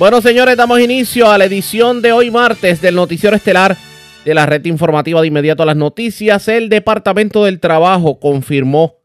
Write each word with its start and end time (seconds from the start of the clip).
Bueno, 0.00 0.22
señores, 0.22 0.56
damos 0.56 0.80
inicio 0.80 1.30
a 1.30 1.36
la 1.36 1.44
edición 1.44 2.00
de 2.00 2.10
hoy 2.12 2.30
martes 2.30 2.80
del 2.80 2.94
Noticiero 2.94 3.36
Estelar 3.36 3.76
de 4.24 4.32
la 4.32 4.46
red 4.46 4.64
informativa 4.64 5.20
de 5.20 5.26
inmediato 5.26 5.62
a 5.62 5.66
las 5.66 5.76
noticias. 5.76 6.48
El 6.48 6.70
Departamento 6.70 7.44
del 7.44 7.60
Trabajo 7.60 8.18
confirmó 8.18 8.96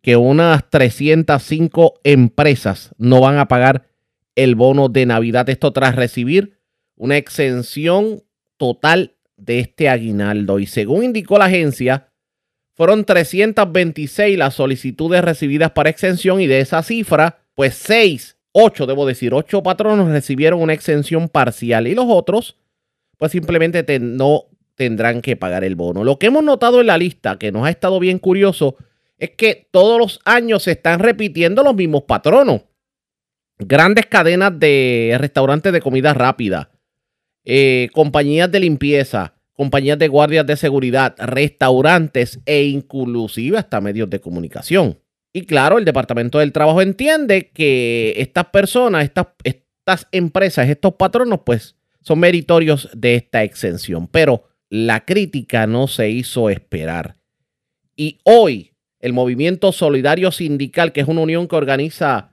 que 0.00 0.16
unas 0.16 0.70
305 0.70 2.00
empresas 2.02 2.94
no 2.96 3.20
van 3.20 3.36
a 3.36 3.46
pagar 3.46 3.88
el 4.36 4.54
bono 4.54 4.88
de 4.88 5.04
Navidad. 5.04 5.50
Esto 5.50 5.70
tras 5.74 5.96
recibir 5.96 6.58
una 6.96 7.18
exención 7.18 8.22
total 8.56 9.16
de 9.36 9.58
este 9.58 9.90
aguinaldo. 9.90 10.60
Y 10.60 10.66
según 10.66 11.04
indicó 11.04 11.36
la 11.36 11.44
agencia, 11.44 12.08
fueron 12.72 13.04
326 13.04 14.38
las 14.38 14.54
solicitudes 14.54 15.22
recibidas 15.22 15.72
para 15.72 15.90
exención 15.90 16.40
y 16.40 16.46
de 16.46 16.60
esa 16.60 16.82
cifra, 16.82 17.42
pues 17.54 17.74
6 17.74 18.37
ocho, 18.52 18.86
debo 18.86 19.06
decir, 19.06 19.34
ocho 19.34 19.62
patronos 19.62 20.08
recibieron 20.08 20.60
una 20.60 20.72
exención 20.72 21.28
parcial 21.28 21.86
y 21.86 21.94
los 21.94 22.06
otros, 22.08 22.56
pues 23.16 23.32
simplemente 23.32 23.84
no 24.00 24.44
tendrán 24.74 25.20
que 25.20 25.36
pagar 25.36 25.64
el 25.64 25.74
bono. 25.74 26.04
Lo 26.04 26.18
que 26.18 26.26
hemos 26.26 26.44
notado 26.44 26.80
en 26.80 26.86
la 26.86 26.98
lista, 26.98 27.38
que 27.38 27.52
nos 27.52 27.66
ha 27.66 27.70
estado 27.70 27.98
bien 27.98 28.18
curioso, 28.18 28.76
es 29.18 29.30
que 29.30 29.68
todos 29.70 29.98
los 29.98 30.20
años 30.24 30.62
se 30.62 30.72
están 30.72 31.00
repitiendo 31.00 31.62
los 31.62 31.74
mismos 31.74 32.04
patronos. 32.04 32.62
Grandes 33.58 34.06
cadenas 34.06 34.58
de 34.58 35.16
restaurantes 35.18 35.72
de 35.72 35.80
comida 35.80 36.14
rápida, 36.14 36.70
eh, 37.44 37.88
compañías 37.92 38.50
de 38.52 38.60
limpieza, 38.60 39.34
compañías 39.52 39.98
de 39.98 40.06
guardias 40.06 40.46
de 40.46 40.56
seguridad, 40.56 41.16
restaurantes 41.18 42.38
e 42.46 42.62
inclusive 42.62 43.58
hasta 43.58 43.80
medios 43.80 44.08
de 44.08 44.20
comunicación. 44.20 44.98
Y 45.32 45.42
claro, 45.46 45.78
el 45.78 45.84
Departamento 45.84 46.38
del 46.38 46.52
Trabajo 46.52 46.80
entiende 46.80 47.50
que 47.50 48.14
estas 48.16 48.46
personas, 48.46 49.04
estas, 49.04 49.26
estas 49.44 50.06
empresas, 50.12 50.68
estos 50.68 50.94
patronos, 50.94 51.40
pues 51.44 51.76
son 52.02 52.20
meritorios 52.20 52.88
de 52.94 53.16
esta 53.16 53.42
exención. 53.42 54.08
Pero 54.08 54.44
la 54.70 55.04
crítica 55.04 55.66
no 55.66 55.86
se 55.86 56.10
hizo 56.10 56.50
esperar. 56.50 57.16
Y 57.96 58.18
hoy 58.24 58.72
el 59.00 59.12
Movimiento 59.12 59.72
Solidario 59.72 60.32
Sindical, 60.32 60.92
que 60.92 61.00
es 61.00 61.08
una 61.08 61.20
unión 61.20 61.46
que 61.46 61.56
organiza 61.56 62.32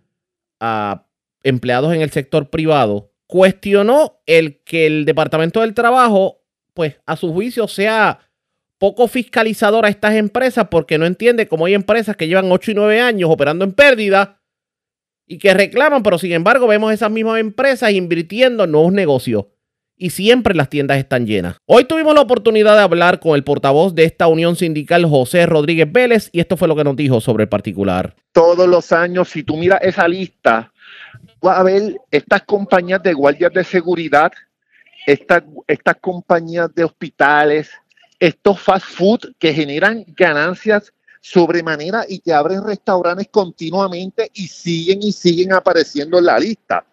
a 0.60 1.08
empleados 1.44 1.94
en 1.94 2.02
el 2.02 2.12
sector 2.12 2.50
privado, 2.50 3.12
cuestionó 3.28 4.22
el 4.26 4.62
que 4.64 4.88
el 4.88 5.06
Departamento 5.06 5.62
del 5.62 5.74
Trabajo, 5.74 6.44
pues 6.74 7.00
a 7.06 7.16
su 7.16 7.32
juicio, 7.34 7.68
sea 7.68 8.20
poco 8.86 9.08
fiscalizador 9.08 9.84
a 9.84 9.90
estas 9.90 10.14
empresas 10.14 10.68
porque 10.70 11.00
no 11.00 11.08
entiende 11.08 11.48
cómo 11.48 11.66
hay 11.66 11.74
empresas 11.74 12.16
que 12.16 12.28
llevan 12.28 12.52
8 12.52 12.70
y 12.70 12.74
9 12.76 13.02
años 13.02 13.32
operando 13.32 13.66
en 13.66 13.72
pérdida 13.72 14.44
y 15.26 15.40
que 15.40 15.56
reclaman, 15.56 16.04
pero 16.04 16.20
sin 16.20 16.34
embargo 16.34 16.68
vemos 16.68 16.94
esas 16.94 17.10
mismas 17.10 17.40
empresas 17.40 17.92
invirtiendo 17.94 18.64
en 18.64 18.72
nuevos 18.72 18.94
negocios 18.94 19.46
y 19.98 20.12
siempre 20.12 20.54
las 20.54 20.70
tiendas 20.70 21.00
están 21.00 21.26
llenas. 21.26 21.58
Hoy 21.66 21.86
tuvimos 21.86 22.14
la 22.14 22.22
oportunidad 22.22 22.76
de 22.76 22.84
hablar 22.84 23.20
con 23.20 23.34
el 23.34 23.44
portavoz 23.44 23.96
de 23.96 24.04
esta 24.04 24.28
unión 24.28 24.56
sindical, 24.56 25.04
José 25.06 25.48
Rodríguez 25.48 25.92
Vélez, 25.92 26.30
y 26.32 26.40
esto 26.40 26.56
fue 26.56 26.68
lo 26.68 26.76
que 26.76 26.84
nos 26.84 26.96
dijo 26.96 27.20
sobre 27.22 27.46
el 27.46 27.50
particular. 27.50 28.14
Todos 28.34 28.70
los 28.70 28.92
años, 28.92 29.30
si 29.30 29.42
tú 29.42 29.58
miras 29.58 29.80
esa 29.82 30.08
lista, 30.08 30.72
va 31.44 31.58
a 31.58 31.64
ver 31.64 31.96
estas 32.12 32.44
compañías 32.44 33.02
de 33.02 33.14
guardias 33.14 33.52
de 33.52 33.64
seguridad, 33.64 34.32
estas, 35.08 35.42
estas 35.66 35.96
compañías 36.00 36.70
de 36.76 36.84
hospitales, 36.84 37.72
estos 38.20 38.60
fast 38.60 38.86
food 38.86 39.20
que 39.40 39.54
generan 39.54 40.06
ganancias 40.08 40.94
sobremanera 41.22 42.06
y 42.08 42.20
que 42.20 42.34
abren 42.34 42.64
restaurantes 42.64 43.28
continuamente 43.30 44.30
y 44.34 44.48
siguen 44.48 45.00
y 45.02 45.12
siguen 45.12 45.54
apareciendo 45.54 46.20
en 46.20 46.26
la 46.26 46.38
lista. 46.38 46.86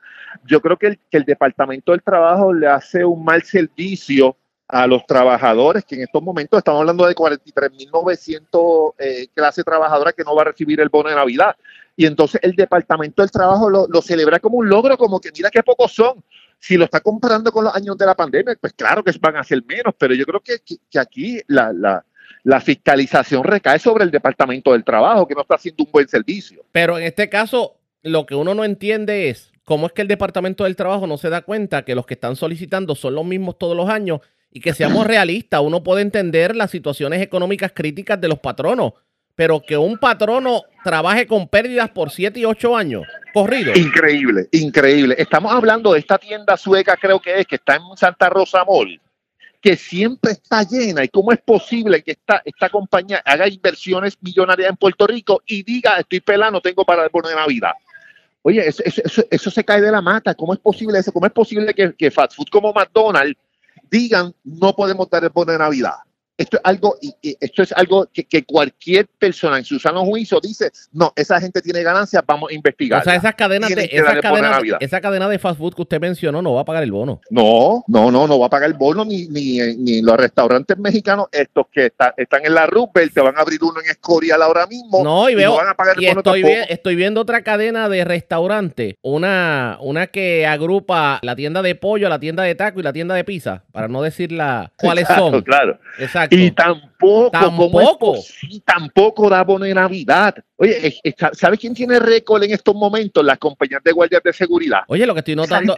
Yo 0.47 0.61
creo 0.61 0.79
que 0.79 0.87
el, 0.87 0.99
que 1.11 1.19
el 1.19 1.25
Departamento 1.25 1.93
del 1.93 2.03
Trabajo 2.03 2.53
le 2.53 2.67
hace 2.67 3.05
un 3.05 3.23
mal 3.23 3.43
servicio 3.43 4.37
a 4.69 4.87
los 4.87 5.05
trabajadores, 5.07 5.85
que 5.85 5.97
en 5.97 6.03
estos 6.05 6.23
momentos 6.23 6.57
estamos 6.57 6.81
hablando 6.81 7.07
de 7.07 7.15
43.900 7.15 8.95
eh, 8.99 9.27
clase 9.35 9.63
trabajadora 9.63 10.15
que 10.15 10.25
no 10.25 10.35
va 10.35 10.43
a 10.43 10.47
recibir 10.47 10.81
el 10.81 10.89
bono 10.89 11.11
de 11.11 11.15
Navidad. 11.15 11.55
Y 11.95 12.07
entonces 12.07 12.41
el 12.43 12.53
Departamento 12.53 13.21
del 13.21 13.31
Trabajo 13.31 13.69
lo, 13.69 13.87
lo 13.87 14.01
celebra 14.01 14.39
como 14.39 14.57
un 14.57 14.71
logro, 14.71 14.97
como 14.97 15.21
que 15.21 15.31
mira 15.31 15.51
qué 15.51 15.63
pocos 15.63 15.93
son. 15.93 16.25
Si 16.63 16.77
lo 16.77 16.85
está 16.85 17.01
comparando 17.01 17.51
con 17.51 17.65
los 17.65 17.75
años 17.75 17.99
de 17.99 18.07
la 18.07 18.15
pandemia, 18.15 18.57
pues 18.61 18.73
claro 18.73 19.03
que 19.03 19.11
van 19.21 19.35
a 19.37 19.43
ser 19.43 19.65
menos, 19.67 19.95
pero 19.99 20.15
yo 20.15 20.25
creo 20.25 20.39
que, 20.39 20.61
que, 20.89 20.99
aquí 21.01 21.41
la, 21.49 21.73
la, 21.73 22.07
la, 22.45 22.61
fiscalización 22.61 23.43
recae 23.43 23.81
sobre 23.81 24.05
el 24.05 24.13
Departamento 24.13 24.71
del 24.71 24.85
Trabajo, 24.85 25.27
que 25.27 25.35
no 25.35 25.41
está 25.41 25.57
haciendo 25.57 25.83
un 25.83 25.91
buen 25.91 26.07
servicio. 26.07 26.65
Pero 26.71 26.97
en 26.99 27.03
este 27.03 27.29
caso, 27.29 27.81
lo 28.05 28.27
que 28.27 28.37
uno 28.37 28.55
no 28.55 28.65
entiende 28.65 29.29
es 29.29 29.51
cómo 29.65 29.89
es 29.89 29.93
que 29.93 30.03
el 30.03 30.09
Departamento 30.09 30.63
del 30.63 30.77
Trabajo 30.77 31.09
no 31.09 31.19
se 31.19 31.31
da 31.31 31.43
cuenta 31.43 31.85
que 31.85 31.97
los 31.97 32.07
que 32.07 32.15
están 32.15 32.37
solicitando 32.37 32.95
son 32.95 33.17
los 33.17 33.25
mismos 33.25 33.59
todos 33.59 33.77
los 33.77 33.89
años 33.89 34.21
y 34.53 34.61
que 34.61 34.73
seamos 34.73 35.05
realistas, 35.09 35.63
uno 35.65 35.83
puede 35.83 36.03
entender 36.03 36.55
las 36.55 36.71
situaciones 36.71 37.21
económicas 37.23 37.73
críticas 37.75 38.21
de 38.21 38.29
los 38.29 38.39
patronos, 38.39 38.93
pero 39.35 39.63
que 39.63 39.77
un 39.77 39.99
patrono 39.99 40.63
trabaje 40.85 41.27
con 41.27 41.49
pérdidas 41.49 41.91
por 41.91 42.11
7 42.11 42.39
y 42.41 42.45
8 42.45 42.77
años, 42.77 43.07
corrido. 43.33 43.73
Increíble, 43.75 44.49
increíble. 44.53 45.15
Estamos 45.19 45.53
hablando 45.53 45.93
de 45.93 46.01
esta 46.01 46.19
tienda 46.19 46.57
sueca, 46.57 46.97
creo 46.97 47.21
que 47.21 47.41
es, 47.41 47.47
que 47.47 47.57
está 47.57 47.77
en 47.77 47.83
Santa 47.97 48.29
Rosa 48.29 48.65
Mall, 48.65 49.01
que 49.61 49.77
siempre 49.77 50.33
está 50.33 50.63
llena. 50.65 51.05
¿Y 51.05 51.09
cómo 51.09 51.33
es 51.33 51.41
posible 51.41 52.03
que 52.03 52.13
esta, 52.13 52.43
esta 52.45 52.69
compañía 52.69 53.23
haga 53.25 53.49
inversiones 53.49 54.19
millonarias 54.21 54.71
en 54.71 54.77
Puerto 54.77 55.07
Rico 55.07 55.43
y 55.47 55.63
diga, 55.63 55.99
estoy 55.99 56.21
pelando, 56.21 56.61
tengo 56.61 56.85
para 56.85 57.05
el 57.05 57.11
bono 57.11 57.29
de 57.29 57.37
Navidad? 57.37 57.73
Oye, 58.43 58.67
eso, 58.67 58.83
eso, 58.85 59.25
eso, 59.31 59.51
se 59.51 59.65
cae 59.65 59.81
de 59.81 59.91
la 59.93 60.03
mata. 60.03 60.35
¿Cómo 60.35 60.53
es 60.53 60.59
posible 60.59 60.99
eso? 60.99 61.13
¿Cómo 61.13 61.27
es 61.27 61.33
posible 61.33 61.73
que, 61.73 61.95
que 61.95 62.11
fast 62.11 62.35
food 62.35 62.49
como 62.51 62.73
McDonald's 62.73 63.39
digan, 63.89 64.35
no 64.43 64.75
podemos 64.75 65.09
dar 65.09 65.23
el 65.23 65.31
bono 65.31 65.53
de 65.53 65.59
Navidad? 65.59 65.95
Esto 66.37 66.57
es 66.57 66.63
algo, 66.65 66.97
esto 67.23 67.63
es 67.63 67.73
algo 67.73 68.09
que, 68.13 68.45
cualquier 68.45 69.07
persona 69.07 69.59
en 69.59 69.65
su 69.65 69.79
sano 69.79 70.05
juicio 70.05 70.41
dice, 70.41 70.71
no, 70.93 71.13
esa 71.15 71.41
gente 71.41 71.61
tiene 71.61 71.83
ganancias, 71.83 72.23
vamos 72.27 72.51
a 72.51 72.55
investigar. 72.55 73.01
O 73.01 73.05
sea, 73.05 73.15
esas 73.15 73.35
cadenas 73.35 73.75
de, 73.75 73.89
esa, 73.93 74.21
cadena, 74.21 74.61
esa 74.81 75.01
cadena 75.01 75.29
de 75.29 75.39
fast 75.39 75.59
food 75.59 75.75
que 75.75 75.83
usted 75.83 76.01
mencionó 76.01 76.43
no 76.43 76.55
va 76.55 76.63
a 76.63 76.65
pagar 76.65 76.83
el 76.83 76.91
bono. 76.91 77.21
No, 77.31 77.85
no, 77.87 78.11
no, 78.11 78.27
no 78.27 78.39
va 78.39 78.47
a 78.47 78.51
pagar 78.51 78.71
el 78.71 78.77
bono 78.77 79.05
ni, 79.05 79.27
ni, 79.29 79.59
ni 79.77 80.03
los 80.03 80.17
restaurantes 80.17 80.77
mexicanos, 80.79 81.27
estos 81.33 81.67
que 81.71 81.93
están 82.17 82.45
en 82.45 82.55
la 82.55 82.67
Rupert, 82.67 83.13
te 83.13 83.21
van 83.21 83.37
a 83.37 83.41
abrir 83.43 83.63
uno 83.63 83.81
en 83.81 83.91
Escorial 83.91 84.43
ahora 84.43 84.67
mismo. 84.67 85.05
No, 85.05 85.29
y, 85.29 85.35
veo, 85.35 85.57
van 85.57 85.69
a 85.69 85.75
pagar 85.75 85.97
el 85.99 86.07
bono 86.07 86.21
estoy, 86.21 86.45
estoy 86.69 86.97
viendo 86.97 87.21
otra 87.21 87.43
cadena 87.43 87.89
de 87.89 88.05
restaurantes, 88.05 88.95
una, 89.03 89.77
una 89.81 90.07
que 90.07 90.47
agrupa 90.47 91.21
la 91.23 91.37
tienda 91.37 91.63
de 91.63 91.75
pollo, 91.75 92.09
la 92.09 92.19
tienda 92.19 92.43
de 92.43 92.55
taco 92.55 92.81
y 92.81 92.83
la 92.83 92.93
tienda 92.93 93.15
de 93.15 93.25
pizza, 93.25 93.65
para 93.71 93.89
no 93.89 94.03
decir 94.03 94.33
la, 94.33 94.73
cuáles 94.77 95.07
son. 95.09 95.43
Claro. 95.43 95.79
Exacto. 95.99 96.22
Y 96.31 96.51
tampoco, 96.51 97.31
tampoco. 97.31 98.19
tampoco 98.65 99.29
da 99.29 99.45
de 99.45 99.75
Navidad. 99.75 100.35
Oye, 100.57 101.03
¿sabes 101.33 101.59
quién 101.59 101.75
tiene 101.75 101.99
récord 101.99 102.43
en 102.45 102.53
estos 102.53 102.75
momentos? 102.75 103.25
Las 103.25 103.39
compañías 103.39 103.83
de 103.83 103.93
guardias 103.93 104.23
de 104.23 104.33
seguridad. 104.33 104.81
Oye, 104.87 105.07
lo 105.07 105.15
que 105.15 105.21
estoy 105.21 105.35
notando. 105.35 105.77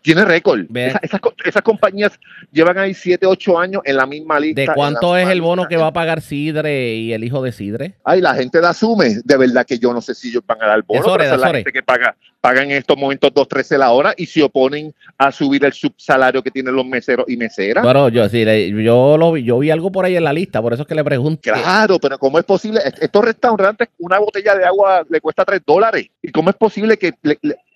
Tiene 0.00 0.24
récord. 0.24 0.60
esas, 1.02 1.62
compañías 1.62 2.18
llevan 2.50 2.78
ahí 2.78 2.94
7, 2.94 3.26
8 3.26 3.58
años 3.58 3.82
en 3.84 3.96
la 3.96 4.06
misma 4.06 4.40
lista. 4.40 4.62
¿De 4.62 4.68
cuánto 4.68 5.16
es 5.16 5.28
el 5.28 5.42
bono 5.42 5.68
que 5.68 5.76
va 5.76 5.88
a 5.88 5.92
pagar 5.92 6.20
Sidre 6.20 6.94
y 6.94 7.12
el 7.12 7.24
hijo 7.24 7.42
de 7.42 7.52
Sidre? 7.52 7.94
Ay, 8.04 8.20
la 8.20 8.34
gente 8.34 8.60
la 8.60 8.70
asume. 8.70 9.16
De 9.24 9.36
verdad 9.36 9.66
que 9.66 9.78
yo 9.78 9.92
no 9.92 10.00
sé 10.00 10.14
si 10.14 10.28
ellos 10.28 10.42
van 10.46 10.62
a 10.62 10.66
dar 10.66 10.82
bono, 10.82 11.02
pero 11.02 11.34
es 11.34 11.40
la 11.40 11.52
gente 11.52 11.72
que 11.72 11.82
paga, 11.82 12.16
pagan 12.42 12.72
en 12.72 12.78
estos 12.78 12.98
momentos 12.98 13.32
2, 13.32 13.48
13 13.48 13.78
la 13.78 13.92
hora 13.92 14.12
y 14.16 14.26
se 14.26 14.42
oponen 14.42 14.92
a 15.16 15.30
subir 15.30 15.64
el 15.64 15.72
subsalario 15.72 16.42
que 16.42 16.50
tienen 16.50 16.74
los 16.74 16.84
meseros 16.84 17.24
y 17.28 17.36
meseras. 17.36 17.84
Bueno, 17.84 18.08
yo 18.08 18.28
sí, 18.28 18.44
yo 18.84 19.16
lo 19.16 19.36
yo 19.36 19.60
vi 19.60 19.70
algo 19.70 19.92
por 19.92 20.04
ahí 20.04 20.16
en 20.16 20.24
la 20.24 20.32
lista, 20.32 20.60
por 20.60 20.72
eso 20.72 20.82
es 20.82 20.88
que 20.88 20.96
le 20.96 21.04
pregunto. 21.04 21.40
Claro, 21.40 22.00
pero 22.00 22.18
¿cómo 22.18 22.40
es 22.40 22.44
posible? 22.44 22.80
Estos 23.00 23.24
restaurantes, 23.24 23.90
una 23.98 24.18
botella 24.18 24.56
de 24.56 24.64
agua 24.64 25.06
le 25.08 25.20
cuesta 25.20 25.44
3 25.44 25.62
dólares. 25.64 26.08
¿Y 26.20 26.32
cómo 26.32 26.50
es 26.50 26.56
posible 26.56 26.96
que 26.96 27.14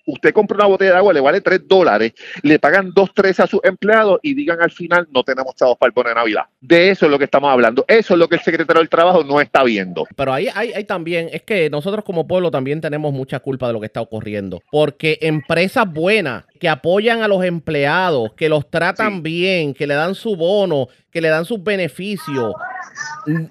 usted 0.07 0.33
compra 0.33 0.57
una 0.57 0.65
botella 0.65 0.91
de 0.93 0.97
agua, 0.97 1.13
le 1.13 1.19
vale 1.19 1.41
3 1.41 1.67
dólares, 1.67 2.13
le 2.41 2.57
pagan 2.57 2.91
2, 2.93 3.11
3 3.13 3.39
a 3.41 3.47
sus 3.47 3.59
empleados 3.63 4.19
y 4.23 4.33
digan 4.33 4.61
al 4.61 4.71
final 4.71 5.07
no 5.11 5.23
tenemos 5.23 5.55
chavos 5.55 5.77
para 5.77 5.89
el 5.89 5.93
bono 5.93 6.09
de 6.09 6.15
Navidad? 6.15 6.43
De 6.59 6.89
eso 6.89 7.05
es 7.05 7.11
lo 7.11 7.19
que 7.19 7.25
estamos 7.25 7.51
hablando. 7.51 7.85
Eso 7.87 8.13
es 8.13 8.19
lo 8.19 8.27
que 8.27 8.35
el 8.35 8.41
secretario 8.41 8.79
del 8.79 8.89
Trabajo 8.89 9.23
no 9.23 9.39
está 9.39 9.63
viendo. 9.63 10.05
Pero 10.15 10.33
ahí 10.33 10.47
hay, 10.53 10.73
hay 10.73 10.83
también, 10.85 11.29
es 11.31 11.43
que 11.43 11.69
nosotros 11.69 12.03
como 12.03 12.27
pueblo 12.27 12.49
también 12.49 12.81
tenemos 12.81 13.13
mucha 13.13 13.39
culpa 13.39 13.67
de 13.67 13.73
lo 13.73 13.79
que 13.79 13.85
está 13.85 14.01
ocurriendo. 14.01 14.61
Porque 14.71 15.19
empresas 15.21 15.91
buenas 15.91 16.45
que 16.59 16.69
apoyan 16.69 17.21
a 17.21 17.27
los 17.27 17.43
empleados, 17.43 18.33
que 18.33 18.49
los 18.49 18.69
tratan 18.69 19.21
bien, 19.21 19.73
que 19.73 19.87
le 19.87 19.93
dan 19.93 20.15
su 20.15 20.35
bono, 20.35 20.87
que 21.11 21.21
le 21.21 21.29
dan 21.29 21.45
sus 21.45 21.63
beneficios, 21.63 22.53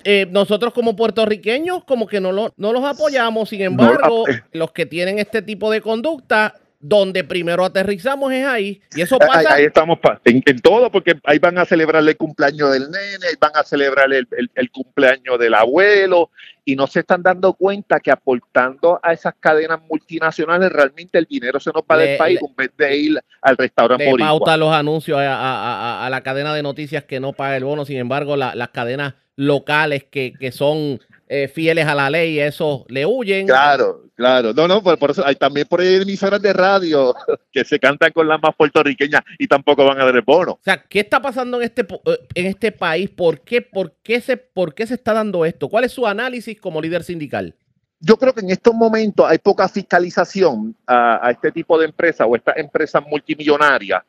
eh, 0.04 0.26
nosotros 0.30 0.72
como 0.72 0.96
puertorriqueños 0.96 1.84
como 1.84 2.06
que 2.06 2.20
no, 2.20 2.32
lo, 2.32 2.54
no 2.56 2.72
los 2.72 2.84
apoyamos, 2.84 3.48
sin 3.48 3.62
embargo, 3.62 4.24
los 4.52 4.72
que 4.72 4.86
tienen 4.86 5.18
este 5.18 5.42
tipo 5.42 5.70
de 5.70 5.80
conducta 5.80 6.54
donde 6.88 7.24
primero 7.24 7.64
aterrizamos 7.64 8.32
es 8.32 8.46
ahí. 8.46 8.80
Y 8.94 9.00
eso 9.00 9.18
pasa. 9.18 9.54
Ahí, 9.54 9.64
estamos 9.64 9.98
en, 10.24 10.60
todo, 10.60 10.90
porque 10.90 11.18
ahí 11.24 11.38
van 11.38 11.58
a 11.58 11.64
celebrar 11.64 12.06
el 12.06 12.16
cumpleaños 12.16 12.72
del 12.72 12.90
nene, 12.90 13.26
ahí 13.28 13.34
van 13.40 13.50
a 13.54 13.64
celebrar 13.64 14.12
el, 14.12 14.70
cumpleaños 14.70 15.36
del 15.38 15.54
abuelo, 15.54 16.30
y 16.64 16.76
no 16.76 16.86
se 16.86 17.00
están 17.00 17.22
dando 17.22 17.54
cuenta 17.54 17.98
que 17.98 18.12
aportando 18.12 19.00
a 19.02 19.12
esas 19.12 19.34
cadenas 19.40 19.80
multinacionales, 19.88 20.70
realmente 20.70 21.18
el 21.18 21.24
dinero 21.24 21.58
se 21.58 21.72
nos 21.72 21.82
va 21.82 21.96
del 21.96 22.16
país 22.16 22.38
en 22.40 22.54
vez 22.54 22.70
de 22.76 22.96
ir 22.96 23.20
al 23.42 23.56
restaurante. 23.56 24.04
Le 24.04 24.18
pauta 24.18 24.56
los 24.56 24.72
anuncios 24.72 25.18
a, 25.20 26.06
la 26.08 26.20
cadena 26.20 26.54
de 26.54 26.62
noticias 26.62 27.02
que 27.04 27.18
no 27.18 27.32
paga 27.32 27.56
el 27.56 27.64
bono, 27.64 27.84
sin 27.84 27.96
embargo, 27.96 28.36
las 28.36 28.68
cadenas 28.68 29.14
locales 29.34 30.04
que, 30.04 30.32
que 30.38 30.52
son 30.52 31.00
eh, 31.28 31.48
fieles 31.48 31.86
a 31.86 31.94
la 31.94 32.08
ley, 32.08 32.38
eso 32.38 32.84
le 32.88 33.04
huyen. 33.04 33.46
Claro, 33.46 34.04
claro. 34.14 34.52
No, 34.52 34.68
no, 34.68 34.80
por, 34.82 35.10
eso 35.10 35.26
hay 35.26 35.34
también 35.34 35.66
por 35.66 35.80
ahí 35.80 35.96
emisoras 35.96 36.40
de 36.40 36.52
radio 36.52 37.14
que 37.52 37.64
se 37.64 37.80
cantan 37.80 38.12
con 38.12 38.28
las 38.28 38.40
más 38.40 38.54
puertorriqueñas 38.54 39.22
y 39.38 39.48
tampoco 39.48 39.84
van 39.84 40.00
a 40.00 40.04
dar 40.04 40.14
el 40.14 40.22
bono. 40.22 40.52
O 40.52 40.60
sea, 40.62 40.84
¿qué 40.88 41.00
está 41.00 41.20
pasando 41.20 41.56
en 41.56 41.64
este, 41.64 41.82
eh, 41.82 42.18
en 42.34 42.46
este 42.46 42.70
país? 42.70 43.10
¿Por 43.10 43.40
qué, 43.40 43.60
por, 43.60 43.96
qué 44.04 44.20
se, 44.20 44.36
¿Por 44.36 44.74
qué 44.74 44.86
se 44.86 44.94
está 44.94 45.12
dando 45.14 45.44
esto? 45.44 45.68
¿Cuál 45.68 45.84
es 45.84 45.92
su 45.92 46.06
análisis 46.06 46.60
como 46.60 46.80
líder 46.80 47.02
sindical? 47.02 47.54
Yo 47.98 48.16
creo 48.18 48.32
que 48.32 48.42
en 48.42 48.50
estos 48.50 48.74
momentos 48.74 49.26
hay 49.28 49.38
poca 49.38 49.68
fiscalización 49.68 50.76
a, 50.86 51.28
este 51.30 51.50
tipo 51.50 51.78
de 51.78 51.86
empresas 51.86 52.26
o 52.30 52.36
estas 52.36 52.56
empresas 52.58 53.02
multimillonarias, 53.04 54.02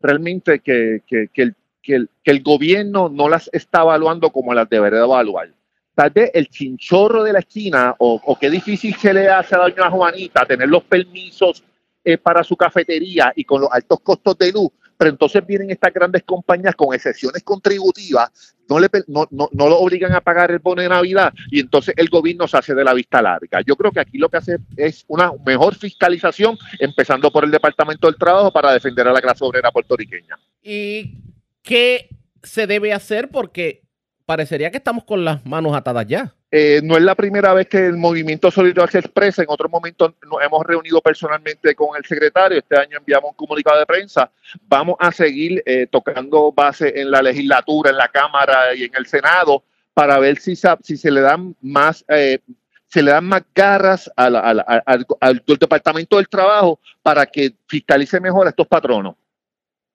realmente 0.00 0.60
que, 0.60 1.02
que, 1.06 1.28
que, 1.32 1.42
el, 1.42 1.56
que, 1.82 1.94
el, 1.96 2.10
que 2.22 2.30
el 2.30 2.42
gobierno 2.42 3.08
no 3.08 3.28
las 3.28 3.50
está 3.52 3.80
evaluando 3.80 4.30
como 4.30 4.54
las 4.54 4.68
debería 4.68 5.00
evaluar 5.00 5.48
tal 5.94 6.10
vez 6.10 6.30
el 6.34 6.48
chinchorro 6.48 7.22
de 7.24 7.32
la 7.32 7.40
esquina 7.40 7.94
o, 7.98 8.36
qué 8.40 8.50
difícil 8.50 8.94
se 8.96 9.12
le 9.12 9.28
hace 9.28 9.54
a 9.54 9.58
doña 9.58 9.90
Juanita 9.90 10.46
tener 10.46 10.68
los 10.68 10.84
permisos 10.84 11.62
eh, 12.04 12.16
para 12.16 12.42
su 12.42 12.56
cafetería 12.56 13.32
y 13.36 13.44
con 13.44 13.60
los 13.60 13.70
altos 13.70 14.00
costos 14.00 14.38
de 14.38 14.52
luz, 14.52 14.70
pero 14.96 15.10
entonces 15.10 15.46
vienen 15.46 15.70
estas 15.70 15.92
grandes 15.92 16.22
compañías 16.24 16.74
con 16.74 16.94
excepciones 16.94 17.42
contributivas, 17.42 18.54
no, 18.68 18.78
le, 18.78 18.88
no, 19.08 19.26
no, 19.30 19.48
no, 19.52 19.68
lo 19.68 19.78
obligan 19.78 20.12
a 20.12 20.20
pagar 20.20 20.50
el 20.50 20.60
bono 20.60 20.80
de 20.80 20.88
Navidad 20.88 21.32
y 21.50 21.60
entonces 21.60 21.94
el 21.96 22.08
gobierno 22.08 22.46
se 22.46 22.56
hace 22.56 22.74
de 22.74 22.84
la 22.84 22.94
vista 22.94 23.20
larga. 23.20 23.60
Yo 23.66 23.76
creo 23.76 23.90
que 23.92 24.00
aquí 24.00 24.18
lo 24.18 24.28
que 24.28 24.36
hace 24.36 24.58
es 24.76 25.04
una 25.08 25.32
mejor 25.44 25.74
fiscalización, 25.74 26.56
empezando 26.78 27.30
por 27.30 27.44
el 27.44 27.50
Departamento 27.50 28.06
del 28.06 28.16
Trabajo 28.16 28.52
para 28.52 28.72
defender 28.72 29.08
a 29.08 29.12
la 29.12 29.20
clase 29.20 29.44
obrera 29.44 29.70
puertorriqueña. 29.70 30.38
¿Y 30.62 31.18
qué 31.62 32.08
se 32.42 32.66
debe 32.66 32.92
hacer? 32.92 33.30
Porque 33.30 33.82
parecería 34.30 34.70
que 34.70 34.76
estamos 34.76 35.02
con 35.02 35.24
las 35.24 35.44
manos 35.44 35.74
atadas 35.74 36.06
ya. 36.06 36.32
Eh, 36.52 36.80
no 36.84 36.96
es 36.96 37.02
la 37.02 37.16
primera 37.16 37.52
vez 37.52 37.66
que 37.66 37.84
el 37.84 37.96
movimiento 37.96 38.48
solidario 38.52 38.88
se 38.88 39.00
expresa. 39.00 39.42
En 39.42 39.48
otro 39.50 39.68
momento 39.68 40.14
nos 40.30 40.40
hemos 40.40 40.64
reunido 40.64 41.00
personalmente 41.00 41.74
con 41.74 41.96
el 41.96 42.04
secretario. 42.04 42.58
Este 42.58 42.78
año 42.78 42.98
enviamos 42.98 43.30
un 43.32 43.34
comunicado 43.34 43.80
de 43.80 43.86
prensa. 43.86 44.30
Vamos 44.68 44.94
a 45.00 45.10
seguir 45.10 45.60
eh, 45.66 45.88
tocando 45.90 46.52
base 46.52 47.00
en 47.00 47.10
la 47.10 47.22
legislatura, 47.22 47.90
en 47.90 47.96
la 47.96 48.06
Cámara 48.06 48.72
y 48.72 48.84
en 48.84 48.92
el 48.94 49.04
Senado 49.06 49.64
para 49.94 50.20
ver 50.20 50.38
si, 50.38 50.54
si 50.54 50.96
se 50.96 51.10
le 51.10 51.22
dan 51.22 51.56
más, 51.60 52.04
eh, 52.06 52.38
se 52.86 53.02
le 53.02 53.10
dan 53.10 53.24
más 53.24 53.42
garras 53.52 54.08
al, 54.14 54.36
al, 54.36 55.42
Departamento 55.44 56.18
del 56.18 56.28
Trabajo 56.28 56.78
para 57.02 57.26
que 57.26 57.52
fiscalice 57.66 58.20
mejor 58.20 58.46
a 58.46 58.50
estos 58.50 58.68
patronos. 58.68 59.16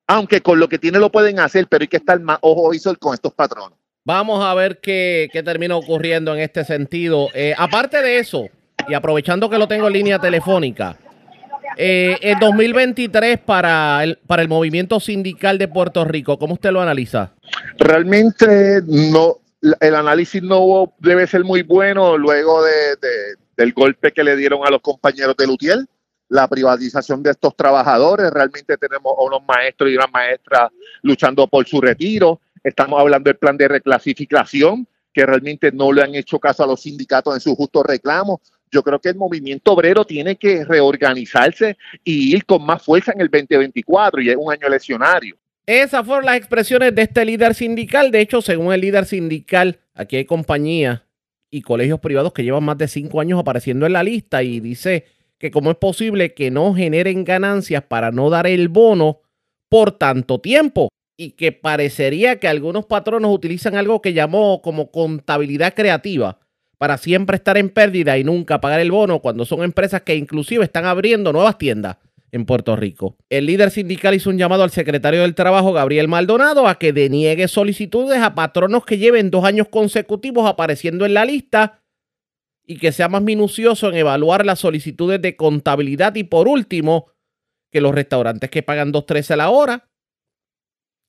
Aunque 0.07 0.41
con 0.41 0.59
lo 0.59 0.67
que 0.67 0.77
tiene 0.77 0.99
lo 0.99 1.09
pueden 1.09 1.39
hacer, 1.39 1.67
pero 1.69 1.83
hay 1.83 1.87
que 1.87 1.97
estar 2.03 2.19
más 2.19 2.37
ojo 2.41 2.73
sol 2.73 2.99
con 2.99 3.13
estos 3.13 3.33
patronos. 3.33 3.79
Vamos 4.07 4.45
a 4.45 4.53
ver 4.53 4.77
qué, 4.77 5.31
termina 5.43 5.75
ocurriendo 5.75 6.35
en 6.35 6.39
este 6.39 6.63
sentido. 6.63 7.29
Eh, 7.33 7.55
aparte 7.57 8.03
de 8.03 8.19
eso, 8.19 8.47
y 8.87 8.93
aprovechando 8.93 9.49
que 9.49 9.57
lo 9.57 9.67
tengo 9.67 9.87
en 9.87 9.93
línea 9.93 10.19
telefónica, 10.19 10.95
eh, 11.75 12.15
el 12.21 12.37
2023 12.37 13.39
para 13.39 14.03
el, 14.03 14.19
para 14.27 14.43
el 14.43 14.47
movimiento 14.47 14.99
sindical 14.99 15.57
de 15.57 15.67
Puerto 15.67 16.05
Rico, 16.05 16.37
¿cómo 16.37 16.53
usted 16.53 16.69
lo 16.69 16.81
analiza? 16.81 17.31
Realmente 17.79 18.83
no, 18.85 19.39
el 19.79 19.95
análisis 19.95 20.43
no 20.43 20.93
debe 20.99 21.25
ser 21.25 21.43
muy 21.43 21.63
bueno 21.63 22.15
luego 22.15 22.63
de, 22.63 22.97
del 23.57 23.73
golpe 23.73 24.11
que 24.11 24.23
le 24.23 24.35
dieron 24.35 24.67
a 24.67 24.69
los 24.69 24.81
compañeros 24.81 25.35
de 25.35 25.47
Lutiel, 25.47 25.87
la 26.29 26.47
privatización 26.47 27.23
de 27.23 27.31
estos 27.31 27.55
trabajadores. 27.57 28.29
Realmente 28.29 28.77
tenemos 28.77 29.15
a 29.17 29.23
unos 29.23 29.41
maestros 29.47 29.89
y 29.89 29.95
unas 29.95 30.11
maestras 30.11 30.69
luchando 31.01 31.47
por 31.47 31.65
su 31.65 31.81
retiro. 31.81 32.39
Estamos 32.65 32.99
hablando 32.99 33.29
del 33.29 33.37
plan 33.37 33.55
de 33.57 33.67
reclasificación, 33.67 34.87
que 35.13 35.23
realmente 35.23 35.71
no 35.71 35.93
le 35.93 36.01
han 36.01 36.15
hecho 36.15 36.39
caso 36.39 36.63
a 36.63 36.67
los 36.67 36.81
sindicatos 36.81 37.35
en 37.35 37.39
su 37.39 37.55
justo 37.55 37.83
reclamo. 37.83 38.41
Yo 38.71 38.81
creo 38.81 38.99
que 38.99 39.09
el 39.09 39.15
movimiento 39.15 39.73
obrero 39.73 40.03
tiene 40.03 40.35
que 40.35 40.65
reorganizarse 40.65 41.77
y 42.03 42.35
ir 42.35 42.43
con 42.43 42.65
más 42.65 42.81
fuerza 42.81 43.11
en 43.11 43.21
el 43.21 43.29
2024 43.29 44.19
y 44.19 44.31
es 44.31 44.35
un 44.35 44.51
año 44.51 44.65
eleccionario. 44.65 45.37
Esas 45.67 46.03
fueron 46.07 46.25
las 46.25 46.37
expresiones 46.37 46.95
de 46.95 47.03
este 47.03 47.23
líder 47.23 47.53
sindical. 47.53 48.09
De 48.09 48.21
hecho, 48.21 48.41
según 48.41 48.73
el 48.73 48.81
líder 48.81 49.05
sindical, 49.05 49.77
aquí 49.93 50.15
hay 50.15 50.25
compañías 50.25 51.03
y 51.51 51.61
colegios 51.61 51.99
privados 51.99 52.33
que 52.33 52.43
llevan 52.43 52.63
más 52.63 52.79
de 52.79 52.87
cinco 52.87 53.21
años 53.21 53.39
apareciendo 53.39 53.85
en 53.85 53.93
la 53.93 54.01
lista 54.01 54.41
y 54.41 54.59
dice 54.59 55.05
que 55.37 55.51
cómo 55.51 55.69
es 55.69 55.77
posible 55.77 56.33
que 56.33 56.49
no 56.49 56.73
generen 56.73 57.25
ganancias 57.25 57.83
para 57.83 58.09
no 58.09 58.31
dar 58.31 58.47
el 58.47 58.69
bono 58.69 59.19
por 59.69 59.91
tanto 59.91 60.41
tiempo 60.41 60.89
y 61.17 61.31
que 61.31 61.51
parecería 61.51 62.39
que 62.39 62.47
algunos 62.47 62.85
patronos 62.85 63.33
utilizan 63.33 63.75
algo 63.75 64.01
que 64.01 64.13
llamó 64.13 64.61
como 64.61 64.91
contabilidad 64.91 65.73
creativa 65.73 66.39
para 66.77 66.97
siempre 66.97 67.37
estar 67.37 67.57
en 67.57 67.69
pérdida 67.69 68.17
y 68.17 68.23
nunca 68.23 68.59
pagar 68.59 68.81
el 68.81 68.91
bono 68.91 69.21
cuando 69.21 69.45
son 69.45 69.63
empresas 69.63 70.01
que 70.01 70.15
inclusive 70.15 70.63
están 70.63 70.85
abriendo 70.85 71.31
nuevas 71.31 71.57
tiendas 71.57 71.97
en 72.31 72.45
Puerto 72.45 72.75
Rico. 72.75 73.15
El 73.29 73.45
líder 73.45 73.71
sindical 73.71 74.13
hizo 74.13 74.29
un 74.29 74.37
llamado 74.37 74.63
al 74.63 74.71
secretario 74.71 75.21
del 75.21 75.35
Trabajo, 75.35 75.71
Gabriel 75.71 76.09
Maldonado, 76.09 76.67
a 76.67 76.77
que 76.77 76.91
deniegue 76.91 77.47
solicitudes 77.47 78.21
a 78.21 78.35
patronos 78.35 78.85
que 78.85 78.97
lleven 78.97 79.31
dos 79.31 79.45
años 79.45 79.69
consecutivos 79.69 80.45
apareciendo 80.49 81.05
en 81.05 81.13
la 81.13 81.23
lista 81.23 81.81
y 82.67 82.77
que 82.77 82.91
sea 82.91 83.07
más 83.07 83.21
minucioso 83.21 83.89
en 83.89 83.95
evaluar 83.95 84.45
las 84.45 84.59
solicitudes 84.59 85.21
de 85.21 85.37
contabilidad 85.37 86.15
y 86.15 86.25
por 86.25 86.49
último, 86.49 87.07
que 87.71 87.79
los 87.79 87.95
restaurantes 87.95 88.49
que 88.49 88.63
pagan 88.63 88.91
2.13 88.91 89.31
a 89.31 89.35
la 89.37 89.49
hora 89.49 89.89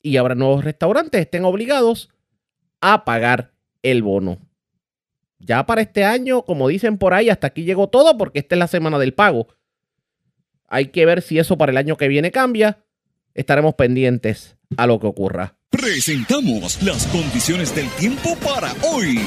y 0.07 0.19
habrá 0.19 0.37
nuevos 0.37 0.63
restaurantes 0.63 1.21
estén 1.21 1.45
obligados 1.45 2.11
a 2.81 3.05
pagar 3.05 3.55
el 3.83 4.05
bono. 4.05 4.39
Ya 5.41 5.67
para 5.67 5.81
este 5.81 6.05
año, 6.05 6.43
como 6.43 6.69
dicen 6.69 6.97
por 6.97 7.13
ahí, 7.13 7.29
hasta 7.29 7.49
aquí 7.49 7.65
llegó 7.65 7.89
todo 7.89 8.17
porque 8.17 8.39
esta 8.39 8.55
es 8.55 8.61
la 8.61 8.69
semana 8.69 9.01
del 9.01 9.15
pago. 9.15 9.49
Hay 10.69 10.87
que 10.87 11.05
ver 11.07 11.23
si 11.23 11.41
eso 11.41 11.59
para 11.59 11.73
el 11.73 11.77
año 11.77 11.97
que 11.97 12.07
viene 12.07 12.31
cambia. 12.31 12.85
Estaremos 13.35 13.75
pendientes 13.75 14.57
a 14.77 14.87
lo 14.87 15.01
que 15.01 15.09
ocurra. 15.09 15.57
Presentamos 15.71 16.81
las 16.85 17.05
condiciones 17.09 17.75
del 17.75 17.89
tiempo 17.97 18.37
para 18.37 18.75
hoy. 18.89 19.19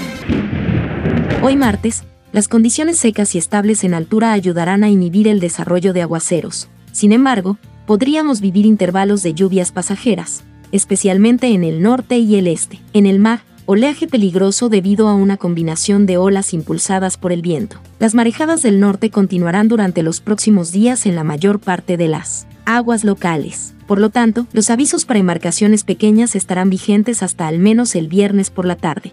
Hoy 1.43 1.57
martes, 1.57 2.05
las 2.31 2.47
condiciones 2.47 2.97
secas 2.97 3.35
y 3.35 3.37
estables 3.37 3.83
en 3.83 3.93
altura 3.93 4.31
ayudarán 4.31 4.85
a 4.85 4.89
inhibir 4.89 5.27
el 5.27 5.41
desarrollo 5.41 5.91
de 5.91 6.03
aguaceros. 6.03 6.69
Sin 6.93 7.11
embargo, 7.11 7.57
podríamos 7.85 8.39
vivir 8.39 8.65
intervalos 8.65 9.23
de 9.23 9.33
lluvias 9.33 9.73
pasajeras 9.73 10.45
especialmente 10.71 11.47
en 11.47 11.63
el 11.63 11.81
norte 11.81 12.17
y 12.17 12.35
el 12.35 12.47
este. 12.47 12.79
En 12.93 13.05
el 13.05 13.19
mar, 13.19 13.41
oleaje 13.65 14.07
peligroso 14.07 14.69
debido 14.69 15.07
a 15.07 15.13
una 15.13 15.37
combinación 15.37 16.05
de 16.05 16.17
olas 16.17 16.53
impulsadas 16.53 17.17
por 17.17 17.31
el 17.31 17.41
viento. 17.41 17.77
Las 17.99 18.15
marejadas 18.15 18.61
del 18.61 18.79
norte 18.79 19.11
continuarán 19.11 19.67
durante 19.67 20.01
los 20.01 20.21
próximos 20.21 20.71
días 20.71 21.05
en 21.05 21.15
la 21.15 21.23
mayor 21.23 21.59
parte 21.59 21.95
de 21.95 22.07
las 22.07 22.47
aguas 22.65 23.03
locales. 23.03 23.73
Por 23.87 23.99
lo 23.99 24.09
tanto, 24.09 24.47
los 24.53 24.69
avisos 24.69 25.05
para 25.05 25.19
embarcaciones 25.19 25.83
pequeñas 25.83 26.35
estarán 26.35 26.69
vigentes 26.69 27.23
hasta 27.23 27.47
al 27.47 27.59
menos 27.59 27.95
el 27.95 28.07
viernes 28.07 28.49
por 28.49 28.65
la 28.65 28.75
tarde. 28.75 29.11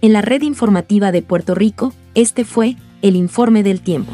En 0.00 0.12
la 0.12 0.22
red 0.22 0.42
informativa 0.42 1.10
de 1.10 1.22
Puerto 1.22 1.54
Rico, 1.54 1.92
este 2.14 2.44
fue 2.44 2.76
el 3.02 3.16
informe 3.16 3.62
del 3.62 3.80
tiempo. 3.80 4.12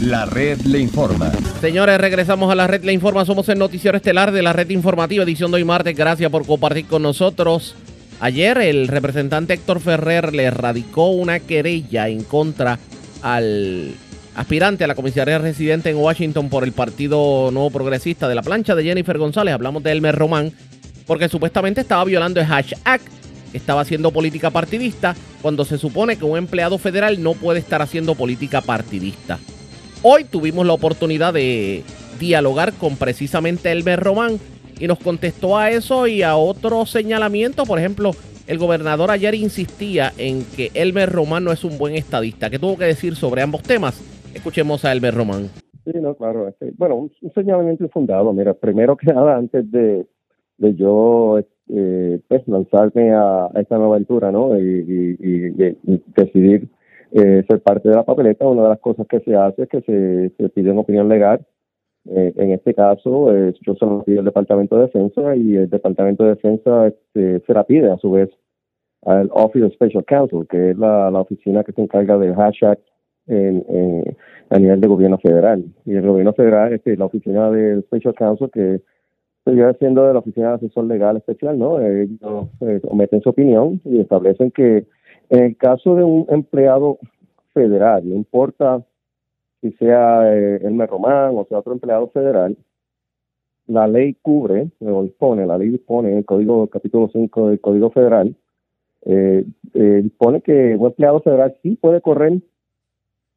La 0.00 0.24
red 0.24 0.58
le 0.62 0.78
informa. 0.78 1.30
Señores, 1.60 2.00
regresamos 2.00 2.50
a 2.50 2.54
la 2.54 2.66
red 2.66 2.82
le 2.84 2.92
informa. 2.94 3.26
Somos 3.26 3.50
el 3.50 3.58
noticiero 3.58 3.98
estelar 3.98 4.32
de 4.32 4.40
la 4.40 4.54
red 4.54 4.70
informativa, 4.70 5.24
edición 5.24 5.50
de 5.50 5.56
hoy 5.56 5.64
martes. 5.64 5.94
Gracias 5.94 6.30
por 6.30 6.46
compartir 6.46 6.86
con 6.86 7.02
nosotros. 7.02 7.74
Ayer 8.18 8.56
el 8.58 8.88
representante 8.88 9.52
Héctor 9.52 9.78
Ferrer 9.80 10.34
le 10.34 10.50
radicó 10.50 11.10
una 11.10 11.38
querella 11.40 12.08
en 12.08 12.24
contra 12.24 12.78
al 13.20 13.94
aspirante 14.34 14.84
a 14.84 14.86
la 14.86 14.94
comisaría 14.94 15.38
residente 15.38 15.90
en 15.90 15.98
Washington 15.98 16.48
por 16.48 16.64
el 16.64 16.72
Partido 16.72 17.50
Nuevo 17.52 17.70
Progresista 17.70 18.26
de 18.26 18.34
la 18.34 18.42
plancha 18.42 18.74
de 18.74 18.84
Jennifer 18.84 19.18
González. 19.18 19.52
Hablamos 19.52 19.82
de 19.82 19.92
Elmer 19.92 20.16
Román, 20.16 20.50
porque 21.06 21.28
supuestamente 21.28 21.82
estaba 21.82 22.04
violando 22.04 22.40
el 22.40 22.50
Hash 22.50 22.72
Act, 22.84 23.06
estaba 23.52 23.82
haciendo 23.82 24.12
política 24.12 24.48
partidista, 24.48 25.14
cuando 25.42 25.66
se 25.66 25.76
supone 25.76 26.16
que 26.16 26.24
un 26.24 26.38
empleado 26.38 26.78
federal 26.78 27.22
no 27.22 27.34
puede 27.34 27.58
estar 27.58 27.82
haciendo 27.82 28.14
política 28.14 28.62
partidista. 28.62 29.38
Hoy 30.02 30.24
tuvimos 30.24 30.66
la 30.66 30.72
oportunidad 30.72 31.34
de 31.34 31.82
dialogar 32.18 32.72
con 32.72 32.96
precisamente 32.96 33.70
Elmer 33.70 34.00
Román 34.00 34.38
y 34.78 34.86
nos 34.86 34.98
contestó 34.98 35.58
a 35.58 35.70
eso 35.70 36.06
y 36.06 36.22
a 36.22 36.36
otro 36.36 36.86
señalamiento. 36.86 37.64
Por 37.64 37.78
ejemplo, 37.78 38.12
el 38.46 38.56
gobernador 38.56 39.10
ayer 39.10 39.34
insistía 39.34 40.12
en 40.16 40.42
que 40.56 40.70
Elmer 40.72 41.10
Román 41.10 41.44
no 41.44 41.52
es 41.52 41.64
un 41.64 41.76
buen 41.76 41.96
estadista. 41.96 42.48
¿Qué 42.48 42.58
tuvo 42.58 42.78
que 42.78 42.86
decir 42.86 43.14
sobre 43.14 43.42
ambos 43.42 43.62
temas? 43.62 44.02
Escuchemos 44.34 44.86
a 44.86 44.92
Elmer 44.92 45.14
Román. 45.14 45.48
Sí, 45.84 45.92
no, 46.00 46.14
claro. 46.14 46.48
Este, 46.48 46.72
bueno, 46.78 46.94
un, 46.94 47.12
señalamiento 47.34 47.84
infundado. 47.84 48.32
Mira, 48.32 48.54
primero 48.54 48.96
que 48.96 49.06
nada, 49.12 49.36
antes 49.36 49.70
de, 49.70 50.06
de 50.56 50.74
yo 50.76 51.40
eh, 51.68 52.20
pues, 52.26 52.48
lanzarme 52.48 53.12
a, 53.12 53.50
esta 53.56 53.76
nueva 53.76 53.96
aventura, 53.96 54.32
¿no? 54.32 54.58
Y, 54.58 55.26
decidir 56.16 56.70
eh, 57.12 57.44
ser 57.48 57.60
parte 57.60 57.88
de 57.88 57.94
la 57.96 58.04
papeleta, 58.04 58.46
una 58.46 58.64
de 58.64 58.68
las 58.70 58.80
cosas 58.80 59.06
que 59.06 59.20
se 59.20 59.34
hace 59.34 59.62
es 59.62 59.68
que 59.68 59.80
se, 59.82 60.30
se 60.36 60.48
pide 60.50 60.70
una 60.70 60.80
opinión 60.80 61.08
legal. 61.08 61.44
Eh, 62.08 62.32
en 62.36 62.52
este 62.52 62.72
caso, 62.74 63.30
yo 63.60 63.74
solo 63.74 64.02
pido 64.04 64.20
el 64.20 64.24
Departamento 64.24 64.76
de 64.76 64.82
Defensa 64.82 65.36
y 65.36 65.56
el 65.56 65.68
Departamento 65.68 66.24
de 66.24 66.30
Defensa 66.30 66.86
este, 66.86 67.40
se 67.46 67.54
la 67.54 67.64
pide 67.64 67.90
a 67.90 67.98
su 67.98 68.12
vez 68.12 68.30
al 69.02 69.28
Office 69.32 69.64
of 69.64 69.72
Special 69.74 70.04
Counsel, 70.04 70.46
que 70.48 70.70
es 70.70 70.78
la, 70.78 71.10
la 71.10 71.20
oficina 71.20 71.62
que 71.64 71.72
se 71.72 71.82
encarga 71.82 72.18
del 72.18 72.34
hashtag 72.34 72.78
en, 73.26 74.16
a 74.50 74.58
nivel 74.58 74.80
de 74.80 74.88
gobierno 74.88 75.18
federal. 75.18 75.64
Y 75.84 75.94
el 75.94 76.06
gobierno 76.06 76.32
federal, 76.32 76.72
es 76.72 76.98
la 76.98 77.04
oficina 77.04 77.50
del 77.50 77.82
Special 77.84 78.14
Counsel, 78.14 78.50
que 78.50 78.80
sigue 79.44 79.74
siendo 79.78 80.06
de 80.06 80.12
la 80.12 80.18
oficina 80.18 80.48
de 80.48 80.54
asesor 80.54 80.84
legal 80.84 81.16
especial, 81.16 81.58
¿no? 81.58 81.80
Ellos 81.80 82.48
eh, 82.60 82.80
omiten 82.84 83.22
su 83.22 83.30
opinión 83.30 83.80
y 83.84 84.00
establecen 84.00 84.50
que 84.50 84.86
en 85.30 85.44
el 85.44 85.56
caso 85.56 85.94
de 85.94 86.04
un 86.04 86.26
empleado 86.28 86.98
federal, 87.54 88.08
no 88.08 88.14
importa 88.14 88.84
si 89.60 89.72
sea 89.72 90.34
eh, 90.34 90.60
el 90.62 90.88
Román 90.88 91.36
o 91.36 91.46
sea 91.48 91.58
otro 91.58 91.72
empleado 91.72 92.08
federal, 92.08 92.56
la 93.66 93.86
ley 93.86 94.14
cubre, 94.20 94.70
o 94.80 95.02
dispone, 95.04 95.46
la 95.46 95.56
ley 95.56 95.70
dispone, 95.70 96.18
el 96.18 96.24
código, 96.24 96.66
capítulo 96.66 97.08
5 97.12 97.48
del 97.48 97.60
Código 97.60 97.90
Federal, 97.90 98.34
eh, 99.02 99.44
eh, 99.74 100.00
dispone 100.02 100.42
que 100.42 100.76
un 100.76 100.86
empleado 100.86 101.20
federal 101.20 101.56
sí 101.62 101.76
puede 101.76 102.00
correr 102.00 102.40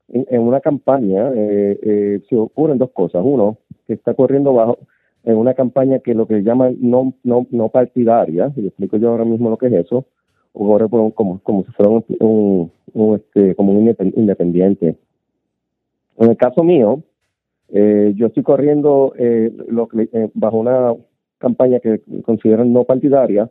en, 0.10 0.42
una 0.42 0.60
campaña 0.60 1.32
eh, 1.34 1.80
eh, 1.82 2.22
se 2.30 2.36
ocurren 2.36 2.78
dos 2.78 2.92
cosas. 2.92 3.22
Uno, 3.24 3.58
que 3.88 3.94
está 3.94 4.14
corriendo 4.14 4.54
bajo 4.54 4.80
en 5.24 5.38
una 5.38 5.54
campaña 5.54 6.00
que 6.00 6.14
lo 6.14 6.28
que 6.28 6.44
llaman 6.44 6.78
no, 6.82 7.14
no, 7.24 7.48
no 7.52 7.70
partidaria, 7.70 8.52
y 8.56 8.68
explico 8.68 8.98
yo 8.98 9.10
ahora 9.10 9.26
mismo 9.26 9.50
lo 9.50 9.58
que 9.58 9.68
es 9.68 9.74
eso, 9.74 10.06
corre 10.54 10.88
como, 10.90 11.40
como 11.42 11.64
si 11.66 11.72
fuera 11.72 11.90
un, 12.20 12.72
este, 13.16 13.56
como 13.56 13.74
un 13.74 13.96
independiente. 14.16 14.96
En 16.18 16.30
el 16.30 16.38
caso 16.38 16.64
mío, 16.64 17.04
eh, 17.70 18.14
yo 18.16 18.28
estoy 18.28 18.44
corriendo 18.44 19.14
eh, 19.18 19.52
eh, 20.14 20.30
bajo 20.34 20.58
una 20.58 20.94
campaña 21.40 21.80
que 21.80 22.02
consideran 22.24 22.72
no 22.72 22.84
partidaria, 22.84 23.50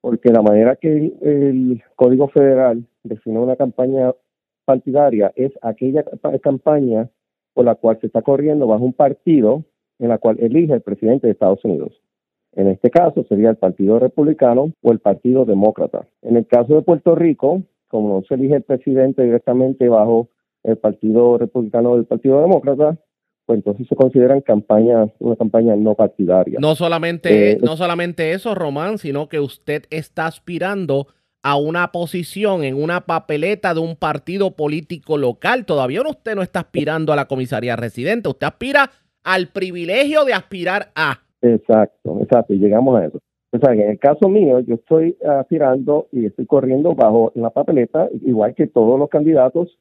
porque 0.00 0.30
la 0.30 0.42
manera 0.42 0.76
que 0.76 1.12
el 1.20 1.82
Código 1.94 2.28
Federal 2.28 2.84
define 3.04 3.38
una 3.38 3.56
campaña 3.56 4.12
partidaria 4.64 5.32
es 5.36 5.52
aquella 5.60 6.04
campaña 6.40 7.08
por 7.52 7.66
la 7.66 7.74
cual 7.74 7.98
se 8.00 8.06
está 8.06 8.22
corriendo 8.22 8.66
bajo 8.66 8.84
un 8.84 8.92
partido 8.94 9.64
en 9.98 10.08
la 10.08 10.18
cual 10.18 10.38
elige 10.40 10.72
el 10.72 10.80
presidente 10.80 11.26
de 11.26 11.32
Estados 11.32 11.64
Unidos. 11.64 11.92
En 12.54 12.68
este 12.68 12.90
caso 12.90 13.24
sería 13.28 13.50
el 13.50 13.56
Partido 13.56 13.98
Republicano 13.98 14.72
o 14.82 14.92
el 14.92 14.98
Partido 14.98 15.44
Demócrata. 15.44 16.06
En 16.22 16.36
el 16.36 16.46
caso 16.46 16.74
de 16.74 16.82
Puerto 16.82 17.14
Rico, 17.14 17.62
como 17.88 18.16
no 18.16 18.22
se 18.26 18.34
elige 18.34 18.56
el 18.56 18.62
presidente 18.62 19.22
directamente 19.22 19.88
bajo 19.88 20.28
el 20.62 20.76
Partido 20.76 21.38
Republicano 21.38 21.90
o 21.92 21.96
el 21.96 22.04
Partido 22.04 22.40
Demócrata, 22.40 22.98
pues 23.46 23.58
entonces 23.58 23.88
se 23.88 23.96
consideran 23.96 24.40
campañas, 24.40 25.10
una 25.18 25.36
campaña 25.36 25.74
no 25.76 25.94
partidaria. 25.94 26.58
No 26.60 26.74
solamente, 26.74 27.52
eh, 27.52 27.58
no 27.60 27.76
solamente 27.76 28.32
eso, 28.32 28.54
Román, 28.54 28.98
sino 28.98 29.28
que 29.28 29.40
usted 29.40 29.84
está 29.90 30.26
aspirando 30.26 31.08
a 31.42 31.56
una 31.56 31.90
posición 31.90 32.62
en 32.62 32.80
una 32.80 33.00
papeleta 33.00 33.74
de 33.74 33.80
un 33.80 33.96
partido 33.96 34.52
político 34.52 35.18
local. 35.18 35.66
Todavía 35.66 36.02
usted 36.02 36.36
no 36.36 36.42
está 36.42 36.60
aspirando 36.60 37.12
a 37.12 37.16
la 37.16 37.26
comisaría 37.26 37.74
residente, 37.74 38.28
usted 38.28 38.46
aspira 38.46 38.90
al 39.24 39.48
privilegio 39.48 40.24
de 40.24 40.34
aspirar 40.34 40.92
a. 40.94 41.22
Exacto, 41.42 42.20
exacto, 42.20 42.54
y 42.54 42.58
llegamos 42.58 42.98
a 42.98 43.06
eso. 43.06 43.18
O 43.52 43.58
sea, 43.58 43.74
en 43.74 43.90
el 43.90 43.98
caso 43.98 44.28
mío, 44.28 44.60
yo 44.60 44.76
estoy 44.76 45.16
aspirando 45.28 46.08
y 46.10 46.24
estoy 46.26 46.46
corriendo 46.46 46.94
bajo 46.94 47.32
la 47.34 47.50
papeleta, 47.50 48.08
igual 48.22 48.54
que 48.54 48.66
todos 48.66 48.98
los 48.98 49.10
candidatos 49.10 49.78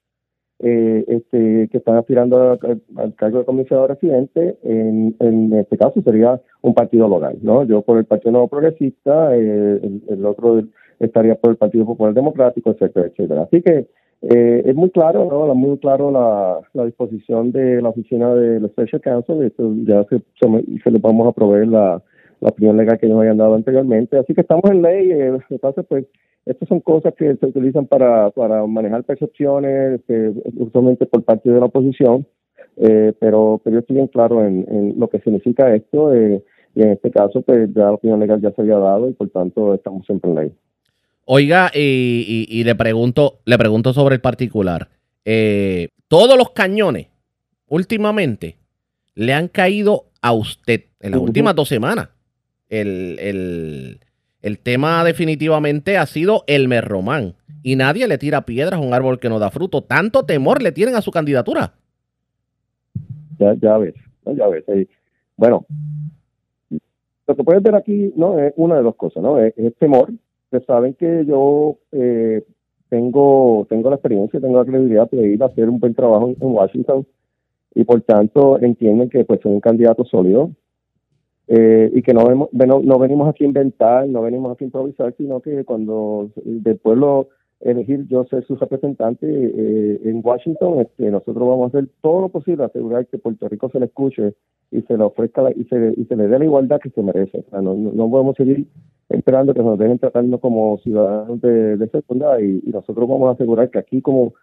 eh, 0.59 1.05
este, 1.07 1.69
que 1.69 1.77
están 1.77 1.95
aspirando 1.95 2.59
al, 2.97 3.15
cargo 3.15 3.39
de 3.39 3.45
comisionado 3.45 3.87
residente, 3.87 4.57
en, 4.63 5.15
en, 5.19 5.53
este 5.53 5.77
caso 5.77 6.01
sería 6.01 6.41
un 6.61 6.73
partido 6.73 7.07
local, 7.07 7.37
¿no? 7.41 7.63
Yo 7.63 7.81
por 7.81 7.97
el 7.97 8.05
Partido 8.05 8.33
Nuevo 8.33 8.47
Progresista, 8.47 9.35
eh, 9.35 9.79
el, 9.81 10.03
el, 10.07 10.25
otro 10.25 10.61
estaría 10.99 11.35
por 11.35 11.51
el 11.51 11.57
Partido 11.57 11.85
Popular 11.85 12.13
Democrático, 12.13 12.71
etcétera, 12.71 13.07
etcétera. 13.07 13.43
Así 13.43 13.61
que 13.61 13.87
eh, 14.21 14.61
es 14.65 14.75
muy 14.75 14.89
claro, 14.91 15.25
¿no? 15.25 15.53
Muy 15.55 15.77
claro 15.79 16.11
la, 16.11 16.85
disposición 16.85 17.51
de 17.51 17.81
la 17.81 17.89
oficina 17.89 18.33
del 18.35 18.69
Special 18.69 19.01
Counsel, 19.01 19.43
esto 19.43 19.73
ya 19.83 20.03
se, 20.05 20.21
se, 20.39 20.91
le 20.91 20.99
vamos 20.99 21.27
a 21.27 21.31
proveer 21.31 21.67
la, 21.67 22.01
la 22.39 22.49
opinión 22.49 22.77
legal 22.77 22.99
que 22.99 23.07
ellos 23.07 23.21
hayan 23.21 23.37
dado 23.37 23.55
anteriormente. 23.55 24.17
Así 24.17 24.33
que 24.33 24.41
estamos 24.41 24.69
en 24.69 24.81
ley, 24.81 25.11
eh, 25.11 25.37
entonces 25.49 25.85
pues 25.87 26.05
estas 26.45 26.67
son 26.67 26.79
cosas 26.79 27.13
que 27.15 27.35
se 27.35 27.45
utilizan 27.45 27.85
para, 27.85 28.31
para 28.31 28.65
manejar 28.65 29.03
percepciones, 29.03 30.01
eh, 30.07 30.33
usualmente 30.57 31.05
por 31.05 31.23
parte 31.23 31.51
de 31.51 31.59
la 31.59 31.67
oposición, 31.67 32.25
eh, 32.77 33.13
pero, 33.19 33.61
pero 33.63 33.75
yo 33.75 33.79
estoy 33.79 33.95
bien 33.97 34.07
claro 34.07 34.43
en, 34.43 34.65
en 34.69 34.99
lo 34.99 35.07
que 35.07 35.19
significa 35.19 35.73
esto, 35.73 36.13
eh, 36.13 36.43
y 36.73 36.81
en 36.81 36.89
este 36.91 37.11
caso 37.11 37.41
pues 37.41 37.71
ya 37.73 37.83
la 37.83 37.93
opinión 37.93 38.19
legal 38.19 38.41
ya 38.41 38.51
se 38.51 38.61
había 38.61 38.77
dado 38.77 39.09
y 39.09 39.13
por 39.13 39.29
tanto 39.29 39.73
estamos 39.73 40.05
siempre 40.05 40.31
en 40.31 40.35
ley. 40.35 40.51
Oiga, 41.25 41.71
y, 41.73 42.63
le 42.63 42.75
pregunto, 42.75 43.39
le 43.45 43.57
pregunto 43.57 43.93
sobre 43.93 44.15
el 44.15 44.21
particular. 44.21 44.89
Eh, 45.23 45.89
todos 46.07 46.37
los 46.37 46.51
cañones 46.51 47.07
últimamente 47.67 48.57
le 49.15 49.33
han 49.33 49.47
caído 49.47 50.07
a 50.21 50.33
usted 50.33 50.85
en 50.99 51.11
las 51.11 51.19
últimas 51.21 51.55
dos 51.55 51.69
semanas. 51.69 52.09
El, 52.69 53.99
tema 54.63 55.03
definitivamente 55.03 55.97
ha 55.97 56.05
sido 56.05 56.43
el 56.47 56.67
merromán. 56.67 57.35
Y 57.63 57.75
nadie 57.75 58.07
le 58.07 58.17
tira 58.17 58.41
piedras 58.41 58.79
a 58.79 58.83
un 58.83 58.93
árbol 58.93 59.19
que 59.19 59.29
no 59.29 59.37
da 59.37 59.51
fruto. 59.51 59.83
Tanto 59.83 60.25
temor 60.25 60.63
le 60.63 60.71
tienen 60.71 60.95
a 60.95 61.01
su 61.01 61.11
candidatura. 61.11 61.73
Ya, 63.37 63.53
ya 63.61 63.77
ves, 63.77 63.93
ya 64.25 64.47
ves. 64.47 64.65
Bueno, 65.37 65.65
lo 67.27 67.35
que 67.35 67.43
puedes 67.43 67.61
ver 67.61 67.75
aquí 67.75 68.11
no 68.15 68.39
es 68.39 68.53
una 68.55 68.77
de 68.77 68.83
dos 68.83 68.95
cosas, 68.95 69.21
¿no? 69.21 69.39
es 69.39 69.53
temor 69.77 70.11
Ustedes 70.51 70.65
saben 70.65 70.93
que 70.95 71.23
yo 71.25 71.77
eh, 71.93 72.43
tengo 72.89 73.65
tengo 73.69 73.89
la 73.89 73.95
experiencia, 73.95 74.41
tengo 74.41 74.57
la 74.57 74.65
credibilidad 74.65 75.09
de 75.09 75.29
ir 75.29 75.41
a 75.41 75.45
hacer 75.45 75.69
un 75.69 75.79
buen 75.79 75.95
trabajo 75.95 76.27
en, 76.27 76.35
Washington 76.41 77.07
y 77.73 77.85
por 77.85 78.01
tanto 78.01 78.59
entienden 78.59 79.09
que 79.09 79.23
pues 79.23 79.39
soy 79.41 79.53
un 79.53 79.61
candidato 79.61 80.03
sólido 80.03 80.51
eh, 81.47 81.89
y 81.93 82.01
que 82.01 82.13
no, 82.13 82.49
no, 82.51 82.99
venimos 82.99 83.29
aquí 83.29 83.45
a 83.45 83.47
inventar, 83.47 84.09
no 84.09 84.23
venimos 84.23 84.51
aquí 84.51 84.65
a 84.65 84.67
improvisar, 84.67 85.15
sino 85.15 85.39
que 85.39 85.63
cuando 85.63 86.31
del 86.43 86.77
pueblo 86.79 87.29
elegir 87.61 88.07
yo 88.07 88.25
ser 88.25 88.45
su 88.45 88.55
representante 88.55 89.27
eh, 89.27 90.01
en 90.05 90.21
Washington, 90.23 90.79
este, 90.79 91.11
nosotros 91.11 91.47
vamos 91.47 91.65
a 91.65 91.77
hacer 91.77 91.89
todo 92.01 92.21
lo 92.21 92.29
posible, 92.29 92.63
asegurar 92.63 93.05
que 93.07 93.17
Puerto 93.17 93.47
Rico 93.47 93.69
se 93.69 93.79
le 93.79 93.85
escuche 93.85 94.33
y 94.71 94.81
se 94.81 94.97
le 94.97 95.03
ofrezca 95.03 95.51
y, 95.55 95.63
se, 95.65 95.93
y 95.97 96.05
se 96.05 96.15
le 96.15 96.27
dé 96.27 96.39
la 96.39 96.45
igualdad 96.45 96.79
que 96.79 96.89
se 96.89 97.03
merece. 97.03 97.43
no, 97.51 97.75
no, 97.75 98.09
podemos 98.09 98.35
seguir 98.35 98.67
esperando 99.09 99.53
que 99.53 99.61
nos 99.61 99.77
dejen 99.77 99.99
tratando 99.99 100.39
como 100.39 100.77
ciudadanos 100.79 101.41
de, 101.41 101.77
de 101.77 101.87
segunda 101.89 102.41
y, 102.41 102.61
nosotros 102.71 103.07
vamos 103.07 103.29
a 103.29 103.33
asegurar 103.33 103.69
que 103.69 103.79
aquí 103.79 104.01
como 104.01 104.33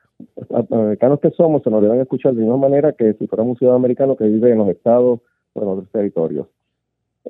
americanos 0.61 1.21
que 1.21 1.31
somos 1.31 1.63
se 1.63 1.71
nos 1.71 1.83
deben 1.83 2.01
escuchar 2.01 2.35
de 2.35 2.41
la 2.41 2.47
misma 2.47 2.69
manera 2.69 2.93
que 2.93 3.15
si 3.15 3.27
fuéramos 3.27 3.53
un 3.53 3.59
ciudadano 3.59 3.79
americano 3.79 4.17
que 4.17 4.27
vive 4.27 4.51
en 4.51 4.59
los 4.59 4.69
estados 4.69 5.21
o 5.55 5.63
en 5.63 5.69
otros 5.69 5.91
territorios. 5.91 6.47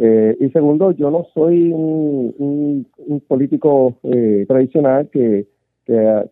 Eh, 0.00 0.37
y 0.40 0.50
segundo, 0.50 0.92
yo 0.92 1.11
no 1.11 1.26
soy 1.35 1.73
un, 1.73 2.87
político 3.26 3.97
eh, 4.04 4.45
tradicional 4.47 5.09
que, 5.11 5.47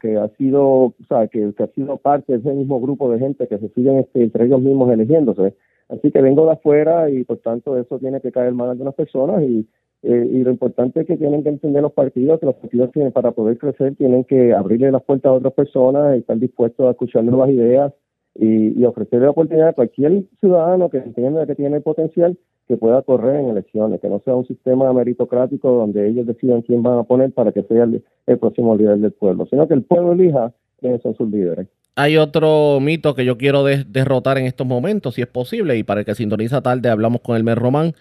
que, 0.00 0.16
ha 0.16 0.28
sido, 0.36 0.62
o 0.64 0.94
sea, 1.08 1.26
que, 1.28 1.52
ha 1.58 1.66
sido 1.68 1.96
parte 1.96 2.32
de 2.32 2.38
ese 2.38 2.52
mismo 2.52 2.80
grupo 2.80 3.10
de 3.10 3.18
gente 3.18 3.48
que 3.48 3.58
se 3.58 3.68
siguen 3.70 3.98
este, 3.98 4.22
entre 4.22 4.44
ellos 4.44 4.60
mismos 4.60 4.92
eligiéndose. 4.92 5.54
Así 5.88 6.10
que 6.10 6.20
vengo 6.20 6.46
de 6.46 6.52
afuera 6.52 7.10
y 7.10 7.24
por 7.24 7.38
tanto 7.38 7.78
eso 7.78 7.98
tiene 7.98 8.20
que 8.20 8.32
caer 8.32 8.52
mal 8.52 8.68
de 8.68 8.72
algunas 8.72 8.94
personas 8.94 9.42
y 9.42 9.66
eh, 10.02 10.28
y 10.30 10.44
lo 10.44 10.50
importante 10.50 11.00
es 11.00 11.06
que 11.06 11.16
tienen 11.16 11.42
que 11.42 11.48
entender 11.48 11.82
los 11.82 11.92
partidos, 11.92 12.38
que 12.38 12.46
los 12.46 12.54
partidos 12.54 12.92
tienen 12.92 13.10
para 13.10 13.32
poder 13.32 13.58
crecer, 13.58 13.96
tienen 13.96 14.22
que 14.24 14.54
abrirle 14.54 14.92
las 14.92 15.02
puertas 15.02 15.30
a 15.30 15.32
otras 15.32 15.54
personas, 15.54 16.14
y 16.14 16.20
estar 16.20 16.38
dispuestos 16.38 16.86
a 16.86 16.90
escuchar 16.90 17.24
nuevas 17.24 17.50
ideas 17.50 17.92
y, 18.38 18.84
ofrecerle 18.84 19.26
la 19.26 19.30
oportunidad 19.32 19.68
a 19.68 19.72
cualquier 19.72 20.24
ciudadano 20.40 20.90
que 20.90 20.98
entienda 20.98 21.46
que 21.46 21.54
tiene 21.54 21.80
potencial 21.80 22.36
que 22.68 22.76
pueda 22.76 23.02
correr 23.02 23.36
en 23.40 23.48
elecciones, 23.48 24.00
que 24.00 24.08
no 24.08 24.20
sea 24.24 24.34
un 24.34 24.46
sistema 24.46 24.92
meritocrático 24.92 25.70
donde 25.70 26.08
ellos 26.08 26.26
decidan 26.26 26.62
quién 26.62 26.82
van 26.82 26.98
a 26.98 27.04
poner 27.04 27.32
para 27.32 27.52
que 27.52 27.62
sea 27.62 27.84
el, 27.84 28.02
próximo 28.38 28.76
líder 28.76 28.98
del 28.98 29.12
pueblo, 29.12 29.46
sino 29.48 29.68
que 29.68 29.74
el 29.74 29.82
pueblo 29.82 30.12
elija 30.12 30.52
quiénes 30.80 31.00
son 31.02 31.16
sus 31.16 31.30
líderes. 31.30 31.68
Hay 31.94 32.16
otro 32.16 32.78
mito 32.80 33.14
que 33.14 33.24
yo 33.24 33.38
quiero 33.38 33.64
derrotar 33.64 34.36
en 34.38 34.46
estos 34.46 34.66
momentos, 34.66 35.14
si 35.14 35.22
es 35.22 35.28
posible, 35.28 35.78
y 35.78 35.82
para 35.82 36.00
el 36.00 36.06
que 36.06 36.14
sintoniza 36.14 36.60
tarde 36.60 36.90
hablamos 36.90 37.22
con 37.22 37.36
el 37.36 37.44
Mer 37.44 37.58
Román 37.58 37.94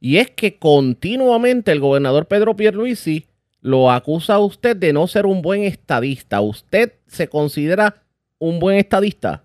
y 0.00 0.18
es 0.18 0.30
que 0.30 0.58
continuamente 0.58 1.72
el 1.72 1.80
gobernador 1.80 2.26
Pedro 2.26 2.54
Pierluisi 2.54 3.26
lo 3.60 3.90
acusa 3.90 4.34
a 4.34 4.38
usted 4.38 4.76
de 4.76 4.92
no 4.92 5.06
ser 5.06 5.26
un 5.26 5.42
buen 5.42 5.62
estadista. 5.62 6.40
¿Usted 6.40 6.92
se 7.06 7.28
considera 7.28 8.02
un 8.38 8.60
buen 8.60 8.76
estadista? 8.76 9.42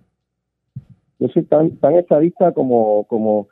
Yo 1.22 1.28
soy 1.28 1.44
tan, 1.44 1.78
tan 1.78 1.96
estadista 1.96 2.52
como, 2.52 3.06
como, 3.06 3.48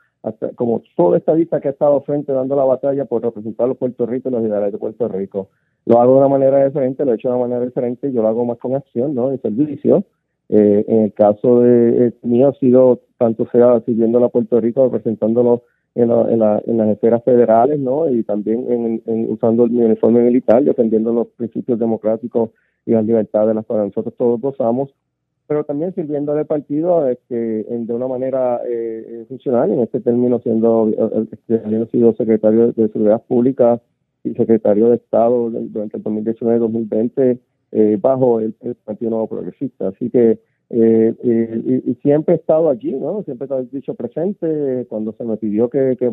como 0.56 0.82
todo 0.96 1.14
estadista 1.14 1.60
que 1.60 1.68
ha 1.68 1.70
estado 1.70 2.00
frente 2.00 2.32
dando 2.32 2.56
la 2.56 2.64
batalla 2.64 3.04
por 3.04 3.22
representar 3.22 3.64
a 3.64 3.68
los 3.68 3.78
Puerto 3.78 4.06
Rico 4.06 4.28
y 4.28 4.32
los 4.32 4.42
ideales 4.42 4.72
de 4.72 4.78
Puerto 4.78 5.06
Rico. 5.06 5.50
Lo 5.86 6.00
hago 6.00 6.14
de 6.14 6.18
una 6.18 6.28
manera 6.28 6.66
diferente, 6.66 7.04
lo 7.04 7.12
he 7.12 7.14
hecho 7.14 7.28
de 7.28 7.36
una 7.36 7.46
manera 7.46 7.64
diferente, 7.64 8.12
yo 8.12 8.22
lo 8.22 8.28
hago 8.28 8.44
más 8.44 8.58
con 8.58 8.74
acción, 8.74 9.14
¿no? 9.14 9.30
De 9.30 9.38
servicio. 9.38 10.04
Eh, 10.48 10.84
en 10.88 11.02
el 11.02 11.12
caso 11.12 11.60
de 11.60 12.08
eh, 12.08 12.12
mío 12.22 12.48
ha 12.48 12.54
sido 12.54 13.02
tanto 13.18 13.46
sea 13.52 13.80
sirviendo 13.86 14.22
a 14.24 14.28
Puerto 14.30 14.60
Rico, 14.60 14.82
representándolo 14.86 15.62
en, 15.94 16.08
las 16.08 16.88
esferas 16.88 17.22
federales, 17.22 17.78
¿no? 17.78 18.10
Y 18.10 18.24
también 18.24 19.00
usando 19.28 19.64
el 19.64 19.70
uniforme 19.70 20.22
militar, 20.22 20.64
defendiendo 20.64 21.12
los 21.12 21.28
principios 21.28 21.78
democráticos 21.78 22.50
y 22.84 22.92
las 22.92 23.04
libertades 23.04 23.48
de 23.48 23.54
las 23.54 23.66
que 23.66 23.74
nosotros 23.74 24.14
todos 24.16 24.40
gozamos, 24.40 24.90
pero 25.50 25.64
también 25.64 25.92
sirviendo 25.96 26.30
al 26.30 26.46
partido 26.46 27.08
este, 27.08 27.64
de 27.64 27.92
una 27.92 28.06
manera 28.06 28.60
eh, 28.68 29.04
eh, 29.04 29.24
funcional, 29.26 29.72
en 29.72 29.80
este 29.80 30.00
término 30.00 30.38
siendo, 30.38 30.88
eh, 30.96 31.26
este, 31.32 31.56
habiendo 31.66 31.86
sido 31.88 32.12
secretario 32.12 32.70
de 32.70 32.86
Seguridad 32.86 33.20
Pública 33.26 33.80
y 34.22 34.32
secretario 34.34 34.90
de 34.90 34.94
Estado 34.94 35.50
durante 35.50 35.96
el 35.96 36.04
2019-2020 36.04 37.40
bajo 38.00 38.38
el, 38.38 38.54
Partido 38.84 39.10
Nuevo 39.10 39.26
Progresista. 39.26 39.88
Así 39.88 40.08
que 40.08 40.38
eh, 40.70 41.82
y, 41.84 41.94
siempre 41.94 42.36
he 42.36 42.38
estado 42.38 42.70
allí, 42.70 42.92
¿no? 42.92 43.24
Siempre 43.24 43.48
he 43.50 43.76
dicho 43.76 43.94
presente 43.94 44.86
cuando 44.88 45.12
se 45.14 45.24
me 45.24 45.36
pidió 45.36 45.68
que, 45.68 45.96
que, 45.98 46.12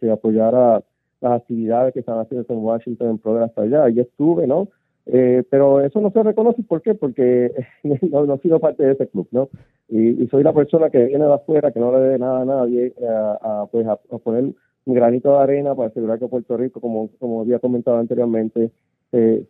que 0.00 0.10
apoyara 0.10 0.84
las 1.22 1.32
actividades 1.32 1.94
que 1.94 2.00
están 2.00 2.18
haciendo 2.18 2.44
en 2.46 2.58
Washington 2.58 3.08
en 3.08 3.16
pro 3.16 3.42
hasta 3.42 3.62
allá. 3.62 3.88
Y 3.88 4.00
estuve, 4.00 4.46
¿no? 4.46 4.68
Eh, 5.06 5.42
pero 5.50 5.80
eso 5.82 6.00
no 6.00 6.10
se 6.10 6.22
reconoce, 6.22 6.62
¿por 6.62 6.82
qué? 6.82 6.94
Porque 6.94 7.52
no, 7.82 8.26
no 8.26 8.34
he 8.34 8.38
sido 8.38 8.58
parte 8.58 8.84
de 8.84 8.92
ese 8.92 9.06
club, 9.08 9.28
¿no? 9.30 9.48
Y, 9.88 10.26
soy 10.28 10.42
la 10.42 10.52
persona 10.52 10.90
que 10.90 11.04
viene 11.04 11.24
de 11.24 11.34
afuera, 11.34 11.70
que 11.70 11.80
no 11.80 11.92
le 11.92 12.00
dé 12.08 12.18
nada 12.18 12.40
a 12.40 12.44
nadie, 12.44 12.86
eh, 12.86 13.06
a, 13.06 13.66
pues 13.70 13.86
a, 13.86 13.96
poner 13.96 14.44
un 14.86 14.94
granito 14.94 15.30
de 15.32 15.42
arena 15.42 15.74
para 15.74 15.88
asegurar 15.88 16.18
que 16.18 16.26
Puerto 16.26 16.56
Rico, 16.56 16.80
como, 16.80 17.10
como 17.18 17.42
había 17.42 17.58
comentado 17.58 17.98
anteriormente, 17.98 18.70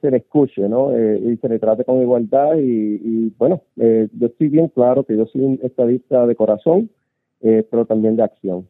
se 0.01 0.11
le 0.11 0.19
escuche, 0.19 0.69
¿no? 0.69 0.95
Eh, 0.95 1.19
y 1.33 1.37
se 1.39 1.49
le 1.49 1.59
trate 1.59 1.85
con 1.85 2.03
igualdad. 2.03 2.57
Y, 2.59 3.33
bueno, 3.39 3.63
eh, 3.81 4.09
yo 4.13 4.27
estoy 4.27 4.49
bien 4.49 4.69
claro 4.69 5.05
que 5.05 5.17
yo 5.17 5.27
soy 5.27 5.41
un 5.41 5.61
estadista 5.63 6.27
de 6.27 6.35
corazón, 6.35 6.91
eh, 7.41 7.67
pero 7.71 7.87
también 7.87 8.17
de 8.17 8.25
acción. 8.25 8.69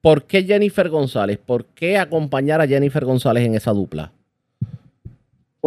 ¿Por 0.00 0.24
qué 0.24 0.42
Jennifer 0.42 0.88
González? 0.88 1.38
¿Por 1.38 1.64
qué 1.66 1.98
acompañar 1.98 2.60
a 2.60 2.66
Jennifer 2.66 3.04
González 3.04 3.44
en 3.44 3.54
esa 3.54 3.72
dupla? 3.72 4.12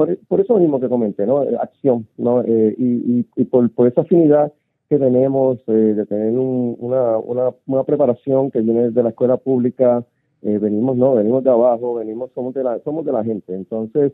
Por, 0.06 0.40
eso 0.42 0.58
mismo 0.60 0.80
que 0.80 0.90
comenté, 0.90 1.26
¿no? 1.26 1.40
Acción, 1.60 2.06
¿no? 2.18 2.44
y, 2.44 3.26
y, 3.36 3.44
por, 3.46 3.70
por, 3.72 3.88
esa 3.88 4.02
afinidad 4.02 4.54
que 4.90 5.00
tenemos 5.00 5.66
de 5.66 6.06
tener 6.06 6.38
una, 6.38 7.18
una, 7.18 7.50
una 7.66 7.84
preparación 7.84 8.52
que 8.52 8.62
viene 8.62 8.92
de 8.92 9.04
la 9.04 9.10
escuela 9.10 9.38
pública, 9.38 10.06
venimos, 10.42 10.96
no, 10.98 11.16
venimos 11.16 11.44
de 11.44 11.50
abajo, 11.50 11.96
venimos, 11.96 12.30
somos 12.36 12.54
de 12.54 12.64
la, 12.64 12.80
somos 12.84 13.06
de 13.06 13.12
la 13.12 13.24
gente. 13.24 13.56
Entonces, 13.56 14.14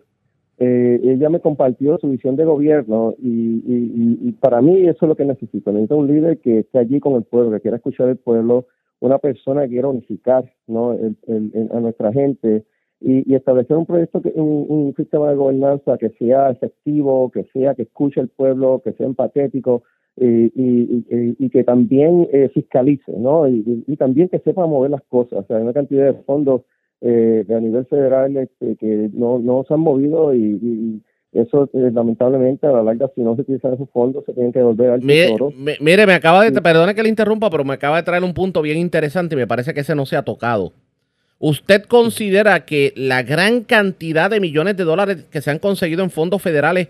eh, 0.60 1.02
ella 1.04 1.30
me 1.30 1.40
compartió 1.40 1.98
su 1.98 2.10
visión 2.10 2.36
de 2.36 2.46
gobierno 2.46 3.16
y, 3.18 4.32
para 4.40 4.62
mí 4.62 4.88
eso 4.88 5.06
es 5.06 5.10
lo 5.10 5.16
que 5.16 5.26
necesito. 5.26 5.72
Necesito 5.72 5.98
un 5.98 6.08
líder 6.08 6.40
que 6.40 6.60
esté 6.60 6.80
allí 6.80 7.00
con 7.00 7.16
el 7.16 7.24
pueblo, 7.24 7.52
que 7.52 7.62
quiera 7.62 7.78
escuchar 7.78 8.10
el 8.10 8.18
pueblo, 8.18 8.68
una 9.00 9.18
persona 9.18 9.64
que 9.64 9.70
quiera 9.70 9.90
unificar 9.90 10.50
¿no? 10.68 10.92
a 10.92 11.80
nuestra 11.80 12.14
gente 12.14 12.64
y, 13.04 13.36
establecer 13.36 13.76
un 13.76 13.86
proyecto, 13.86 14.22
que, 14.22 14.30
un, 14.30 14.94
sistema 14.96 15.30
de 15.30 15.36
gobernanza 15.36 15.98
que 15.98 16.10
sea 16.12 16.52
efectivo, 16.52 17.30
que 17.32 17.44
sea 17.54 17.76
que 17.76 17.84
escuche 17.84 18.22
el 18.22 18.30
pueblo, 18.30 18.82
que 18.84 18.94
sea 18.94 19.06
empatético 19.06 19.84
y, 20.16 21.50
que 21.50 21.64
también 21.64 22.28
eh, 22.32 22.50
fiscalice, 22.54 23.12
¿no? 23.12 23.48
Y, 23.48 23.96
también 23.98 24.30
que 24.30 24.40
sepa 24.40 24.66
mover 24.66 24.92
las 24.92 25.04
cosas. 25.04 25.40
O 25.40 25.46
sea, 25.46 25.58
hay 25.58 25.64
una 25.64 25.74
cantidad 25.74 26.06
de 26.06 26.14
fondos 26.24 26.62
eh, 27.02 27.46
a 27.50 27.60
nivel 27.60 27.86
federal 27.88 28.38
este, 28.38 28.78
que 28.78 29.10
no, 29.14 29.38
no 29.40 29.66
se 29.68 29.74
han 29.74 29.82
movido 29.82 30.34
y, 30.34 31.02
eso 31.34 31.68
eh, 31.74 31.90
lamentablemente 31.92 32.68
a 32.68 32.72
la 32.72 32.84
larga 32.84 33.10
si 33.16 33.22
no 33.22 33.34
se 33.34 33.42
utilizan 33.42 33.74
esos 33.74 33.90
fondos 33.90 34.24
se 34.24 34.34
tienen 34.34 34.54
que 34.54 34.60
devolver 34.60 34.92
al 34.92 35.02
tesoro. 35.02 35.52
Mire, 35.82 36.06
me 36.06 36.14
acaba 36.14 36.48
de, 36.48 36.62
perdone 36.62 36.94
que 36.94 37.02
le 37.02 37.10
interrumpa, 37.10 37.50
pero 37.50 37.66
me 37.66 37.74
acaba 37.74 37.98
de 37.98 38.04
traer 38.04 38.24
un 38.24 38.36
punto 38.36 38.62
bien 38.62 38.78
interesante 38.78 39.34
y 39.34 39.40
me 39.40 39.48
parece 39.48 39.74
que 39.74 39.80
ese 39.80 39.96
no 39.96 40.06
se 40.06 40.16
ha 40.16 40.22
tocado. 40.22 40.74
¿Usted 41.46 41.84
considera 41.84 42.64
que 42.64 42.94
la 42.96 43.22
gran 43.22 43.66
cantidad 43.66 44.30
de 44.30 44.40
millones 44.40 44.78
de 44.78 44.86
dólares 44.86 45.26
que 45.30 45.42
se 45.42 45.52
han 45.52 45.60
conseguido 45.60 46.02
en 46.02 46.10
fondos 46.10 46.42
federales 46.42 46.88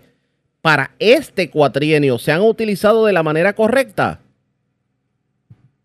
para 0.62 0.92
este 1.00 1.50
cuatrienio 1.50 2.18
se 2.18 2.30
han 2.30 2.40
utilizado 2.40 3.04
de 3.04 3.12
la 3.12 3.24
manera 3.24 3.54
correcta? 3.54 4.20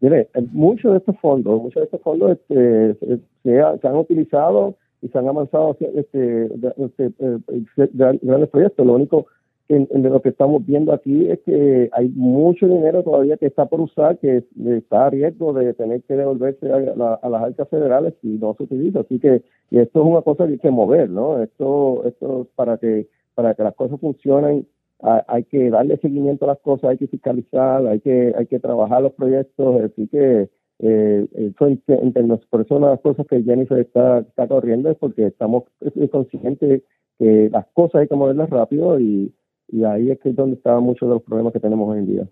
Mire, 0.01 0.29
muchos 0.51 0.91
de 0.91 0.99
estos 0.99 1.17
fondos, 1.19 1.59
muchos 1.59 1.81
de 1.81 1.85
estos 1.85 2.01
fondos 2.01 2.33
este, 2.33 2.95
se, 3.41 3.59
han 3.59 3.95
utilizado 3.95 4.75
y 5.01 5.07
se 5.07 5.17
han 5.17 5.27
avanzado 5.27 5.75
este, 5.95 6.47
este, 6.77 7.11
eh, 7.17 7.89
grandes 8.21 8.49
proyectos. 8.49 8.85
Lo 8.85 8.93
único 8.93 9.25
que 9.69 9.75
en, 9.75 10.03
lo 10.03 10.19
que 10.21 10.29
estamos 10.29 10.65
viendo 10.65 10.91
aquí 10.91 11.29
es 11.29 11.39
que 11.41 11.89
hay 11.93 12.09
mucho 12.09 12.67
dinero 12.67 13.03
todavía 13.03 13.37
que 13.37 13.45
está 13.45 13.67
por 13.67 13.81
usar, 13.81 14.17
que 14.17 14.43
está 14.65 15.05
a 15.05 15.09
riesgo 15.11 15.53
de 15.53 15.75
tener 15.75 16.01
que 16.01 16.15
devolverse 16.15 16.71
a, 16.71 16.79
las 16.79 17.41
arcas 17.43 17.69
federales 17.69 18.15
si 18.19 18.29
no 18.39 18.55
se 18.55 18.63
utiliza. 18.63 19.01
Así 19.01 19.19
que 19.19 19.43
y 19.69 19.77
esto 19.77 20.01
es 20.01 20.07
una 20.07 20.23
cosa 20.23 20.47
que 20.47 20.53
hay 20.53 20.59
que 20.59 20.71
mover, 20.71 21.11
¿no? 21.11 21.41
Esto, 21.43 22.03
esto 22.05 22.47
para 22.55 22.79
que 22.79 23.07
para 23.35 23.53
que 23.53 23.61
las 23.63 23.75
cosas 23.75 23.99
funcionen 23.99 24.65
hay 25.01 25.43
que 25.45 25.69
darle 25.69 25.97
seguimiento 25.97 26.45
a 26.45 26.49
las 26.49 26.59
cosas, 26.59 26.89
hay 26.89 26.97
que 26.97 27.07
fiscalizar, 27.07 27.85
hay 27.85 27.99
que 27.99 28.33
hay 28.35 28.47
que 28.47 28.59
trabajar 28.59 29.03
los 29.03 29.13
proyectos, 29.13 29.81
así 29.83 30.07
que 30.07 30.49
eh, 30.79 31.53
por 32.49 32.61
eso 32.61 32.75
una 32.75 32.87
de 32.87 32.93
las 32.93 33.01
cosas 33.01 33.27
que 33.27 33.43
Jennifer 33.43 33.77
está, 33.79 34.19
está 34.19 34.47
corriendo 34.47 34.89
es 34.89 34.97
porque 34.97 35.27
estamos 35.27 35.65
conscientes 36.11 36.81
que 37.19 37.49
las 37.51 37.67
cosas 37.73 38.01
hay 38.01 38.07
que 38.07 38.15
moverlas 38.15 38.49
rápido 38.49 38.99
y, 38.99 39.31
y 39.71 39.83
ahí 39.83 40.11
es 40.11 40.19
que 40.19 40.29
es 40.29 40.35
donde 40.35 40.55
están 40.55 40.83
muchos 40.83 41.07
de 41.07 41.15
los 41.15 41.23
problemas 41.23 41.53
que 41.53 41.59
tenemos 41.59 41.89
hoy 41.89 41.99
en 41.99 42.05
día. 42.05 42.27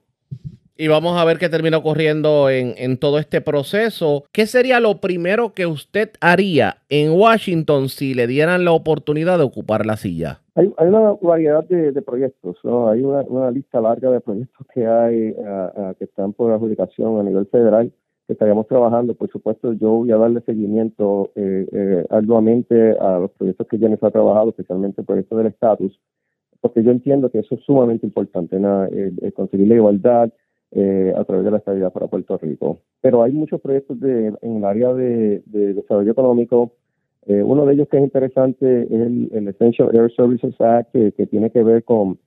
Y 0.80 0.88
vamos 0.90 1.18
a 1.18 1.26
ver 1.26 1.40
qué 1.40 1.50
termina 1.50 1.78
ocurriendo 1.78 2.52
en, 2.52 2.74
en, 2.78 2.98
todo 2.98 3.18
este 3.18 3.42
proceso. 3.42 4.26
¿Qué 4.32 4.46
sería 4.46 4.80
lo 4.80 5.02
primero 5.02 5.54
que 5.56 5.66
usted 5.66 6.12
haría 6.22 6.78
en 6.90 7.12
Washington 7.14 7.90
si 7.90 8.14
le 8.14 8.28
dieran 8.28 8.64
la 8.64 8.74
oportunidad 8.74 9.40
de 9.40 9.44
ocupar 9.44 9.88
la 9.88 9.98
silla? 9.98 10.42
Hay, 10.54 10.72
hay 10.78 10.88
una 10.88 11.14
variedad 11.20 11.64
de, 11.64 11.92
de 11.92 12.02
proyectos, 12.04 12.58
¿no? 12.64 12.90
hay 12.90 13.02
una, 13.02 13.22
una, 13.22 13.50
lista 13.50 13.82
larga 13.82 14.12
de 14.12 14.20
proyectos 14.22 14.68
que 14.74 14.86
hay 14.86 15.34
que 15.98 16.06
están 16.06 16.34
por 16.34 16.52
adjudicación 16.52 17.20
a 17.20 17.24
nivel 17.24 17.48
federal 17.48 17.92
que 18.28 18.34
estaríamos 18.34 18.68
trabajando. 18.68 19.16
Por 19.16 19.32
supuesto, 19.32 19.74
yo 19.74 19.92
voy 19.92 20.12
a 20.12 20.18
darle 20.18 20.42
seguimiento 20.42 21.32
eh, 21.36 21.66
eh, 21.72 22.06
arduamente 22.10 22.92
a 23.00 23.20
los 23.20 23.32
proyectos 23.32 23.68
que 23.68 23.80
ya 23.80 23.88
ha 23.90 24.12
trabajado, 24.12 24.50
especialmente 24.50 25.02
el 25.02 25.08
proyecto 25.08 25.38
del 25.38 25.48
estatus, 25.48 25.98
porque 26.62 26.84
yo 26.84 26.92
entiendo 26.92 27.30
que 27.30 27.40
eso 27.40 27.56
es 27.56 27.62
sumamente 27.62 28.06
importante, 28.06 28.58
conseguir 29.34 29.68
la 29.68 29.76
igualdad, 29.76 30.32
eh, 30.72 31.14
a 31.16 31.24
través 31.24 31.46
de 31.46 31.52
la 31.52 31.58
estabilidad 31.60 31.94
para 31.94 32.08
Puerto 32.08 32.38
Rico. 32.38 32.82
Pero 33.00 33.24
hay 33.24 33.32
muchos 33.32 33.62
proyectos 33.62 33.98
de, 34.02 34.34
en 34.42 34.58
el 34.58 34.66
área 34.66 34.94
de, 34.94 35.42
desarrollo 35.46 36.12
económico. 36.12 36.74
Eh, 37.26 37.42
uno 37.42 37.66
de 37.66 37.74
ellos 37.74 37.88
que 37.88 37.96
es 37.96 38.04
interesante 38.04 38.84
es 38.84 38.92
el, 38.92 39.48
Essential 39.48 39.96
Air 39.96 40.12
Services 40.14 40.60
Act, 40.60 40.92
que, 40.92 41.28
tiene 41.28 41.52
que 41.52 41.64
ver 41.64 41.86
con 41.86 42.20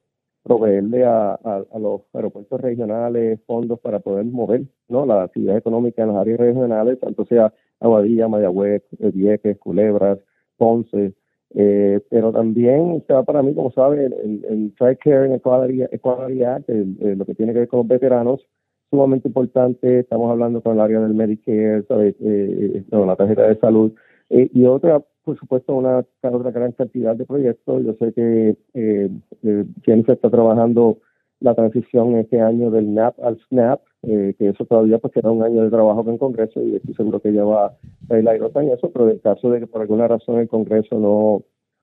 proveerle 0.43 1.05
a, 1.05 1.39
los 1.79 2.01
aeropuertos 2.15 2.59
regionales 2.63 3.41
fondos 3.47 3.79
para 3.79 4.01
poder 4.01 4.25
mover 4.25 4.63
¿no? 4.89 5.05
la 5.05 5.25
actividad 5.25 5.59
económica 5.59 6.01
en 6.01 6.09
las 6.09 6.17
áreas 6.17 6.41
regionales, 6.41 6.99
tanto 6.99 7.27
sea 7.27 7.53
Aguadilla, 7.79 8.27
Mayagüez, 8.27 8.83
Vieques, 9.13 9.59
Culebras, 9.59 10.19
Ponce, 10.57 11.13
eh, 11.55 12.01
pero 12.11 12.33
también 12.33 12.93
está 12.93 13.23
para 13.23 13.43
mí, 13.43 13.55
como 13.55 13.73
sabe, 13.73 14.07
el, 14.07 14.45
el 14.49 14.73
Care 14.99 15.27
and 15.27 15.35
Equality, 15.35 16.45
Act, 16.45 16.69
lo 16.69 17.25
que 17.25 17.35
tiene 17.35 17.53
que 17.53 17.61
ver 17.61 17.69
con 17.69 17.79
los 17.79 17.89
veteranos, 17.89 18.47
sumamente 18.91 19.29
importante. 19.29 20.01
Estamos 20.01 20.31
hablando 20.31 20.63
con 20.63 20.75
el 20.75 20.81
área 20.81 21.01
del 21.01 21.15
Medicare, 21.15 21.85
¿sabe? 21.89 22.15
Eh, 22.21 22.85
la 22.91 23.17
tarjeta 23.17 23.49
de 23.49 23.59
salud. 23.59 23.93
Eh, 24.29 24.51
y 24.53 24.65
otra, 24.65 25.03
por 25.25 25.39
supuesto, 25.39 25.75
una 25.75 26.05
otra 26.23 26.51
gran 26.51 26.73
cantidad 26.73 27.17
de 27.17 27.25
proyectos. 27.25 27.85
Yo 27.85 27.95
sé 27.95 28.13
que 28.13 28.57
eh, 28.75 29.11
Jennifer 29.85 30.15
está 30.15 30.31
trabajando 30.31 30.99
la 31.41 31.55
transición 31.55 32.17
este 32.17 32.41
año 32.41 32.71
del 32.71 32.95
NAP 32.95 33.19
al 33.23 33.39
SNAP, 33.49 33.81
eh, 34.03 34.35
que 34.39 34.51
eso 34.51 34.65
todavía 34.65 34.99
pues 34.99 35.13
queda 35.13 35.31
un 35.31 35.43
año 35.43 35.63
de 35.63 35.71
trabajo 35.71 36.05
en 36.09 36.19
Congreso 36.19 36.63
y 36.63 36.77
estoy 36.77 36.95
seguro 36.95 37.21
que 37.21 37.31
ella 37.31 37.45
va 37.45 37.77
a 38.09 38.19
ir 38.19 38.29
en 38.29 38.69
eso, 38.71 38.91
pero 38.91 39.07
en 39.07 39.13
el 39.13 39.21
caso 39.21 39.51
de 39.51 39.61
que 39.61 39.67
por 39.67 39.83
alguna 39.83 40.09
razón 40.09 40.39
el 40.39 40.49
Congreso 40.49 40.99
no 40.99 41.43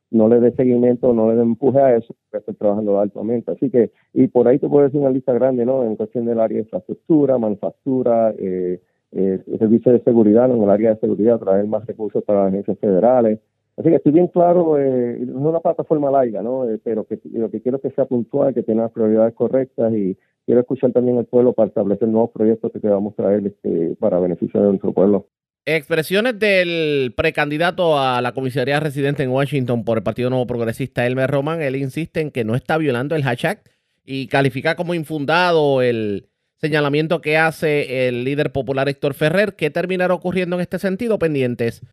no 0.10 0.28
le 0.28 0.40
dé 0.40 0.54
seguimiento, 0.54 1.14
no 1.14 1.30
le 1.30 1.36
dé 1.36 1.42
empuje 1.42 1.80
a 1.80 1.96
eso, 1.96 2.16
pues 2.30 2.42
estoy 2.42 2.56
trabajando 2.56 3.00
altamente. 3.00 3.52
Así 3.52 3.70
que, 3.70 3.92
y 4.14 4.28
por 4.28 4.48
ahí 4.48 4.60
te 4.60 4.70
puedo 4.70 4.86
decir 4.86 5.02
una 5.02 5.10
lista 5.10 5.34
grande, 5.34 5.66
¿no? 5.66 5.84
En 5.84 5.96
cuestión 5.96 6.26
del 6.26 6.40
área 6.40 6.56
de 6.56 6.64
infraestructura, 6.64 7.38
manufactura, 7.38 8.34
eh, 8.38 8.82
eh, 9.12 9.44
servicios 9.60 9.94
de 9.94 10.04
seguridad, 10.04 10.50
en 10.50 10.62
el 10.62 10.70
área 10.70 10.94
de 10.94 11.00
seguridad, 11.00 11.40
traer 11.40 11.66
más 11.68 11.86
recursos 11.86 12.24
para 12.24 12.46
las 12.46 12.54
agencias 12.54 12.80
federales, 12.80 13.40
Así 13.78 13.90
que 13.90 13.96
estoy 13.96 14.12
bien 14.12 14.28
claro, 14.28 14.80
eh, 14.80 15.20
no 15.20 15.50
una 15.50 15.60
plataforma 15.60 16.10
larga, 16.10 16.42
¿no? 16.42 16.68
Eh, 16.68 16.80
pero 16.84 17.06
que 17.06 17.20
lo 17.32 17.52
que 17.52 17.62
quiero 17.62 17.78
es 17.78 17.84
que 17.84 17.92
sea 17.92 18.06
puntual, 18.06 18.54
que 18.56 18.64
tenga 18.64 18.84
las 18.84 18.92
prioridades 18.92 19.36
correctas 19.36 19.94
y 19.94 20.18
quiero 20.48 20.62
escuchar 20.62 20.92
también 20.92 21.20
al 21.20 21.26
pueblo 21.26 21.54
para 21.54 21.68
establecer 21.68 22.08
nuevos 22.08 22.32
proyectos 22.32 22.72
que 22.72 22.88
a 22.88 23.00
traer 23.16 23.46
este, 23.46 23.96
para 24.00 24.20
beneficio 24.20 24.60
de 24.60 24.70
nuestro 24.70 24.94
pueblo. 24.94 25.28
Expresiones 25.64 26.40
del 26.40 27.14
precandidato 27.16 28.00
a 28.00 28.22
la 28.22 28.32
comisaría 28.32 28.80
residente 28.80 29.22
en 29.22 29.30
Washington 29.30 29.84
por 29.84 29.98
el 29.98 30.04
Partido 30.04 30.30
Nuevo 30.30 30.48
Progresista, 30.48 31.06
Elmer 31.06 31.30
Roman. 31.30 31.62
Él 31.62 31.76
insiste 31.76 32.22
en 32.22 32.32
que 32.32 32.46
no 32.46 32.56
está 32.56 32.78
violando 32.78 33.16
el 33.16 33.24
hashtag 33.24 33.62
y 34.06 34.28
califica 34.28 34.76
como 34.76 34.96
infundado 34.96 35.82
el 35.84 36.30
señalamiento 36.56 37.22
que 37.22 37.38
hace 37.38 38.08
el 38.08 38.24
líder 38.24 38.54
popular 38.54 38.90
Héctor 38.90 39.14
Ferrer. 39.14 39.56
¿Qué 39.56 39.70
terminará 39.70 40.14
ocurriendo 40.14 40.56
en 40.56 40.62
este 40.62 40.80
sentido? 40.80 41.20
Pendientes. 41.20 41.84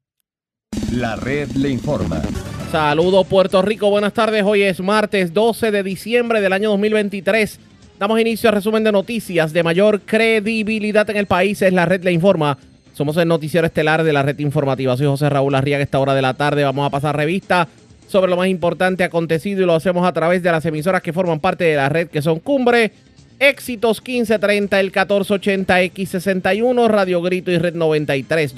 La 0.92 1.16
red 1.16 1.50
le 1.52 1.70
informa. 1.70 2.22
Saludos 2.70 3.26
Puerto 3.26 3.62
Rico, 3.62 3.90
buenas 3.90 4.12
tardes. 4.12 4.42
Hoy 4.44 4.62
es 4.62 4.80
martes 4.80 5.32
12 5.32 5.70
de 5.70 5.82
diciembre 5.82 6.40
del 6.40 6.52
año 6.52 6.70
2023. 6.70 7.58
Damos 7.98 8.20
inicio 8.20 8.48
al 8.48 8.56
resumen 8.56 8.84
de 8.84 8.92
noticias 8.92 9.52
de 9.52 9.62
mayor 9.62 10.00
credibilidad 10.02 11.08
en 11.10 11.16
el 11.16 11.26
país. 11.26 11.62
Es 11.62 11.72
la 11.72 11.86
red 11.86 12.02
le 12.02 12.12
informa. 12.12 12.58
Somos 12.92 13.16
el 13.16 13.28
noticiero 13.28 13.66
estelar 13.66 14.04
de 14.04 14.12
la 14.12 14.22
red 14.22 14.38
informativa. 14.38 14.96
Soy 14.96 15.06
José 15.06 15.28
Raúl 15.30 15.54
Arriaga. 15.54 15.82
Esta 15.82 15.98
hora 15.98 16.14
de 16.14 16.22
la 16.22 16.34
tarde 16.34 16.64
vamos 16.64 16.86
a 16.86 16.90
pasar 16.90 17.16
revista 17.16 17.68
sobre 18.06 18.30
lo 18.30 18.36
más 18.36 18.48
importante 18.48 19.04
acontecido 19.04 19.62
y 19.62 19.66
lo 19.66 19.74
hacemos 19.74 20.06
a 20.06 20.12
través 20.12 20.42
de 20.42 20.52
las 20.52 20.64
emisoras 20.64 21.02
que 21.02 21.12
forman 21.12 21.40
parte 21.40 21.64
de 21.64 21.76
la 21.76 21.88
red 21.88 22.08
que 22.08 22.22
son 22.22 22.38
Cumbre, 22.38 22.92
Éxitos 23.38 23.98
1530, 23.98 24.80
el 24.80 24.86
1480, 24.86 25.82
X61, 25.82 26.88
Radio 26.88 27.20
Grito 27.22 27.50
y 27.50 27.58
Red 27.58 27.74
93, 27.74 28.54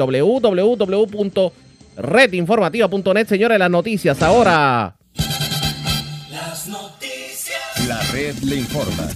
www.redinformativa.net. 1.96 3.26
Señores, 3.26 3.58
las 3.58 3.70
noticias 3.70 4.22
ahora. 4.22 4.96
Las 6.30 6.68
noticias. 6.68 7.88
La 7.88 8.00
red 8.12 8.36
le 8.42 8.56
informa. 8.56 9.08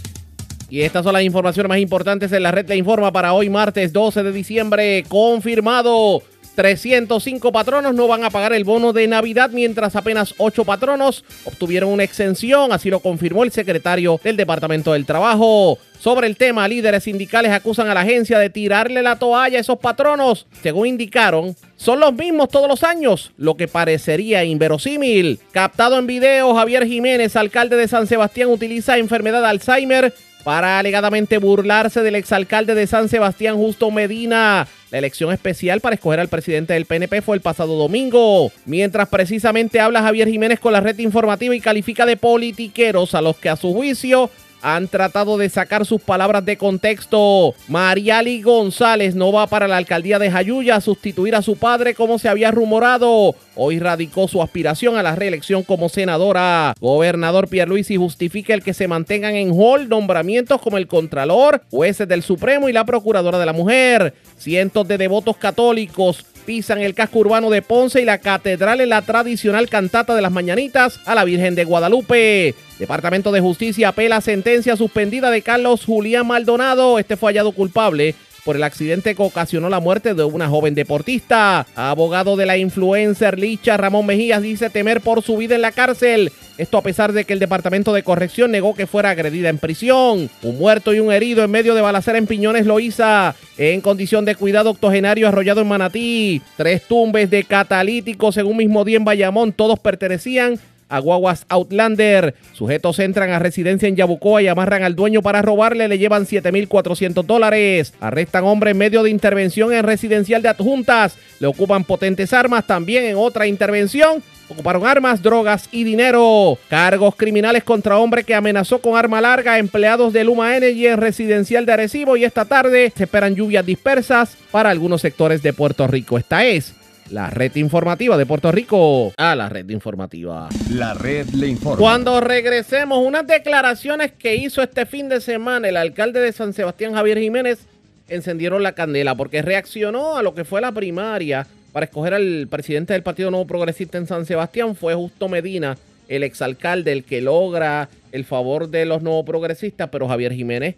Y 0.68 0.82
estas 0.82 1.04
son 1.04 1.12
las 1.12 1.22
informaciones 1.22 1.68
más 1.68 1.78
importantes 1.78 2.30
en 2.32 2.44
la 2.44 2.52
red 2.52 2.68
le 2.68 2.76
informa 2.76 3.12
para 3.12 3.32
hoy 3.32 3.50
martes 3.50 3.92
12 3.92 4.22
de 4.22 4.32
diciembre. 4.32 5.04
Confirmado. 5.08 6.22
305 6.60 7.52
patronos 7.52 7.94
no 7.94 8.06
van 8.06 8.22
a 8.22 8.28
pagar 8.28 8.52
el 8.52 8.64
bono 8.64 8.92
de 8.92 9.06
Navidad, 9.08 9.48
mientras 9.50 9.96
apenas 9.96 10.34
8 10.36 10.66
patronos 10.66 11.24
obtuvieron 11.46 11.90
una 11.90 12.04
exención, 12.04 12.70
así 12.70 12.90
lo 12.90 13.00
confirmó 13.00 13.44
el 13.44 13.50
secretario 13.50 14.20
del 14.22 14.36
Departamento 14.36 14.92
del 14.92 15.06
Trabajo. 15.06 15.78
Sobre 15.98 16.26
el 16.26 16.36
tema, 16.36 16.68
líderes 16.68 17.04
sindicales 17.04 17.52
acusan 17.52 17.88
a 17.88 17.94
la 17.94 18.02
agencia 18.02 18.38
de 18.38 18.50
tirarle 18.50 19.00
la 19.00 19.16
toalla 19.16 19.56
a 19.56 19.60
esos 19.62 19.78
patronos. 19.78 20.46
Según 20.62 20.86
indicaron, 20.88 21.56
son 21.76 21.98
los 21.98 22.12
mismos 22.12 22.50
todos 22.50 22.68
los 22.68 22.84
años, 22.84 23.32
lo 23.38 23.56
que 23.56 23.66
parecería 23.66 24.44
inverosímil. 24.44 25.40
Captado 25.52 25.98
en 25.98 26.06
video, 26.06 26.54
Javier 26.54 26.86
Jiménez, 26.86 27.36
alcalde 27.36 27.76
de 27.76 27.88
San 27.88 28.06
Sebastián, 28.06 28.50
utiliza 28.50 28.98
enfermedad 28.98 29.40
de 29.40 29.46
Alzheimer 29.46 30.12
para 30.44 30.78
alegadamente 30.78 31.38
burlarse 31.38 32.02
del 32.02 32.16
exalcalde 32.16 32.74
de 32.74 32.86
San 32.86 33.08
Sebastián, 33.08 33.56
Justo 33.56 33.90
Medina. 33.90 34.68
La 34.90 34.98
elección 34.98 35.32
especial 35.32 35.80
para 35.80 35.94
escoger 35.94 36.18
al 36.18 36.28
presidente 36.28 36.72
del 36.72 36.84
PNP 36.84 37.22
fue 37.22 37.36
el 37.36 37.42
pasado 37.42 37.76
domingo, 37.76 38.50
mientras 38.66 39.08
precisamente 39.08 39.78
habla 39.78 40.02
Javier 40.02 40.28
Jiménez 40.28 40.58
con 40.58 40.72
la 40.72 40.80
red 40.80 40.98
informativa 40.98 41.54
y 41.54 41.60
califica 41.60 42.06
de 42.06 42.16
politiqueros 42.16 43.14
a 43.14 43.20
los 43.20 43.36
que 43.36 43.48
a 43.48 43.56
su 43.56 43.72
juicio 43.72 44.30
han 44.62 44.88
tratado 44.88 45.38
de 45.38 45.48
sacar 45.48 45.86
sus 45.86 46.00
palabras 46.00 46.44
de 46.44 46.56
contexto. 46.56 47.54
Mariali 47.68 48.42
González 48.42 49.14
no 49.14 49.32
va 49.32 49.46
para 49.46 49.68
la 49.68 49.76
alcaldía 49.76 50.18
de 50.18 50.30
Jayuya 50.30 50.76
a 50.76 50.80
sustituir 50.80 51.34
a 51.34 51.42
su 51.42 51.56
padre 51.56 51.94
como 51.94 52.18
se 52.18 52.28
había 52.28 52.50
rumorado. 52.50 53.34
Hoy 53.56 53.78
radicó 53.78 54.28
su 54.28 54.42
aspiración 54.42 54.96
a 54.96 55.02
la 55.02 55.14
reelección 55.14 55.62
como 55.62 55.88
senadora. 55.88 56.74
Gobernador 56.80 57.48
Pierluisi 57.48 57.96
justifica 57.96 58.54
el 58.54 58.62
que 58.62 58.74
se 58.74 58.88
mantengan 58.88 59.34
en 59.34 59.50
hall 59.50 59.88
nombramientos 59.88 60.60
como 60.60 60.78
el 60.78 60.86
Contralor, 60.86 61.62
jueces 61.70 62.08
del 62.08 62.22
Supremo 62.22 62.68
y 62.68 62.72
la 62.72 62.84
Procuradora 62.84 63.38
de 63.38 63.46
la 63.46 63.52
Mujer. 63.52 64.14
Cientos 64.38 64.88
de 64.88 64.96
devotos 64.96 65.36
católicos 65.36 66.24
el 66.50 66.94
casco 66.94 67.20
urbano 67.20 67.48
de 67.48 67.62
Ponce 67.62 68.02
y 68.02 68.04
la 68.04 68.18
catedral 68.18 68.80
en 68.80 68.88
la 68.88 69.02
tradicional 69.02 69.68
cantata 69.68 70.16
de 70.16 70.22
las 70.22 70.32
mañanitas 70.32 70.98
a 71.06 71.14
la 71.14 71.24
Virgen 71.24 71.54
de 71.54 71.62
Guadalupe. 71.62 72.56
Departamento 72.80 73.30
de 73.30 73.40
Justicia 73.40 73.90
apela 73.90 74.20
sentencia 74.20 74.76
suspendida 74.76 75.30
de 75.30 75.42
Carlos 75.42 75.84
Julián 75.84 76.26
Maldonado. 76.26 76.98
Este 76.98 77.16
fue 77.16 77.30
hallado 77.30 77.52
culpable 77.52 78.16
por 78.44 78.56
el 78.56 78.62
accidente 78.62 79.14
que 79.14 79.22
ocasionó 79.22 79.68
la 79.68 79.80
muerte 79.80 80.14
de 80.14 80.24
una 80.24 80.48
joven 80.48 80.74
deportista. 80.74 81.66
Abogado 81.74 82.36
de 82.36 82.46
la 82.46 82.56
influencer 82.56 83.38
Licha 83.38 83.76
Ramón 83.76 84.06
Mejías 84.06 84.42
dice 84.42 84.70
temer 84.70 85.00
por 85.00 85.22
su 85.22 85.36
vida 85.36 85.54
en 85.54 85.62
la 85.62 85.72
cárcel. 85.72 86.32
Esto 86.58 86.76
a 86.76 86.82
pesar 86.82 87.12
de 87.12 87.24
que 87.24 87.32
el 87.32 87.38
Departamento 87.38 87.92
de 87.92 88.02
Corrección 88.02 88.50
negó 88.50 88.74
que 88.74 88.86
fuera 88.86 89.10
agredida 89.10 89.48
en 89.48 89.58
prisión. 89.58 90.28
Un 90.42 90.58
muerto 90.58 90.92
y 90.92 91.00
un 91.00 91.10
herido 91.10 91.42
en 91.42 91.50
medio 91.50 91.74
de 91.74 91.80
balacera 91.80 92.18
en 92.18 92.26
Piñones 92.26 92.66
Loíza. 92.66 93.34
En 93.56 93.80
condición 93.80 94.24
de 94.24 94.34
cuidado 94.34 94.70
octogenario 94.70 95.28
arrollado 95.28 95.62
en 95.62 95.68
Manatí. 95.68 96.42
Tres 96.56 96.82
tumbes 96.86 97.30
de 97.30 97.44
catalítico 97.44 98.30
según 98.30 98.58
mismo 98.58 98.84
día 98.84 98.98
en 98.98 99.04
Bayamón. 99.04 99.52
Todos 99.52 99.78
pertenecían 99.78 100.60
Aguaguas 100.90 101.46
Outlander. 101.48 102.34
Sujetos 102.52 102.98
entran 102.98 103.30
a 103.30 103.38
residencia 103.38 103.88
en 103.88 103.96
Yabucoa 103.96 104.42
y 104.42 104.48
amarran 104.48 104.82
al 104.82 104.96
dueño 104.96 105.22
para 105.22 105.40
robarle, 105.40 105.88
le 105.88 105.98
llevan 105.98 106.26
7.400 106.26 107.24
dólares. 107.24 107.94
Arrestan 108.00 108.44
hombre 108.44 108.72
en 108.72 108.78
medio 108.78 109.02
de 109.02 109.10
intervención 109.10 109.72
en 109.72 109.84
residencial 109.84 110.42
de 110.42 110.48
adjuntas. 110.48 111.16
Le 111.38 111.46
ocupan 111.46 111.84
potentes 111.84 112.32
armas 112.32 112.66
también 112.66 113.04
en 113.04 113.16
otra 113.16 113.46
intervención. 113.46 114.22
Ocuparon 114.50 114.84
armas, 114.84 115.22
drogas 115.22 115.68
y 115.70 115.84
dinero. 115.84 116.58
Cargos 116.68 117.14
criminales 117.14 117.62
contra 117.62 117.98
hombre 117.98 118.24
que 118.24 118.34
amenazó 118.34 118.80
con 118.80 118.96
arma 118.96 119.20
larga 119.20 119.52
a 119.52 119.58
empleados 119.58 120.12
de 120.12 120.24
Luma 120.24 120.56
Energy 120.56 120.88
en 120.88 120.98
residencial 120.98 121.64
de 121.66 121.72
Arecibo 121.72 122.16
y 122.16 122.24
esta 122.24 122.44
tarde 122.44 122.92
se 122.96 123.04
esperan 123.04 123.36
lluvias 123.36 123.64
dispersas 123.64 124.36
para 124.50 124.70
algunos 124.70 125.02
sectores 125.02 125.42
de 125.42 125.52
Puerto 125.52 125.86
Rico. 125.86 126.18
Esta 126.18 126.44
es 126.44 126.74
la 127.10 127.30
red 127.30 127.54
informativa 127.56 128.16
de 128.16 128.26
Puerto 128.26 128.52
Rico. 128.52 129.12
a 129.16 129.34
la 129.34 129.48
red 129.48 129.68
informativa. 129.70 130.48
La 130.70 130.94
red 130.94 131.28
le 131.30 131.48
informa. 131.48 131.78
Cuando 131.78 132.20
regresemos, 132.20 133.04
unas 133.04 133.26
declaraciones 133.26 134.12
que 134.12 134.36
hizo 134.36 134.62
este 134.62 134.86
fin 134.86 135.08
de 135.08 135.20
semana 135.20 135.68
el 135.68 135.76
alcalde 135.76 136.20
de 136.20 136.32
San 136.32 136.52
Sebastián, 136.52 136.94
Javier 136.94 137.18
Jiménez, 137.18 137.66
encendieron 138.08 138.62
la 138.62 138.72
candela 138.72 139.14
porque 139.14 139.42
reaccionó 139.42 140.16
a 140.16 140.22
lo 140.22 140.34
que 140.34 140.44
fue 140.44 140.60
la 140.60 140.72
primaria 140.72 141.46
para 141.72 141.84
escoger 141.84 142.14
al 142.14 142.48
presidente 142.48 142.92
del 142.92 143.02
Partido 143.02 143.30
Nuevo 143.30 143.46
Progresista 143.46 143.98
en 143.98 144.06
San 144.06 144.26
Sebastián. 144.26 144.74
Fue 144.74 144.94
Justo 144.94 145.28
Medina, 145.28 145.76
el 146.08 146.22
exalcalde, 146.22 146.92
el 146.92 147.04
que 147.04 147.20
logra 147.20 147.88
el 148.12 148.24
favor 148.24 148.68
de 148.68 148.84
los 148.86 149.02
nuevos 149.02 149.24
progresistas, 149.24 149.88
pero 149.90 150.08
Javier 150.08 150.32
Jiménez 150.32 150.76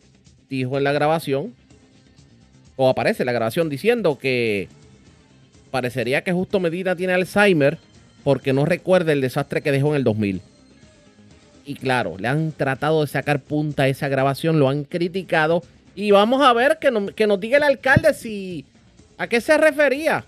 dijo 0.51 0.77
en 0.77 0.85
la 0.85 0.93
grabación, 0.93 1.55
o 2.77 2.89
aparece 2.89 3.23
en 3.23 3.27
la 3.27 3.33
grabación 3.33 3.69
diciendo 3.71 4.19
que 4.19 4.69
parecería 5.73 6.23
que 6.23 6.33
Justo 6.33 6.61
Medina 6.61 6.95
tiene 6.95 7.15
Alzheimer 7.15 7.79
porque 8.23 8.53
no 8.53 8.65
recuerda 8.65 9.13
el 9.13 9.21
desastre 9.21 9.63
que 9.63 9.73
dejó 9.73 9.89
en 9.89 9.97
el 9.97 10.05
2000. 10.05 10.41
Y 11.65 11.75
claro, 11.75 12.17
le 12.19 12.29
han 12.29 12.53
tratado 12.53 13.01
de 13.01 13.07
sacar 13.09 13.41
punta 13.41 13.85
a 13.85 13.89
esa 13.89 14.09
grabación, 14.09 14.61
lo 14.61 14.69
han 14.69 14.85
criticado. 14.85 15.63
Y 15.97 16.11
vamos 16.11 16.43
a 16.43 16.53
ver 16.53 16.79
que, 16.81 17.13
que 17.17 17.27
nos 17.27 17.41
diga 17.41 17.57
el 17.57 17.65
alcalde 17.65 18.15
si 18.15 18.65
a 19.19 19.27
qué 19.27 19.41
se 19.41 19.57
refería 19.59 20.25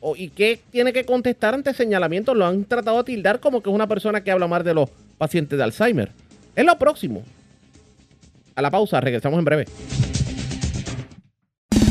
o, 0.00 0.16
y 0.16 0.28
qué 0.30 0.60
tiene 0.70 0.92
que 0.92 1.04
contestar 1.04 1.54
ante 1.54 1.74
señalamientos. 1.74 2.36
Lo 2.36 2.46
han 2.46 2.64
tratado 2.64 2.98
de 2.98 3.04
tildar 3.04 3.40
como 3.40 3.62
que 3.62 3.70
es 3.70 3.74
una 3.74 3.86
persona 3.86 4.22
que 4.22 4.30
habla 4.30 4.46
más 4.46 4.64
de 4.64 4.74
los 4.74 4.90
pacientes 5.16 5.56
de 5.56 5.64
Alzheimer. 5.64 6.10
Es 6.56 6.64
lo 6.64 6.76
próximo. 6.78 7.22
A 8.54 8.62
la 8.62 8.70
pausa, 8.70 9.00
regresamos 9.00 9.38
en 9.38 9.44
breve. 9.44 9.66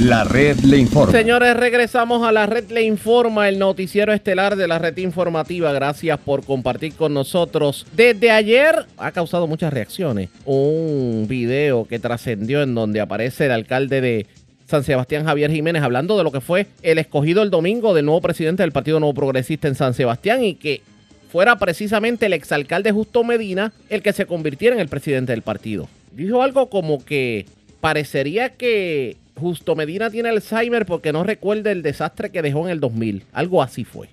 La 0.01 0.23
red 0.23 0.59
le 0.59 0.77
informa. 0.77 1.11
Señores, 1.11 1.57
regresamos 1.57 2.21
a 2.21 2.31
la 2.31 2.45
red 2.45 2.69
le 2.69 2.83
informa, 2.83 3.49
el 3.49 3.57
noticiero 3.57 4.13
estelar 4.13 4.55
de 4.55 4.67
la 4.67 4.77
red 4.77 4.95
informativa. 4.97 5.73
Gracias 5.73 6.19
por 6.19 6.45
compartir 6.45 6.93
con 6.93 7.15
nosotros. 7.15 7.87
Desde 7.95 8.29
ayer 8.29 8.85
ha 8.97 9.11
causado 9.11 9.47
muchas 9.47 9.73
reacciones. 9.73 10.29
Un 10.45 11.25
video 11.27 11.87
que 11.87 11.97
trascendió 11.97 12.61
en 12.61 12.75
donde 12.75 13.01
aparece 13.01 13.47
el 13.47 13.51
alcalde 13.51 13.99
de 13.99 14.27
San 14.67 14.83
Sebastián 14.83 15.25
Javier 15.25 15.49
Jiménez 15.51 15.81
hablando 15.81 16.15
de 16.15 16.23
lo 16.23 16.31
que 16.31 16.41
fue 16.41 16.67
el 16.83 16.99
escogido 16.99 17.41
el 17.41 17.49
domingo 17.49 17.95
del 17.95 18.05
nuevo 18.05 18.21
presidente 18.21 18.61
del 18.61 18.71
Partido 18.71 18.99
Nuevo 18.99 19.15
Progresista 19.15 19.67
en 19.67 19.73
San 19.73 19.95
Sebastián 19.95 20.43
y 20.43 20.53
que 20.53 20.83
fuera 21.31 21.57
precisamente 21.57 22.27
el 22.27 22.33
exalcalde 22.33 22.91
Justo 22.91 23.23
Medina 23.23 23.73
el 23.89 24.03
que 24.03 24.13
se 24.13 24.27
convirtiera 24.27 24.75
en 24.75 24.81
el 24.81 24.89
presidente 24.89 25.31
del 25.31 25.41
partido. 25.41 25.89
Dijo 26.11 26.43
algo 26.43 26.69
como 26.69 27.03
que 27.03 27.47
parecería 27.81 28.49
que 28.49 29.17
Justo 29.39 29.75
Medina 29.75 30.09
tiene 30.09 30.29
Alzheimer 30.29 30.85
porque 30.85 31.13
no 31.13 31.23
recuerda 31.23 31.71
el 31.71 31.83
desastre 31.83 32.31
que 32.31 32.41
dejó 32.41 32.65
en 32.65 32.71
el 32.71 32.79
2000. 32.79 33.23
Algo 33.33 33.61
así 33.61 33.83
fue. 33.83 34.09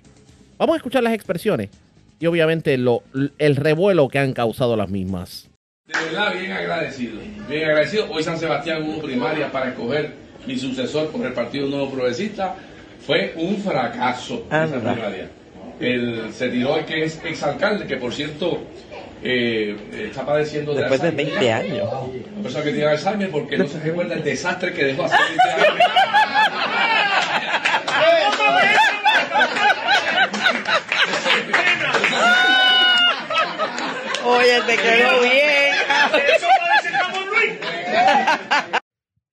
Vamos 0.57 0.75
a 0.75 0.77
escuchar 0.77 1.03
las 1.03 1.13
expresiones 1.13 1.69
y 2.19 2.27
obviamente 2.27 2.77
lo, 2.77 3.03
el 3.37 3.55
revuelo 3.55 4.07
que 4.07 4.19
han 4.19 4.33
causado 4.33 4.75
las 4.75 4.89
mismas. 4.89 5.49
De 5.87 5.93
verdad, 6.05 6.33
bien 6.33 6.51
agradecido. 6.51 7.19
Bien 7.49 7.65
agradecido. 7.65 8.07
Hoy 8.11 8.23
San 8.23 8.37
Sebastián 8.37 8.83
hubo 8.83 9.01
primaria 9.01 9.51
para 9.51 9.69
escoger 9.69 10.13
mi 10.45 10.57
sucesor 10.57 11.09
por 11.09 11.25
el 11.25 11.33
Partido 11.33 11.67
Nuevo 11.67 11.91
Progresista. 11.91 12.55
Fue 13.05 13.33
un 13.35 13.57
fracaso 13.57 14.45
esa 14.47 14.67
primaria. 14.67 15.29
el, 15.79 16.33
se 16.33 16.49
tiró 16.49 16.77
el 16.77 16.85
que 16.85 17.03
es 17.03 17.21
exalcalde, 17.23 17.85
que 17.85 17.97
por 17.97 18.13
cierto 18.13 18.61
eh, 19.27 19.75
está 20.07 20.23
padeciendo 20.25 20.73
de 20.73 20.81
Después 20.81 21.01
de 21.01 21.07
Alzheimer 21.07 21.33
20 21.39 21.45
ya. 21.45 21.57
años. 21.57 21.89
Una 22.33 22.43
persona 22.43 22.63
que 22.63 22.71
tiene 22.71 22.85
Alzheimer 22.87 23.29
porque 23.31 23.57
no 23.57 23.67
se 23.67 23.79
recuerda 23.79 24.13
el 24.13 24.23
desastre 24.23 24.71
que 24.73 24.85
dejó 24.85 25.05
hace 25.05 25.15
20 25.17 25.65
años. 25.65 25.79
Oye, 34.25 34.61
te 34.65 34.75
quedó 34.77 35.21
bien. 35.21 35.75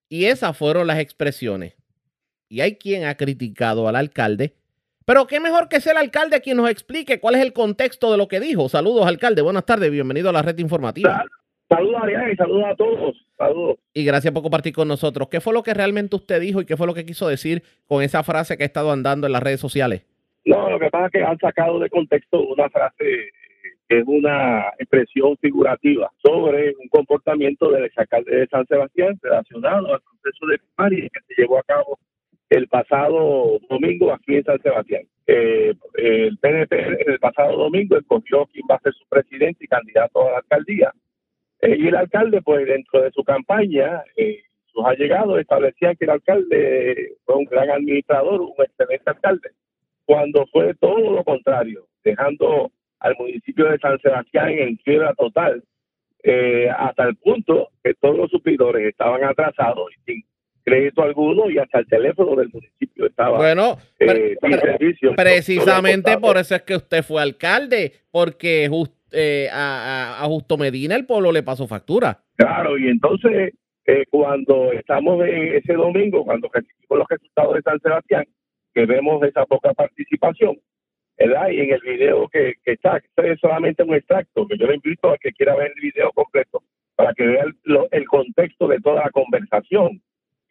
Y 0.08 0.26
esas 0.26 0.56
fueron 0.56 0.86
las 0.86 0.98
expresiones. 0.98 1.74
Y 2.48 2.60
hay 2.60 2.76
quien 2.76 3.06
ha 3.06 3.16
criticado 3.16 3.88
al 3.88 3.96
alcalde. 3.96 4.54
Pero 5.04 5.26
qué 5.26 5.40
mejor 5.40 5.68
que 5.68 5.80
sea 5.80 5.92
el 5.92 5.98
alcalde 5.98 6.40
quien 6.40 6.56
nos 6.56 6.70
explique 6.70 7.20
cuál 7.20 7.34
es 7.34 7.42
el 7.42 7.52
contexto 7.52 8.12
de 8.12 8.18
lo 8.18 8.28
que 8.28 8.40
dijo. 8.40 8.68
Saludos, 8.68 9.06
alcalde. 9.06 9.42
Buenas 9.42 9.66
tardes. 9.66 9.90
Bienvenido 9.90 10.30
a 10.30 10.32
la 10.32 10.42
red 10.42 10.58
informativa. 10.58 11.24
Saludos, 11.68 12.02
Arián, 12.02 12.30
y 12.30 12.36
saludos 12.36 12.64
a 12.70 12.76
todos. 12.76 13.26
Saludos. 13.38 13.78
Y 13.94 14.04
gracias 14.04 14.32
por 14.32 14.42
compartir 14.42 14.74
con 14.74 14.88
nosotros. 14.88 15.28
¿Qué 15.28 15.40
fue 15.40 15.54
lo 15.54 15.62
que 15.62 15.74
realmente 15.74 16.16
usted 16.16 16.40
dijo 16.40 16.60
y 16.60 16.66
qué 16.66 16.76
fue 16.76 16.86
lo 16.86 16.94
que 16.94 17.06
quiso 17.06 17.28
decir 17.28 17.62
con 17.86 18.02
esa 18.02 18.22
frase 18.22 18.56
que 18.56 18.64
ha 18.64 18.66
estado 18.66 18.92
andando 18.92 19.26
en 19.26 19.32
las 19.32 19.42
redes 19.42 19.60
sociales? 19.60 20.06
No, 20.44 20.70
lo 20.70 20.78
que 20.78 20.90
pasa 20.90 21.06
es 21.06 21.12
que 21.12 21.22
han 21.22 21.38
sacado 21.38 21.78
de 21.78 21.88
contexto 21.88 22.42
una 22.42 22.68
frase 22.68 23.30
que 23.88 23.98
es 23.98 24.04
una 24.06 24.68
expresión 24.78 25.36
figurativa 25.38 26.10
sobre 26.22 26.74
un 26.76 26.88
comportamiento 26.88 27.70
del 27.70 27.84
exalcalde 27.84 28.36
de 28.36 28.46
San 28.48 28.66
Sebastián 28.66 29.18
relacionado 29.22 29.94
al 29.94 30.00
proceso 30.00 30.46
de 30.46 30.58
primaria 30.58 31.08
que 31.12 31.20
se 31.26 31.42
llevó 31.42 31.58
a 31.58 31.62
cabo 31.62 31.98
el 32.52 32.68
pasado 32.68 33.58
domingo 33.70 34.12
aquí 34.12 34.36
en 34.36 34.44
San 34.44 34.60
Sebastián. 34.60 35.02
Eh, 35.26 35.72
el 35.94 36.36
PNP 36.38 36.76
el 37.06 37.18
pasado 37.18 37.56
domingo 37.56 37.96
escogió 37.96 38.46
quién 38.46 38.66
va 38.70 38.74
a 38.74 38.80
ser 38.80 38.92
su 38.92 39.06
presidente 39.08 39.64
y 39.64 39.68
candidato 39.68 40.28
a 40.28 40.32
la 40.32 40.36
alcaldía. 40.38 40.92
Eh, 41.62 41.76
y 41.78 41.88
el 41.88 41.96
alcalde, 41.96 42.42
pues 42.42 42.66
dentro 42.66 43.02
de 43.02 43.10
su 43.12 43.24
campaña, 43.24 44.02
eh, 44.16 44.42
sus 44.66 44.84
allegados 44.84 45.40
establecían 45.40 45.96
que 45.96 46.04
el 46.04 46.10
alcalde 46.10 47.14
fue 47.24 47.36
un 47.36 47.44
gran 47.44 47.70
administrador, 47.70 48.40
un 48.42 48.54
excelente 48.58 49.10
alcalde, 49.10 49.50
cuando 50.04 50.44
fue 50.52 50.74
todo 50.74 51.10
lo 51.10 51.24
contrario, 51.24 51.86
dejando 52.04 52.70
al 52.98 53.16
municipio 53.18 53.70
de 53.70 53.78
San 53.78 53.98
Sebastián 54.00 54.50
en 54.50 54.76
quiebra 54.76 55.14
total, 55.14 55.62
eh, 56.22 56.68
hasta 56.68 57.04
el 57.04 57.16
punto 57.16 57.70
que 57.82 57.94
todos 57.94 58.16
los 58.16 58.30
suplidores 58.30 58.88
estaban 58.88 59.24
atrasados 59.24 59.90
y 59.96 60.12
sin 60.12 60.24
crédito 60.62 61.02
alguno 61.02 61.50
y 61.50 61.58
hasta 61.58 61.80
el 61.80 61.86
teléfono 61.86 62.34
del 62.36 62.48
municipio 62.52 63.06
estaba 63.06 63.38
Bueno, 63.38 63.78
eh, 63.98 64.36
pre- 64.40 64.58
servicio. 64.60 65.14
precisamente 65.16 66.16
por 66.18 66.36
eso 66.38 66.54
es 66.54 66.62
que 66.62 66.76
usted 66.76 67.02
fue 67.02 67.20
alcalde, 67.22 67.92
porque 68.10 68.68
jus- 68.68 68.90
eh, 69.12 69.48
a, 69.52 69.56
a- 70.20 70.24
a 70.24 70.26
Justo 70.26 70.56
Medina 70.56 70.94
el 70.96 71.06
pueblo 71.06 71.32
le 71.32 71.42
pasó 71.42 71.66
factura. 71.66 72.20
Claro, 72.36 72.78
y 72.78 72.88
entonces 72.88 73.52
eh, 73.86 74.04
cuando 74.10 74.72
estamos 74.72 75.22
en 75.26 75.54
ese 75.56 75.74
domingo, 75.74 76.24
cuando 76.24 76.48
recibimos 76.52 76.98
los 76.98 77.08
resultados 77.08 77.54
de 77.54 77.62
San 77.62 77.80
Sebastián, 77.80 78.24
que 78.74 78.86
vemos 78.86 79.22
esa 79.24 79.44
poca 79.44 79.72
participación, 79.74 80.56
¿verdad? 81.18 81.48
Y 81.50 81.60
en 81.60 81.72
el 81.72 81.80
video 81.80 82.28
que, 82.28 82.54
que 82.64 82.72
está, 82.72 83.00
que 83.00 83.32
es 83.32 83.40
solamente 83.40 83.82
un 83.82 83.94
extracto, 83.94 84.46
que 84.46 84.56
yo 84.56 84.66
le 84.66 84.76
invito 84.76 85.10
a 85.10 85.18
que 85.18 85.32
quiera 85.32 85.54
ver 85.56 85.72
el 85.76 85.82
video 85.82 86.10
completo 86.12 86.62
para 86.94 87.12
que 87.14 87.26
vea 87.26 87.42
el, 87.44 87.54
lo- 87.64 87.88
el 87.90 88.06
contexto 88.06 88.68
de 88.68 88.78
toda 88.80 89.02
la 89.04 89.10
conversación. 89.10 90.00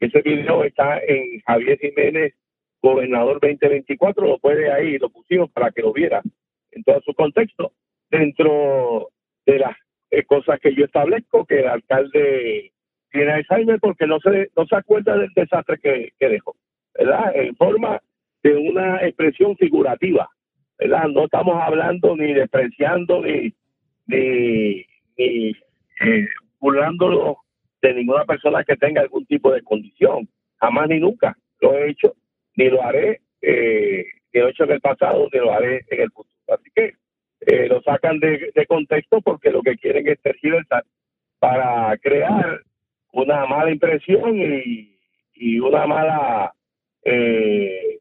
Ese 0.02 0.24
video 0.24 0.64
está 0.64 1.00
en 1.08 1.40
Javier 1.42 1.78
Jiménez, 1.78 2.34
Gobernador 2.82 3.40
2024, 3.40 4.26
lo 4.26 4.40
puede 4.40 4.72
ahí, 4.72 4.98
lo 4.98 5.12
pusimos 5.12 5.52
para 5.52 5.70
que 5.70 5.84
lo 5.84 5.94
viera 5.94 6.24
en 6.72 6.84
todo 6.84 7.00
su 7.02 7.14
contexto. 7.14 7.74
Dentro 8.10 9.10
de 9.46 9.60
las 9.60 9.78
eh, 10.10 10.24
cosas 10.24 10.60
que 10.60 10.74
yo 10.74 10.86
establezco, 10.86 11.46
que 11.46 11.60
el 11.60 11.68
alcalde 11.68 12.72
tiene 13.12 13.32
Alzheimer 13.32 13.80
porque 13.80 14.08
no 14.08 14.20
se, 14.20 14.50
no 14.58 14.66
se 14.66 14.76
acuerda 14.76 15.16
del 15.16 15.30
desastre 15.36 15.78
que, 15.78 16.28
dejó, 16.28 16.56
¿verdad? 16.96 17.36
En 17.36 17.56
forma 17.56 18.02
de 18.42 18.56
una 18.56 19.06
expresión 19.06 19.56
figurativa, 19.56 20.28
¿verdad? 20.80 21.10
No 21.10 21.26
estamos 21.26 21.62
hablando 21.62 22.16
ni 22.18 22.34
despreciando 22.34 23.22
ni, 23.22 23.54
ni, 24.08 24.84
ni 25.16 25.52
eh, 26.00 26.28
burlándolo 26.60 27.38
de 27.82 27.94
ninguna 27.94 28.26
persona 28.26 28.64
que 28.64 28.76
tenga 28.78 29.02
algún 29.02 29.26
tipo 29.26 29.52
de 29.52 29.62
condición. 29.64 30.28
Jamás 30.60 30.90
ni 30.90 31.00
nunca 31.00 31.36
lo 31.60 31.74
he 31.74 31.92
hecho, 31.92 32.14
ni 32.56 32.70
lo 32.70 32.84
haré, 32.84 33.22
eh, 33.42 34.06
ni 34.34 34.40
lo 34.40 34.48
he 34.48 34.52
hecho 34.52 34.64
en 34.64 34.72
el 34.72 34.82
pasado, 34.82 35.28
ni 35.32 35.40
lo 35.40 35.52
haré 35.52 35.86
en 35.90 36.02
el 36.02 36.12
futuro. 36.12 36.36
Así 36.48 36.70
que 36.76 36.94
eh, 37.42 37.68
lo 37.68 37.82
sacan 37.82 38.20
de, 38.20 38.52
de 38.54 38.66
contexto 38.68 39.22
porque 39.22 39.52
lo 39.52 39.62
que 39.62 39.78
quieren 39.78 40.08
es 40.08 40.22
tergiversar 40.22 40.84
para 41.40 41.98
crear 41.98 42.62
una 43.14 43.46
mala 43.46 43.72
impresión 43.72 44.38
y, 44.38 44.96
y 45.34 45.60
una 45.60 45.88
mala 45.88 46.54
eh, 47.04 48.00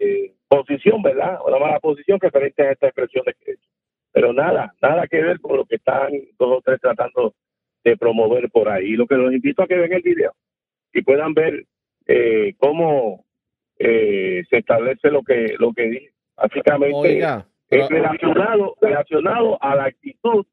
eh, 0.00 0.32
posición, 0.48 1.02
¿verdad? 1.02 1.38
Una 1.46 1.58
mala 1.58 1.80
posición 1.80 2.18
referente 2.18 2.62
a 2.62 2.72
estas 2.72 2.88
expresiones 2.88 3.36
que 3.36 3.50
he 3.50 3.54
hecho. 3.54 3.68
Pero 4.12 4.32
nada, 4.32 4.74
nada 4.80 5.06
que 5.06 5.22
ver 5.22 5.38
con 5.40 5.56
lo 5.56 5.64
que 5.66 5.76
están 5.76 6.10
dos 6.38 6.58
o 6.58 6.62
tres 6.64 6.80
tratando 6.80 7.34
de 7.90 7.96
promover 7.96 8.50
por 8.50 8.68
ahí. 8.68 8.92
Lo 8.92 9.06
que 9.06 9.16
los 9.16 9.32
invito 9.32 9.62
a 9.62 9.66
que 9.66 9.76
vean 9.76 9.92
el 9.92 10.02
video 10.02 10.32
y 10.92 11.02
puedan 11.02 11.34
ver 11.34 11.66
eh, 12.06 12.54
cómo 12.58 13.24
eh, 13.78 14.42
se 14.50 14.58
establece 14.58 15.10
lo 15.10 15.22
que 15.22 15.54
lo 15.58 15.72
que 15.72 15.82
dije. 15.88 16.12
Básicamente 16.36 16.94
Oiga, 16.96 17.46
es 17.70 17.88
relacionado, 17.88 18.74
relacionado 18.80 19.62
a 19.62 19.74
la 19.74 19.84
actitud 19.84 20.46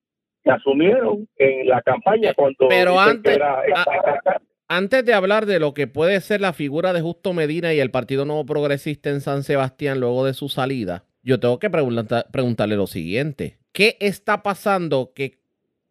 que 0.43 0.51
asumieron 0.51 1.27
en 1.37 1.67
la 1.67 1.81
campaña 1.81 2.33
cuando 2.33 2.67
Pero 2.69 2.99
antes- 2.99 3.31
que 3.31 3.35
era 3.35 3.59
a- 3.59 4.39
Antes 4.67 5.05
de 5.05 5.13
hablar 5.13 5.45
de 5.45 5.59
lo 5.59 5.75
que 5.75 5.85
puede 5.85 6.19
ser 6.21 6.41
la 6.41 6.51
figura 6.51 6.91
de 6.91 7.01
Justo 7.01 7.33
Medina 7.33 7.71
y 7.75 7.79
el 7.79 7.91
Partido 7.91 8.25
Nuevo 8.25 8.47
Progresista 8.47 9.11
en 9.11 9.21
San 9.21 9.43
Sebastián 9.43 9.99
luego 9.99 10.25
de 10.25 10.33
su 10.33 10.49
salida, 10.49 11.03
yo 11.21 11.39
tengo 11.39 11.59
que 11.59 11.69
pregunta- 11.69 12.25
preguntarle 12.31 12.75
lo 12.75 12.87
siguiente. 12.87 13.57
¿Qué 13.73 13.95
está 13.99 14.41
pasando 14.41 15.11
que 15.13 15.37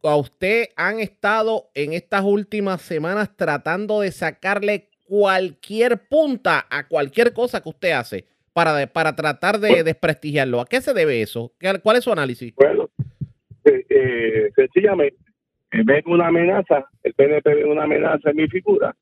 a 0.08 0.16
usted 0.16 0.66
han 0.76 1.00
estado 1.00 1.68
en 1.74 1.92
estas 1.92 2.22
últimas 2.24 2.82
semanas 2.82 3.30
tratando 3.36 4.00
de 4.00 4.10
sacarle 4.12 4.88
cualquier 5.06 5.98
punta 6.08 6.66
a 6.70 6.86
cualquier 6.88 7.32
cosa 7.32 7.62
que 7.62 7.68
usted 7.68 7.92
hace 7.92 8.24
para, 8.52 8.86
para 8.86 9.14
tratar 9.16 9.58
de 9.58 9.82
desprestigiarlo? 9.82 10.60
¿A 10.60 10.66
qué 10.66 10.80
se 10.80 10.94
debe 10.94 11.20
eso? 11.22 11.52
¿Qué- 11.58 11.80
¿Cuál 11.82 11.96
es 11.96 12.04
su 12.04 12.12
análisis? 12.12 12.54
Bueno, 12.54 12.88
eh, 13.64 13.84
eh, 13.88 14.50
sencillamente, 14.54 15.16
eh, 15.72 15.82
ven 15.84 16.02
una 16.06 16.28
amenaza, 16.28 16.86
el 17.02 17.14
PNP 17.14 17.54
ve 17.54 17.64
una 17.64 17.84
amenaza 17.84 18.30
en 18.30 18.36
mi 18.36 18.48
figura 18.48 18.94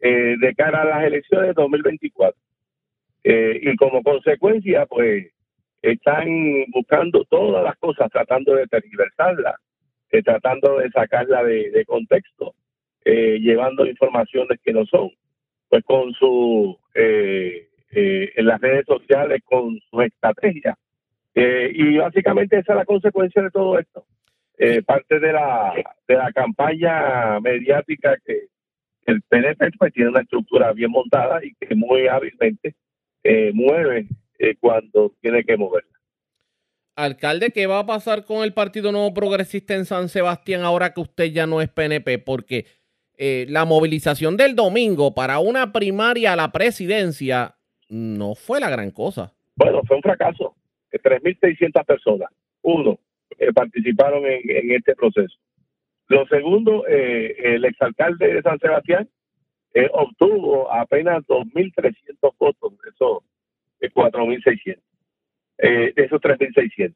de 0.00 0.54
cara 0.56 0.82
a 0.82 0.84
las 0.84 1.04
elecciones 1.04 1.48
de 1.48 1.52
2024. 1.54 2.36
Eh, 3.22 3.60
y 3.62 3.76
como 3.76 4.02
consecuencia, 4.02 4.84
pues, 4.86 5.28
están 5.80 6.26
buscando 6.72 7.24
todas 7.26 7.62
las 7.62 7.76
cosas, 7.76 8.10
tratando 8.10 8.56
de 8.56 8.66
tergiversarla, 8.66 9.54
eh, 10.12 10.22
tratando 10.22 10.78
de 10.78 10.90
sacarla 10.90 11.42
de, 11.42 11.70
de 11.70 11.84
contexto, 11.84 12.54
eh, 13.04 13.38
llevando 13.40 13.86
informaciones 13.86 14.60
que 14.62 14.72
no 14.72 14.86
son, 14.86 15.10
pues 15.68 15.82
con 15.84 16.12
su, 16.12 16.78
eh, 16.94 17.68
eh, 17.90 18.32
en 18.36 18.46
las 18.46 18.60
redes 18.60 18.86
sociales, 18.86 19.40
con 19.44 19.80
sus 19.90 20.04
estrategias. 20.04 20.76
Eh, 21.34 21.72
y 21.74 21.96
básicamente 21.96 22.58
esa 22.58 22.74
es 22.74 22.76
la 22.76 22.84
consecuencia 22.84 23.42
de 23.42 23.50
todo 23.50 23.78
esto. 23.78 24.04
Eh, 24.58 24.82
parte 24.82 25.18
de 25.18 25.32
la, 25.32 25.72
de 26.06 26.14
la 26.14 26.30
campaña 26.32 27.40
mediática 27.40 28.16
que 28.24 28.48
el 29.06 29.22
PNP 29.22 29.72
pues, 29.78 29.92
tiene 29.92 30.10
una 30.10 30.20
estructura 30.20 30.72
bien 30.72 30.90
montada 30.90 31.44
y 31.44 31.54
que 31.54 31.74
muy 31.74 32.06
hábilmente 32.06 32.74
eh, 33.24 33.50
mueve 33.54 34.06
eh, 34.38 34.54
cuando 34.60 35.12
tiene 35.20 35.42
que 35.42 35.56
moverla. 35.56 35.91
Alcalde, 37.02 37.50
¿qué 37.50 37.66
va 37.66 37.80
a 37.80 37.86
pasar 37.86 38.24
con 38.24 38.44
el 38.44 38.52
Partido 38.52 38.92
Nuevo 38.92 39.12
Progresista 39.12 39.74
en 39.74 39.84
San 39.84 40.08
Sebastián 40.08 40.62
ahora 40.62 40.92
que 40.94 41.00
usted 41.00 41.32
ya 41.32 41.46
no 41.46 41.60
es 41.60 41.68
PNP? 41.68 42.18
Porque 42.18 42.66
eh, 43.18 43.46
la 43.48 43.64
movilización 43.64 44.36
del 44.36 44.54
domingo 44.54 45.14
para 45.14 45.38
una 45.38 45.72
primaria 45.72 46.32
a 46.32 46.36
la 46.36 46.52
presidencia 46.52 47.56
no 47.88 48.34
fue 48.34 48.60
la 48.60 48.70
gran 48.70 48.90
cosa. 48.90 49.32
Bueno, 49.56 49.82
fue 49.86 49.96
un 49.96 50.02
fracaso. 50.02 50.54
Eh, 50.90 50.98
3.600 51.02 51.84
personas, 51.84 52.30
uno, 52.62 52.98
eh, 53.38 53.52
participaron 53.52 54.24
en, 54.26 54.72
este 54.72 54.94
proceso. 54.94 55.36
Lo 56.08 56.26
segundo, 56.26 56.86
eh, 56.86 57.34
el 57.38 57.64
exalcalde 57.64 58.34
de 58.34 58.42
San 58.42 58.58
Sebastián 58.58 59.08
eh, 59.74 59.88
obtuvo 59.92 60.70
apenas 60.70 61.24
2.300 61.26 62.34
votos, 62.38 62.72
de 62.84 62.90
esos 62.90 63.22
eh, 63.80 63.90
4.600, 63.90 64.78
eh, 65.62 65.92
esos 65.96 66.20
3.600. 66.20 66.94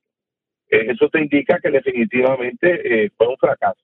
Eh, 0.69 0.87
eso 0.91 1.09
te 1.09 1.21
indica 1.21 1.61
que 1.61 1.71
definitivamente 1.71 3.05
eh, 3.05 3.11
fue 3.17 3.29
un 3.29 3.37
fracaso. 3.39 3.81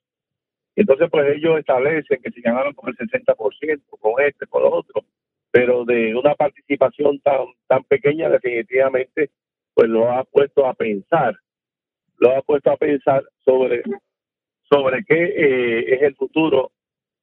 Entonces, 0.75 1.07
pues 1.09 1.37
ellos 1.37 1.59
establecen 1.59 2.21
que 2.21 2.31
se 2.31 2.41
ganaron 2.41 2.73
con 2.73 2.89
el 2.89 2.97
60%, 2.97 3.81
con 3.99 4.13
este, 4.25 4.47
con 4.47 4.63
lo 4.63 4.71
otro, 4.71 5.05
pero 5.51 5.85
de 5.85 6.15
una 6.15 6.35
participación 6.35 7.19
tan, 7.19 7.45
tan 7.67 7.83
pequeña, 7.83 8.29
definitivamente 8.29 9.29
pues 9.73 9.89
lo 9.89 10.11
ha 10.11 10.23
puesto 10.23 10.65
a 10.65 10.73
pensar, 10.73 11.35
lo 12.17 12.35
ha 12.35 12.41
puesto 12.41 12.71
a 12.71 12.77
pensar 12.77 13.23
sobre, 13.45 13.83
sobre 14.63 15.03
qué 15.05 15.23
eh, 15.23 15.95
es 15.95 16.01
el 16.01 16.15
futuro 16.15 16.71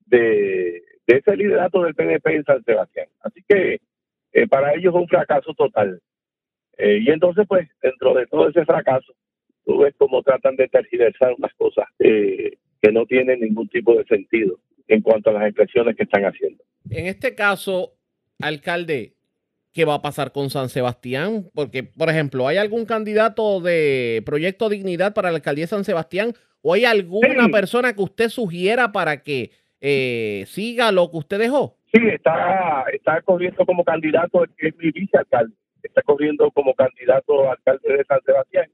de, 0.07 0.83
de, 1.07 1.17
ese 1.17 1.37
liderato 1.37 1.83
del 1.83 1.95
PNP 1.95 2.37
en 2.37 2.45
San 2.45 2.65
Sebastián. 2.65 3.07
Así 3.21 3.43
que 3.49 3.81
eh, 4.33 4.47
para 4.49 4.75
ellos 4.75 4.95
es 4.95 5.01
un 5.01 5.09
fracaso 5.09 5.53
total. 5.55 6.01
Eh, 6.79 6.99
y 7.03 7.11
entonces, 7.11 7.47
pues, 7.49 7.69
dentro 7.83 8.15
de 8.15 8.27
todo 8.27 8.49
ese 8.49 8.65
fracaso, 8.65 9.13
tú 9.65 9.79
ves 9.79 9.95
cómo 9.99 10.23
tratan 10.23 10.57
de 10.57 10.69
tergiversar 10.69 11.35
unas 11.37 11.53
cosas 11.55 11.87
que 11.99 12.93
no 12.93 13.05
tienen 13.07 13.41
ningún 13.41 13.69
tipo 13.69 13.95
de 13.95 14.05
sentido 14.05 14.59
en 14.91 15.03
cuanto 15.03 15.31
a 15.31 15.35
las 15.35 15.47
expresiones 15.47 15.97
que 15.97 16.03
están 16.03 16.25
haciendo. 16.25 16.63
En 16.91 17.07
este 17.07 17.35
caso, 17.35 17.93
alcalde, 18.41 19.15
¿qué 19.73 19.85
va 19.85 19.95
a 19.95 20.03
pasar 20.03 20.33
con 20.33 20.51
San 20.51 20.69
Sebastián? 20.69 21.45
Porque, 21.55 21.85
por 21.85 22.09
ejemplo, 22.09 22.49
¿hay 22.49 22.57
algún 22.57 22.87
candidato 22.87 23.61
de 23.61 24.23
Proyecto 24.27 24.69
Dignidad 24.69 25.15
para 25.15 25.31
la 25.31 25.37
alcaldía 25.37 25.65
de 25.65 25.69
San 25.69 25.85
Sebastián? 25.85 26.33
¿O 26.63 26.75
hay 26.75 26.85
alguna 26.85 27.49
persona 27.49 27.95
que 27.95 28.03
usted 28.03 28.29
sugiera 28.29 28.93
para 28.93 29.23
que 29.23 29.53
eh, 29.81 30.45
siga 30.47 30.91
lo 30.93 31.11
que 31.11 31.19
usted 31.19 31.39
dejó? 31.39 31.77
Sí, 31.93 32.01
está, 32.13 32.85
está 32.93 33.23
corriendo 33.23 33.65
como 33.65 33.85
candidato, 33.85 34.45
es 34.59 34.77
mi 34.77 34.91
vicealcalde, 34.91 35.55
está 35.89 36.03
corriendo 36.03 36.51
como 36.51 36.75
candidato 36.75 37.51
alcalde 37.51 37.97
de 37.97 38.05
San 38.05 38.21
Sebastián. 38.23 38.71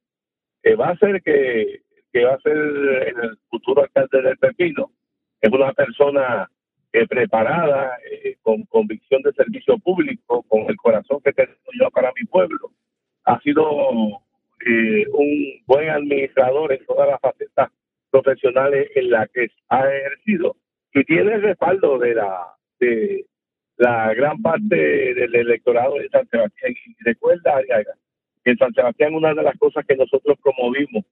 Eh, 0.63 0.75
va 0.75 0.91
a 0.91 0.97
ser 0.99 1.23
que, 1.23 1.83
que 2.13 2.25
va 2.25 2.35
a 2.35 2.41
ser 2.41 2.57
el 2.57 3.39
futuro 3.49 3.83
alcalde 3.83 4.23
del 4.23 4.39
Pepino 4.39 4.91
es 5.41 5.53
una 5.53 5.73
persona 5.73 6.51
eh, 6.93 7.07
preparada, 7.07 7.99
eh, 8.11 8.37
con 8.43 8.63
convicción 8.65 9.23
de 9.23 9.33
servicio 9.33 9.79
público, 9.79 10.43
con 10.49 10.63
el 10.69 10.77
corazón 10.77 11.21
que 11.23 11.33
tengo 11.33 11.53
yo 11.79 11.91
para 11.91 12.13
mi 12.19 12.27
pueblo. 12.27 12.71
Ha 13.25 13.41
sido 13.41 13.63
eh, 14.67 15.05
un 15.13 15.63
buen 15.67 15.91
administrador 15.91 16.73
en 16.73 16.85
todas 16.87 17.09
las 17.09 17.21
facetas 17.21 17.71
profesionales 18.11 18.91
en 18.95 19.11
las 19.11 19.29
que 19.31 19.49
ha 19.69 19.87
ejercido 19.89 20.57
y 20.95 21.05
tiene 21.05 21.35
el 21.35 21.43
respaldo 21.43 21.99
de 21.99 22.15
la 22.15 22.55
de 22.81 23.27
la 23.77 24.15
gran 24.15 24.41
parte 24.41 24.77
del 24.77 25.35
electorado 25.35 25.97
de 25.97 26.09
San 26.09 26.27
Sebastián. 26.29 26.73
Y 26.73 27.05
recuerda, 27.05 27.61
que 28.45 28.51
en 28.51 28.59
San 28.59 28.73
Sebastián 28.73 29.15
una 29.15 29.35
de 29.35 29.43
las 29.43 29.57
cosas 29.59 29.85
que 29.87 29.97
nosotros 29.97 30.39
promovimos 30.43 31.05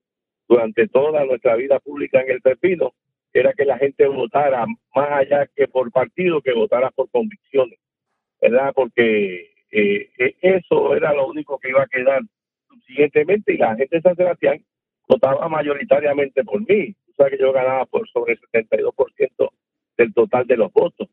durante 0.48 0.88
toda 0.88 1.24
nuestra 1.24 1.56
vida 1.56 1.78
pública 1.80 2.22
en 2.22 2.30
el 2.30 2.40
Pepino 2.40 2.92
era 3.32 3.52
que 3.52 3.64
la 3.64 3.78
gente 3.78 4.06
votara 4.06 4.64
más 4.94 5.10
allá 5.10 5.46
que 5.54 5.66
por 5.66 5.90
partido, 5.90 6.40
que 6.40 6.52
votara 6.52 6.90
por 6.90 7.10
convicciones, 7.10 7.78
¿verdad? 8.40 8.72
Porque 8.74 9.50
eh, 9.72 10.10
e, 10.16 10.36
eso 10.40 10.94
era 10.94 11.12
lo 11.12 11.26
único 11.26 11.58
que 11.58 11.70
iba 11.70 11.82
a 11.82 11.88
quedar 11.88 12.22
subsiguientemente 12.68 13.54
y 13.54 13.58
la 13.58 13.74
gente 13.74 13.96
de 13.96 14.02
San 14.02 14.14
Sebastián 14.14 14.62
votaba 15.08 15.48
mayoritariamente 15.48 16.44
por 16.44 16.60
mí. 16.60 16.94
O 17.10 17.14
sea 17.16 17.28
que 17.28 17.38
yo 17.38 17.52
ganaba 17.52 17.86
por 17.86 18.08
sobre 18.08 18.34
el 18.34 18.40
72% 18.40 19.50
del 19.96 20.14
total 20.14 20.46
de 20.46 20.56
los 20.56 20.72
votos. 20.72 21.08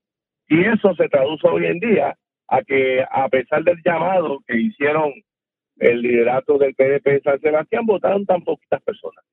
Y 0.51 0.65
eso 0.65 0.93
se 0.95 1.07
traduce 1.07 1.47
hoy 1.47 1.65
en 1.65 1.79
día 1.79 2.13
a 2.49 2.61
que 2.61 3.05
a 3.09 3.29
pesar 3.29 3.63
del 3.63 3.81
llamado 3.85 4.43
que 4.45 4.57
hicieron 4.57 5.13
el 5.77 6.01
liderato 6.01 6.57
del 6.57 6.75
PDP 6.75 7.05
de 7.05 7.21
San 7.21 7.39
Sebastián, 7.39 7.85
votaron 7.85 8.25
tan 8.25 8.43
poquitas 8.43 8.81
personas. 8.83 9.23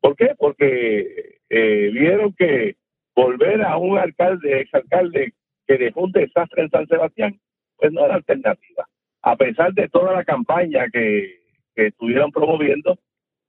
¿Por 0.00 0.14
qué? 0.14 0.30
Porque 0.38 1.38
eh, 1.48 1.90
vieron 1.92 2.32
que 2.34 2.76
volver 3.16 3.62
a 3.62 3.78
un 3.78 3.98
alcalde, 3.98 4.60
exalcalde 4.60 5.34
que 5.66 5.76
dejó 5.76 6.02
un 6.02 6.12
desastre 6.12 6.62
en 6.62 6.70
San 6.70 6.86
Sebastián, 6.86 7.40
pues 7.76 7.90
no 7.92 8.04
era 8.04 8.14
alternativa. 8.14 8.86
A 9.22 9.34
pesar 9.34 9.74
de 9.74 9.88
toda 9.88 10.12
la 10.12 10.24
campaña 10.24 10.86
que, 10.92 11.40
estuvieron 11.74 12.30
promoviendo 12.30 12.96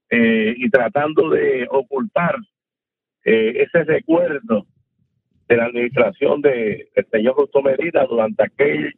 eh, 0.10 0.54
y 0.56 0.70
tratando 0.70 1.30
de 1.30 1.68
ocultar 1.70 2.36
eh, 3.26 3.68
ese 3.68 3.84
recuerdo 3.84 4.66
de 5.52 5.58
la 5.58 5.66
administración 5.66 6.42
del 6.42 6.88
señor 7.12 7.34
Justo 7.34 7.62
Medina 7.62 8.06
durante 8.06 8.42
aquel 8.42 8.94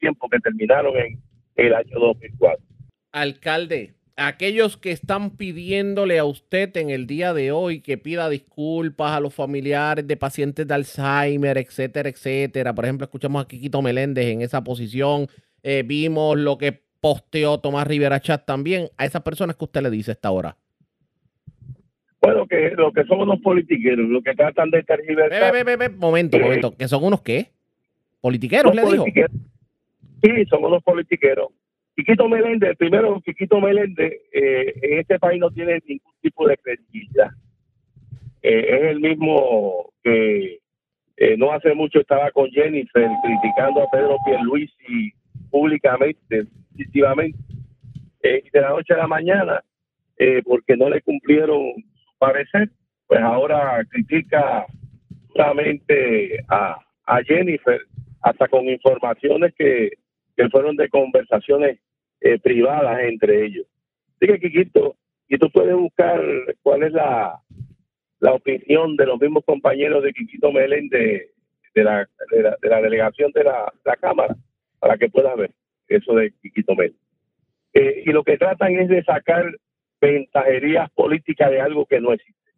tiempo 0.00 0.28
que 0.28 0.40
terminaron 0.40 0.96
en 0.96 1.22
el 1.54 1.72
año 1.72 1.96
2004. 1.96 2.60
Alcalde, 3.12 3.94
aquellos 4.16 4.76
que 4.76 4.90
están 4.90 5.36
pidiéndole 5.36 6.18
a 6.18 6.24
usted 6.24 6.76
en 6.76 6.90
el 6.90 7.06
día 7.06 7.32
de 7.32 7.52
hoy 7.52 7.82
que 7.82 7.98
pida 7.98 8.28
disculpas 8.28 9.12
a 9.12 9.20
los 9.20 9.32
familiares 9.32 10.04
de 10.04 10.16
pacientes 10.16 10.66
de 10.66 10.74
Alzheimer, 10.74 11.56
etcétera, 11.56 12.08
etcétera. 12.08 12.74
Por 12.74 12.84
ejemplo, 12.84 13.04
escuchamos 13.04 13.44
a 13.44 13.46
Quiquito 13.46 13.80
Meléndez 13.80 14.26
en 14.26 14.42
esa 14.42 14.64
posición. 14.64 15.28
Eh, 15.62 15.84
vimos 15.86 16.36
lo 16.36 16.58
que 16.58 16.82
posteó 17.00 17.60
Tomás 17.60 17.86
Rivera 17.86 18.18
Chat 18.18 18.44
también. 18.44 18.88
A 18.96 19.04
esas 19.04 19.22
personas 19.22 19.54
que 19.54 19.66
usted 19.66 19.82
le 19.82 19.90
dice 19.90 20.10
esta 20.10 20.32
hora. 20.32 20.56
Bueno, 22.22 22.46
que 22.46 22.70
lo 22.70 22.92
que 22.92 23.04
son 23.04 23.20
unos 23.20 23.40
politiqueros, 23.40 24.08
lo 24.08 24.22
que 24.22 24.34
tratan 24.34 24.70
de 24.70 24.82
tergiversar. 24.84 25.52
momento, 25.96 26.38
momento. 26.38 26.76
¿Que 26.76 26.88
son 26.88 27.04
unos 27.04 27.20
qué? 27.20 27.50
¿Politiqueros, 28.20 28.74
le 28.74 28.82
dijo? 28.82 29.04
Sí, 30.22 30.44
son 30.48 30.64
unos 30.64 30.82
politiqueros 30.84 31.48
Quiquito 31.94 32.26
Meléndez, 32.28 32.76
primero, 32.78 33.20
Quiquito 33.20 33.60
Meléndez 33.60 34.12
eh, 34.32 34.72
en 34.80 34.98
este 35.00 35.18
país 35.18 35.38
no 35.38 35.50
tiene 35.50 35.80
ningún 35.86 36.12
tipo 36.22 36.48
de 36.48 36.56
credibilidad. 36.56 37.30
Eh, 38.42 38.66
es 38.70 38.82
el 38.90 39.00
mismo 39.00 39.92
que 40.02 40.58
eh, 41.18 41.36
no 41.36 41.52
hace 41.52 41.74
mucho 41.74 42.00
estaba 42.00 42.30
con 42.30 42.50
Jennifer 42.50 43.08
criticando 43.22 43.82
a 43.82 43.90
Pedro 43.90 44.16
Pierluisi 44.24 45.12
públicamente, 45.50 46.46
definitivamente, 46.70 47.38
y 48.22 48.50
de 48.50 48.60
la 48.60 48.70
noche 48.70 48.94
a 48.94 48.98
la 48.98 49.06
mañana, 49.06 49.62
porque 50.44 50.76
no 50.76 50.88
le 50.88 51.02
cumplieron 51.02 51.74
parecer, 52.26 52.70
pues 53.06 53.20
ahora 53.20 53.84
critica 53.90 54.66
solamente 55.34 56.44
a, 56.48 56.78
a 57.06 57.22
Jennifer, 57.22 57.80
hasta 58.20 58.46
con 58.48 58.68
informaciones 58.68 59.52
que 59.54 59.90
que 60.36 60.48
fueron 60.48 60.76
de 60.76 60.88
conversaciones 60.88 61.78
eh, 62.20 62.38
privadas 62.38 63.00
entre 63.02 63.44
ellos. 63.44 63.66
Así 64.16 64.26
que, 64.26 64.40
Kikito, 64.40 64.96
y 65.28 65.38
tú 65.38 65.50
puedes 65.50 65.74
buscar 65.74 66.20
cuál 66.62 66.84
es 66.84 66.92
la, 66.92 67.40
la 68.20 68.32
opinión 68.32 68.96
de 68.96 69.06
los 69.06 69.20
mismos 69.20 69.44
compañeros 69.44 70.02
de 70.02 70.12
Quiquito 70.12 70.52
Melen 70.52 70.88
de, 70.88 71.30
de, 71.74 71.84
la, 71.84 72.08
de, 72.30 72.68
la, 72.68 72.80
delegación 72.80 73.32
de 73.32 73.44
la, 73.44 73.72
Cámara 74.00 74.36
para 74.78 74.96
que 74.96 75.08
puedas 75.08 75.36
ver 75.36 75.50
eso 75.88 76.14
de 76.14 76.32
Quiquito 76.42 76.74
Melen. 76.74 76.96
Eh, 77.74 78.02
y 78.06 78.12
lo 78.12 78.22
que 78.22 78.36
tratan 78.36 78.74
es 78.76 78.88
de 78.88 79.02
sacar 79.04 79.44
ventajerías 80.02 80.90
políticas 80.90 81.50
de 81.50 81.60
algo 81.60 81.86
que 81.86 82.00
no 82.00 82.12
existe, 82.12 82.50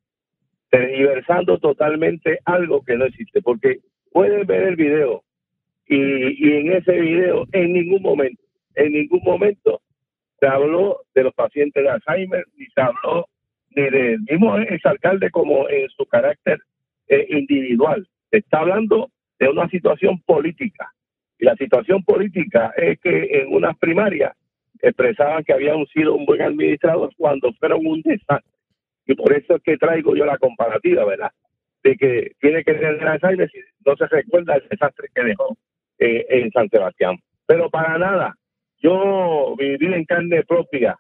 tergiversando 0.71 1.59
totalmente 1.59 2.39
algo 2.47 2.83
que 2.83 2.97
no 2.97 3.05
existe, 3.05 3.43
porque 3.43 3.81
pueden 4.11 4.47
ver 4.47 4.63
el 4.63 4.77
video 4.77 5.23
y, 5.87 6.53
en 6.53 6.73
ese 6.73 6.93
video, 6.93 7.47
en 7.53 7.75
ningún 7.75 8.01
momento, 8.01 8.43
en 8.75 8.93
ningún 8.93 9.21
momento 9.23 9.83
se 10.41 10.47
habló 10.47 11.01
de 11.15 11.25
los 11.25 11.35
pacientes 11.35 11.83
de 11.83 11.91
Alzheimer, 11.91 12.47
ni 12.57 12.65
se 12.67 12.81
habló 12.81 13.29
ni 13.77 13.83
del 13.91 14.21
mismo 14.23 14.57
exalcalde 14.57 15.31
como 15.31 15.69
en 15.69 15.89
su 15.91 16.07
carácter 16.07 16.61
eh, 17.09 17.27
individual. 17.29 18.09
Se 18.31 18.39
está 18.39 18.61
hablando 18.61 19.11
de 19.39 19.49
una 19.51 19.69
situación 19.69 20.21
política. 20.23 20.91
Y 21.39 21.45
la 21.45 21.57
situación 21.57 22.03
política 22.05 22.73
es 22.77 22.99
que 23.01 23.41
en 23.41 23.53
unas 23.53 23.77
primarias 23.79 24.33
expresaban 24.85 25.45
que 25.45 25.53
habían 25.53 25.85
sido 25.87 26.15
un 26.15 26.27
buen 26.27 26.43
administrador 26.43 27.11
cuando 27.17 27.53
fueron 27.55 27.87
un 27.87 28.01
desastre. 28.03 28.53
Y 29.07 29.15
por 29.15 29.33
eso 29.33 29.57
es 29.57 29.63
que 29.63 29.77
traigo 29.77 30.15
yo 30.15 30.25
la 30.25 30.39
comparativa, 30.39 31.05
¿verdad? 31.05 31.31
De 31.83 31.97
que 31.97 32.33
tiene 32.41 32.65
que 32.65 32.75
tener 32.75 33.07
Alzheimer 33.07 33.51
si 33.51 33.59
no 33.85 33.97
se 33.97 34.07
recuerda 34.07 34.57
el 34.57 34.69
desastre 34.69 35.09
que 35.15 35.23
dejó 35.23 35.57
eh, 35.99 36.27
en 36.29 36.51
San 36.51 36.69
Sebastián. 36.69 37.17
Pero 37.47 37.69
para 37.71 37.99
nada, 37.99 38.35
yo 38.79 39.55
viví 39.59 39.93
en 39.93 40.05
carne 40.05 40.43
propia 40.45 40.97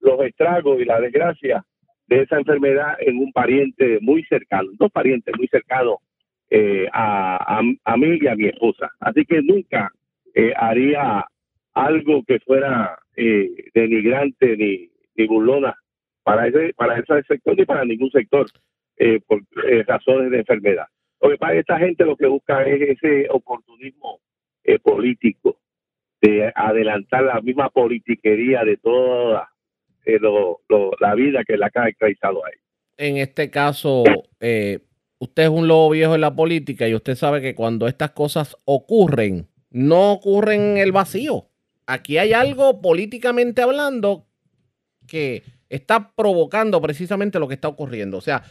los 0.00 0.20
estragos 0.22 0.80
y 0.80 0.84
la 0.84 1.00
desgracia 1.00 1.64
de 2.06 2.22
esa 2.22 2.38
enfermedad 2.38 2.96
en 3.00 3.18
un 3.18 3.32
pariente 3.32 3.98
muy 4.00 4.24
cercano, 4.24 4.70
dos 4.78 4.90
parientes 4.90 5.34
muy 5.36 5.46
cercanos 5.48 5.96
eh, 6.50 6.88
a, 6.92 7.60
a, 7.84 7.96
mí 7.96 8.18
y 8.20 8.26
a 8.26 8.34
mi 8.34 8.46
esposa. 8.46 8.90
Así 9.00 9.24
que 9.26 9.42
nunca 9.42 9.92
eh, 10.34 10.52
haría 10.56 11.26
algo 11.86 12.22
que 12.24 12.40
fuera 12.40 12.98
denigrante 13.74 14.56
ni, 14.56 14.90
ni 15.16 15.26
burlona 15.26 15.74
para 16.22 16.46
ese, 16.46 16.72
para 16.74 16.98
ese 16.98 17.22
sector 17.26 17.56
ni 17.56 17.64
para 17.64 17.84
ningún 17.84 18.10
sector 18.10 18.46
por 19.26 19.42
razones 19.86 20.30
de 20.30 20.38
enfermedad. 20.38 20.86
Porque 21.18 21.36
para 21.36 21.58
esta 21.58 21.78
gente 21.78 22.04
lo 22.04 22.16
que 22.16 22.26
busca 22.26 22.62
es 22.62 22.96
ese 22.96 23.26
oportunismo 23.30 24.20
eh, 24.64 24.78
político, 24.78 25.58
de 26.20 26.52
adelantar 26.54 27.22
la 27.22 27.40
misma 27.40 27.70
politiquería 27.70 28.64
de 28.64 28.76
toda 28.76 29.48
eh, 30.04 30.18
la 31.00 31.14
vida 31.14 31.42
que 31.42 31.56
la 31.56 31.66
ha 31.66 31.70
caracterizado 31.70 32.44
ahí. 32.44 32.52
En 32.96 33.16
este 33.16 33.50
caso, 33.50 34.04
eh, 34.40 34.80
usted 35.18 35.44
es 35.44 35.48
un 35.48 35.68
lobo 35.68 35.90
viejo 35.90 36.14
en 36.14 36.20
la 36.20 36.34
política 36.34 36.88
y 36.88 36.94
usted 36.94 37.14
sabe 37.14 37.40
que 37.40 37.54
cuando 37.54 37.86
estas 37.86 38.10
cosas 38.10 38.56
ocurren, 38.64 39.48
no 39.70 40.12
ocurren 40.12 40.60
en 40.60 40.78
el 40.78 40.92
vacío. 40.92 41.46
Aquí 41.88 42.18
hay 42.18 42.34
algo 42.34 42.82
políticamente 42.82 43.62
hablando 43.62 44.26
que 45.06 45.42
está 45.70 46.12
provocando 46.14 46.82
precisamente 46.82 47.38
lo 47.38 47.48
que 47.48 47.54
está 47.54 47.68
ocurriendo. 47.68 48.18
O 48.18 48.20
sea, 48.20 48.42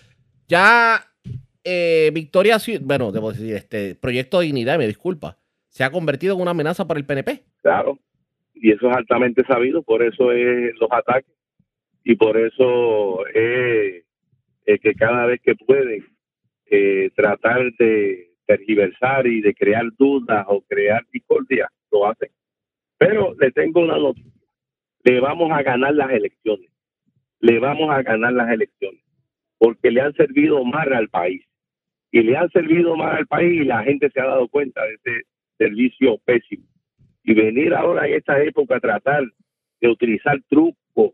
ya 0.48 1.06
eh, 1.64 2.10
Victoria, 2.16 2.58
bueno, 2.82 3.12
debo 3.12 3.32
decir, 3.32 3.54
este 3.54 3.94
Proyecto 3.94 4.40
Dignidad, 4.40 4.80
me 4.80 4.88
disculpa, 4.88 5.38
se 5.70 5.84
ha 5.84 5.92
convertido 5.92 6.34
en 6.34 6.42
una 6.42 6.52
amenaza 6.52 6.88
para 6.88 7.00
el 7.00 7.06
PNP. 7.06 7.44
Claro, 7.62 8.00
y 8.56 8.72
eso 8.72 8.90
es 8.90 8.98
altamente 8.98 9.44
sabido, 9.46 9.84
por 9.84 10.02
eso 10.02 10.32
es 10.32 10.74
los 10.80 10.92
ataques 10.92 11.32
y 12.04 12.16
por 12.16 12.38
eso 12.38 13.24
es, 13.28 14.04
que 14.82 14.94
cada 14.96 15.28
vez 15.28 15.42
que 15.44 15.54
pueden 15.54 16.04
eh, 16.72 17.12
tratar 17.16 17.72
de 17.78 18.32
tergiversar 18.48 19.28
y 19.28 19.42
de 19.42 19.54
crear 19.54 19.86
dudas 19.96 20.44
o 20.48 20.62
crear 20.62 21.06
discordia, 21.14 21.70
lo 21.92 22.10
hacen. 22.10 22.30
Pero 22.98 23.36
le 23.40 23.52
tengo 23.52 23.82
una 23.82 23.98
noticia, 23.98 24.32
le 25.04 25.20
vamos 25.20 25.52
a 25.52 25.62
ganar 25.62 25.94
las 25.94 26.12
elecciones, 26.12 26.70
le 27.40 27.60
vamos 27.60 27.90
a 27.92 28.02
ganar 28.02 28.34
las 28.34 28.50
elecciones, 28.50 29.02
porque 29.58 29.92
le 29.92 30.02
han 30.02 30.14
servido 30.14 30.64
mal 30.64 30.92
al 30.94 31.10
país 31.10 31.44
y 32.12 32.22
le 32.22 32.36
han 32.36 32.50
servido 32.50 32.96
mal 32.96 33.18
al 33.18 33.28
país 33.28 33.62
y 33.62 33.66
la 33.66 33.84
gente 33.84 34.10
se 34.10 34.20
ha 34.20 34.26
dado 34.26 34.48
cuenta 34.48 34.84
de 34.84 34.96
ese 34.96 35.28
servicio 35.58 36.18
pésimo. 36.26 36.64
Y 37.24 37.34
venir 37.34 37.74
ahora 37.74 38.08
en 38.08 38.16
esta 38.16 38.42
época 38.42 38.78
a 38.78 38.80
tratar 38.80 39.24
de 39.82 39.88
utilizar 39.88 40.40
trucos, 40.50 41.12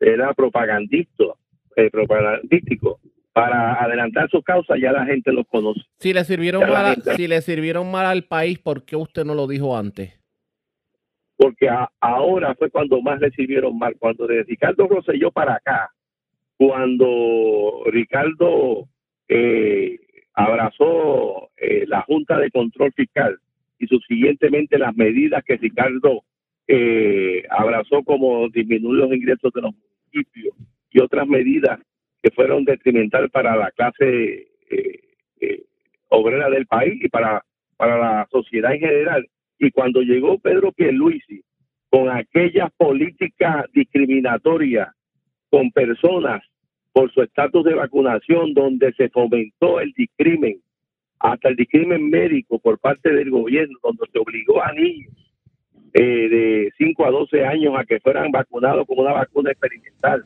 era 0.00 0.34
propagandístico, 0.34 1.38
eh, 1.76 1.88
propagandístico 1.90 3.00
para 3.32 3.82
adelantar 3.82 4.28
sus 4.28 4.44
causas, 4.44 4.78
ya 4.80 4.92
la 4.92 5.06
gente 5.06 5.32
los 5.32 5.46
conoce. 5.46 5.80
Si 5.98 6.12
le 6.12 6.24
sirvieron 6.24 6.68
mal, 6.68 6.96
si 7.16 7.28
le 7.28 7.40
sirvieron 7.40 7.90
mal 7.90 8.06
al 8.06 8.24
país, 8.24 8.58
¿por 8.58 8.84
qué 8.84 8.96
usted 8.96 9.24
no 9.24 9.34
lo 9.34 9.46
dijo 9.46 9.76
antes? 9.76 10.21
Porque 11.42 11.68
ahora 11.98 12.54
fue 12.54 12.70
cuando 12.70 13.02
más 13.02 13.20
le 13.20 13.32
sirvieron 13.32 13.76
mal, 13.76 13.96
cuando 13.98 14.28
de 14.28 14.44
Ricardo 14.44 14.86
Rosselló 14.86 15.32
para 15.32 15.54
acá, 15.54 15.90
cuando 16.56 17.82
Ricardo 17.86 18.86
eh, 19.26 19.98
abrazó 20.34 21.50
eh, 21.56 21.84
la 21.88 22.02
Junta 22.02 22.38
de 22.38 22.48
Control 22.52 22.92
Fiscal 22.92 23.40
y 23.80 23.88
subsiguientemente 23.88 24.78
las 24.78 24.94
medidas 24.94 25.42
que 25.42 25.56
Ricardo 25.56 26.22
eh, 26.68 27.42
abrazó 27.50 28.04
como 28.04 28.48
disminuir 28.48 29.00
los 29.00 29.12
ingresos 29.12 29.52
de 29.52 29.62
los 29.62 29.74
municipios 29.74 30.54
y 30.92 31.00
otras 31.00 31.26
medidas 31.26 31.80
que 32.22 32.30
fueron 32.30 32.64
detrimental 32.64 33.30
para 33.30 33.56
la 33.56 33.72
clase 33.72 34.46
eh, 34.70 35.64
obrera 36.08 36.48
del 36.50 36.66
país 36.66 37.02
y 37.02 37.08
para, 37.08 37.44
para 37.76 37.98
la 37.98 38.28
sociedad 38.30 38.74
en 38.74 38.78
general. 38.78 39.26
Y 39.62 39.70
cuando 39.70 40.02
llegó 40.02 40.38
Pedro 40.38 40.72
Pierluisi 40.72 41.40
con 41.88 42.10
aquellas 42.10 42.72
políticas 42.72 43.66
discriminatorias 43.72 44.88
con 45.50 45.70
personas 45.70 46.42
por 46.92 47.12
su 47.12 47.22
estatus 47.22 47.64
de 47.64 47.74
vacunación, 47.74 48.54
donde 48.54 48.92
se 48.94 49.08
fomentó 49.08 49.78
el 49.78 49.92
discrimen, 49.92 50.60
hasta 51.20 51.50
el 51.50 51.54
discrimen 51.54 52.10
médico 52.10 52.58
por 52.58 52.80
parte 52.80 53.12
del 53.14 53.30
gobierno, 53.30 53.78
donde 53.84 54.04
se 54.12 54.18
obligó 54.18 54.60
a 54.60 54.72
niños 54.72 55.12
eh, 55.94 56.28
de 56.28 56.72
5 56.76 57.06
a 57.06 57.10
12 57.12 57.46
años 57.46 57.74
a 57.78 57.84
que 57.84 58.00
fueran 58.00 58.32
vacunados 58.32 58.84
con 58.84 58.98
una 58.98 59.12
vacuna 59.12 59.52
experimental, 59.52 60.24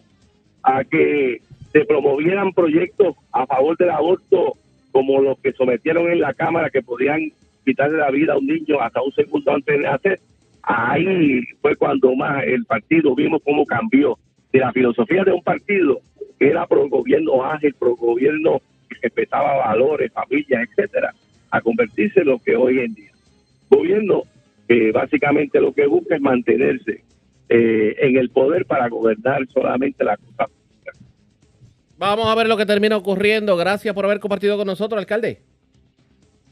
a 0.63 0.83
que 0.83 1.43
se 1.73 1.85
promovieran 1.85 2.55
proyectos 2.55 3.17
a 3.33 3.47
favor 3.47 3.77
del 3.77 3.91
aborto 3.91 4.55
como 4.93 5.21
los 5.21 5.39
que 5.41 5.53
sometieron 5.53 6.11
en 6.11 6.21
la 6.21 6.33
Cámara 6.33 6.71
que 6.71 6.81
podían 6.81 7.33
quitarle 7.67 7.99
la 7.99 8.11
vida 8.11 8.33
a 8.33 8.39
un 8.39 8.47
niño 8.47 8.81
hasta 8.81 9.03
un 9.03 9.13
segundo 9.13 9.53
antes 9.53 9.77
de 9.77 9.83
nacer. 9.83 10.21
Ahí 10.63 11.43
fue 11.61 11.77
cuando 11.77 12.15
más 12.15 12.45
el 12.45 12.65
partido 12.65 13.15
vimos 13.15 13.43
cómo 13.45 13.67
cambió 13.67 14.17
de 14.53 14.61
la 14.61 14.73
filosofía 14.73 15.25
de 15.25 15.33
un 15.33 15.43
partido 15.43 16.01
que 16.39 16.49
era 16.49 16.67
pro 16.67 16.89
gobierno 16.89 17.45
ágil, 17.45 17.75
pro 17.75 17.97
gobierno 17.97 18.61
que 18.89 18.97
respetaba 19.03 19.57
valores, 19.57 20.13
familias, 20.13 20.69
etcétera, 20.71 21.13
a 21.51 21.61
convertirse 21.61 22.21
en 22.21 22.29
lo 22.29 22.39
que 22.39 22.57
hoy 22.57 22.79
en 22.79 22.95
día. 22.95 23.11
Gobierno 23.69 24.23
que 24.69 24.93
básicamente 24.93 25.61
lo 25.61 25.73
que 25.73 25.87
busca 25.87 26.17
es 26.17 26.21
mantenerse 26.21 27.03
eh, 27.49 27.97
en 27.99 28.17
el 28.17 28.31
poder 28.31 28.67
para 28.67 28.89
gobernar 28.89 29.47
solamente 29.53 30.05
la 30.05 30.17
cosa 30.17 30.49
Vamos 31.99 32.27
a 32.27 32.35
ver 32.35 32.47
lo 32.47 32.59
que 32.59 32.67
termina 32.67 32.97
ocurriendo. 32.97 33.57
Gracias 33.57 33.95
por 33.95 34.05
haber 34.05 34.21
compartido 34.21 34.59
con 34.59 34.67
nosotros, 34.67 34.99
alcalde. 34.99 35.41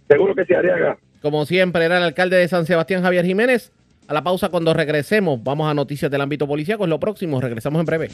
Seguro 0.08 0.34
que 0.34 0.44
se 0.44 0.54
haría. 0.56 0.96
Como 1.22 1.46
siempre, 1.46 1.84
era 1.84 1.98
el 1.98 2.04
alcalde 2.04 2.36
de 2.36 2.48
San 2.48 2.66
Sebastián, 2.66 3.02
Javier 3.02 3.24
Jiménez. 3.24 3.72
A 4.06 4.12
la 4.12 4.22
pausa 4.22 4.50
cuando 4.50 4.74
regresemos. 4.74 5.42
Vamos 5.42 5.70
a 5.70 5.74
noticias 5.74 6.10
del 6.10 6.20
ámbito 6.20 6.46
policíaco. 6.46 6.84
Es 6.84 6.90
lo 6.90 7.00
próximo. 7.00 7.40
Regresamos 7.40 7.80
en 7.80 7.86
breve. 7.86 8.10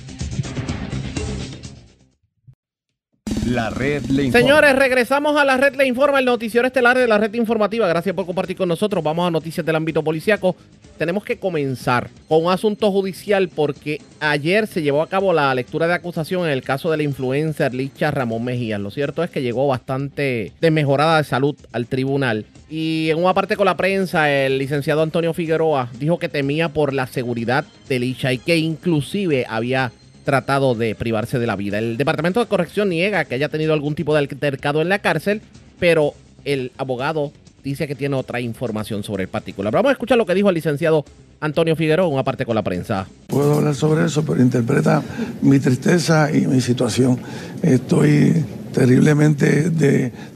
La 3.51 3.69
red 3.69 4.05
le 4.05 4.31
Señores, 4.31 4.77
regresamos 4.77 5.37
a 5.37 5.45
la 5.45 5.57
red 5.57 5.75
le 5.75 5.85
informa, 5.85 6.21
el 6.21 6.25
noticiero 6.25 6.69
estelar 6.69 6.97
de 6.97 7.09
la 7.09 7.19
red 7.19 7.35
informativa. 7.35 7.89
Gracias 7.89 8.15
por 8.15 8.25
compartir 8.25 8.57
con 8.57 8.69
nosotros. 8.69 9.03
Vamos 9.03 9.27
a 9.27 9.31
noticias 9.33 9.67
del 9.67 9.75
ámbito 9.75 10.05
policíaco. 10.05 10.55
Tenemos 10.97 11.25
que 11.25 11.37
comenzar 11.37 12.11
con 12.29 12.45
un 12.45 12.53
asunto 12.53 12.93
judicial 12.93 13.49
porque 13.49 14.01
ayer 14.21 14.69
se 14.69 14.83
llevó 14.83 15.03
a 15.03 15.09
cabo 15.09 15.33
la 15.33 15.53
lectura 15.53 15.89
de 15.89 15.95
acusación 15.95 16.45
en 16.45 16.53
el 16.53 16.63
caso 16.63 16.93
de 16.93 16.99
la 16.99 17.03
influencer 17.03 17.75
Licha 17.75 18.13
Ramón 18.13 18.45
Mejía. 18.45 18.79
Lo 18.79 18.93
cierto 18.93 19.25
es 19.25 19.31
que 19.31 19.43
llegó 19.43 19.67
bastante 19.67 20.53
desmejorada 20.61 21.17
de 21.17 21.25
salud 21.25 21.57
al 21.73 21.89
tribunal. 21.89 22.47
Y 22.69 23.09
en 23.11 23.19
una 23.19 23.35
parte 23.35 23.57
con 23.57 23.65
la 23.65 23.77
prensa, 23.77 24.31
el 24.31 24.59
licenciado 24.59 25.03
Antonio 25.03 25.35
Figueroa 25.35 25.89
dijo 25.99 26.21
que 26.21 26.29
temía 26.29 26.69
por 26.69 26.93
la 26.95 27.09
seguridad 27.09 27.65
de 27.89 27.99
Licha 27.99 28.33
y 28.33 28.39
que 28.39 28.59
inclusive 28.59 29.45
había 29.49 29.91
tratado 30.25 30.75
de 30.75 30.95
privarse 30.95 31.39
de 31.39 31.47
la 31.47 31.57
vida. 31.57 31.79
El 31.79 31.97
Departamento 31.97 32.41
de 32.41 32.47
Corrección 32.47 32.89
niega 32.89 33.25
que 33.25 33.35
haya 33.35 33.49
tenido 33.49 33.73
algún 33.73 33.95
tipo 33.95 34.13
de 34.15 34.21
altercado 34.21 34.83
en 34.83 34.89
la 34.89 34.99
cárcel, 34.99 35.43
pero 35.79 36.15
el 36.45 36.73
abogado 36.79 37.33
dice 37.63 37.87
que 37.87 37.95
tiene 37.95 38.17
otra 38.17 38.41
información 38.41 39.03
sobre 39.03 39.25
el 39.25 39.29
particular. 39.29 39.73
Vamos 39.73 39.91
a 39.91 39.93
escuchar 39.93 40.19
lo 40.19 40.27
que 40.27 40.35
dijo 40.35 40.49
el 40.49 40.55
licenciado 40.55 41.05
Antonio 41.41 41.77
Figueroa, 41.77 42.07
una 42.07 42.25
parte 42.25 42.45
con 42.45 42.55
la 42.55 42.63
prensa. 42.63 43.07
Puedo 43.27 43.55
hablar 43.55 43.75
sobre 43.75 44.07
eso, 44.07 44.25
pero 44.25 44.43
interpreta 44.43 45.03
mi 45.43 45.59
tristeza 45.59 46.31
y 46.33 46.47
mi 46.47 46.61
situación. 46.61 47.19
Estoy 47.63 48.45
terriblemente 48.73 49.71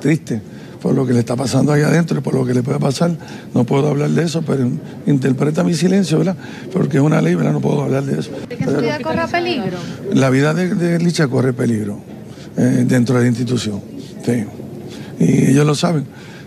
triste 0.00 0.40
por 0.84 0.94
lo 0.94 1.06
que 1.06 1.14
le 1.14 1.20
está 1.20 1.34
pasando 1.34 1.72
ahí 1.72 1.80
adentro 1.80 2.18
y 2.18 2.20
por 2.20 2.34
lo 2.34 2.44
que 2.44 2.52
le 2.52 2.62
puede 2.62 2.78
pasar. 2.78 3.10
No 3.54 3.64
puedo 3.64 3.88
hablar 3.88 4.10
de 4.10 4.22
eso, 4.22 4.42
pero 4.42 4.68
interpreta 5.06 5.64
mi 5.64 5.72
silencio, 5.72 6.18
¿verdad? 6.18 6.36
Porque 6.70 6.98
es 6.98 7.02
una 7.02 7.22
ley, 7.22 7.34
¿verdad? 7.34 7.52
No 7.52 7.60
puedo 7.62 7.84
hablar 7.84 8.02
de 8.02 8.20
eso. 8.20 8.30
¿De 8.46 8.54
que 8.54 8.66
su 8.66 8.76
vida 8.76 8.98
corre 9.00 9.26
peligro? 9.26 9.78
La 10.12 10.28
vida 10.28 10.52
de, 10.52 10.98
Licha 10.98 11.26
corre 11.26 11.54
peligro 11.54 12.00
eh, 12.58 12.84
dentro 12.86 13.14
de 13.14 13.22
la 13.22 13.28
institución. 13.28 13.80
Sí. 14.26 14.44
Y 15.20 15.52
ellos 15.52 15.64
lo 15.64 15.74
saben. 15.74 16.04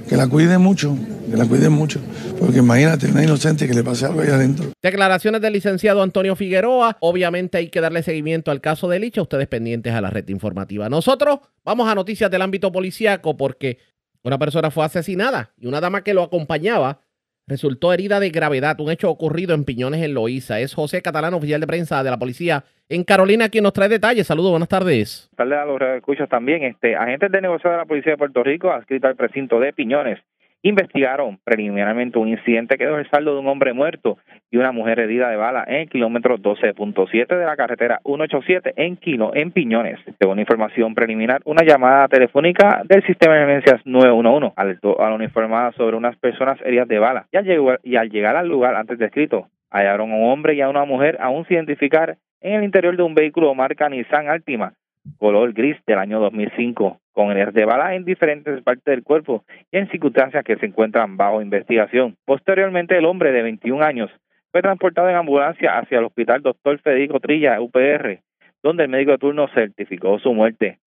Que 0.08 0.16
la 0.16 0.28
cuiden 0.28 0.62
mucho, 0.62 0.96
que 1.32 1.36
la 1.36 1.48
cuiden 1.48 1.72
mucho. 1.72 2.00
Porque 2.40 2.60
imagínate, 2.60 3.08
una 3.08 3.24
inocente 3.24 3.68
que 3.68 3.74
le 3.74 3.84
pase 3.84 4.06
algo 4.06 4.22
ahí 4.22 4.30
adentro. 4.30 4.68
Declaraciones 4.84 5.42
del 5.42 5.54
licenciado 5.54 6.04
Antonio 6.04 6.36
Figueroa. 6.36 6.96
Obviamente 7.00 7.58
hay 7.58 7.70
que 7.70 7.82
darle 7.82 8.04
seguimiento 8.04 8.52
al 8.52 8.62
caso 8.62 8.88
de 8.88 9.00
Licha. 9.00 9.20
Ustedes 9.20 9.48
pendientes 9.48 9.94
a 9.94 10.00
la 10.00 10.12
red 10.12 10.30
informativa. 10.30 10.90
Nosotros 10.90 11.40
vamos 11.66 11.90
a 11.90 11.96
noticias 11.96 12.30
del 12.30 12.44
ámbito 12.44 12.72
policíaco 12.72 13.36
porque 13.36 13.97
una 14.28 14.38
persona 14.38 14.72
fue 14.72 14.86
asesinada 14.86 15.52
y 15.58 15.68
una 15.68 15.80
dama 15.80 16.04
que 16.04 16.14
lo 16.14 16.22
acompañaba 16.22 17.00
resultó 17.48 17.94
herida 17.94 18.20
de 18.20 18.30
gravedad. 18.30 18.80
Un 18.80 18.92
hecho 18.92 19.10
ocurrido 19.10 19.56
en 19.56 19.64
Piñones, 19.64 20.04
en 20.04 20.14
Loíza. 20.14 20.60
Es 20.60 20.74
José 20.74 21.02
Catalán, 21.02 21.34
oficial 21.34 21.62
de 21.62 21.68
prensa 21.68 22.04
de 22.04 22.12
la 22.12 22.20
policía 22.20 22.66
en 22.90 23.04
Carolina, 23.04 23.50
quien 23.50 23.64
nos 23.64 23.74
trae 23.74 23.90
detalles. 23.90 24.28
Saludos, 24.28 24.52
buenas 24.52 24.70
tardes. 24.70 25.30
Buenas 25.38 25.60
a 25.60 25.66
los 25.66 25.82
escuchas 25.82 26.30
también. 26.30 26.64
Este, 26.64 26.96
agentes 26.96 27.32
de 27.32 27.42
negocio 27.42 27.70
de 27.72 27.78
la 27.78 27.86
Policía 27.86 28.14
de 28.14 28.18
Puerto 28.18 28.44
Rico, 28.44 28.72
adscrito 28.72 29.08
al 29.08 29.16
precinto 29.16 29.60
de 29.60 29.74
Piñones, 29.74 30.20
investigaron 30.62 31.40
preliminarmente 31.44 32.18
un 32.18 32.28
incidente 32.28 32.78
que 32.78 32.86
dejó 32.86 32.98
el 32.98 33.10
saldo 33.10 33.34
de 33.34 33.40
un 33.40 33.48
hombre 33.48 33.74
muerto 33.74 34.18
y 34.50 34.58
una 34.58 34.72
mujer 34.72 35.00
herida 35.00 35.30
de 35.30 35.36
bala 35.36 35.64
en 35.68 35.76
el 35.76 35.90
kilómetro 35.90 36.38
12.7 36.38 37.28
de 37.28 37.46
la 37.46 37.56
carretera 37.56 38.00
187 38.04 38.74
en 38.76 38.98
Kilo, 38.98 39.32
en 39.34 39.52
Piñones. 39.52 40.00
Según 40.20 40.40
información 40.40 40.96
preliminar, 40.96 41.42
una 41.46 41.64
llamada 41.66 42.08
telefónica 42.08 42.82
del 42.86 43.06
sistema 43.06 43.36
de 43.36 43.44
emergencias 43.44 43.82
911 43.86 44.54
alertó 44.56 45.02
a 45.02 45.10
la 45.10 45.16
uniformada 45.16 45.72
sobre 45.74 45.98
unas 45.98 46.16
personas 46.18 46.60
heridas 46.66 46.88
de 46.88 47.00
bala 47.00 47.28
y 47.32 47.38
al, 47.38 47.46
llegar, 47.46 47.80
y 47.84 47.96
al 47.96 48.10
llegar 48.10 48.36
al 48.36 48.48
lugar 48.48 48.76
antes 48.76 48.98
descrito, 48.98 49.48
hallaron 49.70 50.12
a 50.12 50.16
un 50.16 50.32
hombre 50.32 50.56
y 50.56 50.62
a 50.62 50.70
una 50.70 50.86
mujer 50.86 51.18
aún 51.20 51.46
sin 51.46 51.58
identificar 51.58 52.18
en 52.42 52.54
el 52.54 52.64
interior 52.64 52.96
de 52.96 53.04
un 53.04 53.16
vehículo 53.16 53.54
marca 53.54 53.90
Nissan 53.90 54.30
Altima 54.30 54.74
color 55.18 55.54
gris 55.54 55.78
del 55.86 56.00
año 56.00 56.20
2005, 56.20 57.00
con 57.12 57.32
heridas 57.32 57.54
de 57.54 57.66
bala 57.66 57.96
en 57.96 58.06
diferentes 58.06 58.62
partes 58.64 58.86
del 58.86 59.04
cuerpo 59.04 59.44
y 59.72 59.78
en 59.78 59.90
circunstancias 59.90 60.44
que 60.44 60.58
se 60.58 60.68
encuentran 60.68 61.18
bajo 61.18 61.42
investigación. 61.42 62.16
Posteriormente, 62.26 62.98
el 62.98 63.06
hombre 63.06 63.32
de 63.32 63.42
21 63.42 63.84
años 63.84 64.12
fue 64.52 64.62
transportado 64.62 65.10
en 65.10 65.16
ambulancia 65.16 65.78
hacia 65.78 66.00
el 66.00 66.06
hospital 66.06 66.42
Dr. 66.42 66.80
Federico 66.80 67.20
Trilla, 67.20 67.62
UPR, 67.62 68.20
donde 68.64 68.84
el 68.84 68.90
médico 68.90 69.12
de 69.12 69.18
turno 69.18 69.48
certificó 69.54 70.20
su 70.20 70.34
muerte. 70.34 70.80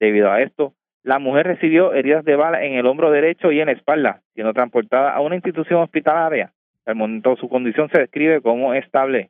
Debido 0.00 0.30
a 0.30 0.42
esto, 0.42 0.74
la 1.02 1.18
mujer 1.18 1.46
recibió 1.46 1.92
heridas 1.92 2.24
de 2.24 2.36
bala 2.36 2.64
en 2.64 2.74
el 2.74 2.86
hombro 2.86 3.10
derecho 3.10 3.52
y 3.52 3.60
en 3.60 3.66
la 3.66 3.72
espalda, 3.72 4.20
siendo 4.34 4.54
transportada 4.54 5.12
a 5.12 5.20
una 5.20 5.34
institución 5.34 5.82
hospitalaria. 5.82 6.52
Al 6.86 6.96
momento 6.96 7.36
su 7.36 7.48
condición 7.48 7.88
se 7.90 8.00
describe 8.00 8.40
como 8.40 8.74
estable. 8.74 9.28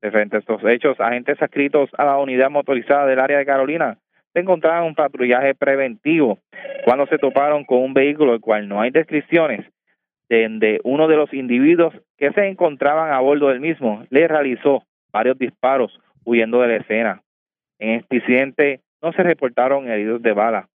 De 0.00 0.10
frente 0.10 0.36
a 0.36 0.38
estos 0.40 0.62
hechos, 0.64 0.98
agentes 1.00 1.40
adscritos 1.42 1.90
a 1.98 2.04
la 2.04 2.18
unidad 2.18 2.50
motorizada 2.50 3.06
del 3.06 3.18
área 3.18 3.38
de 3.38 3.46
Carolina 3.46 3.98
se 4.32 4.40
encontraban 4.40 4.84
un 4.84 4.94
patrullaje 4.94 5.54
preventivo 5.54 6.38
cuando 6.84 7.06
se 7.06 7.18
toparon 7.18 7.64
con 7.64 7.78
un 7.78 7.94
vehículo 7.94 8.34
el 8.34 8.40
cual 8.40 8.68
no 8.68 8.80
hay 8.80 8.90
descripciones 8.90 9.66
de 10.28 10.80
uno 10.84 11.08
de 11.08 11.16
los 11.16 11.32
individuos 11.32 11.94
que 12.18 12.32
se 12.32 12.46
encontraban 12.46 13.12
a 13.12 13.20
bordo 13.20 13.48
del 13.48 13.60
mismo 13.60 14.04
le 14.10 14.28
realizó 14.28 14.84
varios 15.10 15.38
disparos 15.38 15.98
huyendo 16.24 16.60
de 16.60 16.68
la 16.68 16.76
escena. 16.76 17.22
En 17.78 18.00
este 18.00 18.16
incidente 18.16 18.80
no 19.02 19.12
se 19.12 19.22
reportaron 19.22 19.88
heridos 19.88 20.20
de 20.22 20.32
bala. 20.32 20.68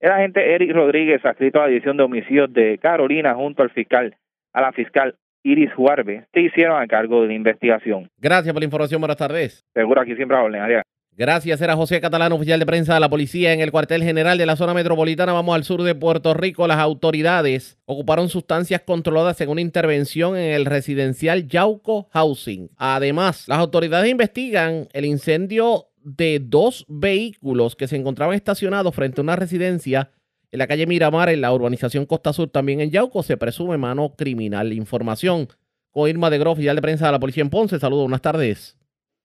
El 0.00 0.10
agente 0.10 0.54
Eric 0.54 0.72
Rodríguez, 0.72 1.24
adscrito 1.24 1.58
a 1.58 1.62
la 1.62 1.68
División 1.68 1.96
de 1.96 2.02
Homicidios 2.02 2.52
de 2.52 2.76
Carolina, 2.78 3.34
junto 3.34 3.62
al 3.62 3.70
fiscal, 3.70 4.16
a 4.52 4.60
la 4.60 4.72
fiscal 4.72 5.14
Iris 5.42 5.72
Juarbe, 5.74 6.26
se 6.32 6.40
hicieron 6.40 6.80
a 6.80 6.86
cargo 6.86 7.22
de 7.22 7.28
la 7.28 7.34
investigación. 7.34 8.08
Gracias 8.18 8.52
por 8.52 8.62
la 8.62 8.66
información. 8.66 9.00
Buenas 9.00 9.16
tardes. 9.16 9.64
Seguro 9.74 10.00
aquí 10.00 10.14
siempre 10.14 10.36
a 10.36 10.42
orden. 10.42 10.82
Gracias, 11.14 11.60
era 11.60 11.76
José 11.76 12.00
Catalán, 12.00 12.32
oficial 12.32 12.58
de 12.58 12.64
prensa 12.64 12.94
de 12.94 13.00
la 13.00 13.10
policía 13.10 13.52
en 13.52 13.60
el 13.60 13.70
cuartel 13.70 14.02
general 14.02 14.38
de 14.38 14.46
la 14.46 14.56
zona 14.56 14.72
metropolitana. 14.72 15.34
Vamos 15.34 15.54
al 15.54 15.64
sur 15.64 15.82
de 15.82 15.94
Puerto 15.94 16.32
Rico. 16.32 16.66
Las 16.66 16.78
autoridades 16.78 17.78
ocuparon 17.84 18.30
sustancias 18.30 18.80
controladas 18.80 19.38
en 19.42 19.50
una 19.50 19.60
intervención 19.60 20.38
en 20.38 20.54
el 20.54 20.64
residencial 20.64 21.46
Yauco 21.46 22.08
Housing. 22.12 22.70
Además, 22.78 23.46
las 23.46 23.58
autoridades 23.58 24.10
investigan 24.10 24.88
el 24.94 25.04
incendio 25.04 25.88
de 26.02 26.40
dos 26.42 26.86
vehículos 26.88 27.76
que 27.76 27.88
se 27.88 27.96
encontraban 27.96 28.34
estacionados 28.34 28.94
frente 28.94 29.20
a 29.20 29.24
una 29.24 29.36
residencia 29.36 30.10
en 30.52 30.58
la 30.58 30.66
calle 30.66 30.86
Miramar, 30.86 31.30
en 31.30 31.40
la 31.40 31.52
urbanización 31.52 32.04
Costa 32.04 32.32
Sur, 32.32 32.50
también 32.50 32.80
en 32.80 32.90
Yauco. 32.90 33.22
Se 33.22 33.38
presume 33.38 33.78
mano 33.78 34.12
criminal. 34.16 34.72
Información 34.72 35.48
con 35.90 36.08
Irma 36.08 36.30
de 36.30 36.38
Groff, 36.38 36.52
oficial 36.52 36.76
de 36.76 36.82
prensa 36.82 37.06
de 37.06 37.12
la 37.12 37.18
policía 37.18 37.42
en 37.42 37.50
Ponce. 37.50 37.78
Saludos, 37.78 38.04
buenas 38.04 38.22
tardes. 38.22 38.78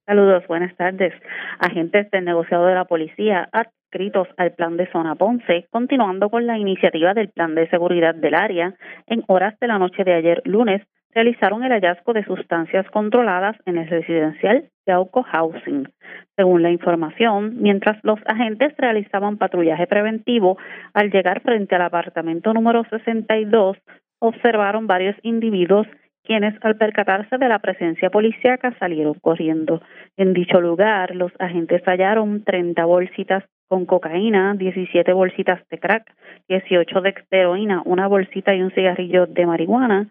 Saludos, 0.05 0.47
buenas 0.47 0.75
tardes. 0.78 1.13
Agentes 1.59 2.09
del 2.11 2.23
negociado 2.23 2.65
de 2.65 2.75
la 2.75 2.86
policía 2.86 3.49
adscritos 3.51 4.30
al 4.38 4.53
plan 4.53 4.78
de 4.78 4.89
zona 4.91 5.15
Ponce, 5.15 5.67
continuando 5.69 6.30
con 6.30 6.47
la 6.47 6.57
iniciativa 6.57 7.13
del 7.13 7.30
plan 7.30 7.55
de 7.55 7.69
seguridad 7.69 8.15
del 8.15 8.34
área, 8.34 8.75
en 9.07 9.23
horas 9.28 9.59
de 9.59 9.67
la 9.67 9.80
noche 9.80 10.05
de 10.05 10.13
ayer 10.13 10.41
lunes, 10.45 10.82
realizaron 11.13 11.63
el 11.63 11.73
hallazgo 11.73 12.13
de 12.13 12.23
sustancias 12.23 12.86
controladas 12.91 13.57
en 13.65 13.80
el 13.80 13.89
residencial 13.89 14.69
Yauco 14.88 15.23
Housing. 15.23 15.88
Según 16.35 16.63
la 16.63 16.71
información, 16.71 17.61
mientras 17.61 17.97
los 18.03 18.19
agentes 18.25 18.73
realizaban 18.77 19.38
patrullaje 19.38 19.85
preventivo, 19.85 20.57
al 20.93 21.11
llegar 21.11 21.41
frente 21.41 21.75
al 21.75 21.81
apartamento 21.81 22.53
número 22.53 22.83
62, 22.89 23.77
observaron 24.19 24.88
varios 24.88 25.15
individuos 25.23 25.88
quienes 26.23 26.53
al 26.61 26.75
percatarse 26.75 27.38
de 27.38 27.47
la 27.47 27.59
presencia 27.59 28.09
policíaca 28.09 28.75
salieron 28.79 29.13
corriendo. 29.15 29.81
En 30.17 30.33
dicho 30.33 30.59
lugar, 30.59 31.15
los 31.15 31.31
agentes 31.39 31.81
hallaron 31.85 32.43
30 32.43 32.83
bolsitas 32.83 33.43
con 33.69 33.85
cocaína, 33.85 34.53
17 34.55 35.13
bolsitas 35.13 35.61
de 35.69 35.79
crack, 35.79 36.13
18 36.49 37.01
de 37.01 37.15
heroína, 37.31 37.81
una 37.85 38.07
bolsita 38.07 38.53
y 38.53 38.61
un 38.61 38.71
cigarrillo 38.71 39.25
de 39.25 39.45
marihuana, 39.45 40.07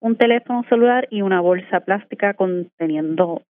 un 0.00 0.16
teléfono 0.16 0.64
celular 0.68 1.06
y 1.10 1.22
una 1.22 1.40
bolsa 1.40 1.80
plástica 1.80 2.34
conteniendo 2.34 3.42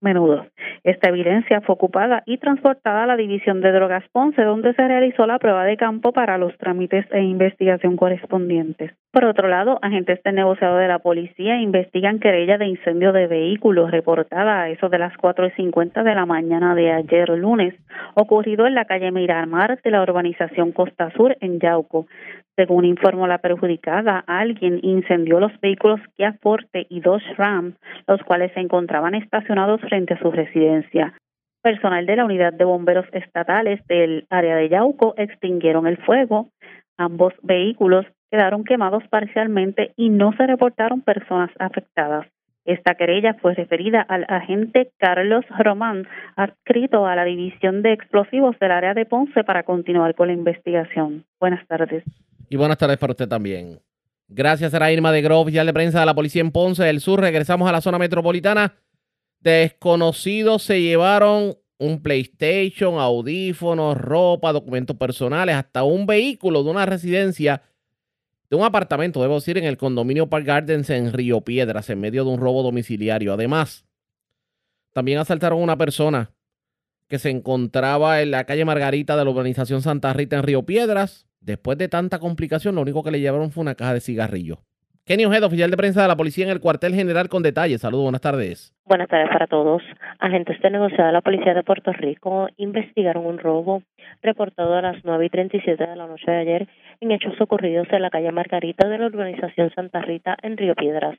menudo. 0.00 0.46
Esta 0.84 1.08
evidencia 1.08 1.60
fue 1.62 1.74
ocupada 1.74 2.22
y 2.26 2.38
transportada 2.38 3.04
a 3.04 3.06
la 3.06 3.16
División 3.16 3.60
de 3.60 3.72
Drogas 3.72 4.04
Ponce, 4.12 4.42
donde 4.42 4.74
se 4.74 4.86
realizó 4.86 5.26
la 5.26 5.38
prueba 5.38 5.64
de 5.64 5.76
campo 5.76 6.12
para 6.12 6.38
los 6.38 6.56
trámites 6.58 7.06
e 7.10 7.22
investigación 7.22 7.96
correspondientes. 7.96 8.92
Por 9.12 9.24
otro 9.24 9.48
lado, 9.48 9.78
agentes 9.82 10.22
del 10.22 10.34
negociado 10.34 10.76
de 10.76 10.88
la 10.88 10.98
policía 10.98 11.60
investigan 11.60 12.20
querella 12.20 12.58
de 12.58 12.66
incendio 12.66 13.12
de 13.12 13.26
vehículos 13.26 13.90
reportada 13.90 14.62
a 14.62 14.68
eso 14.68 14.88
de 14.88 14.98
las 14.98 15.16
cuatro 15.16 15.46
y 15.46 15.50
cincuenta 15.52 16.02
de 16.02 16.14
la 16.14 16.26
mañana 16.26 16.74
de 16.74 16.92
ayer 16.92 17.28
lunes, 17.30 17.74
ocurrido 18.14 18.66
en 18.66 18.74
la 18.74 18.84
calle 18.84 19.10
Miramar 19.10 19.80
de 19.82 19.90
la 19.90 20.02
urbanización 20.02 20.72
Costa 20.72 21.10
Sur 21.16 21.36
en 21.40 21.58
Yauco. 21.58 22.06
Según 22.56 22.86
informó 22.86 23.26
la 23.26 23.38
perjudicada, 23.38 24.24
alguien 24.26 24.80
incendió 24.82 25.38
los 25.40 25.52
vehículos 25.60 26.00
Kia 26.16 26.32
Forte 26.40 26.86
y 26.88 27.00
dos 27.00 27.22
Ram, 27.36 27.74
los 28.08 28.22
cuales 28.22 28.50
se 28.54 28.60
encontraban 28.60 29.14
estacionados 29.14 29.82
frente 29.82 30.14
a 30.14 30.18
su 30.18 30.30
residencia. 30.30 31.12
Personal 31.62 32.06
de 32.06 32.16
la 32.16 32.24
unidad 32.24 32.54
de 32.54 32.64
bomberos 32.64 33.06
estatales 33.12 33.86
del 33.88 34.26
área 34.30 34.56
de 34.56 34.70
Yauco 34.70 35.14
extinguieron 35.18 35.86
el 35.86 35.98
fuego. 35.98 36.48
Ambos 36.96 37.34
vehículos 37.42 38.06
quedaron 38.30 38.64
quemados 38.64 39.02
parcialmente 39.08 39.92
y 39.96 40.08
no 40.08 40.32
se 40.36 40.46
reportaron 40.46 41.02
personas 41.02 41.50
afectadas. 41.58 42.26
Esta 42.64 42.94
querella 42.94 43.34
fue 43.34 43.54
referida 43.54 44.00
al 44.00 44.24
agente 44.28 44.90
Carlos 44.98 45.44
Román, 45.58 46.08
adscrito 46.36 47.06
a 47.06 47.14
la 47.14 47.24
División 47.24 47.82
de 47.82 47.92
Explosivos 47.92 48.58
del 48.58 48.72
área 48.72 48.94
de 48.94 49.04
Ponce 49.04 49.44
para 49.44 49.62
continuar 49.62 50.14
con 50.14 50.28
la 50.28 50.34
investigación. 50.34 51.24
Buenas 51.38 51.64
tardes. 51.68 52.02
Y 52.48 52.56
buenas 52.56 52.78
tardes 52.78 52.98
para 52.98 53.12
usted 53.12 53.28
también. 53.28 53.80
Gracias, 54.28 54.74
a 54.74 54.92
Irma 54.92 55.12
de 55.12 55.22
Grove, 55.22 55.42
oficial 55.42 55.66
de 55.66 55.72
prensa 55.72 56.00
de 56.00 56.06
la 56.06 56.14
policía 56.14 56.40
en 56.40 56.50
Ponce 56.50 56.84
del 56.84 57.00
Sur. 57.00 57.20
Regresamos 57.20 57.68
a 57.68 57.72
la 57.72 57.80
zona 57.80 57.98
metropolitana. 57.98 58.74
Desconocidos 59.40 60.62
se 60.62 60.80
llevaron 60.80 61.56
un 61.78 62.02
PlayStation, 62.02 62.98
audífonos, 62.98 63.96
ropa, 63.96 64.52
documentos 64.52 64.96
personales, 64.96 65.54
hasta 65.54 65.84
un 65.84 66.06
vehículo 66.06 66.62
de 66.62 66.70
una 66.70 66.86
residencia, 66.86 67.62
de 68.48 68.56
un 68.56 68.64
apartamento, 68.64 69.20
debo 69.20 69.34
decir, 69.34 69.58
en 69.58 69.64
el 69.64 69.76
condominio 69.76 70.28
Park 70.28 70.46
Gardens 70.46 70.90
en 70.90 71.12
Río 71.12 71.42
Piedras, 71.42 71.90
en 71.90 72.00
medio 72.00 72.24
de 72.24 72.30
un 72.30 72.40
robo 72.40 72.62
domiciliario. 72.62 73.32
Además, 73.32 73.86
también 74.92 75.18
asaltaron 75.18 75.60
a 75.60 75.62
una 75.62 75.76
persona 75.76 76.32
que 77.08 77.18
se 77.18 77.30
encontraba 77.30 78.22
en 78.22 78.30
la 78.30 78.44
calle 78.44 78.64
Margarita 78.64 79.16
de 79.16 79.24
la 79.24 79.30
urbanización 79.30 79.82
Santa 79.82 80.12
Rita 80.12 80.36
en 80.36 80.42
Río 80.42 80.64
Piedras. 80.64 81.28
Después 81.46 81.78
de 81.78 81.86
tanta 81.86 82.18
complicación, 82.18 82.74
lo 82.74 82.80
único 82.80 83.04
que 83.04 83.12
le 83.12 83.20
llevaron 83.20 83.52
fue 83.52 83.62
una 83.62 83.76
caja 83.76 83.94
de 83.94 84.00
cigarrillos. 84.00 84.58
Kenny 85.04 85.26
Ojeda, 85.26 85.46
oficial 85.46 85.70
de 85.70 85.76
prensa 85.76 86.02
de 86.02 86.08
la 86.08 86.16
policía 86.16 86.44
en 86.44 86.50
el 86.50 86.58
cuartel 86.58 86.92
general 86.92 87.28
con 87.28 87.44
detalles. 87.44 87.82
Saludos, 87.82 88.02
buenas 88.02 88.20
tardes. 88.20 88.74
Buenas 88.84 89.06
tardes 89.06 89.28
para 89.28 89.46
todos. 89.46 89.80
Agentes 90.18 90.60
de 90.60 90.70
negociado 90.70 91.06
de 91.06 91.12
la 91.12 91.20
policía 91.20 91.54
de 91.54 91.62
Puerto 91.62 91.92
Rico 91.92 92.48
investigaron 92.56 93.24
un 93.24 93.38
robo 93.38 93.84
reportado 94.22 94.74
a 94.74 94.82
las 94.82 95.04
9 95.04 95.26
y 95.26 95.30
37 95.30 95.86
de 95.86 95.94
la 95.94 96.08
noche 96.08 96.28
de 96.28 96.38
ayer 96.38 96.68
en 97.00 97.12
hechos 97.12 97.40
ocurridos 97.40 97.86
en 97.92 98.02
la 98.02 98.10
calle 98.10 98.32
Margarita 98.32 98.88
de 98.88 98.98
la 98.98 99.06
urbanización 99.06 99.70
Santa 99.72 100.02
Rita 100.02 100.36
en 100.42 100.56
Río 100.56 100.74
Piedras. 100.74 101.16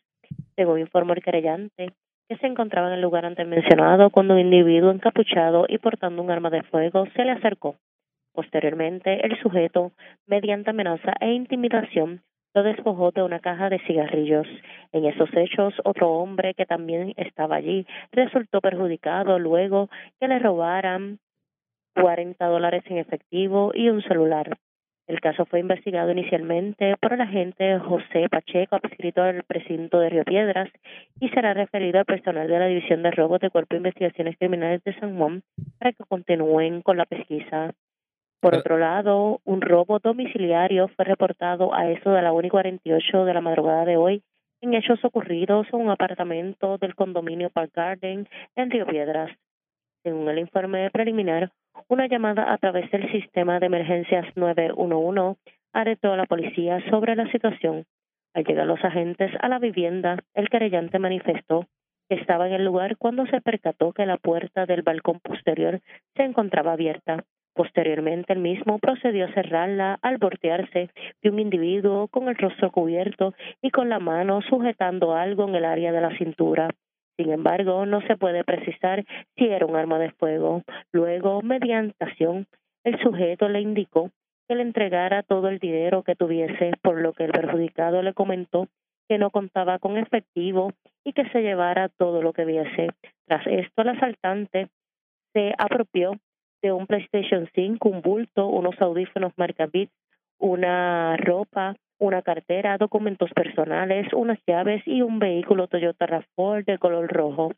Según 0.57 0.81
informó 0.81 1.13
el 1.13 1.23
querellante, 1.23 1.93
que 2.27 2.35
se 2.35 2.47
encontraba 2.47 2.89
en 2.89 2.95
el 2.95 3.01
lugar 3.01 3.23
antes 3.23 3.47
mencionado 3.47 4.09
cuando 4.09 4.33
un 4.33 4.41
individuo 4.41 4.91
encapuchado 4.91 5.65
y 5.69 5.77
portando 5.77 6.21
un 6.21 6.31
arma 6.31 6.49
de 6.49 6.63
fuego 6.63 7.05
se 7.15 7.23
le 7.23 7.31
acercó. 7.31 7.77
Posteriormente, 8.37 9.25
el 9.25 9.35
sujeto, 9.41 9.93
mediante 10.27 10.69
amenaza 10.69 11.11
e 11.19 11.31
intimidación, 11.31 12.21
lo 12.53 12.61
despojó 12.61 13.09
de 13.09 13.23
una 13.23 13.39
caja 13.39 13.67
de 13.67 13.79
cigarrillos. 13.79 14.45
En 14.91 15.05
esos 15.05 15.27
hechos, 15.35 15.73
otro 15.83 16.11
hombre 16.11 16.53
que 16.53 16.67
también 16.67 17.15
estaba 17.17 17.55
allí 17.55 17.87
resultó 18.11 18.61
perjudicado 18.61 19.39
luego 19.39 19.89
que 20.19 20.27
le 20.27 20.37
robaran 20.37 21.17
40 21.95 22.45
dólares 22.45 22.83
en 22.85 22.99
efectivo 22.99 23.71
y 23.73 23.89
un 23.89 24.03
celular. 24.03 24.55
El 25.07 25.19
caso 25.19 25.45
fue 25.45 25.59
investigado 25.59 26.11
inicialmente 26.11 26.95
por 27.01 27.13
el 27.13 27.21
agente 27.21 27.79
José 27.79 28.29
Pacheco, 28.29 28.75
adscrito 28.75 29.23
al 29.23 29.41
precinto 29.45 29.99
de 29.99 30.09
Río 30.09 30.25
Piedras, 30.25 30.69
y 31.19 31.29
será 31.29 31.55
referido 31.55 31.97
al 31.97 32.05
personal 32.05 32.47
de 32.47 32.59
la 32.59 32.67
División 32.67 33.01
de 33.01 33.09
Robos 33.09 33.39
de 33.39 33.49
Cuerpo 33.49 33.69
de 33.73 33.77
Investigaciones 33.77 34.37
Criminales 34.37 34.83
de 34.83 34.93
San 34.99 35.17
Juan 35.17 35.41
para 35.79 35.93
que 35.93 36.03
continúen 36.03 36.83
con 36.83 36.97
la 36.97 37.05
pesquisa. 37.05 37.73
Por 38.39 38.55
otro 38.55 38.77
lado, 38.77 39.41
un 39.45 39.61
robo 39.61 39.99
domiciliario 39.99 40.87
fue 40.89 41.05
reportado 41.05 41.73
a 41.73 41.89
eso 41.89 42.11
de 42.11 42.21
la 42.21 42.31
1 42.31 42.47
y 42.47 42.49
48 42.49 43.25
de 43.25 43.33
la 43.33 43.41
madrugada 43.41 43.83
de 43.85 43.97
hoy 43.97 44.23
en 44.61 44.73
hechos 44.73 45.03
ocurridos 45.03 45.67
en 45.71 45.81
un 45.81 45.89
apartamento 45.89 46.77
del 46.77 46.95
condominio 46.95 47.49
Park 47.49 47.71
Garden 47.75 48.27
en 48.55 48.71
Río 48.71 48.85
Piedras. 48.85 49.31
Según 50.03 50.29
el 50.29 50.39
informe 50.39 50.89
preliminar, 50.91 51.51
una 51.87 52.07
llamada 52.07 52.51
a 52.51 52.57
través 52.57 52.89
del 52.91 53.11
sistema 53.11 53.59
de 53.59 53.65
emergencias 53.67 54.25
911 54.35 55.39
alertó 55.73 56.13
a 56.13 56.17
la 56.17 56.25
policía 56.25 56.79
sobre 56.89 57.15
la 57.15 57.29
situación. 57.31 57.85
Al 58.33 58.43
llegar 58.43 58.67
los 58.67 58.83
agentes 58.83 59.31
a 59.39 59.47
la 59.47 59.59
vivienda, 59.59 60.19
el 60.33 60.49
querellante 60.49 60.99
manifestó 60.99 61.65
que 62.07 62.15
estaba 62.15 62.47
en 62.47 62.53
el 62.53 62.65
lugar 62.65 62.97
cuando 62.97 63.25
se 63.25 63.41
percató 63.41 63.93
que 63.93 64.05
la 64.05 64.17
puerta 64.17 64.65
del 64.65 64.83
balcón 64.83 65.19
posterior 65.19 65.81
se 66.15 66.23
encontraba 66.23 66.73
abierta. 66.73 67.25
Posteriormente, 67.57 68.33
el 68.33 68.39
mismo 68.39 68.77
procedió 68.77 69.25
a 69.25 69.33
cerrarla 69.33 69.97
al 70.03 70.19
voltearse 70.19 70.91
de 71.23 71.29
un 71.31 71.39
individuo 71.39 72.07
con 72.07 72.29
el 72.29 72.35
rostro 72.35 72.71
cubierto 72.71 73.33
y 73.63 73.71
con 73.71 73.89
la 73.89 73.97
mano 73.97 74.41
sujetando 74.43 75.15
algo 75.15 75.47
en 75.47 75.55
el 75.55 75.65
área 75.65 75.91
de 75.91 75.99
la 75.99 76.15
cintura. 76.19 76.69
Sin 77.17 77.31
embargo, 77.31 77.87
no 77.87 78.01
se 78.01 78.15
puede 78.15 78.43
precisar 78.43 79.03
si 79.35 79.47
era 79.47 79.65
un 79.65 79.75
arma 79.75 79.97
de 79.97 80.11
fuego. 80.11 80.61
Luego, 80.91 81.41
mediante 81.41 81.95
acción, 81.99 82.45
el 82.83 82.99
sujeto 82.99 83.49
le 83.49 83.61
indicó 83.61 84.11
que 84.47 84.53
le 84.53 84.61
entregara 84.61 85.23
todo 85.23 85.47
el 85.49 85.57
dinero 85.57 86.03
que 86.03 86.15
tuviese, 86.15 86.73
por 86.83 87.01
lo 87.01 87.13
que 87.13 87.23
el 87.23 87.31
perjudicado 87.31 88.03
le 88.03 88.13
comentó 88.13 88.67
que 89.09 89.17
no 89.17 89.31
contaba 89.31 89.79
con 89.79 89.97
efectivo 89.97 90.73
y 91.03 91.13
que 91.13 91.27
se 91.29 91.41
llevara 91.41 91.89
todo 91.89 92.21
lo 92.21 92.33
que 92.33 92.45
viese. 92.45 92.89
Tras 93.25 93.47
esto, 93.47 93.81
el 93.81 93.89
asaltante 93.89 94.67
se 95.33 95.55
apropió 95.57 96.11
de 96.61 96.71
un 96.71 96.87
PlayStation 96.87 97.49
5, 97.53 97.89
un 97.89 98.01
bulto, 98.01 98.47
unos 98.47 98.79
audífonos 98.81 99.33
marca 99.37 99.67
Beats, 99.71 99.91
una 100.39 101.17
ropa, 101.17 101.75
una 101.99 102.21
cartera, 102.21 102.77
documentos 102.77 103.31
personales, 103.31 104.07
unas 104.13 104.39
llaves 104.45 104.83
y 104.85 105.01
un 105.01 105.19
vehículo 105.19 105.67
Toyota 105.67 106.05
RAV4 106.05 106.65
de 106.65 106.77
color 106.77 107.07
rojo. 107.07 107.53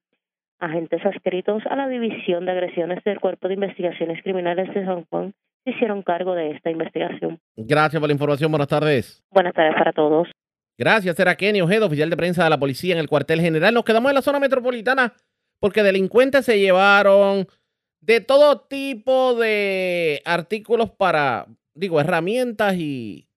Agentes 0.60 1.06
adscritos 1.06 1.64
a 1.70 1.76
la 1.76 1.88
División 1.88 2.45
de 2.45 2.52
Agresiones 2.52 3.04
del 3.04 3.20
Cuerpo 3.20 3.47
de 3.47 3.54
Investigaciones 3.56 4.22
Criminales 4.24 4.74
de 4.74 4.86
San 4.86 5.06
Juan 5.06 5.34
se 5.64 5.72
hicieron 5.72 6.04
cargo 6.04 6.36
de 6.36 6.52
esta 6.52 6.70
investigación. 6.70 7.39
Gracias 7.56 8.00
por 8.00 8.08
la 8.10 8.14
información. 8.14 8.52
Buenas 8.52 8.68
tardes. 8.68 9.24
Buenas 9.32 9.54
tardes 9.54 9.74
para 9.76 9.93
todos. 9.93 10.28
Gracias, 10.78 11.20
era 11.20 11.36
Kenny 11.36 11.62
Ojeda, 11.62 11.86
oficial 11.86 12.10
de 12.10 12.16
prensa 12.16 12.45
de 12.45 12.50
la 12.50 12.58
policía 12.58 12.93
en 12.93 13.02
el 13.02 13.10
cuartel 13.10 13.41
general. 13.41 13.74
Nos 13.74 13.84
quedamos 13.84 14.12
en 14.12 14.16
la 14.16 14.22
zona 14.22 14.39
metropolitana 14.39 15.14
porque 15.60 15.84
delincuentes 15.84 16.45
se 16.45 16.58
llevaron 16.58 17.47
de 18.02 18.22
todo 18.22 18.62
tipo 18.62 19.36
de 19.36 20.22
artículos 20.26 20.89
para, 20.91 21.47
digo, 21.74 22.00
herramientas 22.00 22.76
y 22.78 23.28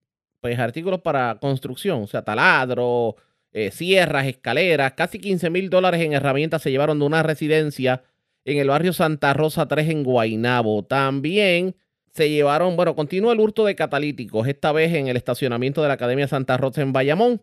pues 0.41 0.59
artículos 0.59 1.01
para 1.01 1.39
construcción, 1.41 2.03
o 2.03 2.07
sea, 2.07 2.23
taladro, 2.23 3.17
eh, 3.53 3.71
sierras, 3.71 4.27
escaleras, 4.27 4.95
casi 4.95 5.19
15 5.19 5.51
mil 5.51 5.71
dólares 5.71 6.01
en 6.01 6.15
herramientas 6.15 6.63
se 6.63 6.71
llevaron 6.71 6.99
de 6.99 7.05
una 7.05 7.23
residencia 7.23 8.03
en 8.45 8.59
el 8.59 8.69
barrio 8.69 8.93
Santa 8.93 9.35
Rosa 9.35 9.69
3 9.69 9.89
en 9.91 10.05
Guainabo. 10.05 10.85
También 10.85 11.77
se 12.13 12.31
llevaron, 12.31 12.77
bueno, 12.77 12.97
continúa 12.97 13.33
el 13.33 13.41
hurto 13.41 13.65
de 13.65 13.77
catalíticos, 13.77 14.49
esta 14.49 14.73
vez 14.73 14.93
en 14.95 15.09
el 15.09 15.17
estacionamiento 15.17 15.83
de 15.83 15.89
la 15.89 15.95
Academia 15.95 16.29
Santa 16.29 16.57
Rosa 16.57 16.83
en 16.83 16.93
Bayamón. 16.93 17.43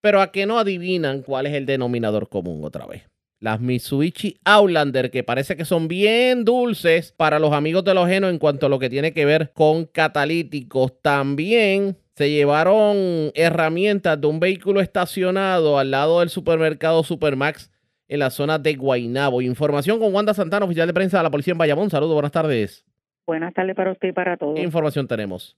Pero 0.00 0.20
a 0.20 0.30
que 0.30 0.46
no 0.46 0.58
adivinan 0.58 1.22
cuál 1.22 1.46
es 1.46 1.54
el 1.54 1.66
denominador 1.66 2.28
común 2.28 2.64
otra 2.64 2.86
vez. 2.86 3.02
Las 3.40 3.60
Mitsubishi 3.60 4.38
Outlander, 4.44 5.10
que 5.10 5.22
parece 5.22 5.56
que 5.56 5.64
son 5.64 5.86
bien 5.86 6.44
dulces 6.44 7.12
para 7.12 7.38
los 7.38 7.52
amigos 7.52 7.84
de 7.84 7.94
los 7.94 8.08
genos 8.08 8.30
en 8.30 8.38
cuanto 8.38 8.66
a 8.66 8.68
lo 8.68 8.80
que 8.80 8.90
tiene 8.90 9.12
que 9.12 9.24
ver 9.24 9.52
con 9.52 9.84
catalíticos. 9.84 11.00
También 11.00 11.96
se 12.16 12.30
llevaron 12.30 13.30
herramientas 13.34 14.20
de 14.20 14.26
un 14.26 14.40
vehículo 14.40 14.80
estacionado 14.80 15.78
al 15.78 15.92
lado 15.92 16.18
del 16.18 16.30
supermercado 16.30 17.04
Supermax 17.04 17.70
en 18.08 18.18
la 18.18 18.30
zona 18.30 18.58
de 18.58 18.74
Guainabo. 18.74 19.40
Información 19.40 20.00
con 20.00 20.12
Wanda 20.12 20.34
Santana, 20.34 20.64
oficial 20.64 20.88
de 20.88 20.94
prensa 20.94 21.18
de 21.18 21.22
la 21.22 21.30
policía 21.30 21.52
en 21.52 21.58
Bayamón. 21.58 21.90
Saludos, 21.90 22.14
buenas 22.14 22.32
tardes. 22.32 22.84
Buenas 23.24 23.54
tardes 23.54 23.76
para 23.76 23.92
usted 23.92 24.08
y 24.08 24.12
para 24.12 24.36
todos. 24.36 24.56
¿Qué 24.56 24.62
información 24.62 25.06
tenemos? 25.06 25.56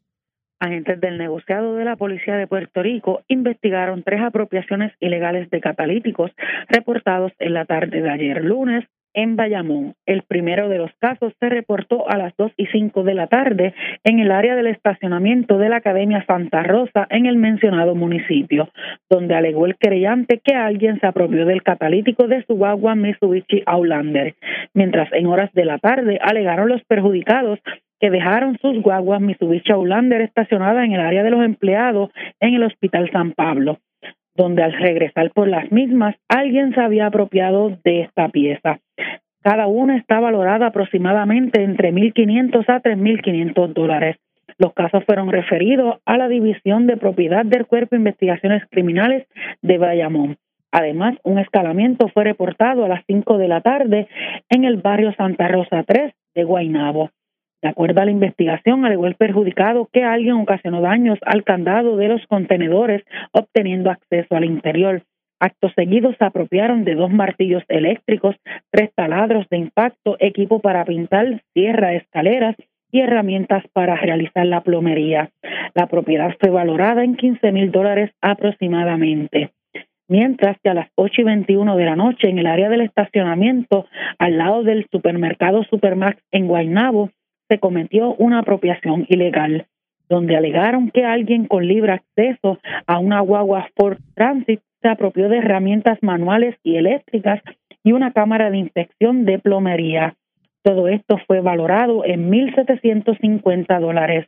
Agentes 0.60 1.00
del 1.00 1.16
negociado 1.16 1.74
de 1.74 1.86
la 1.86 1.96
Policía 1.96 2.36
de 2.36 2.46
Puerto 2.46 2.82
Rico 2.82 3.22
investigaron 3.28 4.02
tres 4.02 4.20
apropiaciones 4.20 4.92
ilegales 5.00 5.48
de 5.48 5.60
catalíticos 5.60 6.30
reportados 6.68 7.32
en 7.38 7.54
la 7.54 7.64
tarde 7.64 8.02
de 8.02 8.10
ayer 8.10 8.44
lunes 8.44 8.84
en 9.14 9.36
Bayamón. 9.36 9.94
El 10.06 10.22
primero 10.22 10.68
de 10.68 10.78
los 10.78 10.90
casos 10.98 11.32
se 11.40 11.48
reportó 11.48 12.08
a 12.08 12.16
las 12.16 12.36
2 12.36 12.52
y 12.56 12.66
5 12.66 13.02
de 13.02 13.14
la 13.14 13.26
tarde 13.26 13.74
en 14.04 14.20
el 14.20 14.30
área 14.30 14.54
del 14.54 14.66
estacionamiento 14.66 15.58
de 15.58 15.68
la 15.68 15.76
Academia 15.76 16.24
Santa 16.26 16.62
Rosa 16.62 17.06
en 17.10 17.26
el 17.26 17.36
mencionado 17.36 17.94
municipio, 17.94 18.68
donde 19.08 19.34
alegó 19.34 19.66
el 19.66 19.76
querellante 19.76 20.40
que 20.44 20.54
alguien 20.54 21.00
se 21.00 21.06
apropió 21.06 21.44
del 21.46 21.62
catalítico 21.62 22.28
de 22.28 22.44
su 22.44 22.54
guagua 22.54 22.94
Mitsubishi 22.94 23.62
Outlander, 23.66 24.34
mientras 24.74 25.12
en 25.12 25.26
horas 25.26 25.50
de 25.54 25.64
la 25.64 25.78
tarde 25.78 26.18
alegaron 26.22 26.68
los 26.68 26.84
perjudicados 26.84 27.58
que 28.00 28.10
dejaron 28.10 28.58
sus 28.58 28.80
guaguas 28.82 29.20
Mitsubishi 29.20 29.72
Outlander 29.72 30.22
estacionadas 30.22 30.84
en 30.84 30.92
el 30.92 31.00
área 31.00 31.22
de 31.22 31.30
los 31.30 31.44
empleados 31.44 32.10
en 32.40 32.54
el 32.54 32.62
Hospital 32.64 33.10
San 33.12 33.32
Pablo 33.32 33.78
donde 34.40 34.62
al 34.62 34.72
regresar 34.72 35.30
por 35.32 35.48
las 35.48 35.70
mismas 35.70 36.16
alguien 36.28 36.74
se 36.74 36.80
había 36.80 37.06
apropiado 37.06 37.76
de 37.84 38.02
esta 38.02 38.28
pieza. 38.30 38.78
Cada 39.42 39.66
una 39.66 39.96
está 39.96 40.18
valorada 40.20 40.66
aproximadamente 40.66 41.62
entre 41.62 41.92
1.500 41.92 42.64
a 42.68 42.82
3.500 42.82 43.72
dólares. 43.74 44.16
Los 44.58 44.74
casos 44.74 45.04
fueron 45.04 45.30
referidos 45.30 45.98
a 46.04 46.16
la 46.16 46.28
División 46.28 46.86
de 46.86 46.96
Propiedad 46.96 47.44
del 47.44 47.66
Cuerpo 47.66 47.90
de 47.90 48.00
Investigaciones 48.00 48.62
Criminales 48.70 49.26
de 49.62 49.78
Bayamón. 49.78 50.36
Además, 50.72 51.16
un 51.22 51.38
escalamiento 51.38 52.08
fue 52.08 52.24
reportado 52.24 52.84
a 52.84 52.88
las 52.88 53.04
5 53.06 53.38
de 53.38 53.48
la 53.48 53.60
tarde 53.60 54.08
en 54.48 54.64
el 54.64 54.76
barrio 54.76 55.12
Santa 55.14 55.48
Rosa 55.48 55.82
3 55.82 56.12
de 56.34 56.44
Guaynabo. 56.44 57.10
De 57.62 57.68
acuerdo 57.68 58.00
a 58.00 58.06
la 58.06 58.10
investigación, 58.10 58.84
alegó 58.84 59.06
el 59.06 59.16
perjudicado 59.16 59.88
que 59.92 60.02
alguien 60.02 60.34
ocasionó 60.34 60.80
daños 60.80 61.18
al 61.26 61.44
candado 61.44 61.96
de 61.96 62.08
los 62.08 62.26
contenedores, 62.26 63.02
obteniendo 63.32 63.90
acceso 63.90 64.34
al 64.34 64.44
interior. 64.44 65.02
Actos 65.38 65.72
seguidos 65.74 66.16
se 66.18 66.24
apropiaron 66.24 66.84
de 66.84 66.94
dos 66.94 67.10
martillos 67.10 67.62
eléctricos, 67.68 68.36
tres 68.70 68.90
taladros 68.94 69.46
de 69.50 69.58
impacto, 69.58 70.16
equipo 70.20 70.60
para 70.60 70.84
pintar, 70.84 71.42
sierra, 71.54 71.94
escaleras 71.94 72.56
y 72.92 73.00
herramientas 73.00 73.64
para 73.72 73.96
realizar 73.96 74.46
la 74.46 74.62
plomería. 74.62 75.30
La 75.74 75.86
propiedad 75.86 76.34
fue 76.40 76.50
valorada 76.50 77.04
en 77.04 77.16
15 77.16 77.52
mil 77.52 77.70
dólares 77.70 78.10
aproximadamente. 78.20 79.50
Mientras 80.08 80.56
que 80.62 80.70
a 80.70 80.74
las 80.74 80.88
8 80.96 81.20
y 81.20 81.24
21 81.24 81.76
de 81.76 81.84
la 81.84 81.94
noche, 81.94 82.28
en 82.28 82.38
el 82.38 82.46
área 82.46 82.68
del 82.68 82.80
estacionamiento, 82.80 83.86
al 84.18 84.38
lado 84.38 84.64
del 84.64 84.86
supermercado 84.90 85.62
Supermax 85.64 86.20
en 86.32 86.48
Guaynabo, 86.48 87.10
se 87.50 87.58
cometió 87.58 88.14
una 88.14 88.38
apropiación 88.38 89.06
ilegal, 89.08 89.66
donde 90.08 90.36
alegaron 90.36 90.90
que 90.90 91.04
alguien 91.04 91.46
con 91.46 91.66
libre 91.66 91.92
acceso 91.92 92.58
a 92.86 92.98
una 92.98 93.20
guagua 93.20 93.68
Ford 93.76 93.98
Transit 94.14 94.60
se 94.80 94.88
apropió 94.88 95.28
de 95.28 95.38
herramientas 95.38 95.98
manuales 96.00 96.56
y 96.62 96.76
eléctricas 96.76 97.42
y 97.82 97.92
una 97.92 98.12
cámara 98.12 98.50
de 98.50 98.58
inspección 98.58 99.24
de 99.24 99.38
plomería. 99.38 100.14
Todo 100.62 100.88
esto 100.88 101.18
fue 101.26 101.40
valorado 101.40 102.04
en 102.04 102.30
1.750 102.30 103.80
dólares. 103.80 104.26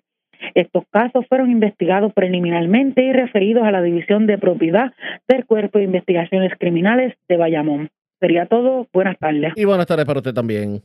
Estos 0.54 0.84
casos 0.90 1.24
fueron 1.28 1.50
investigados 1.50 2.12
preliminarmente 2.12 3.04
y 3.04 3.12
referidos 3.12 3.64
a 3.64 3.70
la 3.70 3.82
División 3.82 4.26
de 4.26 4.38
Propiedad 4.38 4.92
del 5.28 5.46
Cuerpo 5.46 5.78
de 5.78 5.84
Investigaciones 5.84 6.52
Criminales 6.58 7.14
de 7.28 7.36
Bayamón. 7.36 7.90
Sería 8.18 8.46
todo. 8.46 8.88
Buenas 8.92 9.18
tardes. 9.18 9.52
Y 9.56 9.64
buenas 9.64 9.86
tardes 9.86 10.06
para 10.06 10.18
usted 10.18 10.34
también. 10.34 10.82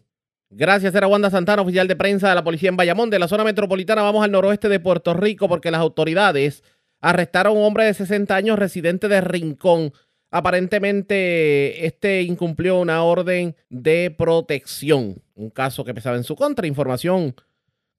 Gracias, 0.49 0.95
era 0.95 1.07
Wanda 1.07 1.29
Santana, 1.29 1.61
oficial 1.61 1.87
de 1.87 1.95
prensa 1.97 2.29
de 2.29 2.35
la 2.35 2.43
policía 2.43 2.69
en 2.69 2.77
Bayamón. 2.77 3.09
De 3.09 3.19
la 3.19 3.27
zona 3.27 3.43
metropolitana 3.43 4.01
vamos 4.01 4.23
al 4.23 4.31
noroeste 4.31 4.69
de 4.69 4.79
Puerto 4.79 5.13
Rico 5.13 5.49
porque 5.49 5.71
las 5.71 5.81
autoridades 5.81 6.63
arrestaron 7.01 7.57
a 7.57 7.59
un 7.59 7.65
hombre 7.65 7.85
de 7.85 7.93
60 7.93 8.33
años 8.33 8.57
residente 8.57 9.09
de 9.09 9.19
Rincón. 9.19 9.91
Aparentemente, 10.31 11.85
este 11.85 12.21
incumplió 12.21 12.79
una 12.79 13.03
orden 13.03 13.55
de 13.69 14.13
protección, 14.17 15.21
un 15.35 15.49
caso 15.49 15.83
que 15.83 15.93
pesaba 15.93 16.15
en 16.15 16.23
su 16.23 16.35
contra. 16.35 16.65
Información 16.65 17.35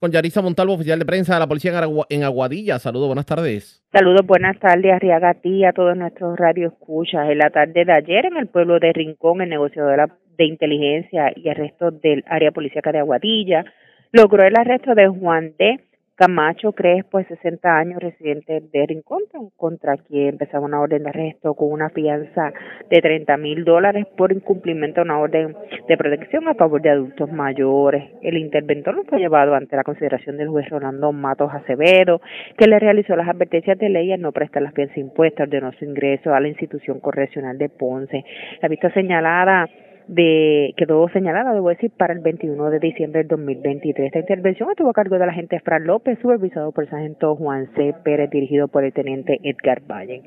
con 0.00 0.12
Yarisa 0.12 0.42
Montalvo, 0.42 0.74
oficial 0.74 0.98
de 0.98 1.04
prensa 1.04 1.34
de 1.34 1.40
la 1.40 1.46
policía 1.46 1.72
en 2.08 2.22
Aguadilla. 2.22 2.78
Saludos, 2.78 3.08
buenas 3.08 3.26
tardes. 3.26 3.82
Saludos, 3.92 4.24
buenas 4.26 4.58
tardes, 4.60 4.92
Arriaga, 4.92 5.30
a 5.30 5.72
todos 5.72 5.96
nuestros 5.96 6.38
radioescuchas. 6.38 7.28
En 7.28 7.38
la 7.38 7.50
tarde 7.50 7.84
de 7.84 7.92
ayer, 7.92 8.26
en 8.26 8.36
el 8.36 8.46
pueblo 8.46 8.78
de 8.78 8.92
Rincón, 8.92 9.40
el 9.40 9.48
negocio 9.48 9.84
de 9.86 10.44
Inteligencia 10.44 11.32
y 11.34 11.48
Arresto 11.48 11.90
del 11.90 12.22
Área 12.28 12.52
Policíaca 12.52 12.92
de 12.92 13.00
Aguadilla. 13.00 13.64
Logró 14.12 14.46
el 14.46 14.56
arresto 14.56 14.94
de 14.94 15.08
Juan 15.08 15.54
D. 15.58 15.80
Camacho 16.18 16.72
Crespo, 16.72 17.18
de 17.18 17.26
60 17.26 17.78
años, 17.78 18.02
residente 18.02 18.60
de 18.72 18.86
Rincón, 18.86 19.22
contra 19.56 19.96
quien 19.98 20.30
empezaba 20.30 20.66
una 20.66 20.80
orden 20.80 21.04
de 21.04 21.10
arresto 21.10 21.54
con 21.54 21.70
una 21.70 21.90
fianza 21.90 22.52
de 22.90 23.00
30 23.00 23.36
mil 23.36 23.64
dólares 23.64 24.04
por 24.16 24.32
incumplimiento 24.32 25.00
de 25.00 25.04
una 25.04 25.20
orden 25.20 25.54
de 25.86 25.96
protección 25.96 26.48
a 26.48 26.54
favor 26.54 26.82
de 26.82 26.90
adultos 26.90 27.30
mayores. 27.30 28.02
El 28.20 28.36
interventor 28.36 29.00
fue 29.08 29.20
llevado 29.20 29.54
ante 29.54 29.76
la 29.76 29.84
consideración 29.84 30.38
del 30.38 30.48
juez 30.48 30.68
Rolando 30.70 31.12
Matos 31.12 31.54
Acevedo, 31.54 32.20
que 32.56 32.66
le 32.66 32.80
realizó 32.80 33.14
las 33.14 33.28
advertencias 33.28 33.78
de 33.78 33.88
ley 33.88 34.10
a 34.10 34.16
no 34.16 34.32
prestar 34.32 34.62
las 34.62 34.74
fianzas 34.74 34.98
impuestas, 34.98 35.46
ordenó 35.46 35.70
su 35.74 35.84
ingreso 35.84 36.34
a 36.34 36.40
la 36.40 36.48
institución 36.48 36.98
correccional 36.98 37.58
de 37.58 37.68
Ponce. 37.68 38.24
La 38.60 38.68
vista 38.68 38.92
señalada 38.92 39.68
de 40.08 40.74
quedó 40.76 41.08
señalada, 41.10 41.52
debo 41.52 41.68
decir, 41.68 41.90
para 41.96 42.14
el 42.14 42.20
21 42.20 42.70
de 42.70 42.78
diciembre 42.80 43.20
del 43.20 43.28
2023. 43.28 44.06
Esta 44.06 44.18
intervención 44.18 44.70
estuvo 44.70 44.90
a 44.90 44.94
cargo 44.94 45.18
de 45.18 45.26
la 45.26 45.32
agente 45.32 45.60
Fran 45.60 45.86
López, 45.86 46.18
supervisado 46.20 46.72
por 46.72 46.84
el 46.84 46.90
sargento 46.90 47.36
Juan 47.36 47.70
C. 47.76 47.94
Pérez, 48.02 48.30
dirigido 48.30 48.68
por 48.68 48.84
el 48.84 48.92
teniente 48.92 49.38
Edgar 49.42 49.82
Valle. 49.86 50.22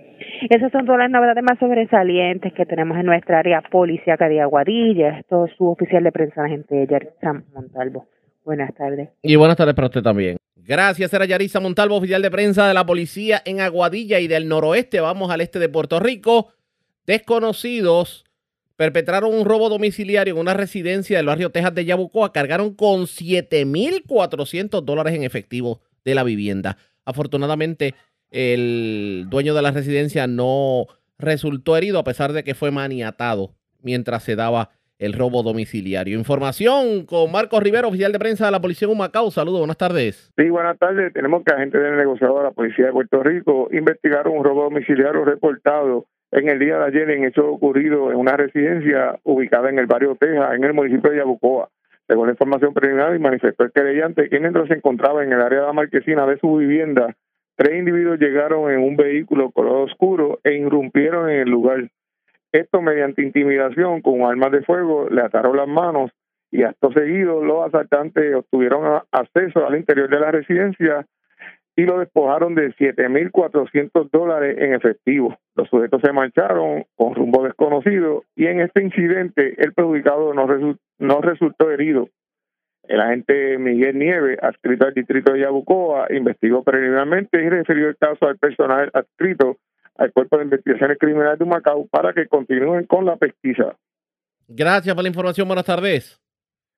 Esas 0.50 0.72
son 0.72 0.86
todas 0.86 1.00
las 1.00 1.12
novedades 1.12 1.44
más 1.44 1.58
sobresalientes 1.60 2.54
que 2.54 2.66
tenemos 2.66 2.98
en 2.98 3.08
nuestra 3.08 3.40
área 3.40 3.62
policíaca 3.62 4.30
de 4.30 4.42
Aguadilla. 4.42 5.20
Esto 5.20 5.46
es 5.46 5.52
su 5.58 5.68
oficial 5.68 6.04
de 6.04 6.12
prensa, 6.12 6.42
la 6.42 6.48
agente 6.48 6.88
Yaritza 6.88 7.34
Montalvo. 7.54 8.06
Buenas 8.46 8.74
tardes. 8.76 9.10
Y 9.24 9.36
buenas 9.36 9.58
tardes 9.58 9.74
para 9.74 9.88
usted 9.88 10.02
también. 10.02 10.38
Gracias, 10.56 11.12
era 11.14 11.26
Yarisa 11.26 11.60
Montalvo, 11.60 11.98
oficial 11.98 12.22
de 12.22 12.30
prensa 12.30 12.68
de 12.68 12.74
la 12.76 12.86
policía 12.86 13.42
en 13.46 13.62
Aguadilla 13.62 14.20
y 14.20 14.28
del 14.28 14.48
noroeste. 14.48 15.00
Vamos 15.00 15.32
al 15.32 15.42
este 15.42 15.58
de 15.58 15.70
Puerto 15.70 16.00
Rico. 16.00 16.54
Desconocidos 17.08 18.26
perpetraron 18.82 19.36
un 19.36 19.46
robo 19.46 19.70
domiciliario 19.70 20.34
en 20.34 20.40
una 20.40 20.56
residencia 20.56 21.18
del 21.18 21.28
barrio 21.28 21.52
Texas 21.52 21.76
de 21.76 21.86
Yabucoa, 21.86 22.34
cargaron 22.34 22.74
con 22.74 23.02
7.400 23.02 24.82
dólares 24.82 25.14
en 25.14 25.22
efectivo 25.22 25.82
de 26.04 26.16
la 26.16 26.24
vivienda. 26.24 26.78
Afortunadamente, 27.06 27.94
el 28.32 29.28
dueño 29.30 29.54
de 29.54 29.62
la 29.62 29.70
residencia 29.70 30.26
no 30.26 30.88
resultó 31.20 31.78
herido 31.78 32.00
a 32.00 32.04
pesar 32.04 32.34
de 32.34 32.44
que 32.44 32.56
fue 32.56 32.72
maniatado 32.72 33.54
mientras 33.84 34.24
se 34.24 34.36
daba 34.36 34.72
el 34.98 35.14
robo 35.14 35.44
domiciliario. 35.44 36.18
Información 36.18 37.06
con 37.06 37.32
Marcos 37.32 37.62
Rivero, 37.62 37.90
oficial 37.90 38.12
de 38.12 38.18
prensa 38.18 38.46
de 38.46 38.52
la 38.52 38.62
Policía 38.62 38.88
de 38.88 38.96
Humacao. 38.96 39.30
Saludos, 39.30 39.60
buenas 39.60 39.78
tardes. 39.78 40.34
Sí, 40.36 40.50
buenas 40.50 40.80
tardes. 40.80 41.14
Tenemos 41.14 41.44
que 41.44 41.54
agentes 41.54 41.80
del 41.80 41.98
negociado 41.98 42.40
de 42.40 42.46
la 42.46 42.52
Policía 42.52 42.88
de 42.88 42.94
Puerto 42.94 43.22
Rico 43.22 43.70
investigaron 43.72 44.36
un 44.36 44.44
robo 44.44 44.64
domiciliario 44.64 45.24
reportado 45.24 46.08
en 46.32 46.48
el 46.48 46.60
día 46.60 46.78
de 46.78 46.86
ayer 46.86 47.10
en 47.10 47.26
hecho 47.26 47.48
ocurrido 47.48 48.12
en 48.12 48.18
una 48.18 48.38
residencia 48.38 49.20
ubicada 49.24 49.70
en 49.70 49.80
el 49.80 49.86
barrio 49.86 50.16
Teja, 50.16 50.56
en 50.56 50.64
el 50.64 50.74
municipio 50.74 51.12
de 51.12 51.18
Yabucoa. 51.18 51.70
Según 52.08 52.28
la 52.28 52.34
información 52.34 52.74
preliminar, 52.74 53.16
y 53.16 53.20
manifestó 53.20 53.64
el 53.64 53.72
querellante 53.72 54.30
que 54.30 54.40
mientras 54.40 54.68
se 54.68 54.76
encontraba 54.76 55.24
en 55.24 55.32
el 55.34 55.42
área 55.42 55.62
de 55.62 55.68
la 55.68 55.74
marquesina 55.74 56.26
de 56.26 56.38
su 56.40 56.56
vivienda, 56.58 57.16
tres 57.56 57.78
individuos 57.78 58.20
llegaron 58.20 58.72
en 58.72 58.80
un 58.80 58.96
vehículo 58.96 59.52
color 59.52 59.90
oscuro 59.90 60.40
e 60.44 60.56
irrumpieron 60.56 61.30
en 61.30 61.42
el 61.42 61.50
lugar. 61.50 61.90
Esto 62.52 62.82
mediante 62.82 63.22
intimidación 63.22 64.02
con 64.02 64.24
armas 64.24 64.52
de 64.52 64.62
fuego, 64.64 65.10
le 65.10 65.22
ataron 65.22 65.56
las 65.56 65.68
manos 65.68 66.12
y 66.50 66.64
acto 66.64 66.92
seguido 66.92 67.44
los 67.44 67.66
asaltantes 67.66 68.36
obtuvieron 68.36 69.02
acceso 69.12 69.66
al 69.66 69.78
interior 69.78 70.10
de 70.10 70.20
la 70.20 70.32
residencia 70.32 71.06
y 71.82 71.86
lo 71.86 71.98
despojaron 71.98 72.54
de 72.54 72.76
7.400 72.76 74.12
dólares 74.12 74.56
en 74.60 74.76
efectivo. 74.76 75.36
Los 75.56 75.68
sujetos 75.68 76.00
se 76.04 76.12
marcharon 76.12 76.86
con 76.96 77.16
rumbo 77.16 77.44
desconocido 77.44 78.24
y 78.36 78.46
en 78.46 78.62
este 78.62 78.84
incidente 78.84 79.56
el 79.58 79.74
perjudicado 79.74 80.32
no, 80.36 80.46
no 81.00 81.22
resultó 81.22 81.72
herido. 81.72 82.08
El 82.84 83.02
agente 83.02 83.58
Miguel 83.58 83.98
Nieves, 83.98 84.38
adscrito 84.44 84.86
al 84.86 84.94
distrito 84.94 85.34
de 85.34 85.40
Yabucoa, 85.40 86.06
investigó 86.12 86.64
preliminarmente 86.64 87.44
y 87.44 87.50
refirió 87.50 87.90
el 87.90 87.98
caso 87.98 88.28
al 88.28 88.38
personal 88.38 88.92
adscrito 88.94 89.58
al 89.98 90.12
Cuerpo 90.12 90.38
de 90.38 90.44
Investigaciones 90.44 91.00
Criminales 91.00 91.40
de 91.40 91.46
Macao 91.46 91.88
para 91.88 92.14
que 92.14 92.28
continúen 92.28 92.86
con 92.86 93.06
la 93.06 93.16
pesquisa. 93.16 93.76
Gracias 94.48 94.94
por 94.94 95.04
la 95.04 95.10
información. 95.10 95.48
Buenas 95.48 95.66
tardes. 95.66 96.21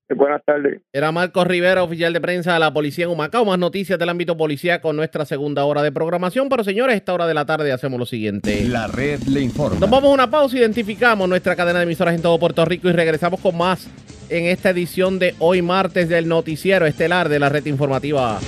Eh, 0.09 0.13
buenas 0.15 0.43
tardes. 0.43 0.81
Era 0.91 1.11
Marcos 1.11 1.47
Rivera, 1.47 1.83
oficial 1.83 2.13
de 2.13 2.19
prensa 2.19 2.53
de 2.53 2.59
la 2.59 2.73
policía 2.73 3.05
en 3.05 3.11
Humacao. 3.11 3.45
Más 3.45 3.57
noticias 3.57 3.97
del 3.97 4.09
ámbito 4.09 4.35
policía 4.35 4.81
con 4.81 4.95
nuestra 4.95 5.25
segunda 5.25 5.63
hora 5.65 5.81
de 5.81 5.91
programación. 5.91 6.49
Pero 6.49 6.63
señores, 6.63 6.93
a 6.93 6.97
esta 6.97 7.13
hora 7.13 7.27
de 7.27 7.33
la 7.33 7.45
tarde 7.45 7.71
hacemos 7.71 7.99
lo 7.99 8.05
siguiente. 8.05 8.63
La 8.65 8.87
red 8.87 9.21
le 9.23 9.41
informa. 9.41 9.79
Nos 9.79 9.89
vamos 9.89 10.09
a 10.09 10.13
una 10.13 10.29
pausa, 10.29 10.57
identificamos 10.57 11.27
nuestra 11.29 11.55
cadena 11.55 11.79
de 11.79 11.85
emisoras 11.85 12.15
en 12.15 12.21
todo 12.21 12.37
Puerto 12.39 12.65
Rico 12.65 12.89
y 12.89 12.91
regresamos 12.91 13.39
con 13.39 13.57
más 13.57 13.87
en 14.29 14.45
esta 14.45 14.71
edición 14.71 15.19
de 15.19 15.35
hoy 15.39 15.61
martes 15.61 16.09
del 16.09 16.27
noticiero 16.27 16.85
estelar 16.85 17.29
de 17.29 17.39
la 17.39 17.49
red 17.49 17.65
informativa. 17.65 18.39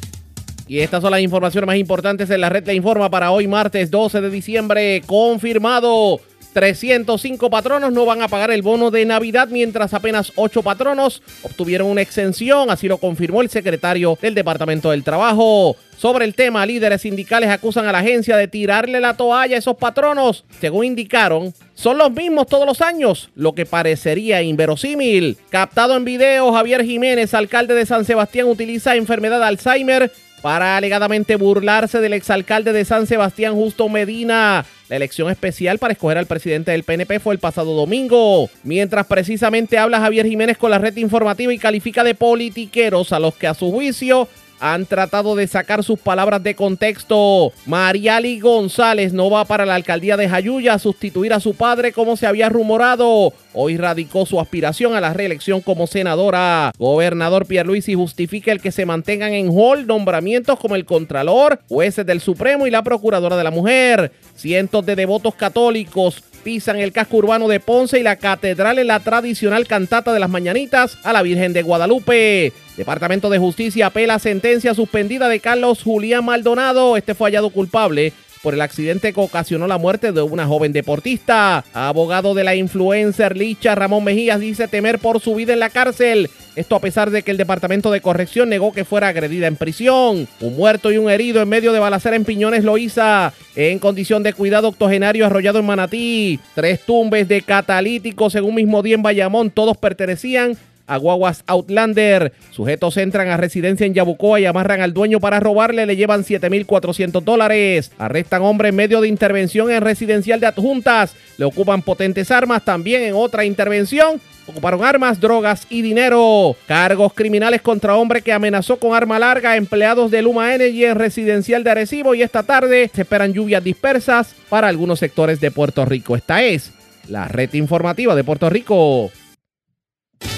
Y 0.67 0.79
estas 0.79 1.01
son 1.01 1.11
las 1.11 1.21
informaciones 1.21 1.65
más 1.65 1.77
importantes 1.77 2.29
en 2.29 2.41
la 2.41 2.49
red 2.49 2.65
le 2.65 2.73
informa 2.73 3.09
para 3.09 3.31
hoy 3.31 3.47
martes 3.47 3.89
12 3.89 4.21
de 4.21 4.29
diciembre. 4.29 5.01
Confirmado. 5.05 6.19
305 6.57 7.51
patronos 7.51 7.91
no 7.91 8.03
van 8.03 8.23
a 8.23 8.27
pagar 8.27 8.49
el 8.49 8.63
bono 8.63 8.89
de 8.89 9.05
Navidad, 9.05 9.47
mientras 9.47 9.93
apenas 9.93 10.33
8 10.35 10.63
patronos 10.63 11.21
obtuvieron 11.43 11.87
una 11.87 12.01
exención, 12.01 12.71
así 12.71 12.87
lo 12.87 12.97
confirmó 12.97 13.43
el 13.43 13.49
secretario 13.49 14.17
del 14.19 14.33
Departamento 14.33 14.89
del 14.89 15.03
Trabajo. 15.03 15.75
Sobre 15.97 16.25
el 16.25 16.33
tema, 16.33 16.65
líderes 16.65 17.01
sindicales 17.01 17.51
acusan 17.51 17.85
a 17.85 17.91
la 17.91 17.99
agencia 17.99 18.35
de 18.37 18.47
tirarle 18.47 18.99
la 18.99 19.15
toalla 19.15 19.55
a 19.55 19.59
esos 19.59 19.77
patronos. 19.77 20.45
Según 20.59 20.85
indicaron, 20.85 21.53
son 21.75 21.99
los 21.99 22.11
mismos 22.11 22.47
todos 22.47 22.65
los 22.65 22.81
años, 22.81 23.29
lo 23.35 23.53
que 23.53 23.67
parecería 23.67 24.41
inverosímil. 24.41 25.37
Captado 25.51 25.95
en 25.95 26.05
video, 26.05 26.51
Javier 26.53 26.83
Jiménez, 26.83 27.35
alcalde 27.35 27.75
de 27.75 27.85
San 27.85 28.03
Sebastián, 28.03 28.47
utiliza 28.47 28.95
enfermedad 28.95 29.37
de 29.39 29.45
Alzheimer 29.45 30.11
para 30.41 30.77
alegadamente 30.77 31.35
burlarse 31.35 31.99
del 31.99 32.13
exalcalde 32.13 32.73
de 32.73 32.85
San 32.85 33.07
Sebastián, 33.07 33.55
Justo 33.55 33.89
Medina. 33.89 34.65
La 34.89 34.95
elección 34.95 35.29
especial 35.29 35.79
para 35.79 35.93
escoger 35.93 36.17
al 36.17 36.27
presidente 36.27 36.71
del 36.71 36.83
PNP 36.83 37.19
fue 37.19 37.33
el 37.33 37.39
pasado 37.39 37.73
domingo, 37.73 38.49
mientras 38.63 39.05
precisamente 39.05 39.77
habla 39.77 39.99
Javier 39.99 40.25
Jiménez 40.25 40.57
con 40.57 40.71
la 40.71 40.77
red 40.77 40.95
informativa 40.95 41.53
y 41.53 41.57
califica 41.57 42.03
de 42.03 42.15
politiqueros 42.15 43.11
a 43.11 43.19
los 43.19 43.35
que 43.35 43.47
a 43.47 43.53
su 43.53 43.71
juicio 43.71 44.29
han 44.59 44.85
tratado 44.85 45.35
de 45.35 45.47
sacar 45.47 45.83
sus 45.83 45.99
palabras 45.99 46.43
de 46.43 46.55
contexto. 46.55 47.51
Mariali 47.65 48.39
González 48.39 49.13
no 49.13 49.29
va 49.29 49.45
para 49.45 49.65
la 49.65 49.75
alcaldía 49.75 50.17
de 50.17 50.29
Jayuya 50.29 50.73
a 50.73 50.79
sustituir 50.79 51.33
a 51.33 51.39
su 51.39 51.53
padre 51.53 51.91
como 51.91 52.17
se 52.17 52.27
había 52.27 52.49
rumorado. 52.49 53.33
Hoy 53.53 53.77
radicó 53.77 54.25
su 54.25 54.39
aspiración 54.39 54.95
a 54.95 55.01
la 55.01 55.13
reelección 55.13 55.61
como 55.61 55.87
senadora. 55.87 56.71
Gobernador 56.77 57.45
Pierluisi 57.45 57.95
justifica 57.95 58.51
el 58.51 58.61
que 58.61 58.71
se 58.71 58.85
mantengan 58.85 59.33
en 59.33 59.49
hall 59.49 59.87
nombramientos 59.87 60.59
como 60.59 60.75
el 60.75 60.85
Contralor, 60.85 61.59
jueces 61.67 62.05
del 62.05 62.21
Supremo 62.21 62.67
y 62.67 62.71
la 62.71 62.83
Procuradora 62.83 63.37
de 63.37 63.43
la 63.43 63.51
Mujer. 63.51 64.11
Cientos 64.35 64.85
de 64.85 64.95
devotos 64.95 65.35
católicos 65.35 66.23
el 66.47 66.93
casco 66.93 67.17
urbano 67.17 67.49
de 67.49 67.59
Ponce 67.59 67.99
y 67.99 68.03
la 68.03 68.15
catedral 68.15 68.79
en 68.79 68.87
la 68.87 69.01
tradicional 69.01 69.67
cantata 69.67 70.13
de 70.13 70.19
las 70.21 70.29
mañanitas 70.29 70.97
a 71.03 71.11
la 71.11 71.21
Virgen 71.21 71.51
de 71.51 71.61
Guadalupe. 71.61 72.53
Departamento 72.77 73.29
de 73.29 73.37
Justicia 73.37 73.87
apela 73.87 74.17
sentencia 74.17 74.73
suspendida 74.73 75.27
de 75.27 75.41
Carlos 75.41 75.83
Julián 75.83 76.23
Maldonado. 76.23 76.95
Este 76.95 77.15
fue 77.15 77.29
hallado 77.29 77.49
culpable 77.49 78.13
por 78.47 78.53
el 78.53 78.61
accidente 78.61 79.11
que 79.11 79.19
ocasionó 79.19 79.67
la 79.67 79.77
muerte 79.77 80.13
de 80.13 80.21
una 80.21 80.47
joven 80.47 80.71
deportista. 80.71 81.65
Abogado 81.73 82.33
de 82.33 82.45
la 82.45 82.55
influencer 82.55 83.35
Licha 83.35 83.75
Ramón 83.75 84.05
Mejías 84.05 84.39
dice 84.39 84.69
temer 84.69 84.99
por 84.99 85.19
su 85.19 85.35
vida 85.35 85.51
en 85.51 85.59
la 85.59 85.69
cárcel. 85.69 86.29
Esto 86.55 86.77
a 86.77 86.79
pesar 86.79 87.11
de 87.11 87.23
que 87.23 87.31
el 87.31 87.35
Departamento 87.35 87.91
de 87.91 87.99
Corrección 87.99 88.47
negó 88.47 88.71
que 88.71 88.85
fuera 88.85 89.09
agredida 89.09 89.47
en 89.47 89.57
prisión. 89.57 90.29
Un 90.39 90.55
muerto 90.55 90.93
y 90.93 90.97
un 90.97 91.09
herido 91.09 91.41
en 91.41 91.49
medio 91.49 91.73
de 91.73 91.79
balacera 91.79 92.15
en 92.15 92.23
Piñones 92.23 92.63
Loíza. 92.63 93.33
En 93.53 93.79
condición 93.79 94.23
de 94.23 94.31
cuidado 94.31 94.69
octogenario 94.69 95.25
arrollado 95.25 95.59
en 95.59 95.65
Manatí. 95.65 96.39
Tres 96.55 96.79
tumbes 96.85 97.27
de 97.27 97.41
catalítico 97.41 98.29
según 98.29 98.55
mismo 98.55 98.81
día 98.81 98.95
en 98.95 99.03
Bayamón. 99.03 99.51
Todos 99.51 99.75
pertenecían 99.75 100.57
a 100.87 100.97
guaguas 100.97 101.43
Outlander. 101.45 102.33
Sujetos 102.51 102.97
entran 102.97 103.27
a 103.27 103.37
residencia 103.37 103.85
en 103.85 103.93
Yabucoa 103.93 104.39
y 104.39 104.45
amarran 104.45 104.81
al 104.81 104.93
dueño 104.93 105.19
para 105.19 105.39
robarle, 105.39 105.85
le 105.85 105.95
llevan 105.95 106.23
7.400 106.23 107.21
dólares. 107.21 107.91
Arrestan 107.99 108.41
hombre 108.41 108.69
en 108.69 108.75
medio 108.75 109.01
de 109.01 109.07
intervención 109.07 109.69
en 109.69 109.81
residencial 109.81 110.39
de 110.39 110.47
adjuntas. 110.47 111.15
Le 111.37 111.45
ocupan 111.45 111.81
potentes 111.81 112.31
armas 112.31 112.65
también 112.65 113.03
en 113.03 113.13
otra 113.13 113.45
intervención. 113.45 114.19
Ocuparon 114.47 114.83
armas, 114.83 115.19
drogas 115.19 115.67
y 115.69 115.81
dinero. 115.81 116.55
Cargos 116.67 117.13
criminales 117.13 117.61
contra 117.61 117.97
hombre 117.97 118.21
que 118.21 118.31
amenazó 118.31 118.79
con 118.79 118.95
arma 118.95 119.19
larga 119.19 119.57
empleados 119.57 120.09
de 120.09 120.21
Luma 120.21 120.55
Energy 120.55 120.85
en 120.85 120.95
residencial 120.95 121.65
de 121.65 121.71
Arecibo 121.71 122.15
y 122.15 122.21
esta 122.21 122.43
tarde 122.43 122.89
se 122.93 123.01
esperan 123.01 123.33
lluvias 123.33 123.63
dispersas 123.63 124.33
para 124.47 124.69
algunos 124.69 124.99
sectores 124.99 125.41
de 125.41 125.51
Puerto 125.51 125.83
Rico. 125.83 126.15
Esta 126.15 126.43
es 126.43 126.71
la 127.09 127.27
red 127.27 127.53
informativa 127.53 128.15
de 128.15 128.23
Puerto 128.23 128.49
Rico. 128.49 129.11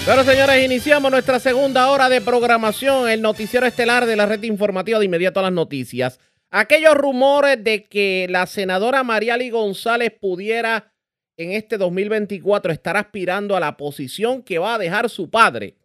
Bueno, 0.05 0.23
señores, 0.23 0.65
iniciamos 0.65 1.11
nuestra 1.11 1.39
segunda 1.39 1.91
hora 1.91 2.09
de 2.09 2.21
programación, 2.21 3.09
el 3.09 3.21
noticiero 3.21 3.65
estelar 3.65 4.05
de 4.05 4.15
la 4.15 4.25
red 4.25 4.41
informativa 4.43 4.97
de 4.97 5.05
inmediato 5.05 5.39
a 5.39 5.43
las 5.43 5.51
noticias. 5.51 6.19
Aquellos 6.49 6.95
rumores 6.95 7.63
de 7.63 7.85
que 7.85 8.25
la 8.29 8.47
senadora 8.47 9.03
Mariali 9.03 9.51
González 9.51 10.11
pudiera 10.19 10.91
en 11.37 11.51
este 11.51 11.77
2024 11.77 12.73
estar 12.73 12.97
aspirando 12.97 13.55
a 13.55 13.59
la 13.59 13.77
posición 13.77 14.41
que 14.41 14.57
va 14.57 14.75
a 14.75 14.77
dejar 14.79 15.09
su 15.09 15.29
padre, 15.29 15.77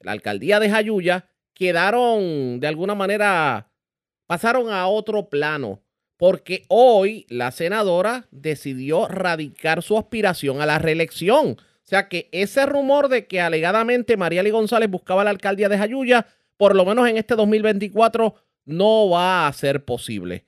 la 0.00 0.12
alcaldía 0.12 0.60
de 0.60 0.70
Jayuya, 0.70 1.28
quedaron 1.52 2.60
de 2.60 2.66
alguna 2.66 2.94
manera, 2.94 3.70
pasaron 4.26 4.70
a 4.72 4.86
otro 4.86 5.28
plano, 5.28 5.82
porque 6.16 6.64
hoy 6.68 7.26
la 7.28 7.50
senadora 7.50 8.28
decidió 8.30 9.08
radicar 9.08 9.82
su 9.82 9.98
aspiración 9.98 10.60
a 10.60 10.66
la 10.66 10.78
reelección. 10.78 11.56
Sea 11.92 12.08
que 12.08 12.30
ese 12.32 12.64
rumor 12.64 13.10
de 13.10 13.26
que 13.26 13.42
alegadamente 13.42 14.16
Mariali 14.16 14.48
González 14.48 14.88
buscaba 14.88 15.24
la 15.24 15.28
alcaldía 15.28 15.68
de 15.68 15.76
Jayuya, 15.76 16.26
por 16.56 16.74
lo 16.74 16.86
menos 16.86 17.06
en 17.06 17.18
este 17.18 17.36
2024, 17.36 18.34
no 18.64 19.10
va 19.10 19.46
a 19.46 19.52
ser 19.52 19.84
posible. 19.84 20.46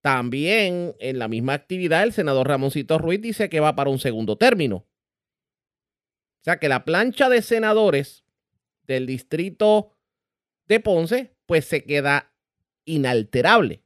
También 0.00 0.96
en 0.98 1.20
la 1.20 1.28
misma 1.28 1.52
actividad, 1.52 2.02
el 2.02 2.12
senador 2.12 2.48
Ramoncito 2.48 2.98
Ruiz 2.98 3.20
dice 3.22 3.48
que 3.48 3.60
va 3.60 3.76
para 3.76 3.88
un 3.88 4.00
segundo 4.00 4.36
término. 4.36 4.78
O 4.78 6.42
sea 6.42 6.58
que 6.58 6.68
la 6.68 6.84
plancha 6.84 7.28
de 7.28 7.42
senadores 7.42 8.24
del 8.88 9.06
distrito 9.06 9.92
de 10.66 10.80
Ponce, 10.80 11.36
pues 11.46 11.66
se 11.66 11.84
queda 11.84 12.32
inalterable. 12.84 13.84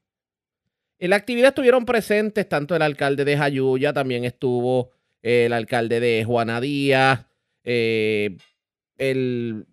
En 0.98 1.10
la 1.10 1.16
actividad 1.16 1.48
estuvieron 1.48 1.84
presentes 1.84 2.48
tanto 2.48 2.74
el 2.74 2.80
alcalde 2.80 3.26
de 3.26 3.36
Jayuya, 3.36 3.92
también 3.92 4.24
estuvo 4.24 4.93
el 5.24 5.54
alcalde 5.54 6.00
de 6.00 6.22
Juana 6.22 6.60
Díaz, 6.60 7.26
eh, 7.64 8.36
el 8.98 9.66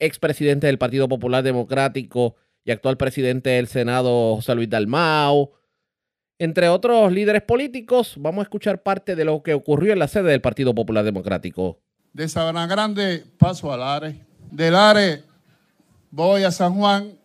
expresidente 0.00 0.66
del 0.66 0.78
Partido 0.78 1.08
Popular 1.08 1.44
Democrático 1.44 2.34
y 2.64 2.72
actual 2.72 2.96
presidente 2.96 3.50
del 3.50 3.68
Senado, 3.68 4.34
José 4.34 4.56
Luis 4.56 4.68
Dalmau, 4.68 5.52
entre 6.40 6.68
otros 6.68 7.12
líderes 7.12 7.42
políticos. 7.42 8.16
Vamos 8.18 8.40
a 8.40 8.42
escuchar 8.42 8.82
parte 8.82 9.14
de 9.14 9.24
lo 9.24 9.44
que 9.44 9.54
ocurrió 9.54 9.92
en 9.92 10.00
la 10.00 10.08
sede 10.08 10.32
del 10.32 10.40
Partido 10.40 10.74
Popular 10.74 11.04
Democrático. 11.04 11.78
De 12.12 12.28
Sabana 12.28 12.66
Grande 12.66 13.24
paso 13.38 13.72
a 13.72 13.76
Lares. 13.76 14.16
De 14.50 14.72
Lares 14.72 15.22
voy 16.10 16.42
a 16.42 16.50
San 16.50 16.74
Juan, 16.74 17.16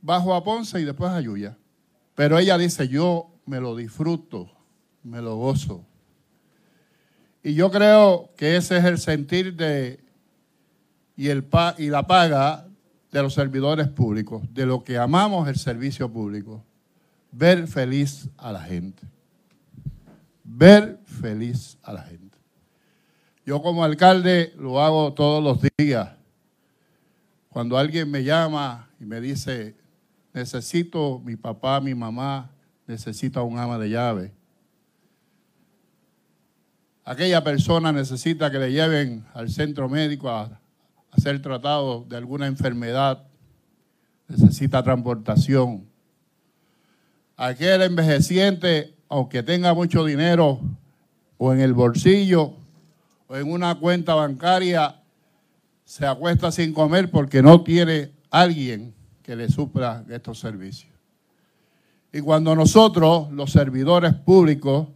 bajo 0.00 0.32
a 0.32 0.44
Ponce 0.44 0.80
y 0.80 0.84
después 0.84 1.10
a 1.10 1.20
Yuya. 1.20 1.58
Pero 2.14 2.38
ella 2.38 2.56
dice, 2.56 2.86
yo 2.86 3.34
me 3.46 3.60
lo 3.60 3.74
disfruto, 3.74 4.48
me 5.02 5.20
lo 5.20 5.34
gozo. 5.34 5.89
Y 7.42 7.54
yo 7.54 7.70
creo 7.70 8.30
que 8.36 8.56
ese 8.56 8.76
es 8.76 8.84
el 8.84 8.98
sentir 8.98 9.54
de 9.54 10.00
y, 11.16 11.28
el 11.28 11.46
y 11.78 11.88
la 11.88 12.06
paga 12.06 12.66
de 13.10 13.22
los 13.22 13.34
servidores 13.34 13.88
públicos, 13.88 14.42
de 14.52 14.66
lo 14.66 14.84
que 14.84 14.98
amamos 14.98 15.48
el 15.48 15.56
servicio 15.56 16.10
público. 16.10 16.64
Ver 17.32 17.66
feliz 17.66 18.28
a 18.36 18.52
la 18.52 18.62
gente. 18.62 19.02
Ver 20.44 20.98
feliz 21.04 21.78
a 21.82 21.92
la 21.92 22.02
gente. 22.02 22.38
Yo 23.44 23.62
como 23.62 23.84
alcalde 23.84 24.52
lo 24.56 24.80
hago 24.80 25.12
todos 25.12 25.42
los 25.42 25.58
días. 25.76 26.10
Cuando 27.48 27.76
alguien 27.76 28.10
me 28.10 28.22
llama 28.22 28.88
y 29.00 29.04
me 29.04 29.20
dice, 29.20 29.76
necesito 30.32 31.20
mi 31.24 31.36
papá, 31.36 31.80
mi 31.80 31.94
mamá, 31.94 32.50
necesita 32.86 33.42
un 33.42 33.58
ama 33.58 33.78
de 33.78 33.90
llave. 33.90 34.32
Aquella 37.10 37.42
persona 37.42 37.90
necesita 37.90 38.52
que 38.52 38.60
le 38.60 38.70
lleven 38.70 39.26
al 39.34 39.50
centro 39.50 39.88
médico 39.88 40.30
a, 40.30 40.60
ser 41.18 41.42
tratado 41.42 42.04
de 42.08 42.16
alguna 42.16 42.46
enfermedad, 42.46 43.24
necesita 44.28 44.80
transportación. 44.84 45.88
Aquel 47.36 47.82
envejeciente, 47.82 48.94
aunque 49.08 49.42
tenga 49.42 49.74
mucho 49.74 50.04
dinero 50.04 50.60
o 51.36 51.52
en 51.52 51.58
el 51.58 51.72
bolsillo 51.72 52.54
o 53.26 53.36
en 53.36 53.50
una 53.50 53.74
cuenta 53.74 54.14
bancaria, 54.14 55.02
se 55.84 56.06
acuesta 56.06 56.52
sin 56.52 56.72
comer 56.72 57.10
porque 57.10 57.42
no 57.42 57.64
tiene 57.64 58.12
alguien 58.30 58.94
que 59.24 59.34
le 59.34 59.48
supla 59.48 60.04
estos 60.10 60.38
servicios. 60.38 60.94
Y 62.12 62.20
cuando 62.20 62.54
nosotros, 62.54 63.32
los 63.32 63.50
servidores 63.50 64.14
públicos, 64.14 64.86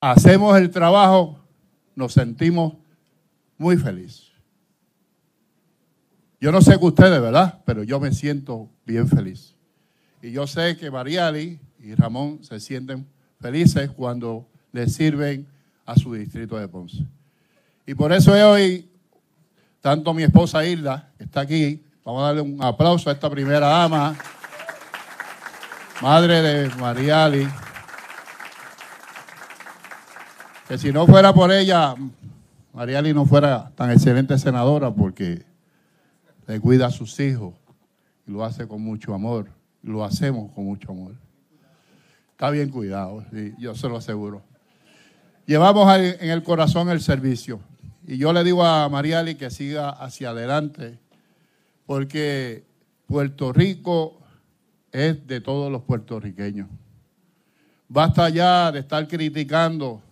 hacemos 0.00 0.56
el 0.56 0.70
trabajo, 0.70 1.38
nos 1.94 2.12
sentimos 2.12 2.74
muy 3.58 3.76
felices. 3.76 4.32
Yo 6.40 6.52
no 6.52 6.60
sé 6.60 6.78
que 6.78 6.84
ustedes, 6.84 7.20
¿verdad? 7.20 7.62
Pero 7.64 7.82
yo 7.82 7.98
me 7.98 8.12
siento 8.12 8.68
bien 8.84 9.08
feliz. 9.08 9.54
Y 10.22 10.32
yo 10.32 10.46
sé 10.46 10.76
que 10.76 10.90
Mariali 10.90 11.58
y 11.80 11.94
Ramón 11.94 12.40
se 12.42 12.60
sienten 12.60 13.06
felices 13.40 13.90
cuando 13.90 14.46
le 14.72 14.88
sirven 14.88 15.46
a 15.86 15.96
su 15.96 16.12
distrito 16.12 16.56
de 16.58 16.68
Ponce. 16.68 17.06
Y 17.86 17.94
por 17.94 18.12
eso 18.12 18.32
hoy, 18.32 18.90
tanto 19.80 20.12
mi 20.12 20.24
esposa 20.24 20.66
Hilda, 20.66 21.12
que 21.16 21.24
está 21.24 21.40
aquí, 21.40 21.82
vamos 22.04 22.22
a 22.22 22.26
darle 22.26 22.42
un 22.42 22.62
aplauso 22.62 23.08
a 23.08 23.12
esta 23.12 23.30
primera 23.30 23.66
dama, 23.66 24.16
madre 26.02 26.42
de 26.42 26.74
Mariali, 26.76 27.48
que 30.68 30.78
si 30.78 30.92
no 30.92 31.06
fuera 31.06 31.32
por 31.32 31.52
ella, 31.52 31.94
Mariali 32.72 33.14
no 33.14 33.24
fuera 33.24 33.70
tan 33.74 33.90
excelente 33.90 34.36
senadora 34.38 34.92
porque 34.92 35.44
le 36.46 36.60
cuida 36.60 36.86
a 36.86 36.90
sus 36.90 37.18
hijos 37.20 37.54
y 38.26 38.32
lo 38.32 38.44
hace 38.44 38.66
con 38.66 38.82
mucho 38.82 39.14
amor. 39.14 39.48
Lo 39.82 40.04
hacemos 40.04 40.50
con 40.52 40.64
mucho 40.64 40.90
amor. 40.90 41.14
Está 42.32 42.50
bien 42.50 42.70
cuidado, 42.70 43.24
yo 43.58 43.74
se 43.74 43.88
lo 43.88 43.96
aseguro. 43.96 44.42
Llevamos 45.46 45.88
en 45.96 46.30
el 46.30 46.42
corazón 46.42 46.90
el 46.90 47.00
servicio. 47.00 47.60
Y 48.04 48.18
yo 48.18 48.32
le 48.32 48.44
digo 48.44 48.64
a 48.64 48.88
Mariali 48.88 49.36
que 49.36 49.50
siga 49.50 49.90
hacia 49.90 50.30
adelante, 50.30 50.98
porque 51.86 52.64
Puerto 53.06 53.52
Rico 53.52 54.18
es 54.92 55.26
de 55.26 55.40
todos 55.40 55.70
los 55.70 55.82
puertorriqueños. 55.82 56.68
Basta 57.88 58.28
ya 58.28 58.72
de 58.72 58.80
estar 58.80 59.06
criticando, 59.06 60.02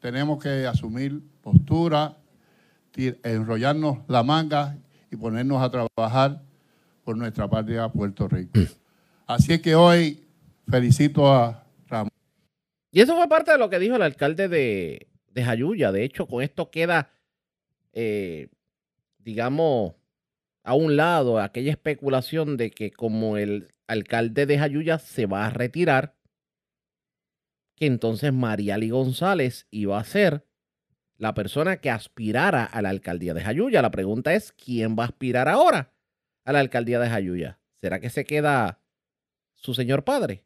tenemos 0.00 0.42
que 0.42 0.66
asumir 0.66 1.20
postura, 1.42 2.16
enrollarnos 2.96 3.98
la 4.08 4.22
manga 4.22 4.76
y 5.10 5.16
ponernos 5.16 5.62
a 5.62 5.70
trabajar 5.70 6.42
por 7.04 7.16
nuestra 7.16 7.48
patria 7.48 7.88
Puerto 7.88 8.26
Rico. 8.28 8.58
Así 9.26 9.52
es 9.52 9.60
que 9.60 9.74
hoy 9.74 10.24
felicito 10.68 11.32
a 11.32 11.64
Ramón. 11.86 12.10
Y 12.90 13.00
eso 13.00 13.14
fue 13.14 13.28
parte 13.28 13.52
de 13.52 13.58
lo 13.58 13.70
que 13.70 13.78
dijo 13.78 13.96
el 13.96 14.02
alcalde 14.02 14.48
de, 14.48 15.08
de 15.32 15.44
Jayuya. 15.44 15.92
De 15.92 16.02
hecho, 16.02 16.26
con 16.26 16.42
esto 16.42 16.70
queda, 16.70 17.10
eh, 17.92 18.48
digamos, 19.18 19.94
a 20.64 20.74
un 20.74 20.96
lado 20.96 21.38
aquella 21.38 21.70
especulación 21.70 22.56
de 22.56 22.70
que 22.70 22.90
como 22.90 23.36
el 23.36 23.68
alcalde 23.86 24.46
de 24.46 24.58
Jayuya 24.58 24.98
se 24.98 25.26
va 25.26 25.46
a 25.46 25.50
retirar, 25.50 26.15
que 27.76 27.86
entonces 27.86 28.32
Mariali 28.32 28.90
González 28.90 29.66
iba 29.70 29.98
a 29.98 30.04
ser 30.04 30.46
la 31.18 31.34
persona 31.34 31.76
que 31.76 31.90
aspirara 31.90 32.64
a 32.64 32.82
la 32.82 32.90
alcaldía 32.90 33.34
de 33.34 33.42
Jayuya. 33.42 33.82
La 33.82 33.90
pregunta 33.90 34.34
es, 34.34 34.52
¿quién 34.52 34.96
va 34.98 35.04
a 35.04 35.06
aspirar 35.06 35.48
ahora 35.48 35.92
a 36.44 36.52
la 36.52 36.60
alcaldía 36.60 36.98
de 36.98 37.08
Jayuya? 37.08 37.58
¿Será 37.80 38.00
que 38.00 38.10
se 38.10 38.24
queda 38.24 38.80
su 39.54 39.74
señor 39.74 40.04
padre 40.04 40.44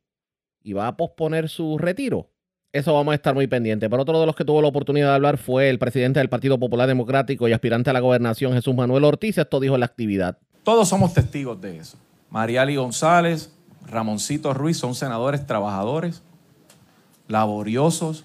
y 0.62 0.72
va 0.72 0.86
a 0.86 0.96
posponer 0.96 1.48
su 1.48 1.78
retiro? 1.78 2.30
Eso 2.72 2.94
vamos 2.94 3.12
a 3.12 3.14
estar 3.16 3.34
muy 3.34 3.48
pendientes. 3.48 3.88
Pero 3.88 4.02
otro 4.02 4.20
de 4.20 4.26
los 4.26 4.36
que 4.36 4.44
tuvo 4.44 4.62
la 4.62 4.68
oportunidad 4.68 5.08
de 5.08 5.14
hablar 5.14 5.38
fue 5.38 5.70
el 5.70 5.78
presidente 5.78 6.20
del 6.20 6.28
Partido 6.28 6.58
Popular 6.58 6.86
Democrático 6.86 7.48
y 7.48 7.52
aspirante 7.52 7.90
a 7.90 7.92
la 7.92 8.00
gobernación, 8.00 8.52
Jesús 8.52 8.74
Manuel 8.74 9.04
Ortiz. 9.04 9.38
Esto 9.38 9.58
dijo 9.58 9.74
en 9.74 9.80
la 9.80 9.86
actividad. 9.86 10.38
Todos 10.62 10.88
somos 10.88 11.12
testigos 11.12 11.60
de 11.60 11.78
eso. 11.78 11.98
Mariali 12.28 12.76
González, 12.76 13.52
Ramoncito 13.88 14.54
Ruiz 14.54 14.76
son 14.76 14.94
senadores 14.94 15.46
trabajadores, 15.46 16.22
laboriosos, 17.30 18.24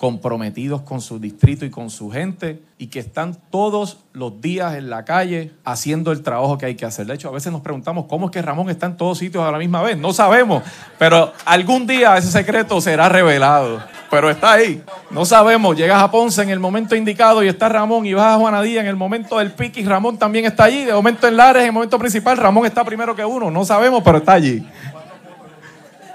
comprometidos 0.00 0.80
con 0.80 1.02
su 1.02 1.18
distrito 1.18 1.66
y 1.66 1.70
con 1.70 1.90
su 1.90 2.10
gente 2.10 2.62
y 2.78 2.86
que 2.86 3.00
están 3.00 3.36
todos 3.50 3.98
los 4.14 4.40
días 4.40 4.74
en 4.76 4.88
la 4.88 5.04
calle 5.04 5.52
haciendo 5.62 6.10
el 6.10 6.22
trabajo 6.22 6.56
que 6.56 6.64
hay 6.64 6.74
que 6.74 6.86
hacer. 6.86 7.04
De 7.06 7.14
hecho, 7.14 7.28
a 7.28 7.32
veces 7.32 7.52
nos 7.52 7.60
preguntamos 7.60 8.06
cómo 8.06 8.26
es 8.26 8.32
que 8.32 8.40
Ramón 8.40 8.70
está 8.70 8.86
en 8.86 8.96
todos 8.96 9.18
sitios 9.18 9.44
a 9.44 9.52
la 9.52 9.58
misma 9.58 9.82
vez. 9.82 9.98
No 9.98 10.14
sabemos, 10.14 10.62
pero 10.98 11.34
algún 11.44 11.86
día 11.86 12.16
ese 12.16 12.30
secreto 12.30 12.80
será 12.80 13.10
revelado. 13.10 13.82
Pero 14.10 14.28
está 14.28 14.54
ahí. 14.54 14.82
No 15.10 15.24
sabemos. 15.24 15.76
Llegas 15.76 16.02
a 16.02 16.10
Ponce 16.10 16.42
en 16.42 16.50
el 16.50 16.58
momento 16.58 16.96
indicado 16.96 17.44
y 17.44 17.48
está 17.48 17.68
Ramón 17.68 18.06
y 18.06 18.14
vas 18.14 18.34
a 18.34 18.38
Juanadía 18.38 18.80
en 18.80 18.88
el 18.88 18.96
momento 18.96 19.38
del 19.38 19.52
pique 19.52 19.82
y 19.82 19.84
Ramón 19.84 20.18
también 20.18 20.46
está 20.46 20.64
allí. 20.64 20.84
De 20.84 20.92
momento 20.92 21.28
en 21.28 21.36
Lares, 21.36 21.60
en 21.60 21.68
el 21.68 21.72
momento 21.72 21.98
principal, 21.98 22.36
Ramón 22.36 22.66
está 22.66 22.82
primero 22.82 23.14
que 23.14 23.24
uno. 23.24 23.50
No 23.52 23.64
sabemos, 23.64 24.02
pero 24.02 24.18
está 24.18 24.32
allí. 24.32 24.66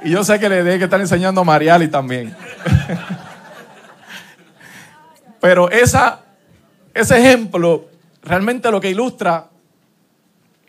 Y 0.05 0.11
yo 0.11 0.23
sé 0.23 0.39
que 0.39 0.47
le 0.47 0.57
debe 0.57 0.77
que 0.77 0.83
estar 0.83 1.01
enseñando 1.01 1.41
a 1.41 1.43
Mariali 1.43 1.87
también. 1.87 2.35
Pero 5.41 5.71
esa, 5.71 6.21
ese 6.93 7.17
ejemplo 7.17 7.89
realmente 8.21 8.69
lo 8.69 8.79
que 8.79 8.91
ilustra 8.91 9.49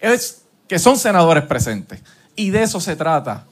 es 0.01 0.47
que 0.67 0.79
son 0.79 0.97
senadores 0.97 1.45
presentes. 1.45 2.03
Y 2.35 2.49
de 2.49 2.63
eso 2.63 2.81
se 2.81 2.97
trata 2.97 3.45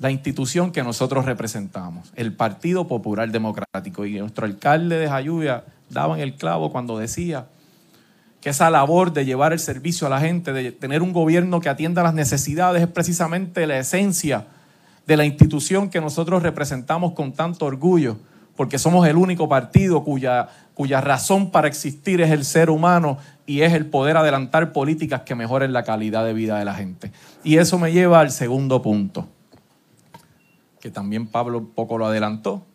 la 0.00 0.10
institución 0.10 0.72
que 0.72 0.82
nosotros 0.82 1.24
representamos, 1.24 2.12
el 2.16 2.32
Partido 2.32 2.88
Popular 2.88 3.30
Democrático. 3.30 4.04
Y 4.04 4.18
nuestro 4.18 4.46
alcalde 4.46 4.98
de 4.98 5.08
Jayuya 5.08 5.62
daba 5.90 6.16
en 6.16 6.22
el 6.22 6.34
clavo 6.34 6.72
cuando 6.72 6.98
decía 6.98 7.46
que 8.40 8.50
esa 8.50 8.68
labor 8.68 9.12
de 9.12 9.24
llevar 9.24 9.52
el 9.52 9.60
servicio 9.60 10.08
a 10.08 10.10
la 10.10 10.18
gente, 10.18 10.52
de 10.52 10.72
tener 10.72 11.02
un 11.02 11.12
gobierno 11.12 11.60
que 11.60 11.68
atienda 11.68 12.02
las 12.02 12.14
necesidades, 12.14 12.82
es 12.82 12.88
precisamente 12.88 13.64
la 13.68 13.78
esencia 13.78 14.46
de 15.08 15.16
la 15.16 15.24
institución 15.24 15.88
que 15.88 16.02
nosotros 16.02 16.42
representamos 16.42 17.12
con 17.14 17.32
tanto 17.32 17.64
orgullo 17.64 18.18
porque 18.56 18.78
somos 18.78 19.08
el 19.08 19.16
único 19.16 19.48
partido 19.48 20.04
cuya, 20.04 20.48
cuya 20.74 21.00
razón 21.00 21.50
para 21.50 21.66
existir 21.66 22.20
es 22.20 22.30
el 22.30 22.44
ser 22.44 22.68
humano 22.68 23.16
y 23.46 23.62
es 23.62 23.72
el 23.72 23.86
poder 23.86 24.18
adelantar 24.18 24.70
políticas 24.70 25.22
que 25.22 25.34
mejoren 25.34 25.72
la 25.72 25.82
calidad 25.82 26.26
de 26.26 26.34
vida 26.34 26.58
de 26.58 26.66
la 26.66 26.74
gente. 26.74 27.10
Y 27.42 27.56
eso 27.56 27.78
me 27.78 27.90
lleva 27.90 28.20
al 28.20 28.30
segundo 28.30 28.82
punto, 28.82 29.26
que 30.78 30.90
también 30.90 31.26
Pablo 31.26 31.70
poco 31.74 31.96
lo 31.96 32.04
adelantó, 32.04 32.66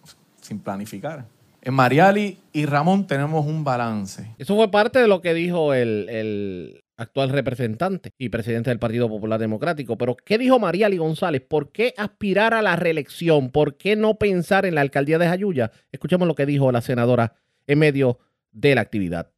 sin 0.41 0.57
planificar. 0.57 1.25
En 1.61 1.75
Mariali 1.75 2.39
y 2.51 2.65
Ramón 2.65 3.05
tenemos 3.05 3.45
un 3.45 3.63
balance. 3.63 4.34
Eso 4.39 4.55
fue 4.55 4.71
parte 4.71 4.97
de 4.97 5.07
lo 5.07 5.21
que 5.21 5.36
dijo 5.36 5.75
el 5.75 6.82
actual 6.98 7.30
representante 7.30 8.12
y 8.18 8.30
presidente 8.30 8.70
del 8.70 8.80
Partido 8.80 9.10
Popular 9.10 9.39
Democrático. 9.39 9.98
Pero, 9.98 10.16
¿qué 10.16 10.38
dijo 10.38 10.60
Mariali 10.60 10.98
González? 10.98 11.41
¿Por 11.41 11.72
qué 11.72 11.94
aspirar 11.98 12.54
a 12.54 12.62
la 12.62 12.76
reelección? 12.76 13.52
¿Por 13.52 13.78
qué 13.78 13.96
no 13.96 14.16
pensar 14.16 14.66
en 14.66 14.76
la 14.76 14.82
alcaldía 14.82 15.18
de 15.18 15.28
Jayuya? 15.28 15.72
Escuchemos 15.91 16.28
lo 16.28 16.36
que 16.36 16.46
dijo 16.46 16.72
la 16.72 16.82
senadora 16.82 17.36
en 17.68 17.80
medio 17.80 18.20
de 18.52 18.76
la 18.76 18.82
actividad. 18.82 19.32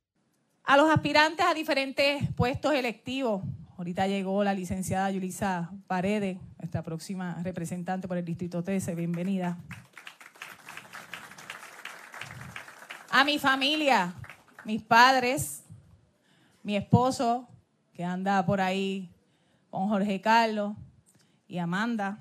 A 0.64 0.78
los 0.78 0.90
aspirantes 0.90 1.46
a 1.46 1.54
diferentes 1.54 2.24
puestos 2.36 2.74
electivos. 2.74 3.44
Ahorita 3.78 4.08
llegó 4.08 4.44
la 4.44 4.54
licenciada 4.54 5.12
Yulisa 5.12 5.72
Paredes, 5.88 6.38
nuestra 6.58 6.82
próxima 6.82 7.42
representante 7.44 8.08
por 8.08 8.18
el 8.18 8.26
Distrito 8.26 8.64
13. 8.64 8.96
Bienvenida. 8.96 9.58
A 13.12 13.24
mi 13.24 13.38
familia, 13.38 14.14
mis 14.64 14.82
padres, 14.82 15.65
mi 16.66 16.76
esposo, 16.76 17.48
que 17.94 18.04
anda 18.04 18.44
por 18.44 18.60
ahí 18.60 19.14
con 19.70 19.88
Jorge 19.88 20.20
Carlos 20.20 20.76
y 21.48 21.60
Amanda. 21.60 22.18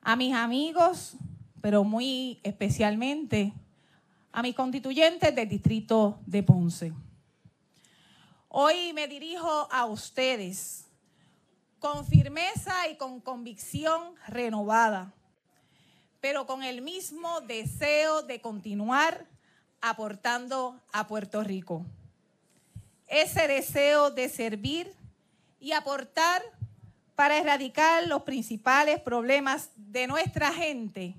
A 0.00 0.16
mis 0.16 0.34
amigos, 0.34 1.18
pero 1.60 1.84
muy 1.84 2.40
especialmente 2.42 3.52
a 4.32 4.40
mis 4.40 4.54
constituyentes 4.54 5.34
del 5.34 5.50
distrito 5.50 6.18
de 6.24 6.42
Ponce. 6.42 6.94
Hoy 8.48 8.94
me 8.94 9.06
dirijo 9.06 9.68
a 9.70 9.84
ustedes 9.84 10.86
con 11.78 12.06
firmeza 12.06 12.88
y 12.90 12.96
con 12.96 13.20
convicción 13.20 14.14
renovada, 14.28 15.12
pero 16.22 16.46
con 16.46 16.62
el 16.62 16.80
mismo 16.80 17.42
deseo 17.42 18.22
de 18.22 18.40
continuar 18.40 19.26
aportando 19.82 20.80
a 20.90 21.06
Puerto 21.06 21.42
Rico. 21.44 21.84
Ese 23.06 23.46
deseo 23.46 24.10
de 24.10 24.28
servir 24.28 24.92
y 25.60 25.72
aportar 25.72 26.42
para 27.14 27.38
erradicar 27.38 28.06
los 28.06 28.22
principales 28.22 29.00
problemas 29.00 29.70
de 29.76 30.06
nuestra 30.06 30.52
gente 30.52 31.14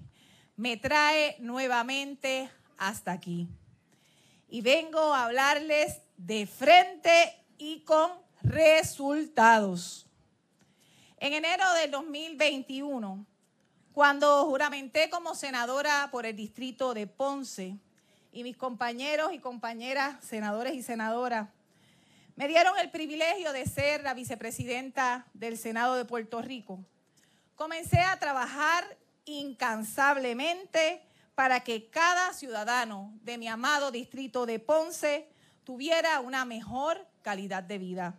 me 0.56 0.76
trae 0.78 1.38
nuevamente 1.40 2.50
hasta 2.78 3.12
aquí. 3.12 3.48
Y 4.50 4.62
vengo 4.62 5.14
a 5.14 5.26
hablarles 5.26 6.02
de 6.18 6.46
frente 6.48 7.34
y 7.58 7.82
con 7.82 8.12
resultados. 8.42 10.08
En 11.18 11.34
enero 11.34 11.64
del 11.74 11.92
2021, 11.92 13.26
cuando 13.94 14.46
juramenté 14.46 15.10
como 15.10 15.36
senadora 15.36 16.10
por 16.12 16.26
el 16.26 16.36
distrito 16.36 16.94
de 16.94 17.08
Ponce, 17.08 17.78
y 18.32 18.44
mis 18.44 18.56
compañeros 18.56 19.34
y 19.34 19.40
compañeras, 19.40 20.24
senadores 20.24 20.76
y 20.76 20.84
senadoras, 20.84 21.50
me 22.38 22.48
dieron 22.48 22.78
el 22.78 22.92
privilegio 22.92 23.52
de 23.52 23.66
ser 23.66 24.04
la 24.04 24.14
vicepresidenta 24.14 25.26
del 25.34 25.58
Senado 25.58 25.96
de 25.96 26.06
Puerto 26.06 26.40
Rico. 26.40 26.86
Comencé 27.56 28.00
a 28.00 28.20
trabajar 28.20 28.96
incansablemente 29.26 31.02
para 31.34 31.62
que 31.64 31.90
cada 31.90 32.34
ciudadano 32.34 33.12
de 33.24 33.40
mi 33.40 33.48
amado 33.48 33.90
distrito 33.90 34.46
de 34.46 34.60
Ponce 34.60 35.28
tuviera 35.64 36.20
una 36.20 36.46
mejor 36.46 37.08
calidad 37.24 37.64
de 37.64 37.80
vida. 37.80 38.16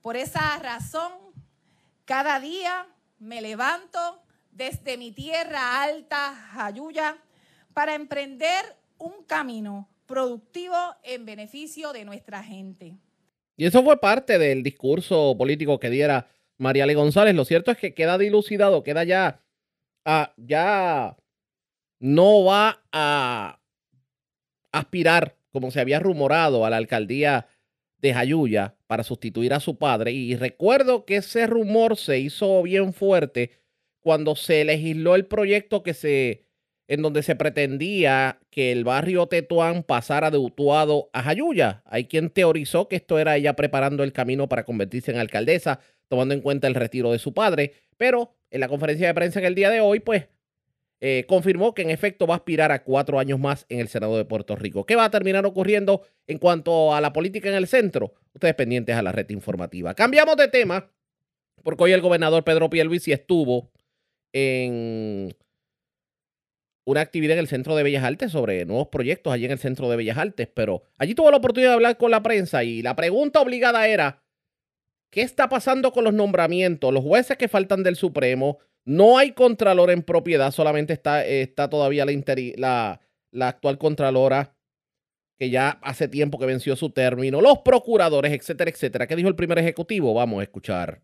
Por 0.00 0.16
esa 0.16 0.56
razón, 0.60 1.12
cada 2.04 2.38
día 2.38 2.86
me 3.18 3.42
levanto 3.42 4.22
desde 4.52 4.96
mi 4.96 5.10
tierra 5.10 5.82
alta, 5.82 6.32
Jayuya, 6.52 7.16
para 7.74 7.94
emprender 7.94 8.78
un 8.98 9.24
camino 9.24 9.88
productivo 10.12 10.76
en 11.04 11.24
beneficio 11.24 11.94
de 11.94 12.04
nuestra 12.04 12.42
gente. 12.42 12.98
Y 13.56 13.64
eso 13.64 13.82
fue 13.82 13.98
parte 13.98 14.38
del 14.38 14.62
discurso 14.62 15.34
político 15.38 15.80
que 15.80 15.88
diera 15.88 16.28
Mariale 16.58 16.94
González. 16.94 17.34
Lo 17.34 17.46
cierto 17.46 17.70
es 17.70 17.78
que 17.78 17.94
queda 17.94 18.18
dilucidado, 18.18 18.82
queda 18.82 19.04
ya, 19.04 19.40
ah, 20.04 20.34
ya 20.36 21.16
no 21.98 22.44
va 22.44 22.82
a 22.92 23.58
aspirar, 24.70 25.38
como 25.50 25.70
se 25.70 25.80
había 25.80 25.98
rumorado, 25.98 26.66
a 26.66 26.70
la 26.70 26.76
alcaldía 26.76 27.46
de 27.96 28.12
Jayuya 28.12 28.74
para 28.86 29.04
sustituir 29.04 29.54
a 29.54 29.60
su 29.60 29.78
padre. 29.78 30.12
Y 30.12 30.36
recuerdo 30.36 31.06
que 31.06 31.16
ese 31.16 31.46
rumor 31.46 31.96
se 31.96 32.18
hizo 32.18 32.62
bien 32.62 32.92
fuerte 32.92 33.52
cuando 34.00 34.36
se 34.36 34.62
legisló 34.66 35.14
el 35.14 35.24
proyecto 35.24 35.82
que 35.82 35.94
se 35.94 36.44
en 36.88 37.02
donde 37.02 37.22
se 37.22 37.36
pretendía 37.36 38.38
que 38.50 38.72
el 38.72 38.84
barrio 38.84 39.26
Tetuán 39.26 39.82
pasara 39.82 40.30
de 40.30 40.38
Utuado 40.38 41.08
a 41.12 41.22
Jayuya. 41.22 41.82
Hay 41.86 42.06
quien 42.06 42.30
teorizó 42.30 42.88
que 42.88 42.96
esto 42.96 43.18
era 43.18 43.36
ella 43.36 43.54
preparando 43.54 44.04
el 44.04 44.12
camino 44.12 44.48
para 44.48 44.64
convertirse 44.64 45.10
en 45.10 45.18
alcaldesa, 45.18 45.80
tomando 46.08 46.34
en 46.34 46.40
cuenta 46.40 46.66
el 46.66 46.74
retiro 46.74 47.12
de 47.12 47.18
su 47.18 47.32
padre, 47.32 47.72
pero 47.96 48.34
en 48.50 48.60
la 48.60 48.68
conferencia 48.68 49.06
de 49.06 49.14
prensa 49.14 49.38
en 49.38 49.46
el 49.46 49.54
día 49.54 49.70
de 49.70 49.80
hoy, 49.80 50.00
pues 50.00 50.26
eh, 51.00 51.24
confirmó 51.26 51.74
que 51.74 51.82
en 51.82 51.90
efecto 51.90 52.28
va 52.28 52.34
a 52.34 52.36
aspirar 52.36 52.70
a 52.70 52.84
cuatro 52.84 53.18
años 53.18 53.40
más 53.40 53.66
en 53.68 53.80
el 53.80 53.88
Senado 53.88 54.16
de 54.16 54.24
Puerto 54.24 54.54
Rico. 54.54 54.86
¿Qué 54.86 54.94
va 54.94 55.06
a 55.06 55.10
terminar 55.10 55.44
ocurriendo 55.46 56.02
en 56.28 56.38
cuanto 56.38 56.94
a 56.94 57.00
la 57.00 57.12
política 57.12 57.48
en 57.48 57.56
el 57.56 57.66
centro? 57.66 58.14
Ustedes 58.34 58.54
pendientes 58.54 58.94
a 58.94 59.02
la 59.02 59.10
red 59.10 59.28
informativa. 59.30 59.94
Cambiamos 59.94 60.36
de 60.36 60.46
tema, 60.46 60.90
porque 61.64 61.82
hoy 61.82 61.92
el 61.92 62.02
gobernador 62.02 62.44
Pedro 62.44 62.70
Pierluisi 62.70 63.10
estuvo 63.10 63.72
en 64.32 65.34
una 66.84 67.00
actividad 67.00 67.34
en 67.34 67.40
el 67.40 67.48
Centro 67.48 67.76
de 67.76 67.82
Bellas 67.82 68.04
Artes 68.04 68.32
sobre 68.32 68.64
nuevos 68.64 68.88
proyectos 68.88 69.32
allí 69.32 69.44
en 69.44 69.52
el 69.52 69.58
Centro 69.58 69.88
de 69.88 69.96
Bellas 69.96 70.18
Artes, 70.18 70.48
pero 70.52 70.82
allí 70.98 71.14
tuvo 71.14 71.30
la 71.30 71.36
oportunidad 71.36 71.70
de 71.70 71.74
hablar 71.74 71.96
con 71.96 72.10
la 72.10 72.22
prensa 72.22 72.64
y 72.64 72.82
la 72.82 72.96
pregunta 72.96 73.40
obligada 73.40 73.86
era, 73.86 74.22
¿qué 75.10 75.22
está 75.22 75.48
pasando 75.48 75.92
con 75.92 76.04
los 76.04 76.14
nombramientos? 76.14 76.92
Los 76.92 77.04
jueces 77.04 77.36
que 77.36 77.48
faltan 77.48 77.82
del 77.82 77.96
Supremo, 77.96 78.58
no 78.84 79.16
hay 79.16 79.32
contralor 79.32 79.90
en 79.90 80.02
propiedad, 80.02 80.50
solamente 80.50 80.92
está, 80.92 81.24
está 81.24 81.70
todavía 81.70 82.04
la, 82.04 83.00
la, 83.30 83.48
actual 83.48 83.78
contralora 83.78 84.56
que 85.38 85.50
ya 85.50 85.78
hace 85.82 86.08
tiempo 86.08 86.38
que 86.38 86.46
venció 86.46 86.74
su 86.74 86.90
término, 86.90 87.40
los 87.40 87.58
procuradores, 87.58 88.32
etcétera, 88.32 88.70
etcétera. 88.70 89.06
¿Qué 89.06 89.14
dijo 89.14 89.28
el 89.28 89.36
primer 89.36 89.58
ejecutivo? 89.58 90.14
Vamos 90.14 90.40
a 90.40 90.42
escuchar. 90.42 91.00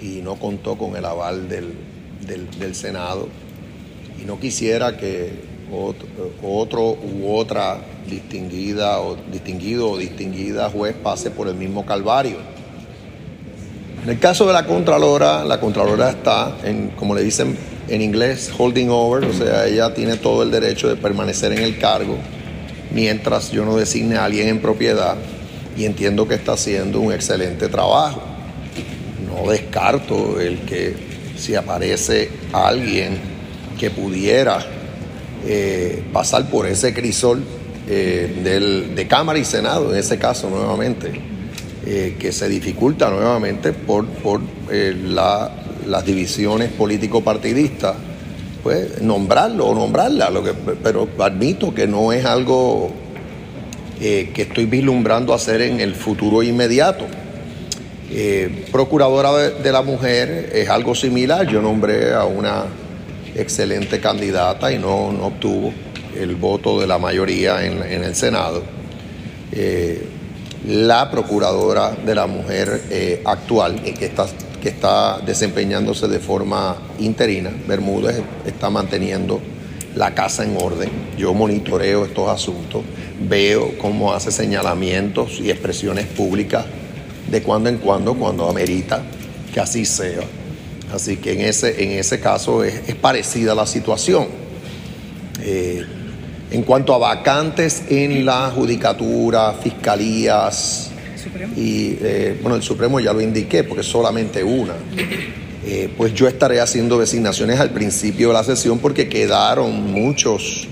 Y 0.00 0.20
no 0.22 0.36
contó 0.36 0.76
con 0.76 0.96
el 0.96 1.04
aval 1.04 1.48
del, 1.48 1.72
del 2.26 2.74
Senado 2.74 3.28
y 4.20 4.24
no 4.24 4.38
quisiera 4.38 4.96
que 4.96 5.54
otro, 6.42 6.92
u 6.92 7.34
otra 7.36 7.78
distinguida 8.08 9.00
o 9.00 9.16
distinguido 9.32 9.90
o 9.90 9.98
distinguida 9.98 10.70
juez 10.70 10.94
pase 10.94 11.30
por 11.30 11.48
el 11.48 11.54
mismo 11.54 11.84
calvario. 11.84 12.36
En 14.02 14.10
el 14.10 14.18
caso 14.18 14.46
de 14.46 14.52
la 14.52 14.66
Contralora, 14.66 15.44
la 15.44 15.58
Contralora 15.58 16.10
está, 16.10 16.58
en, 16.62 16.90
como 16.90 17.14
le 17.14 17.22
dicen 17.22 17.56
en 17.88 18.02
inglés, 18.02 18.52
holding 18.56 18.88
over, 18.90 19.24
o 19.24 19.32
sea, 19.32 19.66
ella 19.66 19.94
tiene 19.94 20.16
todo 20.16 20.42
el 20.42 20.50
derecho 20.50 20.88
de 20.88 20.96
permanecer 20.96 21.52
en 21.52 21.58
el 21.58 21.78
cargo 21.78 22.16
mientras 22.94 23.50
yo 23.50 23.64
no 23.64 23.76
designe 23.76 24.16
a 24.16 24.24
alguien 24.24 24.48
en 24.48 24.60
propiedad 24.60 25.16
y 25.76 25.84
entiendo 25.84 26.28
que 26.28 26.34
está 26.34 26.52
haciendo 26.52 27.00
un 27.00 27.12
excelente 27.12 27.68
trabajo. 27.68 28.22
No 29.26 29.50
descarto 29.50 30.40
el 30.40 30.60
que 30.60 30.94
si 31.36 31.56
aparece 31.56 32.30
alguien 32.52 33.33
que 33.78 33.90
pudiera 33.90 34.64
eh, 35.46 36.02
pasar 36.10 36.48
por 36.48 36.66
ese 36.66 36.94
crisol 36.94 37.42
eh, 37.86 38.40
del, 38.42 38.94
de 38.94 39.06
Cámara 39.06 39.38
y 39.38 39.44
Senado, 39.44 39.92
en 39.92 39.98
ese 39.98 40.18
caso 40.18 40.48
nuevamente, 40.48 41.12
eh, 41.84 42.16
que 42.18 42.32
se 42.32 42.48
dificulta 42.48 43.10
nuevamente 43.10 43.74
por, 43.74 44.06
por 44.06 44.40
las 44.70 46.06
divisiones 46.06 46.70
político-partidistas, 46.72 47.94
pues 48.62 49.02
nombrarlo 49.02 49.66
o 49.66 49.74
nombrarla, 49.74 50.30
lo 50.30 50.42
que, 50.42 50.54
pero 50.54 51.06
admito 51.18 51.74
que 51.74 51.86
no 51.86 52.10
es 52.12 52.24
algo 52.24 52.90
que 54.00 54.32
estoy 54.34 54.64
vislumbrando 54.64 55.34
hacer 55.34 55.60
en 55.60 55.80
el 55.80 55.94
futuro 55.94 56.42
inmediato. 56.42 57.04
procuradora 58.72 59.50
de 59.50 59.72
la 59.72 59.82
mujer 59.82 60.50
es 60.54 60.70
algo 60.70 60.94
similar, 60.94 61.46
yo 61.46 61.60
nombré 61.60 62.14
a 62.14 62.24
una 62.24 62.64
excelente 63.34 64.00
candidata 64.00 64.72
y 64.72 64.78
no, 64.78 65.08
obtuvo 65.08 65.72
el 66.16 66.36
voto 66.36 66.80
de 66.80 66.86
la 66.86 66.98
mayoría 66.98 67.64
en, 67.64 68.04
el 68.04 68.14
Senado. 68.14 68.62
Eh, 69.52 70.06
la 70.66 71.10
procuradora 71.10 71.90
de 71.90 72.14
la 72.14 72.26
mujer 72.26 72.82
eh, 72.90 73.22
actual, 73.24 73.82
eh, 73.84 73.94
que 73.94 74.06
está, 74.06 74.26
que 74.62 74.68
está 74.70 75.20
desempeñándose 75.20 76.08
de 76.08 76.20
forma 76.20 76.76
interina, 76.98 77.50
Bermúdez, 77.66 78.22
está 78.46 78.70
manteniendo 78.70 79.40
la 79.94 80.14
casa 80.14 80.44
en 80.44 80.56
orden. 80.56 80.90
Yo 81.18 81.34
monitoreo 81.34 82.04
estos 82.04 82.28
asuntos, 82.28 82.82
veo 83.28 83.76
cómo 83.78 84.14
hace 84.14 84.30
señalamientos 84.30 85.38
y 85.40 85.50
expresiones 85.50 86.06
públicas 86.06 86.64
de 87.30 87.42
cuando 87.42 87.68
en 87.68 87.78
cuando, 87.78 88.14
cuando 88.14 88.48
amerita 88.48 89.02
que 89.52 89.60
así 89.60 89.84
sea. 89.84 90.22
Así 90.94 91.16
que 91.16 91.32
en 91.32 91.40
ese, 91.40 91.82
en 91.82 91.98
ese 91.98 92.20
caso 92.20 92.62
es, 92.62 92.94
parecida 93.00 93.54
la 93.54 93.66
situación. 93.66 94.28
Eh, 95.42 95.84
En 96.50 96.62
cuanto 96.62 96.94
a 96.94 96.98
vacantes 96.98 97.82
en 97.88 98.24
la 98.24 98.48
judicatura, 98.50 99.54
fiscalías, 99.54 100.90
y 101.56 101.96
eh, 102.00 102.38
bueno, 102.40 102.54
el 102.54 102.62
Supremo 102.62 103.00
ya 103.00 103.12
lo 103.12 103.20
indiqué 103.20 103.64
porque 103.64 103.80
es 103.80 103.88
solamente 103.88 104.44
una. 104.44 104.74
Eh, 105.66 105.88
pues 105.96 106.14
yo 106.14 106.28
estaré 106.28 106.60
haciendo 106.60 106.98
designaciones 106.98 107.58
al 107.58 107.70
principio 107.70 108.28
de 108.28 108.34
la 108.34 108.44
sesión 108.44 108.78
porque 108.78 109.08
quedaron 109.08 109.90
muchos, 109.90 110.68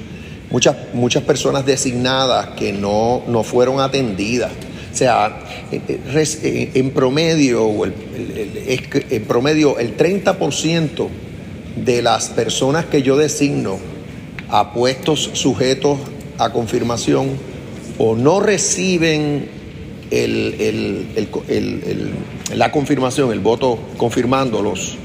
muchas, 0.50 0.76
muchas 0.92 1.24
personas 1.24 1.66
designadas 1.66 2.50
que 2.50 2.72
no, 2.72 3.24
no 3.26 3.42
fueron 3.42 3.80
atendidas. 3.80 4.52
O 4.92 4.96
sea, 4.96 5.40
en 5.72 6.90
promedio, 6.90 7.84
en 7.84 9.24
promedio, 9.24 9.78
el 9.78 9.96
30% 9.96 11.08
de 11.76 12.02
las 12.02 12.28
personas 12.28 12.84
que 12.86 13.02
yo 13.02 13.16
designo 13.16 13.78
a 14.48 14.72
puestos 14.72 15.30
sujetos 15.32 15.98
a 16.38 16.52
confirmación 16.52 17.30
o 17.98 18.14
no 18.16 18.40
reciben 18.40 19.48
la 22.54 22.70
confirmación, 22.70 23.32
el 23.32 23.40
voto 23.40 23.78
confirmándolos, 23.96 24.98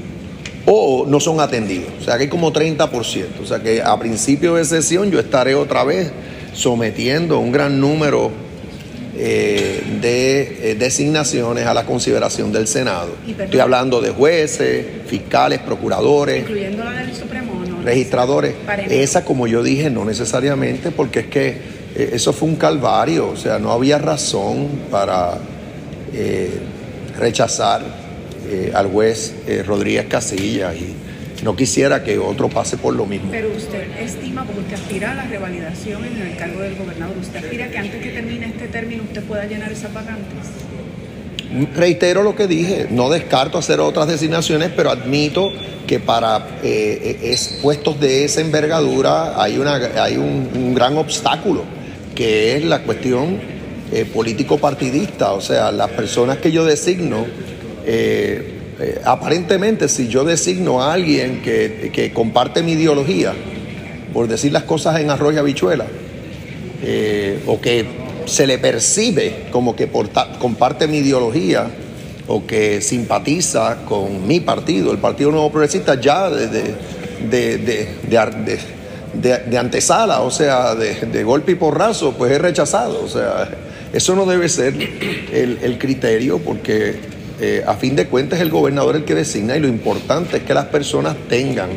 o 0.66 1.06
no 1.06 1.18
son 1.18 1.40
atendidos. 1.40 1.88
O 2.00 2.04
sea 2.04 2.18
que 2.18 2.24
hay 2.24 2.28
como 2.28 2.52
30%. 2.52 2.90
O 3.42 3.46
sea 3.46 3.62
que 3.62 3.80
a 3.82 3.98
principio 3.98 4.56
de 4.56 4.64
sesión 4.66 5.10
yo 5.10 5.18
estaré 5.18 5.54
otra 5.54 5.82
vez 5.84 6.12
sometiendo 6.52 7.38
un 7.38 7.52
gran 7.52 7.80
número 7.80 8.30
eh, 9.20 9.82
de 10.00 10.70
eh, 10.70 10.74
designaciones 10.76 11.66
a 11.66 11.74
la 11.74 11.84
consideración 11.84 12.52
del 12.52 12.68
Senado. 12.68 13.16
Estoy 13.26 13.58
hablando 13.58 14.00
de 14.00 14.10
jueces, 14.10 14.86
fiscales, 15.08 15.58
procuradores. 15.58 16.42
Incluyendo 16.42 16.84
la 16.84 16.92
del 16.92 17.12
Supremo, 17.12 17.64
Registradores. 17.82 18.54
Esa, 18.88 19.24
como 19.24 19.48
yo 19.48 19.64
dije, 19.64 19.90
no 19.90 20.04
necesariamente, 20.04 20.92
porque 20.92 21.20
es 21.20 21.26
que 21.26 21.48
eh, 21.48 22.10
eso 22.12 22.32
fue 22.32 22.48
un 22.48 22.54
calvario, 22.54 23.28
o 23.30 23.36
sea, 23.36 23.58
no 23.58 23.72
había 23.72 23.98
razón 23.98 24.68
para 24.88 25.38
rechazar 27.18 27.82
al 28.72 28.86
juez 28.86 29.34
Rodríguez 29.66 30.06
Casillas 30.06 30.74
y 30.76 30.94
no 31.42 31.54
quisiera 31.54 32.02
que 32.02 32.18
otro 32.18 32.48
pase 32.48 32.76
por 32.76 32.94
lo 32.94 33.06
mismo. 33.06 33.30
Pero 33.30 33.48
usted 33.56 33.98
estima, 34.00 34.44
porque 34.44 34.60
usted 34.60 34.74
aspira 34.74 35.12
a 35.12 35.14
la 35.14 35.24
revalidación 35.24 36.04
en 36.04 36.22
el 36.22 36.36
cargo 36.36 36.60
del 36.60 36.76
gobernador, 36.76 37.16
¿usted 37.18 37.44
aspira 37.44 37.68
que 37.70 37.78
antes 37.78 38.02
que 38.02 38.10
termine 38.10 38.46
este 38.46 38.68
término 38.68 39.04
usted 39.04 39.22
pueda 39.24 39.44
llenar 39.46 39.70
esas 39.70 39.92
vacantes? 39.92 40.48
Reitero 41.74 42.22
lo 42.22 42.36
que 42.36 42.46
dije, 42.46 42.88
no 42.90 43.08
descarto 43.08 43.56
hacer 43.56 43.80
otras 43.80 44.06
designaciones, 44.06 44.70
pero 44.74 44.90
admito 44.90 45.50
que 45.86 45.98
para 45.98 46.58
eh, 46.62 47.34
puestos 47.62 47.98
de 47.98 48.24
esa 48.24 48.42
envergadura 48.42 49.42
hay, 49.42 49.56
una, 49.56 49.76
hay 50.02 50.18
un, 50.18 50.74
gran 50.74 50.98
obstáculo, 50.98 51.64
que 52.14 52.56
es 52.56 52.64
la 52.64 52.82
cuestión 52.82 53.38
eh, 53.92 54.04
político-partidista, 54.04 55.32
o 55.32 55.40
sea, 55.40 55.72
las 55.72 55.88
personas 55.90 56.36
que 56.36 56.52
yo 56.52 56.66
designo 56.66 57.24
eh, 57.86 58.57
eh, 58.80 59.00
aparentemente 59.04 59.88
si 59.88 60.06
yo 60.06 60.22
designo 60.24 60.80
a 60.80 60.92
alguien 60.92 61.42
que, 61.42 62.12
comparte 62.14 62.62
mi 62.62 62.72
ideología, 62.72 63.34
por 64.12 64.28
decir 64.28 64.52
las 64.52 64.62
cosas 64.62 65.00
en 65.00 65.10
arroyo 65.10 65.40
habichuela, 65.40 65.86
eh, 66.84 67.40
o 67.46 67.60
que 67.60 67.86
se 68.26 68.46
le 68.46 68.58
percibe 68.58 69.46
como 69.50 69.74
que 69.74 69.88
comparte 70.38 70.86
mi 70.86 70.98
ideología 70.98 71.66
o 72.28 72.46
que 72.46 72.80
simpatiza 72.80 73.78
con 73.84 74.28
mi 74.28 74.38
partido, 74.38 74.92
el 74.92 74.98
Partido 74.98 75.32
Nuevo 75.32 75.50
Progresista, 75.50 76.00
ya 76.00 76.30
de, 76.30 76.76
de, 79.14 79.58
antesala, 79.58 80.20
o 80.20 80.30
sea, 80.30 80.76
de, 80.76 81.24
golpe 81.24 81.52
y 81.52 81.54
porrazo, 81.56 82.12
pues 82.12 82.30
es 82.30 82.40
rechazado. 82.40 83.02
O 83.02 83.08
sea, 83.08 83.48
eso 83.92 84.14
no 84.14 84.24
debe 84.24 84.48
ser 84.48 84.74
el 85.32 85.78
criterio 85.78 86.38
porque 86.38 87.17
eh, 87.40 87.62
a 87.64 87.74
fin 87.74 87.94
de 87.94 88.06
cuentas 88.06 88.40
el 88.40 88.50
gobernador 88.50 88.96
el 88.96 89.04
que 89.04 89.14
designa 89.14 89.56
y 89.56 89.60
lo 89.60 89.68
importante 89.68 90.38
es 90.38 90.42
que 90.42 90.54
las 90.54 90.66
personas 90.66 91.16
tengan 91.28 91.70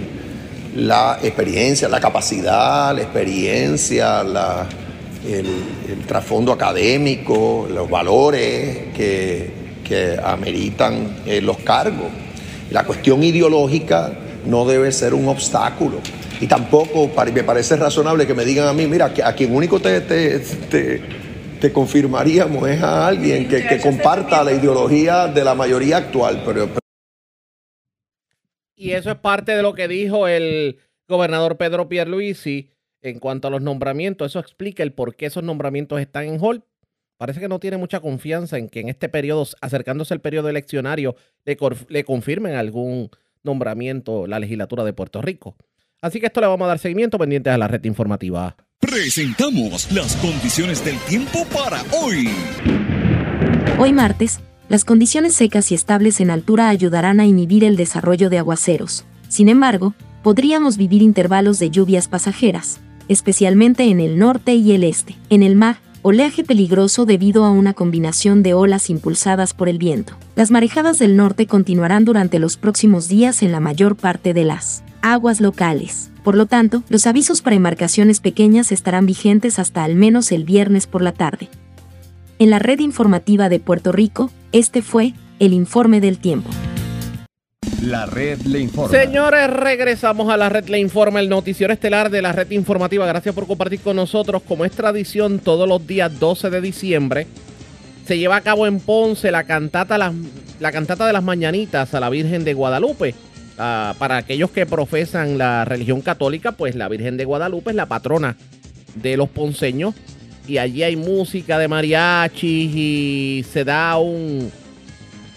la 0.76 1.20
experiencia, 1.22 1.88
la 1.88 2.00
capacidad, 2.00 2.96
la 2.96 3.02
experiencia, 3.02 4.22
el, 4.22 6.06
trasfondo 6.08 6.52
académico, 6.52 7.68
los 7.72 7.90
valores 7.90 8.94
que, 8.96 9.62
ameritan 10.24 11.18
eh, 11.26 11.42
los 11.42 11.58
cargos. 11.58 12.08
La 12.70 12.86
cuestión 12.86 13.22
ideológica 13.22 14.14
no 14.46 14.66
debe 14.66 14.90
ser 14.94 15.14
un 15.14 15.28
obstáculo. 15.28 15.98
Y 16.40 16.48
tampoco 16.48 17.12
me 17.34 17.44
parece 17.44 17.76
razonable 17.76 18.26
que 18.26 18.34
me 18.34 18.46
digan 18.46 18.70
a 18.70 18.74
mí, 18.74 18.88
mira, 18.88 19.14
a 19.24 19.34
quien 19.34 19.54
único 19.54 19.82
te 19.82 19.98
confirmaríamos 21.70 22.68
es 22.68 22.82
a 22.82 23.08
alguien 23.08 23.48
que, 23.48 23.80
comparta 23.80 24.44
la 24.44 24.54
ideología 24.54 25.28
de 25.28 25.44
la 25.44 25.54
mayoría 25.54 25.98
actual. 25.98 26.42
Pero, 26.46 26.70
Y 28.76 28.92
eso 28.92 29.12
es 29.12 29.18
parte 29.18 29.52
de 29.52 29.62
lo 29.62 29.74
que 29.74 29.88
dijo 29.88 30.28
el 30.28 30.80
gobernador 31.08 31.58
Pedro 31.58 31.88
Pierluisi 31.88 32.72
en 33.02 33.20
cuanto 33.20 33.48
a 33.48 33.52
los 33.52 33.62
nombramientos. 33.62 34.32
Eso 34.32 34.40
explica 34.40 34.82
el 34.82 34.94
por 34.94 35.16
qué 35.16 35.28
esos 35.28 35.44
nombramientos 35.44 36.00
están 36.00 36.26
en 36.26 36.38
hold. 36.42 36.64
Parece 37.18 37.40
que 37.40 37.48
no 37.48 37.60
tiene 37.60 37.78
mucha 37.78 38.00
confianza 38.00 38.58
en 38.58 38.70
que 38.70 38.80
en 38.80 38.90
este 38.90 39.10
periodo, 39.10 39.46
acercándose 39.62 40.14
al 40.14 40.22
periodo 40.22 40.50
eleccionario, 40.50 41.16
le, 41.46 41.58
le 41.90 42.04
confirmen 42.04 42.56
algún 42.56 43.12
nombramiento 43.44 44.26
la 44.26 44.40
legislatura 44.40 44.84
de 44.84 44.94
Puerto 44.94 45.22
Rico. 45.22 45.56
Así 46.02 46.20
que 46.20 46.26
esto 46.26 46.42
le 46.42 46.48
vamos 46.48 46.66
a 46.66 46.70
dar 46.70 46.80
seguimiento 46.80 47.20
pendientes 47.20 47.54
a 47.54 47.58
la 47.60 47.68
red 47.68 47.84
informativa. 47.86 48.56
Presentamos 48.82 49.92
las 49.92 50.16
condiciones 50.16 50.84
del 50.84 50.98
tiempo 51.02 51.46
para 51.54 51.84
hoy. 51.92 52.28
Hoy 53.78 53.94
martes, 53.94 54.40
las 54.70 54.86
condiciones 54.86 55.36
secas 55.36 55.72
y 55.72 55.76
estables 55.76 56.20
en 56.20 56.32
altura 56.32 56.68
ayudarán 56.68 57.20
a 57.20 57.26
inhibir 57.26 57.64
el 57.64 57.78
desarrollo 57.78 58.32
de 58.32 58.40
aguaceros. 58.40 59.06
Sin 59.30 59.50
embargo, 59.50 59.94
podríamos 60.24 60.78
vivir 60.78 61.04
intervalos 61.04 61.60
de 61.60 61.70
lluvias 61.70 62.08
pasajeras, 62.08 62.80
especialmente 63.08 63.84
en 63.84 64.00
el 64.00 64.18
norte 64.18 64.56
y 64.56 64.72
el 64.72 64.84
este. 64.84 65.16
En 65.30 65.44
el 65.44 65.56
mar, 65.56 65.78
oleaje 66.02 66.44
peligroso 66.44 67.06
debido 67.06 67.46
a 67.46 67.52
una 67.52 67.74
combinación 67.74 68.42
de 68.42 68.56
olas 68.56 68.90
impulsadas 68.90 69.54
por 69.54 69.70
el 69.70 69.78
viento. 69.78 70.18
Las 70.36 70.50
marejadas 70.50 70.98
del 70.98 71.16
norte 71.16 71.46
continuarán 71.46 72.04
durante 72.04 72.40
los 72.40 72.58
próximos 72.58 73.08
días 73.08 73.44
en 73.44 73.52
la 73.52 73.60
mayor 73.60 73.96
parte 73.96 74.34
de 74.34 74.44
las 74.44 74.84
aguas 75.02 75.42
locales. 75.42 76.12
Por 76.24 76.36
lo 76.36 76.46
tanto, 76.46 76.84
los 76.90 77.08
avisos 77.08 77.42
para 77.42 77.56
embarcaciones 77.56 78.20
pequeñas 78.20 78.72
estarán 78.72 79.06
vigentes 79.06 79.60
hasta 79.60 79.84
al 79.84 79.96
menos 79.96 80.32
el 80.32 80.44
viernes 80.44 80.88
por 80.88 81.02
la 81.02 81.12
tarde. 81.12 81.50
En 82.40 82.50
la 82.50 82.60
red 82.60 82.80
informativa 82.80 83.50
de 83.50 83.60
Puerto 83.60 83.92
Rico, 83.92 84.32
este 84.52 84.82
fue 84.82 85.14
el 85.40 85.54
informe 85.54 86.02
del 86.02 86.18
tiempo. 86.18 86.50
La 87.82 88.06
red 88.06 88.40
le 88.42 88.60
informa. 88.60 88.96
Señores, 88.96 89.50
regresamos 89.50 90.32
a 90.32 90.38
la 90.38 90.50
red 90.50 90.68
le 90.68 90.78
informa, 90.78 91.20
el 91.20 91.30
noticiero 91.30 91.74
estelar 91.74 92.12
de 92.12 92.22
la 92.22 92.32
red 92.32 92.52
informativa. 92.52 93.08
Gracias 93.08 93.34
por 93.34 93.48
compartir 93.48 93.80
con 93.80 93.96
nosotros. 93.96 94.44
Como 94.48 94.66
es 94.66 94.72
tradición, 94.72 95.40
todos 95.40 95.68
los 95.68 95.86
días 95.88 96.20
12 96.20 96.52
de 96.52 96.62
diciembre 96.62 97.28
se 98.06 98.20
lleva 98.20 98.36
a 98.36 98.42
cabo 98.42 98.68
en 98.68 98.80
Ponce 98.80 99.32
la 99.32 99.46
cantata, 99.46 99.98
la, 99.98 100.14
la 100.60 100.72
cantata 100.72 101.08
de 101.08 101.14
las 101.14 101.24
mañanitas 101.24 101.94
a 101.94 102.00
la 102.00 102.10
Virgen 102.10 102.44
de 102.44 102.54
Guadalupe. 102.54 103.16
Ah, 103.58 103.96
para 104.00 104.18
aquellos 104.18 104.52
que 104.52 104.66
profesan 104.66 105.38
la 105.38 105.66
religión 105.66 106.02
católica, 106.02 106.54
pues 106.54 106.76
la 106.76 106.88
Virgen 106.88 107.18
de 107.18 107.26
Guadalupe 107.26 107.72
es 107.72 107.76
la 107.76 107.86
patrona 107.86 108.38
de 108.96 109.18
los 109.18 109.30
ponceños. 109.30 109.94
Y 110.48 110.58
allí 110.58 110.84
hay 110.84 110.96
música 110.96 111.60
de 111.60 111.68
mariachi 111.68 112.72
y 112.74 113.44
se 113.44 113.64
da 113.64 113.98
un, 113.98 114.52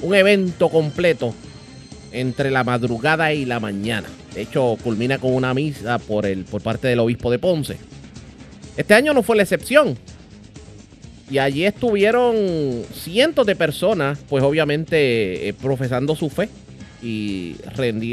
un 0.01 0.15
evento 0.15 0.69
completo 0.71 1.35
entre 2.13 2.51
la 2.51 2.65
madrugada 2.65 3.33
y 3.33 3.45
la 3.45 3.61
mañana. 3.61 4.09
De 4.35 4.43
hecho, 4.43 4.77
culmina 4.83 5.19
con 5.19 5.35
una 5.35 5.53
misa 5.53 5.99
por, 5.99 6.27
el, 6.27 6.45
por 6.45 6.63
parte 6.63 6.89
del 6.89 7.01
obispo 7.01 7.31
de 7.31 7.39
Ponce. 7.39 7.77
Este 8.77 8.95
año 8.95 9.13
no 9.13 9.23
fue 9.23 9.37
la 9.37 9.43
excepción. 9.43 9.97
Y 11.31 11.39
allí 11.39 11.65
estuvieron 11.65 12.37
cientos 12.93 13.47
de 13.47 13.57
personas, 13.57 14.19
pues 14.29 14.43
obviamente 14.43 15.49
eh, 15.49 15.53
profesando 15.53 16.17
su 16.17 16.31
fe 16.31 16.49
y 17.03 17.57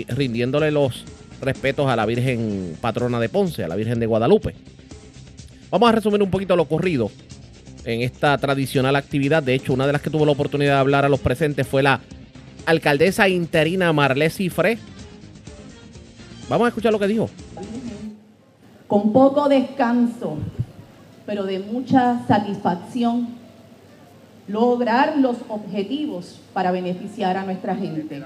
rindiéndole 0.09 0.71
los 0.71 1.05
respetos 1.41 1.87
a 1.87 1.95
la 1.95 2.05
Virgen 2.05 2.77
patrona 2.81 3.19
de 3.19 3.29
Ponce, 3.29 3.63
a 3.63 3.67
la 3.67 3.75
Virgen 3.75 3.99
de 3.99 4.05
Guadalupe. 4.05 4.55
Vamos 5.69 5.89
a 5.89 5.91
resumir 5.93 6.21
un 6.21 6.29
poquito 6.29 6.55
lo 6.55 6.63
ocurrido 6.63 7.09
en 7.85 8.01
esta 8.01 8.37
tradicional 8.37 8.95
actividad. 8.95 9.41
De 9.41 9.53
hecho, 9.53 9.73
una 9.73 9.87
de 9.87 9.93
las 9.93 10.01
que 10.01 10.09
tuvo 10.09 10.25
la 10.25 10.33
oportunidad 10.33 10.73
de 10.73 10.79
hablar 10.79 11.05
a 11.05 11.09
los 11.09 11.19
presentes 11.19 11.67
fue 11.67 11.81
la 11.81 12.01
alcaldesa 12.65 13.27
interina 13.29 13.91
Marlé 13.93 14.29
Cifre. 14.29 14.77
Vamos 16.49 16.65
a 16.65 16.67
escuchar 16.69 16.91
lo 16.91 16.99
que 16.99 17.07
dijo. 17.07 17.29
Con 18.87 19.13
poco 19.13 19.47
descanso, 19.47 20.37
pero 21.25 21.45
de 21.45 21.59
mucha 21.59 22.27
satisfacción, 22.27 23.29
lograr 24.47 25.17
los 25.17 25.37
objetivos 25.47 26.41
para 26.53 26.71
beneficiar 26.71 27.37
a 27.37 27.45
nuestra 27.45 27.75
gente. 27.75 28.21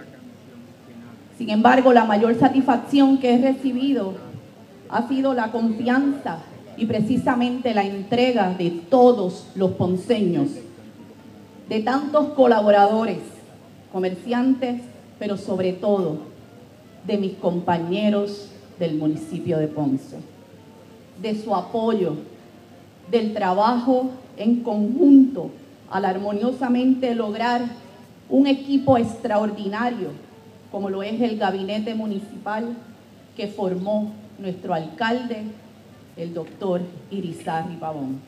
Sin 1.38 1.50
embargo, 1.50 1.92
la 1.92 2.06
mayor 2.06 2.36
satisfacción 2.36 3.18
que 3.18 3.34
he 3.34 3.38
recibido 3.38 4.14
ha 4.90 5.08
sido 5.08 5.34
la 5.34 5.52
confianza 5.52 6.38
y 6.78 6.86
precisamente 6.86 7.74
la 7.74 7.84
entrega 7.84 8.54
de 8.54 8.70
todos 8.70 9.48
los 9.56 9.72
ponceños, 9.72 10.50
de 11.68 11.80
tantos 11.82 12.30
colaboradores, 12.30 13.20
comerciantes, 13.92 14.82
pero 15.20 15.38
sobre 15.38 15.74
todo 15.74 16.20
de 17.06 17.18
mis 17.18 17.34
compañeros 17.34 18.50
del 18.80 18.96
municipio 18.96 19.58
de 19.58 19.68
Ponce, 19.68 20.18
de 21.22 21.42
su 21.42 21.56
apoyo, 21.56 22.16
del 23.12 23.34
trabajo 23.34 24.10
en 24.38 24.62
conjunto 24.62 25.50
al 25.90 26.06
armoniosamente 26.06 27.14
lograr 27.14 27.62
un 28.30 28.48
equipo 28.48 28.98
extraordinario 28.98 30.25
como 30.72 30.90
lo 30.90 31.04
es 31.04 31.20
el 31.22 31.38
gabinete 31.38 31.96
municipal 31.96 32.76
que 33.36 33.48
formó 33.48 34.12
nuestro 34.40 34.74
alcalde, 34.74 35.44
el 36.18 36.34
doctor 36.34 36.82
Irizarry 37.12 37.76
Pavón. 37.76 38.20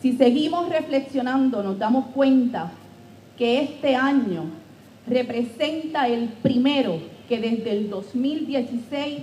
Si 0.00 0.12
seguimos 0.16 0.68
reflexionando, 0.68 1.62
nos 1.62 1.78
damos 1.78 2.06
cuenta 2.06 2.72
que 3.38 3.62
este 3.62 3.94
año 3.94 4.44
representa 5.06 6.08
el 6.08 6.28
primero 6.28 6.98
que 7.28 7.38
desde 7.38 7.70
el 7.70 7.90
2016 7.90 9.20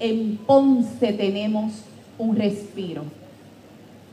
en 0.00 0.36
Ponce 0.38 1.12
tenemos 1.12 1.72
un 2.18 2.36
respiro. 2.36 3.04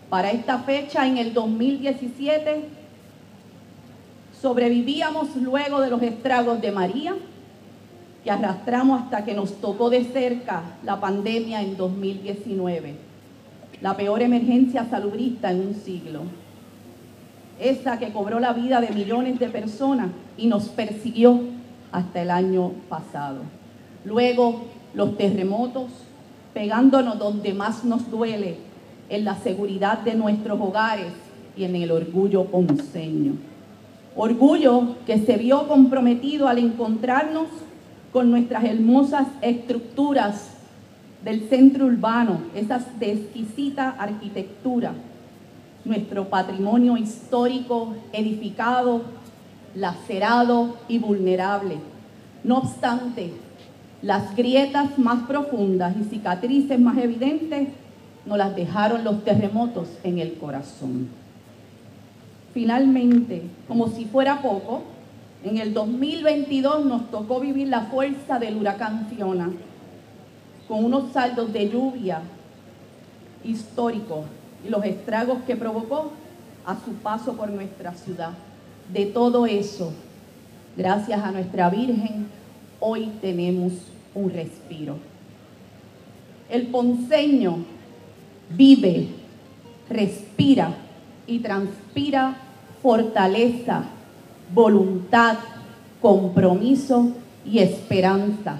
Para 0.10 0.32
esta 0.32 0.60
fecha, 0.60 1.08
en 1.08 1.18
el 1.18 1.34
2017, 1.34 2.66
sobrevivíamos 4.40 5.36
luego 5.36 5.82
de 5.82 5.90
los 5.90 6.02
estragos 6.02 6.62
de 6.62 6.72
María, 6.72 7.16
que 8.24 8.32
arrastramos 8.32 9.02
hasta 9.02 9.26
que 9.26 9.34
nos 9.34 9.56
tocó 9.60 9.90
de 9.90 10.04
cerca 10.06 10.64
la 10.84 11.00
pandemia 11.00 11.62
en 11.62 11.76
2019, 11.76 12.96
la 13.82 13.98
peor 13.98 14.22
emergencia 14.22 14.86
salubrista 14.90 15.52
en 15.52 15.68
un 15.68 15.76
siglo, 15.76 16.22
esa 17.60 18.00
que 18.00 18.12
cobró 18.12 18.40
la 18.40 18.54
vida 18.54 18.82
de 18.82 18.90
millones 18.90 19.40
de 19.40 19.50
personas 19.50 20.10
y 20.38 20.48
nos 20.48 20.70
persiguió 20.70 21.42
hasta 21.92 22.22
el 22.22 22.32
año 22.32 22.72
pasado. 22.90 23.42
Luego 24.06 24.64
los 24.94 25.18
terremotos, 25.18 25.92
pegándonos 26.54 27.20
donde 27.20 27.54
más 27.54 27.84
nos 27.84 28.10
duele, 28.10 28.58
en 29.10 29.26
la 29.26 29.36
seguridad 29.36 30.00
de 30.00 30.16
nuestros 30.16 30.60
hogares 30.60 31.12
y 31.56 31.66
en 31.66 31.76
el 31.76 31.92
orgullo 31.92 32.46
ponceño. 32.46 33.34
Orgullo 34.16 34.96
que 35.06 35.20
se 35.20 35.38
vio 35.38 35.68
comprometido 35.68 36.48
al 36.48 36.58
encontrarnos 36.58 37.48
con 38.14 38.30
nuestras 38.30 38.64
hermosas 38.64 39.28
estructuras 39.42 40.52
del 41.26 41.50
centro 41.50 41.88
urbano, 41.88 42.42
esas 42.54 43.00
de 43.00 43.14
exquisita 43.14 43.90
arquitectura, 43.98 44.94
nuestro 45.84 46.30
patrimonio 46.30 46.96
histórico 46.96 47.96
edificado, 48.14 49.02
lacerado 49.76 50.78
y 50.88 51.00
vulnerable. 51.00 51.78
No 52.44 52.60
obstante, 52.60 53.34
las 54.04 54.36
grietas 54.36 55.00
más 55.00 55.26
profundas 55.26 55.96
y 56.00 56.04
cicatrices 56.04 56.80
más 56.80 56.98
evidentes 56.98 57.70
nos 58.26 58.38
las 58.38 58.56
dejaron 58.56 59.04
los 59.04 59.24
terremotos 59.24 59.88
en 60.04 60.20
el 60.20 60.36
corazón. 60.36 61.08
Finalmente, 62.54 63.42
como 63.68 63.88
si 63.88 64.06
fuera 64.06 64.42
poco, 64.42 64.84
en 65.44 65.58
el 65.58 65.74
2022 65.74 66.86
nos 66.86 67.12
tocó 67.12 67.40
vivir 67.40 67.68
la 67.68 67.82
fuerza 67.82 68.40
del 68.40 68.56
huracán 68.56 69.08
Fiona, 69.10 69.52
con 70.68 70.86
unos 70.86 71.12
saldos 71.12 71.52
de 71.52 71.70
lluvia 71.70 72.22
históricos 73.44 74.26
y 74.66 74.70
los 74.70 74.84
estragos 74.86 75.40
que 75.46 75.58
provocó 75.58 76.12
a 76.66 76.78
su 76.84 76.94
paso 76.94 77.34
por 77.34 77.50
nuestra 77.50 77.94
ciudad. 77.94 78.32
De 78.92 79.06
todo 79.06 79.46
eso, 79.46 79.92
gracias 80.78 81.22
a 81.22 81.32
nuestra 81.32 81.70
Virgen, 81.70 82.28
hoy 82.80 83.12
tenemos 83.22 83.74
un 84.16 84.30
respiro. 84.30 84.98
El 86.50 86.68
ponceño 86.68 87.58
vive, 88.50 89.08
respira 89.90 90.74
y 91.28 91.40
transpira 91.40 92.36
fortaleza, 92.82 93.86
voluntad, 94.54 95.38
compromiso 96.02 97.12
y 97.46 97.60
esperanza. 97.60 98.58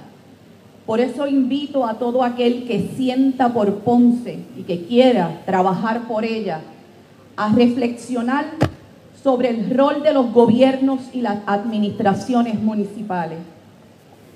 Por 0.86 1.00
eso 1.00 1.26
invito 1.26 1.86
a 1.86 1.94
todo 1.94 2.22
aquel 2.22 2.64
que 2.66 2.90
sienta 2.96 3.52
por 3.52 3.78
Ponce 3.80 4.40
y 4.56 4.62
que 4.62 4.84
quiera 4.84 5.42
trabajar 5.46 6.06
por 6.06 6.24
ella 6.24 6.60
a 7.36 7.52
reflexionar 7.52 8.44
sobre 9.22 9.48
el 9.48 9.74
rol 9.74 10.02
de 10.02 10.12
los 10.12 10.32
gobiernos 10.32 11.00
y 11.14 11.22
las 11.22 11.38
administraciones 11.46 12.60
municipales, 12.60 13.38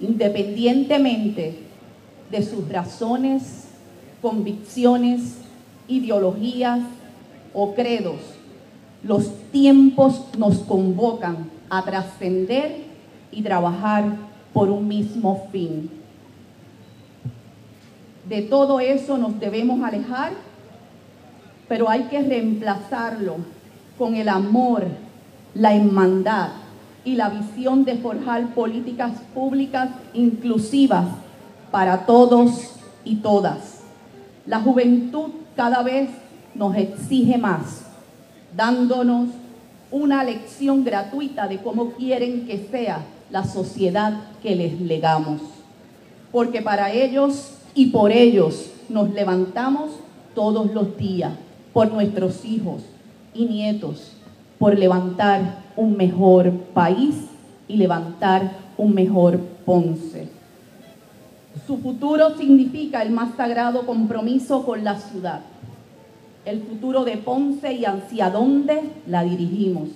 independientemente 0.00 1.58
de 2.30 2.42
sus 2.42 2.66
razones, 2.68 3.68
convicciones, 4.22 5.36
ideologías 5.86 6.80
o 7.52 7.74
credos. 7.74 8.37
Los 9.02 9.28
tiempos 9.50 10.22
nos 10.36 10.58
convocan 10.58 11.50
a 11.70 11.82
trascender 11.84 12.84
y 13.30 13.42
trabajar 13.42 14.04
por 14.52 14.70
un 14.70 14.88
mismo 14.88 15.48
fin. 15.52 15.90
De 18.28 18.42
todo 18.42 18.80
eso 18.80 19.16
nos 19.16 19.38
debemos 19.40 19.82
alejar, 19.82 20.32
pero 21.68 21.88
hay 21.88 22.04
que 22.04 22.20
reemplazarlo 22.22 23.36
con 23.96 24.14
el 24.14 24.28
amor, 24.28 24.84
la 25.54 25.74
hermandad 25.74 26.50
y 27.04 27.14
la 27.14 27.30
visión 27.30 27.84
de 27.84 27.96
forjar 27.96 28.54
políticas 28.54 29.12
públicas 29.34 29.90
inclusivas 30.12 31.06
para 31.70 32.04
todos 32.04 32.74
y 33.04 33.16
todas. 33.16 33.80
La 34.46 34.60
juventud 34.60 35.30
cada 35.56 35.82
vez 35.82 36.10
nos 36.54 36.76
exige 36.76 37.38
más, 37.38 37.86
dándonos 38.56 39.28
una 39.90 40.22
lección 40.24 40.84
gratuita 40.84 41.48
de 41.48 41.58
cómo 41.58 41.92
quieren 41.92 42.46
que 42.46 42.66
sea 42.70 43.04
la 43.30 43.44
sociedad 43.44 44.20
que 44.42 44.54
les 44.54 44.80
legamos. 44.80 45.40
Porque 46.30 46.60
para 46.60 46.92
ellos 46.92 47.54
y 47.74 47.86
por 47.86 48.12
ellos 48.12 48.70
nos 48.88 49.10
levantamos 49.10 49.90
todos 50.34 50.72
los 50.72 50.96
días, 50.96 51.32
por 51.72 51.92
nuestros 51.92 52.44
hijos 52.44 52.82
y 53.34 53.46
nietos, 53.46 54.12
por 54.58 54.78
levantar 54.78 55.64
un 55.76 55.96
mejor 55.96 56.52
país 56.74 57.14
y 57.66 57.76
levantar 57.76 58.52
un 58.76 58.94
mejor 58.94 59.38
Ponce. 59.64 60.28
Su 61.66 61.76
futuro 61.78 62.36
significa 62.38 63.02
el 63.02 63.10
más 63.10 63.36
sagrado 63.36 63.84
compromiso 63.84 64.64
con 64.64 64.84
la 64.84 64.98
ciudad 64.98 65.40
el 66.50 66.62
futuro 66.62 67.04
de 67.04 67.16
Ponce 67.16 67.72
y 67.72 67.84
hacia 67.84 68.30
dónde 68.30 68.80
la 69.06 69.22
dirigimos. 69.22 69.88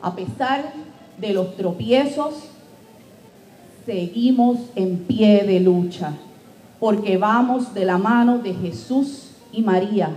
A 0.00 0.14
pesar 0.14 0.72
de 1.18 1.32
los 1.32 1.56
tropiezos, 1.56 2.34
seguimos 3.84 4.58
en 4.74 4.98
pie 4.98 5.44
de 5.44 5.60
lucha, 5.60 6.12
porque 6.78 7.16
vamos 7.16 7.74
de 7.74 7.84
la 7.84 7.98
mano 7.98 8.38
de 8.38 8.54
Jesús 8.54 9.30
y 9.52 9.62
María. 9.62 10.10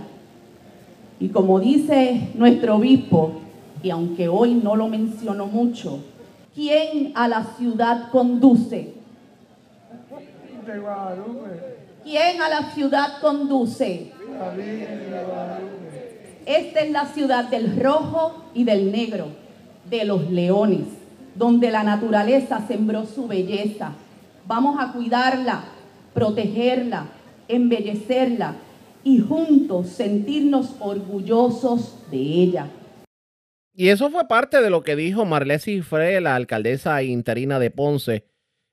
Y 1.18 1.28
como 1.28 1.58
dice 1.60 2.30
nuestro 2.34 2.76
obispo, 2.76 3.32
y 3.82 3.90
aunque 3.90 4.28
hoy 4.28 4.54
no 4.54 4.76
lo 4.76 4.88
menciono 4.88 5.46
mucho, 5.46 6.00
¿quién 6.54 7.12
a 7.14 7.28
la 7.28 7.44
ciudad 7.56 8.10
conduce? 8.10 8.94
¿Quién 12.02 12.40
a 12.40 12.48
la 12.48 12.70
ciudad 12.72 13.20
conduce? 13.20 14.12
Esta 16.46 16.80
es 16.80 16.90
la 16.92 17.06
ciudad 17.06 17.48
del 17.48 17.80
rojo 17.80 18.44
y 18.54 18.64
del 18.64 18.92
negro, 18.92 19.28
de 19.90 20.04
los 20.04 20.30
leones, 20.30 20.86
donde 21.34 21.70
la 21.70 21.82
naturaleza 21.82 22.64
sembró 22.66 23.04
su 23.04 23.26
belleza. 23.26 23.92
Vamos 24.46 24.76
a 24.78 24.92
cuidarla, 24.92 25.64
protegerla, 26.14 27.06
embellecerla 27.48 28.54
y 29.02 29.18
juntos 29.18 29.88
sentirnos 29.88 30.76
orgullosos 30.80 31.98
de 32.10 32.18
ella. 32.18 32.66
Y 33.74 33.88
eso 33.88 34.08
fue 34.10 34.26
parte 34.28 34.62
de 34.62 34.70
lo 34.70 34.82
que 34.82 34.96
dijo 34.96 35.24
Marlesi 35.24 35.82
Fre, 35.82 36.20
la 36.20 36.36
alcaldesa 36.36 37.02
interina 37.02 37.58
de 37.58 37.70
Ponce, 37.70 38.24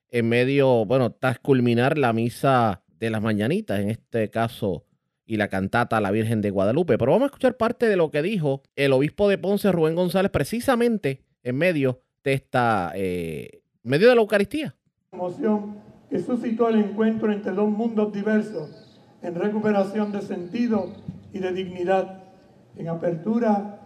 en 0.10 0.30
medio, 0.30 0.85
bueno, 0.85 1.11
tras 1.11 1.40
culminar 1.40 1.98
la 1.98 2.14
misa 2.14 2.84
de 2.99 3.10
las 3.10 3.22
mañanitas, 3.22 3.80
en 3.80 3.90
este 3.90 4.30
caso 4.30 4.85
y 5.26 5.38
la 5.38 5.48
cantata 5.48 5.98
a 5.98 6.02
la 6.02 6.12
Virgen 6.12 6.41
de 6.41 6.52
Guadalupe. 6.52 6.98
Pero 6.98 7.12
vamos 7.12 7.24
a 7.24 7.28
escuchar 7.28 7.58
parte 7.58 7.88
de 7.88 7.95
lo 7.95 8.12
que 8.12 8.22
dijo 8.22 8.62
el 8.76 8.94
obispo 8.94 9.30
de 9.30 9.38
Ponce, 9.38 9.72
Rubén 9.72 9.95
González, 9.95 10.32
precisamente 10.32 11.24
en 11.44 11.58
medio 11.58 12.02
de 12.24 12.34
esta, 12.34 12.91
eh, 12.95 13.62
medio 13.84 14.10
de 14.10 14.16
la 14.16 14.22
Eucaristía. 14.22 14.76
Emoción 15.12 15.76
que 16.10 16.20
suscitó 16.20 16.70
el 16.70 16.76
encuentro 16.76 17.32
entre 17.32 17.52
dos 17.54 17.70
mundos 17.70 18.14
diversos, 18.14 19.00
en 19.22 19.36
recuperación 19.36 20.12
de 20.12 20.22
sentido 20.22 20.94
y 21.32 21.40
de 21.40 21.52
dignidad, 21.52 22.24
en 22.78 22.88
apertura 22.88 23.80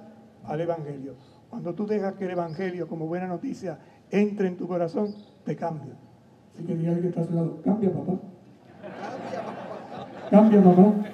al 0.44 0.62
Evangelio. 0.62 1.16
Cuando 1.50 1.74
tú 1.74 1.86
dejas 1.86 2.16
que 2.16 2.26
el 2.26 2.32
Evangelio, 2.32 2.88
como 2.88 3.08
buena 3.08 3.28
noticia, 3.28 3.80
entre 4.12 4.48
en 4.48 4.58
tu 4.58 4.68
corazón, 4.68 5.16
te 5.46 5.56
cambia. 5.56 5.94
Así 6.54 6.66
que 6.66 6.76
diga 6.76 7.00
que 7.00 7.08
está 7.08 7.22
a 7.22 7.26
su 7.26 7.34
lado, 7.34 7.62
cambia 7.64 7.92
papá. 7.94 8.14
Cambia 10.30 10.62
mamá. 10.62 11.06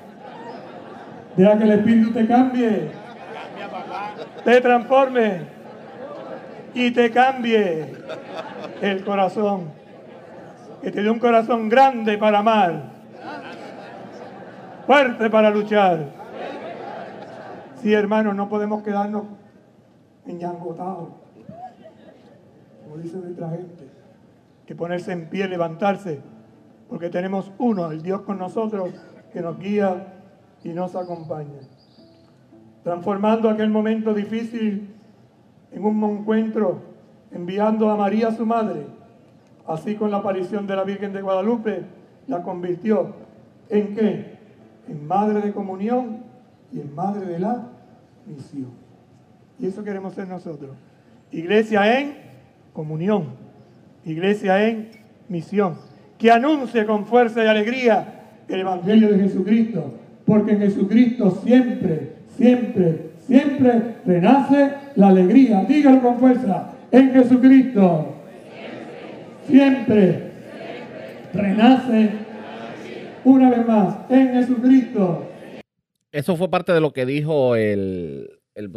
Deja 1.35 1.57
que 1.57 1.63
el 1.63 1.71
Espíritu 1.71 2.11
te 2.11 2.27
cambie. 2.27 2.91
Te 4.43 4.61
transforme. 4.61 5.41
Y 6.75 6.91
te 6.91 7.11
cambie 7.11 7.95
el 8.81 9.03
corazón. 9.03 9.71
Que 10.81 10.91
te 10.91 11.01
dé 11.01 11.09
un 11.09 11.19
corazón 11.19 11.69
grande 11.69 12.17
para 12.17 12.39
amar. 12.39 12.93
Fuerte 14.85 15.29
para 15.29 15.49
luchar. 15.49 16.09
Sí, 17.81 17.93
hermanos, 17.93 18.35
no 18.35 18.49
podemos 18.49 18.83
quedarnos 18.83 19.23
enyangotados. 20.25 21.09
Como 22.83 22.97
dice 22.97 23.17
nuestra 23.17 23.49
gente. 23.49 23.89
Que 24.65 24.75
ponerse 24.75 25.11
en 25.11 25.29
pie, 25.29 25.47
levantarse. 25.47 26.21
Porque 26.89 27.09
tenemos 27.09 27.51
uno, 27.57 27.91
el 27.91 28.01
Dios 28.01 28.21
con 28.21 28.37
nosotros, 28.37 28.91
que 29.31 29.41
nos 29.41 29.57
guía 29.57 30.12
y 30.63 30.69
nos 30.69 30.95
acompaña. 30.95 31.59
Transformando 32.83 33.49
aquel 33.49 33.69
momento 33.69 34.13
difícil 34.13 34.89
en 35.71 35.85
un 35.85 36.03
encuentro, 36.03 36.81
enviando 37.31 37.89
a 37.89 37.95
María 37.95 38.31
su 38.31 38.45
madre, 38.45 38.85
así 39.67 39.95
con 39.95 40.11
la 40.11 40.17
aparición 40.17 40.67
de 40.67 40.75
la 40.75 40.83
Virgen 40.83 41.13
de 41.13 41.21
Guadalupe, 41.21 41.83
la 42.27 42.43
convirtió 42.43 43.13
en 43.69 43.95
qué? 43.95 44.37
En 44.87 45.07
madre 45.07 45.41
de 45.41 45.53
comunión 45.53 46.23
y 46.71 46.81
en 46.81 46.93
madre 46.93 47.25
de 47.25 47.39
la 47.39 47.69
misión. 48.25 48.71
Y 49.59 49.67
eso 49.67 49.83
queremos 49.83 50.13
ser 50.13 50.27
nosotros. 50.27 50.71
Iglesia 51.31 51.99
en 51.99 52.17
comunión, 52.73 53.27
iglesia 54.05 54.67
en 54.67 54.89
misión, 55.29 55.75
que 56.17 56.31
anuncie 56.31 56.85
con 56.85 57.05
fuerza 57.05 57.43
y 57.43 57.47
alegría 57.47 58.19
el 58.47 58.59
Evangelio 58.59 59.09
de 59.09 59.19
Jesucristo, 59.19 59.93
porque 60.25 60.53
en 60.53 60.59
Jesucristo 60.59 61.41
siempre, 61.43 62.13
siempre, 62.37 63.09
siempre 63.19 63.81
renace 64.05 64.71
la 64.95 65.07
alegría. 65.09 65.65
Dígalo 65.67 66.01
con 66.01 66.19
fuerza, 66.19 66.73
en 66.91 67.11
Jesucristo 67.11 68.13
siempre 69.47 70.31
renace 71.33 72.09
una 73.23 73.49
vez 73.49 73.67
más, 73.67 73.95
en 74.09 74.33
Jesucristo. 74.33 75.29
Eso 76.11 76.35
fue 76.35 76.49
parte 76.49 76.73
de 76.73 76.81
lo 76.81 76.93
que 76.93 77.05
dijo 77.05 77.55
el, 77.55 78.29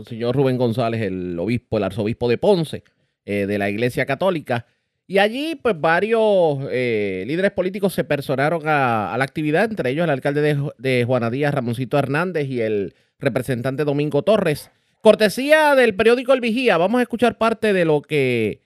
señor 0.06 0.36
Rubén 0.36 0.56
González, 0.56 1.02
el 1.02 1.38
obispo, 1.38 1.78
el 1.78 1.84
arzobispo 1.84 2.28
de 2.28 2.38
Ponce, 2.38 2.82
eh, 3.24 3.46
de 3.46 3.58
la 3.58 3.68
Iglesia 3.68 4.06
Católica. 4.06 4.66
Y 5.08 5.18
allí, 5.18 5.54
pues, 5.54 5.80
varios 5.80 6.58
eh, 6.70 7.24
líderes 7.26 7.52
políticos 7.52 7.94
se 7.94 8.02
personaron 8.02 8.62
a, 8.66 9.14
la 9.16 9.24
actividad, 9.24 9.64
entre 9.64 9.90
ellos 9.90 10.04
el 10.04 10.10
alcalde 10.10 10.40
de, 10.40 10.70
de 10.78 11.04
Juana 11.04 11.30
Díaz, 11.30 11.54
Ramoncito 11.54 11.98
Hernández, 11.98 12.48
y 12.48 12.60
el 12.60 12.94
representante 13.18 13.84
Domingo 13.84 14.22
Torres. 14.22 14.70
Cortesía 15.00 15.76
del 15.76 15.94
periódico 15.94 16.32
El 16.32 16.40
Vigía, 16.40 16.76
vamos 16.76 16.98
a 16.98 17.02
escuchar 17.02 17.38
parte 17.38 17.72
de 17.72 17.84
lo 17.84 18.02
que 18.02 18.62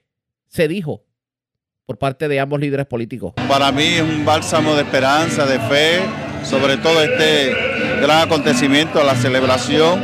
se 0.47 0.67
dijo 0.67 1.03
por 1.85 1.99
parte 1.99 2.27
de 2.27 2.39
ambos 2.39 2.59
líderes 2.59 2.87
políticos. 2.87 3.33
Para 3.47 3.71
mí 3.71 3.83
es 3.83 4.01
un 4.01 4.25
bálsamo 4.25 4.73
de 4.75 4.81
esperanza, 4.81 5.45
de 5.45 5.59
fe, 5.59 5.99
sobre 6.43 6.77
todo 6.77 7.03
este 7.03 7.53
gran 8.01 8.27
acontecimiento, 8.27 9.03
la 9.03 9.15
celebración 9.15 10.01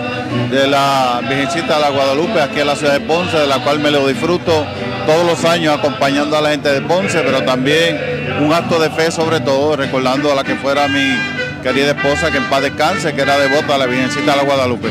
de 0.52 0.68
la 0.68 1.22
Virgencita 1.28 1.76
de 1.76 1.82
la 1.82 1.90
Guadalupe 1.90 2.40
aquí 2.42 2.60
en 2.60 2.68
la 2.68 2.76
ciudad 2.76 2.94
de 2.94 3.06
Ponce, 3.06 3.38
de 3.38 3.48
la 3.48 3.64
cual 3.64 3.80
me 3.80 3.90
lo 3.90 4.08
disfruto 4.08 4.66
todos 5.08 5.26
los 5.26 5.46
años 5.46 5.80
acompañando 5.80 6.38
a 6.38 6.42
la 6.42 6.50
gente 6.50 6.70
de 6.70 6.82
Ponce, 6.82 7.22
pero 7.22 7.42
también 7.44 7.98
un 8.42 8.54
acto 8.54 8.78
de 8.78 8.90
fe 8.92 9.10
sobre 9.10 9.40
todo, 9.40 9.78
recordando 9.78 10.32
a 10.32 10.36
la 10.36 10.44
que 10.44 10.56
fuera 10.56 10.88
mi 10.90 11.18
querida 11.64 11.92
esposa, 11.92 12.30
que 12.30 12.38
en 12.38 12.44
paz 12.50 12.62
descanse, 12.62 13.14
que 13.16 13.22
era 13.22 13.38
devota 13.40 13.76
a 13.76 13.78
la 13.78 13.86
Virgencita 13.86 14.32
de 14.32 14.38
la 14.38 14.44
Guadalupe. 14.44 14.90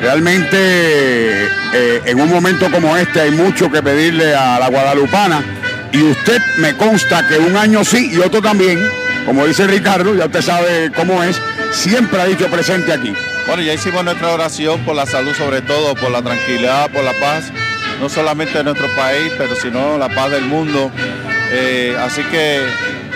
Realmente 0.00 0.56
eh, 0.56 2.02
en 2.06 2.20
un 2.20 2.30
momento 2.30 2.70
como 2.70 2.96
este 2.96 3.20
hay 3.20 3.30
mucho 3.30 3.70
que 3.70 3.82
pedirle 3.82 4.34
a 4.34 4.58
la 4.58 4.68
guadalupana 4.68 5.42
y 5.92 6.02
usted 6.02 6.40
me 6.58 6.74
consta 6.74 7.28
que 7.28 7.38
un 7.38 7.56
año 7.56 7.84
sí 7.84 8.12
y 8.14 8.18
otro 8.18 8.40
también, 8.40 8.82
como 9.26 9.46
dice 9.46 9.66
Ricardo, 9.66 10.14
ya 10.14 10.26
usted 10.26 10.42
sabe 10.42 10.92
cómo 10.96 11.22
es, 11.22 11.40
siempre 11.72 12.20
ha 12.20 12.24
dicho 12.24 12.48
presente 12.48 12.92
aquí. 12.92 13.14
Bueno, 13.46 13.62
ya 13.62 13.74
hicimos 13.74 14.02
nuestra 14.02 14.32
oración 14.32 14.80
por 14.80 14.96
la 14.96 15.04
salud 15.04 15.34
sobre 15.34 15.60
todo, 15.60 15.94
por 15.94 16.10
la 16.10 16.22
tranquilidad, 16.22 16.90
por 16.90 17.04
la 17.04 17.12
paz, 17.12 17.52
no 18.00 18.08
solamente 18.08 18.58
de 18.58 18.64
nuestro 18.64 18.88
país, 18.96 19.32
pero 19.36 19.54
sino 19.56 19.98
la 19.98 20.08
paz 20.08 20.30
del 20.30 20.44
mundo. 20.44 20.90
Eh, 21.52 21.96
así 22.00 22.22
que 22.24 22.60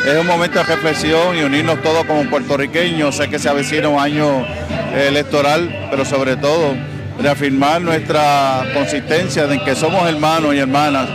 es 0.06 0.18
un 0.18 0.26
momento 0.26 0.58
de 0.58 0.64
reflexión 0.64 1.36
y 1.36 1.42
unirnos 1.42 1.82
todos 1.82 2.04
como 2.04 2.28
puertorriqueños. 2.28 3.16
Sé 3.16 3.28
que 3.28 3.38
se 3.38 3.48
avecina 3.48 3.88
un 3.88 4.00
año 4.00 4.46
electoral, 4.94 5.88
pero 5.90 6.04
sobre 6.04 6.36
todo 6.36 6.74
reafirmar 7.20 7.82
nuestra 7.82 8.62
consistencia 8.72 9.46
de 9.46 9.62
que 9.62 9.74
somos 9.74 10.08
hermanos 10.08 10.54
y 10.54 10.58
hermanas 10.58 11.08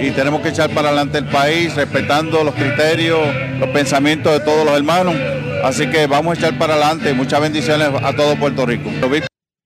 y 0.00 0.10
tenemos 0.12 0.40
que 0.40 0.48
echar 0.48 0.70
para 0.70 0.88
adelante 0.88 1.18
el 1.18 1.26
país 1.26 1.74
respetando 1.74 2.42
los 2.42 2.54
criterios, 2.54 3.20
los 3.58 3.68
pensamientos 3.68 4.32
de 4.32 4.40
todos 4.40 4.64
los 4.64 4.74
hermanos. 4.74 5.14
Así 5.62 5.88
que 5.88 6.06
vamos 6.06 6.36
a 6.36 6.40
echar 6.40 6.58
para 6.58 6.74
adelante. 6.74 7.12
Muchas 7.12 7.40
bendiciones 7.40 7.88
a 8.02 8.12
todo 8.14 8.36
Puerto 8.36 8.64
Rico. 8.64 8.90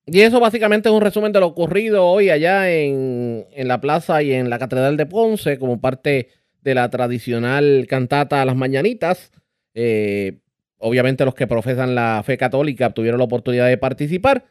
Y 0.06 0.20
eso 0.20 0.38
básicamente 0.38 0.88
es 0.88 0.94
un 0.94 1.00
resumen 1.00 1.32
de 1.32 1.40
lo 1.40 1.46
ocurrido 1.46 2.06
hoy 2.06 2.28
allá 2.28 2.70
en, 2.70 3.46
en 3.52 3.68
la 3.68 3.80
plaza 3.80 4.22
y 4.22 4.32
en 4.32 4.50
la 4.50 4.58
Catedral 4.58 4.96
de 4.96 5.06
Ponce 5.06 5.58
como 5.58 5.80
parte 5.80 6.28
de 6.60 6.74
la 6.74 6.90
tradicional 6.90 7.86
cantata 7.88 8.42
a 8.42 8.44
las 8.44 8.56
mañanitas. 8.56 9.32
Eh, 9.74 10.40
obviamente 10.78 11.24
los 11.24 11.34
que 11.34 11.46
profesan 11.46 11.94
la 11.94 12.22
fe 12.24 12.36
católica 12.36 12.90
tuvieron 12.90 13.18
la 13.18 13.24
oportunidad 13.24 13.68
de 13.68 13.78
participar. 13.78 14.44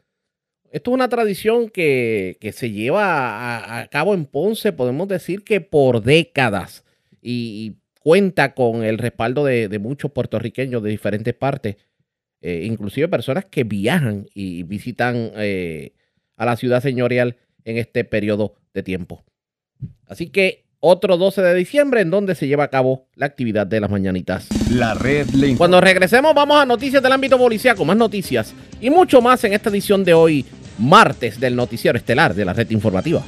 Esto 0.72 0.90
es 0.90 0.96
una 0.96 1.10
tradición 1.10 1.70
que, 1.70 2.38
que 2.42 2.52
se 2.52 2.72
lleva 2.72 3.80
a, 3.80 3.88
cabo 3.90 4.16
en 4.16 4.26
Ponce, 4.26 4.74
podemos 4.74 5.08
decir 5.08 5.44
que 5.44 5.62
por 5.62 6.02
décadas, 6.02 6.84
y, 7.22 7.68
y 7.68 8.00
cuenta 8.00 8.56
con 8.56 8.84
el 8.84 8.98
respaldo 8.98 9.46
de, 9.46 9.68
de, 9.68 9.80
muchos 9.80 10.12
puertorriqueños 10.12 10.82
de 10.82 10.90
diferentes 10.90 11.36
partes, 11.36 11.76
eh, 12.46 12.66
inclusive 12.66 13.08
personas 13.08 13.46
que 13.46 13.64
viajan 13.64 14.28
y 14.34 14.64
visitan 14.64 15.32
eh, 15.38 15.94
a 16.36 16.46
la 16.46 16.58
ciudad 16.58 16.84
señorial 16.84 17.38
en 17.64 17.78
este 17.78 18.04
periodo 18.04 18.56
de 18.74 18.84
tiempo. 18.84 19.24
Así 20.08 20.28
que 20.28 20.66
otro 20.82 21.16
12 21.16 21.42
de 21.42 21.56
diciembre 21.56 22.02
en 22.02 22.10
donde 22.10 22.36
se 22.36 22.46
lleva 22.46 22.66
a 22.66 22.68
cabo 22.68 23.08
la 23.16 23.28
actividad 23.28 23.66
de 23.66 23.80
las 23.80 23.90
mañanitas. 23.90 24.50
La 24.70 24.94
red 24.94 25.30
le 25.30 25.56
Cuando 25.56 25.80
regresemos 25.80 26.36
vamos 26.36 26.58
a 26.58 26.66
noticias 26.66 27.02
del 27.02 27.14
ámbito 27.14 27.38
policiaco, 27.38 27.86
más 27.86 27.96
noticias 27.96 28.54
y 28.82 28.90
mucho 28.90 29.22
más 29.22 29.42
en 29.46 29.54
esta 29.54 29.70
edición 29.70 30.04
de 30.04 30.14
hoy, 30.14 30.46
martes 30.78 31.40
del 31.40 31.56
noticiero 31.56 31.98
estelar 31.98 32.34
de 32.34 32.44
la 32.44 32.52
red 32.52 32.70
informativa. 32.72 33.24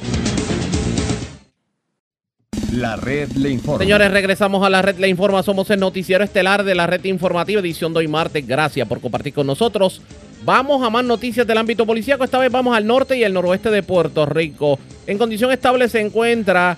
La 2.72 2.96
red 2.96 3.30
le 3.32 3.50
informa. 3.50 3.84
Señores, 3.84 4.10
regresamos 4.10 4.64
a 4.64 4.70
la 4.70 4.82
red 4.82 4.98
le 4.98 5.08
informa. 5.08 5.42
Somos 5.42 5.70
el 5.70 5.80
noticiero 5.80 6.24
estelar 6.24 6.64
de 6.64 6.74
la 6.74 6.86
red 6.86 7.04
informativa, 7.04 7.60
edición 7.60 7.92
de 7.92 8.00
hoy 8.00 8.08
martes. 8.08 8.46
Gracias 8.46 8.86
por 8.86 9.00
compartir 9.00 9.32
con 9.32 9.46
nosotros. 9.46 10.02
Vamos 10.44 10.82
a 10.82 10.90
más 10.90 11.04
noticias 11.04 11.46
del 11.46 11.58
ámbito 11.58 11.86
policiaco. 11.86 12.24
Esta 12.24 12.38
vez 12.38 12.50
vamos 12.52 12.76
al 12.76 12.86
norte 12.86 13.16
y 13.16 13.24
el 13.24 13.32
noroeste 13.32 13.70
de 13.70 13.82
Puerto 13.82 14.26
Rico. 14.26 14.78
En 15.06 15.18
condición 15.18 15.50
estable 15.50 15.88
se 15.88 16.00
encuentra 16.00 16.76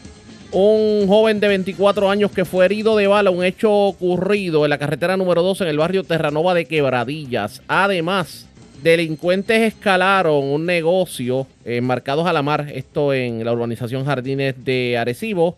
un 0.53 1.07
joven 1.07 1.41
de 1.41 1.49
24 1.49 2.11
años 2.11 2.31
que 2.31 2.45
fue 2.45 2.65
herido 2.65 2.97
de 2.97 3.07
bala, 3.07 3.31
un 3.31 3.45
hecho 3.45 3.71
ocurrido 3.71 4.65
en 4.65 4.71
la 4.71 4.79
carretera 4.79 5.17
número 5.17 5.43
2 5.43 5.63
en 5.63 5.69
el 5.69 5.79
barrio 5.79 6.05
Terranova 6.05 6.55
de 6.55 6.65
Quebradillas. 6.65 7.61
Además, 7.69 8.47
delincuentes 8.83 9.61
escalaron 9.75 10.45
un 10.45 10.65
negocio 10.65 11.47
enmarcados 11.65 12.27
a 12.27 12.33
la 12.33 12.43
mar, 12.43 12.69
esto 12.75 13.13
en 13.13 13.45
la 13.45 13.53
urbanización 13.53 14.05
Jardines 14.05 14.55
de 14.65 14.97
Arecibo, 14.97 15.57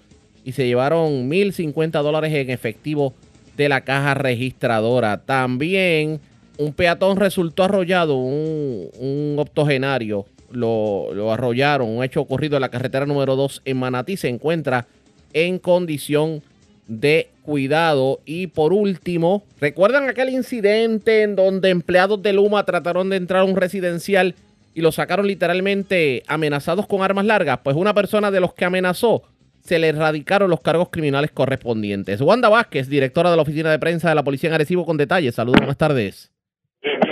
y 0.50 0.52
se 0.52 0.66
llevaron 0.66 1.30
1.050 1.30 2.02
dólares 2.02 2.34
en 2.34 2.50
efectivo 2.50 3.14
de 3.56 3.68
la 3.68 3.82
caja 3.82 4.14
registradora. 4.14 5.18
También 5.18 6.18
un 6.58 6.72
peatón 6.72 7.18
resultó 7.18 7.62
arrollado, 7.62 8.16
un, 8.16 8.88
un 8.98 9.36
octogenario 9.38 10.26
lo, 10.50 11.14
lo, 11.14 11.32
arrollaron. 11.32 11.88
Un 11.88 12.02
hecho 12.02 12.20
ocurrido 12.20 12.56
en 12.56 12.62
la 12.62 12.68
carretera 12.68 13.06
número 13.06 13.36
2 13.36 13.62
en 13.64 13.76
Manatí 13.76 14.16
se 14.16 14.28
encuentra 14.28 14.88
en 15.32 15.60
condición 15.60 16.42
de 16.88 17.28
cuidado. 17.42 18.18
Y 18.24 18.48
por 18.48 18.72
último, 18.72 19.44
¿recuerdan 19.60 20.08
aquel 20.08 20.30
incidente 20.30 21.22
en 21.22 21.36
donde 21.36 21.70
empleados 21.70 22.20
de 22.20 22.32
Luma 22.32 22.64
trataron 22.64 23.08
de 23.08 23.18
entrar 23.18 23.42
a 23.42 23.44
un 23.44 23.54
residencial 23.54 24.34
y 24.74 24.80
lo 24.80 24.90
sacaron 24.90 25.28
literalmente 25.28 26.24
amenazados 26.26 26.88
con 26.88 27.02
armas 27.02 27.24
largas? 27.24 27.60
Pues 27.62 27.76
una 27.76 27.94
persona 27.94 28.32
de 28.32 28.40
los 28.40 28.52
que 28.52 28.64
amenazó 28.64 29.22
se 29.62 29.78
le 29.78 29.88
erradicaron 29.88 30.50
los 30.50 30.60
cargos 30.60 30.90
criminales 30.90 31.30
correspondientes. 31.30 32.20
Wanda 32.20 32.48
Vázquez, 32.48 32.88
directora 32.88 33.30
de 33.30 33.36
la 33.36 33.42
oficina 33.42 33.70
de 33.70 33.78
prensa 33.78 34.08
de 34.08 34.14
la 34.14 34.24
policía 34.24 34.48
en 34.48 34.54
Arecibo, 34.54 34.84
con 34.84 34.96
detalles. 34.96 35.34
Saludos, 35.34 35.60
buenas 35.60 35.78
tardes. 35.78 36.32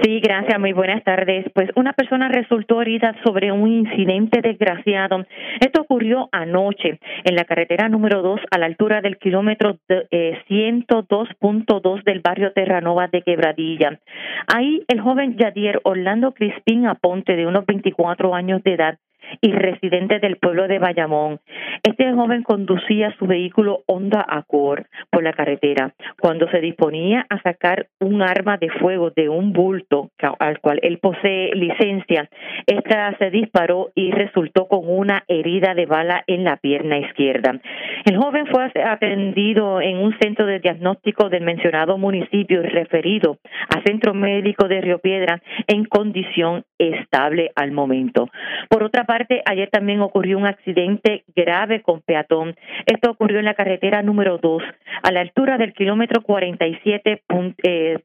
Sí, 0.02 0.20
gracias. 0.20 0.58
Muy 0.58 0.72
buenas 0.72 1.04
tardes. 1.04 1.44
Pues 1.52 1.68
una 1.74 1.92
persona 1.92 2.28
resultó 2.28 2.80
herida 2.80 3.14
sobre 3.24 3.52
un 3.52 3.68
incidente 3.70 4.40
desgraciado. 4.40 5.26
Esto 5.60 5.82
ocurrió 5.82 6.30
anoche 6.32 6.98
en 7.24 7.34
la 7.34 7.44
carretera 7.44 7.88
número 7.88 8.22
2 8.22 8.40
a 8.50 8.58
la 8.58 8.66
altura 8.66 9.02
del 9.02 9.18
kilómetro 9.18 9.76
eh, 9.88 10.38
102.2 10.48 12.04
del 12.04 12.20
barrio 12.20 12.52
Terranova 12.52 13.08
de 13.08 13.22
Quebradilla. 13.22 14.00
Ahí 14.46 14.82
el 14.88 15.00
joven 15.00 15.36
Yadier 15.36 15.80
Orlando 15.84 16.32
Crispín 16.32 16.86
Aponte, 16.86 17.36
de 17.36 17.46
unos 17.46 17.66
24 17.66 18.34
años 18.34 18.62
de 18.62 18.74
edad, 18.74 18.98
y 19.40 19.52
residente 19.52 20.18
del 20.18 20.36
pueblo 20.36 20.68
de 20.68 20.78
Bayamón. 20.78 21.40
Este 21.82 22.12
joven 22.12 22.42
conducía 22.42 23.14
su 23.18 23.26
vehículo 23.26 23.82
Honda 23.86 24.24
Accord 24.28 24.84
por 25.10 25.22
la 25.22 25.32
carretera 25.32 25.94
cuando 26.20 26.48
se 26.50 26.60
disponía 26.60 27.26
a 27.28 27.40
sacar 27.42 27.86
un 28.00 28.22
arma 28.22 28.56
de 28.56 28.70
fuego 28.70 29.10
de 29.10 29.28
un 29.28 29.52
bulto 29.52 30.10
al 30.38 30.60
cual 30.60 30.80
él 30.82 30.98
posee 30.98 31.54
licencia. 31.54 32.28
Esta 32.66 33.16
se 33.18 33.30
disparó 33.30 33.90
y 33.94 34.10
resultó 34.10 34.66
con 34.66 34.88
una 34.88 35.24
herida 35.28 35.74
de 35.74 35.86
bala 35.86 36.24
en 36.26 36.44
la 36.44 36.56
pierna 36.56 36.98
izquierda. 36.98 37.60
El 38.04 38.16
joven 38.16 38.46
fue 38.46 38.70
atendido 38.82 39.80
en 39.80 39.98
un 39.98 40.16
centro 40.18 40.46
de 40.46 40.60
diagnóstico 40.60 41.28
del 41.28 41.42
mencionado 41.42 41.98
municipio 41.98 42.62
y 42.62 42.66
referido 42.66 43.38
a 43.74 43.82
Centro 43.82 44.14
Médico 44.14 44.68
de 44.68 44.80
Río 44.80 44.98
Piedra 44.98 45.40
en 45.66 45.84
condición 45.84 46.64
estable 46.78 47.50
al 47.54 47.72
momento. 47.72 48.28
Por 48.68 48.82
otra 48.82 49.04
parte, 49.04 49.17
ayer 49.46 49.70
también 49.70 50.00
ocurrió 50.00 50.38
un 50.38 50.46
accidente 50.46 51.24
grave 51.34 51.82
con 51.82 52.00
peatón. 52.00 52.54
Esto 52.86 53.10
ocurrió 53.10 53.38
en 53.38 53.44
la 53.44 53.54
carretera 53.54 54.02
número 54.02 54.38
2, 54.38 54.62
a 55.02 55.12
la 55.12 55.20
altura 55.20 55.58
del 55.58 55.72
kilómetro 55.72 56.22
47.0 56.22 57.54
eh, 57.62 57.98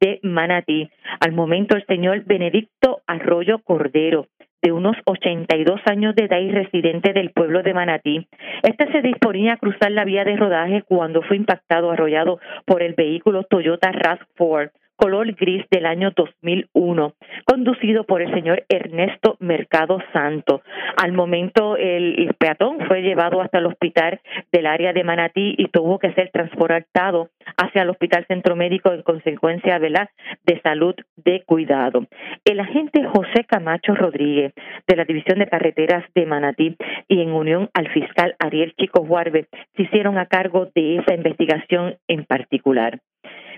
de 0.00 0.20
Manatí. 0.22 0.90
Al 1.20 1.32
momento, 1.32 1.76
el 1.76 1.86
señor 1.86 2.24
Benedicto 2.24 3.00
Arroyo 3.06 3.60
Cordero, 3.60 4.26
de 4.62 4.72
unos 4.72 4.96
82 5.04 5.80
años 5.86 6.14
de 6.14 6.24
edad 6.24 6.40
y 6.40 6.50
residente 6.50 7.12
del 7.12 7.30
pueblo 7.30 7.62
de 7.62 7.74
Manatí. 7.74 8.26
Este 8.62 8.90
se 8.92 9.02
disponía 9.02 9.54
a 9.54 9.56
cruzar 9.56 9.90
la 9.90 10.04
vía 10.04 10.24
de 10.24 10.36
rodaje 10.36 10.82
cuando 10.82 11.22
fue 11.22 11.36
impactado, 11.36 11.90
arrollado 11.90 12.38
por 12.64 12.82
el 12.82 12.94
vehículo 12.94 13.44
Toyota 13.44 13.90
RAV4 13.90 14.70
color 14.96 15.32
gris 15.32 15.64
del 15.70 15.86
año 15.86 16.12
2001, 16.14 17.14
conducido 17.44 18.04
por 18.04 18.22
el 18.22 18.32
señor 18.32 18.64
Ernesto 18.68 19.36
Mercado 19.40 19.98
Santo. 20.12 20.62
Al 20.96 21.12
momento, 21.12 21.76
el, 21.76 22.34
peatón 22.38 22.78
fue 22.86 23.02
llevado 23.02 23.40
hasta 23.40 23.58
el 23.58 23.66
hospital 23.66 24.20
del 24.52 24.66
área 24.66 24.92
de 24.92 25.04
Manatí 25.04 25.54
y 25.58 25.68
tuvo 25.68 25.98
que 25.98 26.12
ser 26.14 26.30
transportado 26.30 27.30
hacia 27.56 27.82
el 27.82 27.90
Hospital 27.90 28.24
Centro 28.26 28.56
Médico 28.56 28.92
en 28.92 29.02
consecuencia 29.02 29.78
de 29.78 30.60
salud 30.62 30.94
de 31.16 31.42
cuidado. 31.44 32.06
El 32.44 32.60
agente 32.60 33.04
José 33.04 33.44
Camacho 33.46 33.94
Rodríguez 33.94 34.52
de 34.86 34.96
la 34.96 35.04
División 35.04 35.38
de 35.38 35.48
Carreteras 35.48 36.04
de 36.14 36.26
Manatí 36.26 36.76
y 37.08 37.20
en 37.20 37.32
unión 37.32 37.70
al 37.74 37.88
fiscal 37.88 38.34
Ariel 38.38 38.74
Chico 38.78 39.04
Juarbe 39.04 39.46
se 39.76 39.82
hicieron 39.82 40.18
a 40.18 40.26
cargo 40.26 40.68
de 40.74 40.96
esa 40.96 41.14
investigación 41.14 41.96
en 42.08 42.24
particular. 42.24 43.00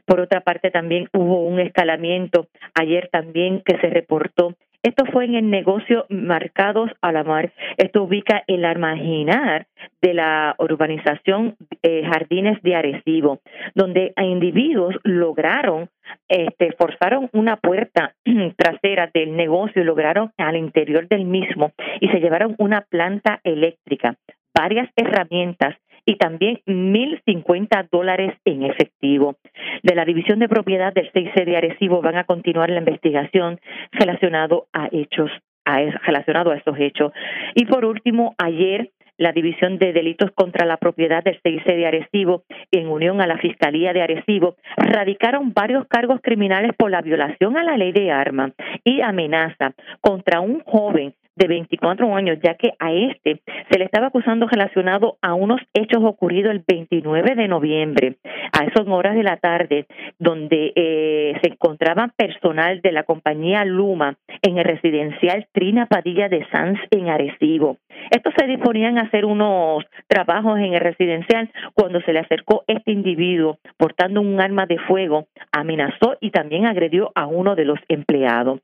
Por 0.07 0.20
otra 0.20 0.41
parte, 0.41 0.70
también 0.70 1.09
hubo 1.12 1.47
un 1.47 1.61
escalamiento 1.61 2.47
ayer 2.74 3.09
también 3.11 3.62
que 3.65 3.78
se 3.78 3.89
reportó. 3.89 4.55
Esto 4.85 5.07
fue 5.07 5.24
en 5.24 5.35
el 5.35 5.49
negocio 5.49 6.05
Marcados 6.11 6.91
a 7.01 7.11
la 7.11 7.24
Mar. 7.24 7.55
Esto 7.78 8.03
ubica 8.03 8.45
el 8.47 8.66
marginar 8.78 9.66
de 10.03 10.12
la 10.12 10.55
urbanización 10.59 11.57
eh, 11.82 12.03
Jardines 12.05 12.61
de 12.62 12.74
Arecibo, 12.77 13.41
donde 13.74 14.12
individuos 14.19 14.95
lograron, 15.03 15.89
este, 16.28 16.73
forzaron 16.73 17.31
una 17.32 17.57
puerta 17.57 18.15
trasera 18.59 19.11
del 19.15 19.35
negocio 19.35 19.81
y 19.81 19.86
lograron 19.86 20.32
al 20.36 20.57
interior 20.57 21.09
del 21.09 21.24
mismo 21.24 21.73
y 22.01 22.09
se 22.09 22.20
llevaron 22.20 22.55
una 22.59 22.82
planta 22.82 23.41
eléctrica, 23.43 24.16
varias 24.55 24.91
herramientas 24.97 25.77
y 26.06 26.16
también 26.16 26.60
1.050 26.66 27.89
dólares 27.90 28.35
en 28.44 28.64
efectivo. 28.64 29.36
De 29.82 29.94
la 29.94 30.05
División 30.05 30.39
de 30.39 30.48
Propiedad 30.48 30.93
del 30.93 31.10
6C 31.12 31.44
de 31.44 31.56
Arecibo 31.56 32.02
van 32.02 32.16
a 32.16 32.24
continuar 32.24 32.70
la 32.70 32.78
investigación 32.78 33.60
relacionado 33.93 34.66
a 34.72 34.89
hechos 34.93 35.31
a, 35.64 35.78
relacionado 35.78 36.51
a 36.51 36.56
estos 36.56 36.76
hechos. 36.78 37.12
Y 37.55 37.64
por 37.64 37.85
último, 37.85 38.35
ayer 38.39 38.90
la 39.16 39.32
División 39.32 39.78
de 39.78 39.93
Delitos 39.93 40.31
contra 40.35 40.66
la 40.66 40.76
Propiedad 40.76 41.22
del 41.22 41.40
6C 41.40 41.64
de 41.64 41.86
Arecibo, 41.86 42.44
en 42.72 42.89
unión 42.89 43.20
a 43.20 43.26
la 43.26 43.39
Fiscalía 43.39 43.93
de 43.93 44.02
Arecibo, 44.02 44.56
radicaron 44.76 45.52
varios 45.52 45.86
cargos 45.86 46.20
criminales 46.20 46.72
por 46.76 46.90
la 46.90 47.01
violación 47.01 47.56
a 47.56 47.62
la 47.62 47.76
ley 47.76 47.93
de 47.93 48.10
armas 48.10 48.52
y 48.82 49.01
amenaza 49.01 49.72
contra 50.01 50.40
un 50.40 50.60
joven 50.60 51.14
de 51.36 51.48
24 51.48 52.15
años, 52.15 52.39
ya 52.43 52.55
que 52.55 52.73
a 52.78 52.93
este 52.93 53.40
se 53.70 53.78
le 53.78 53.85
estaba 53.85 54.09
acusando 54.09 54.47
relacionado 54.47 55.19
a 55.23 55.35
unos 55.35 55.61
hechos 55.73 56.02
ocurridos 56.02 56.52
el 56.52 56.65
29 56.66 57.35
de 57.35 57.48
noviembre, 57.48 58.16
a 58.52 58.65
esas 58.65 58.86
horas 58.86 59.15
de 59.15 59.23
la 59.23 59.36
tarde, 59.39 59.86
donde 60.19 60.73
eh, 60.77 61.35
se 61.43 61.51
encontraba 61.51 62.12
personal 62.16 62.81
de 62.81 62.93
la 62.93 63.05
compañía 63.05 63.65
Luma 63.65 64.16
en 64.43 64.59
el 64.59 64.65
residencial 64.65 65.47
Trina 65.52 65.86
Padilla 65.86 66.28
de 66.28 66.47
Sanz 66.51 66.78
en 66.90 67.09
Arecibo. 67.09 67.78
Estos 68.11 68.35
se 68.36 68.47
disponían 68.47 68.98
a 68.98 69.02
hacer 69.02 69.24
unos 69.24 69.85
trabajos 70.09 70.59
en 70.59 70.74
el 70.74 70.81
residencial 70.81 71.51
cuando 71.74 72.01
se 72.02 72.12
le 72.12 72.20
acercó 72.20 72.65
este 72.66 72.93
individuo 72.93 73.59
portando 73.77 74.20
un 74.20 74.40
arma 74.40 74.66
de 74.66 74.78
fuego, 74.78 75.27
amenazó 75.52 76.16
y 76.20 76.31
también 76.31 76.66
agredió 76.66 77.12
a 77.15 77.27
uno 77.27 77.55
de 77.55 77.65
los 77.65 77.78
empleados. 77.89 78.61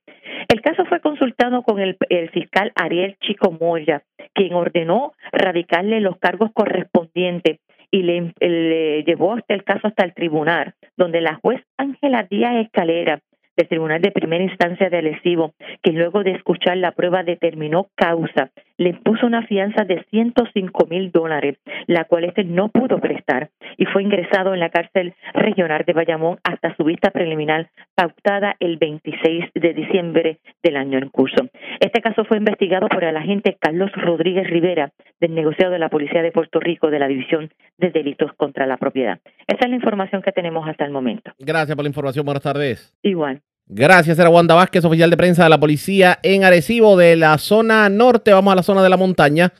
El 0.49 0.61
caso 0.63 0.85
fue 0.87 1.01
consultado 1.01 1.63
con 1.63 1.81
el, 1.81 1.97
fiscal 2.33 2.60
Ariel 2.75 3.17
Chico 3.21 3.51
Moya, 3.53 4.03
quien 4.35 4.55
ordenó 4.55 5.13
radicarle 5.33 6.01
los 6.01 6.19
cargos 6.19 6.51
correspondientes 6.53 7.59
y 7.91 8.03
le, 8.03 8.33
le, 8.41 9.03
llevó 9.05 9.35
hasta 9.35 9.55
el 9.55 9.65
caso 9.65 9.89
hasta 9.89 10.05
el 10.05 10.15
tribunal, 10.15 10.75
donde 10.97 11.21
la 11.21 11.37
juez 11.37 11.63
Ángela 11.77 12.27
Díaz 12.31 12.65
Escalera 12.65 13.21
del 13.57 13.69
Tribunal 13.69 14.01
de 14.01 14.13
Primera 14.13 14.45
Instancia 14.45 14.89
de 14.89 14.99
Alesivo, 14.99 15.55
que 15.83 15.93
luego 15.93 16.23
de 16.23 16.33
escuchar 16.33 16.77
la 16.77 16.93
prueba 16.93 17.23
determinó 17.25 17.89
causa, 17.95 18.51
le 18.81 18.95
puso 18.95 19.27
una 19.27 19.47
fianza 19.47 19.85
de 19.85 20.03
105 20.11 20.87
mil 20.87 21.13
dólares, 21.13 21.59
la 21.87 22.05
cual 22.05 22.25
este 22.25 22.45
no 22.45 22.71
pudo 22.71 22.99
prestar 22.99 23.51
y 23.77 23.85
fue 23.85 24.03
ingresado 24.03 24.55
en 24.55 24.61
la 24.61 24.71
cárcel 24.71 25.13
regional 25.35 25.85
de 25.87 25.93
Bayamón 25.93 26.39
hasta 26.45 26.75
su 26.77 26.85
vista 26.85 27.11
preliminar 27.11 27.69
pautada 27.95 28.57
el 28.59 28.79
26 28.79 29.51
de 29.55 29.75
diciembre 29.75 30.39
del 30.63 30.79
año 30.79 30.97
en 30.97 31.11
curso. 31.11 31.47
Este 31.79 32.01
caso 32.01 32.25
fue 32.25 32.39
investigado 32.39 32.89
por 32.89 33.05
el 33.05 33.19
agente 33.19 33.59
Carlos 33.61 33.93
Rodríguez 33.93 34.49
Rivera 34.49 34.93
del 35.21 35.35
negociado 35.35 35.73
de 35.73 35.79
la 35.79 35.91
Policía 35.91 36.23
de 36.23 36.33
Puerto 36.33 36.59
Rico 36.59 36.91
de 36.91 37.01
la 37.01 37.09
División 37.09 37.51
de 37.77 37.91
Delitos 37.91 38.33
contra 38.33 38.67
la 38.67 38.79
Propiedad. 38.79 39.21
Esa 39.47 39.67
es 39.67 39.69
la 39.69 39.77
información 39.77 40.23
que 40.23 40.33
tenemos 40.33 40.67
hasta 40.67 40.87
el 40.87 40.91
momento. 40.91 41.33
Gracias 41.39 41.77
por 41.77 41.85
la 41.85 41.91
información. 41.91 42.25
Buenas 42.25 42.43
tardes. 42.43 42.97
Igual. 43.03 43.43
Gracias, 43.73 44.19
era 44.19 44.29
Wanda 44.29 44.57
Vázquez, 44.57 44.85
oficial 44.85 45.11
de 45.11 45.17
prensa 45.17 45.45
de 45.45 45.49
la 45.49 45.61
policía 45.61 46.19
en 46.25 46.43
Arecibo 46.43 46.97
de 46.97 47.15
la 47.15 47.39
zona 47.39 47.89
norte. 47.89 48.33
Vamos 48.33 48.51
a 48.51 48.57
la 48.57 48.65
zona 48.65 48.83
de 48.83 48.89
la 48.89 48.97
montaña, 48.97 49.53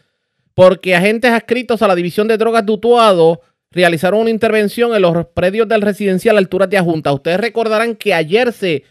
porque 0.53 0.97
agentes 0.97 1.31
adscritos 1.31 1.81
a 1.81 1.87
la 1.87 1.95
División 1.95 2.27
de 2.27 2.37
Drogas 2.37 2.67
de 2.67 2.73
Utuado 2.73 3.41
realizaron 3.71 4.23
una 4.23 4.31
intervención 4.31 4.97
en 4.97 5.03
los 5.03 5.27
predios 5.27 5.69
del 5.69 5.83
residencial 5.83 6.39
alturas 6.39 6.69
de 6.69 6.79
Ajunta. 6.79 7.13
Ustedes 7.13 7.39
recordarán 7.39 7.95
que 7.95 8.13
ayer 8.13 8.53
se 8.53 8.83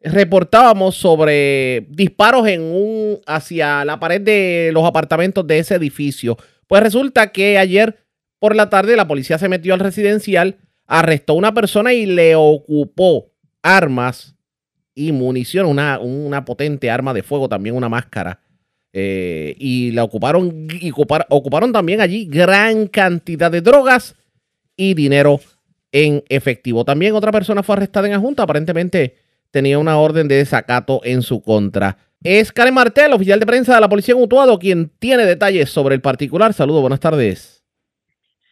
reportábamos 0.00 0.94
sobre 0.94 1.88
disparos 1.90 2.46
en 2.46 2.62
un 2.62 3.18
hacia 3.26 3.84
la 3.84 3.98
pared 3.98 4.20
de 4.20 4.70
los 4.72 4.84
apartamentos 4.84 5.44
de 5.44 5.58
ese 5.58 5.74
edificio. 5.74 6.36
Pues 6.68 6.84
resulta 6.84 7.32
que 7.32 7.58
ayer 7.58 7.96
por 8.38 8.54
la 8.54 8.70
tarde 8.70 8.94
la 8.94 9.08
policía 9.08 9.38
se 9.38 9.48
metió 9.48 9.74
al 9.74 9.80
residencial, 9.80 10.58
arrestó 10.86 11.32
a 11.32 11.36
una 11.36 11.52
persona 11.52 11.94
y 11.94 12.06
le 12.06 12.36
ocupó 12.36 13.32
armas 13.60 14.37
y 14.98 15.12
munición, 15.12 15.66
una, 15.66 16.00
una 16.00 16.44
potente 16.44 16.90
arma 16.90 17.14
de 17.14 17.22
fuego, 17.22 17.48
también 17.48 17.76
una 17.76 17.88
máscara. 17.88 18.40
Eh, 18.92 19.54
y 19.58 19.92
la 19.92 20.02
ocuparon, 20.02 20.66
y 20.80 20.90
ocuparon 20.90 21.72
también 21.72 22.00
allí 22.00 22.26
gran 22.26 22.88
cantidad 22.88 23.48
de 23.48 23.60
drogas 23.60 24.16
y 24.76 24.94
dinero 24.94 25.38
en 25.92 26.24
efectivo. 26.28 26.84
También 26.84 27.14
otra 27.14 27.30
persona 27.30 27.62
fue 27.62 27.76
arrestada 27.76 28.08
en 28.08 28.14
la 28.14 28.18
Junta, 28.18 28.42
aparentemente 28.42 29.14
tenía 29.52 29.78
una 29.78 29.98
orden 29.98 30.26
de 30.26 30.36
desacato 30.36 31.00
en 31.04 31.22
su 31.22 31.40
contra. 31.42 31.96
Es 32.24 32.50
Karen 32.50 32.74
Martel, 32.74 33.12
oficial 33.12 33.38
de 33.38 33.46
prensa 33.46 33.76
de 33.76 33.80
la 33.80 33.88
Policía 33.88 34.16
en 34.16 34.22
Utuado, 34.22 34.58
quien 34.58 34.90
tiene 34.98 35.24
detalles 35.24 35.70
sobre 35.70 35.94
el 35.94 36.00
particular. 36.00 36.52
Saludos, 36.52 36.80
buenas 36.80 36.98
tardes. 36.98 37.64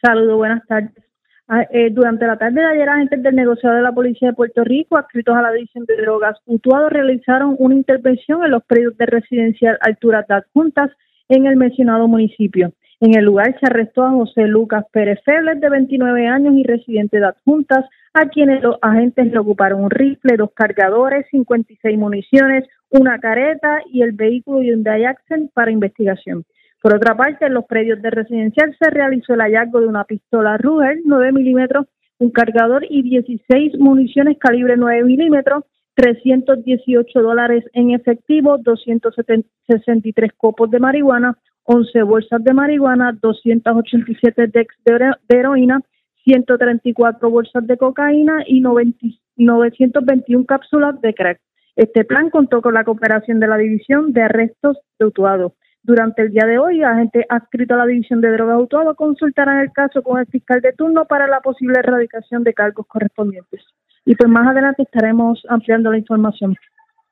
Saludos, 0.01 0.37
buenas 0.37 0.65
tardes. 0.65 1.06
Ah, 1.49 1.65
eh, 1.71 1.89
durante 1.91 2.27
la 2.27 2.37
tarde 2.37 2.59
de 2.59 2.67
ayer, 2.67 2.89
agentes 2.89 3.23
del 3.23 3.35
negociado 3.35 3.77
de 3.77 3.81
la 3.81 3.93
Policía 3.93 4.29
de 4.29 4.33
Puerto 4.33 4.65
Rico, 4.65 4.97
adscritos 4.97 5.33
a 5.33 5.41
la 5.41 5.53
División 5.53 5.85
de 5.85 5.95
Drogas 5.95 6.37
Utuado, 6.45 6.89
realizaron 6.89 7.55
una 7.57 7.73
intervención 7.73 8.43
en 8.43 8.51
los 8.51 8.63
predios 8.65 8.97
de 8.97 9.05
residencial 9.05 9.77
alturas 9.79 10.27
de 10.27 10.35
adjuntas 10.35 10.91
en 11.29 11.45
el 11.45 11.55
mencionado 11.55 12.09
municipio. 12.09 12.73
En 12.99 13.15
el 13.15 13.23
lugar 13.23 13.55
se 13.59 13.65
arrestó 13.65 14.03
a 14.03 14.11
José 14.11 14.45
Lucas 14.47 14.83
Pérez 14.91 15.19
Febles, 15.23 15.61
de 15.61 15.69
29 15.69 16.27
años 16.27 16.53
y 16.55 16.63
residente 16.63 17.19
de 17.19 17.27
Adjuntas, 17.27 17.85
a 18.13 18.27
quienes 18.27 18.61
los 18.61 18.77
agentes 18.81 19.31
le 19.31 19.37
ocuparon 19.37 19.83
un 19.83 19.91
rifle, 19.91 20.35
dos 20.35 20.51
cargadores, 20.53 21.27
56 21.31 21.97
municiones, 21.97 22.65
una 22.89 23.19
careta 23.19 23.81
y 23.89 24.01
el 24.01 24.11
vehículo 24.11 24.61
Hyundai 24.63 25.05
Accent 25.05 25.51
para 25.53 25.71
investigación. 25.71 26.43
Por 26.81 26.95
otra 26.95 27.15
parte, 27.15 27.45
en 27.45 27.53
los 27.53 27.65
predios 27.65 28.01
de 28.01 28.11
residencial 28.11 28.75
se 28.79 28.89
realizó 28.89 29.33
el 29.33 29.41
hallazgo 29.41 29.81
de 29.81 29.87
una 29.87 30.03
pistola 30.03 30.57
Ruger 30.57 30.99
9 31.03 31.31
milímetros, 31.31 31.87
un 32.19 32.31
cargador 32.31 32.85
y 32.89 33.01
16 33.03 33.79
municiones 33.79 34.37
calibre 34.39 34.75
9 34.77 35.03
milímetros, 35.03 35.63
318 35.95 37.21
dólares 37.21 37.65
en 37.73 37.91
efectivo, 37.91 38.57
263 38.59 40.31
copos 40.37 40.69
de 40.69 40.79
marihuana, 40.79 41.37
11 41.63 42.03
bolsas 42.03 42.43
de 42.43 42.53
marihuana, 42.53 43.17
287 43.19 44.47
decks 44.47 44.75
de 44.85 45.15
heroína, 45.29 45.81
134 46.23 47.29
bolsas 47.29 47.65
de 47.65 47.77
cocaína 47.77 48.43
y 48.45 48.61
921 48.61 50.45
cápsulas 50.45 51.01
de 51.01 51.13
crack. 51.13 51.39
Este 51.75 52.05
plan 52.05 52.29
contó 52.29 52.61
con 52.61 52.73
la 52.73 52.83
cooperación 52.83 53.39
de 53.39 53.47
la 53.47 53.57
División 53.57 54.13
de 54.13 54.21
Arrestos 54.21 54.77
de 54.99 55.05
Utuado. 55.05 55.55
Durante 55.87 56.21
el 56.21 56.31
día 56.31 56.45
de 56.45 56.59
hoy, 56.59 56.83
agente 56.83 57.25
adscrito 57.29 57.73
a 57.73 57.77
la 57.77 57.85
División 57.85 58.19
de 58.19 58.29
Drogas 58.29 58.61
Utuado 58.61 58.93
consultarán 58.93 59.59
el 59.59 59.71
caso 59.71 60.03
con 60.03 60.19
el 60.19 60.25
fiscal 60.25 60.59
de 60.59 60.73
turno 60.73 61.05
para 61.05 61.27
la 61.27 61.39
posible 61.39 61.79
erradicación 61.79 62.43
de 62.43 62.53
cargos 62.53 62.85
correspondientes. 62.87 63.63
Y 64.03 64.13
pues 64.17 64.29
más 64.29 64.45
adelante 64.45 64.83
estaremos 64.83 65.41
ampliando 65.47 65.89
la 65.89 65.97
información. 65.97 66.57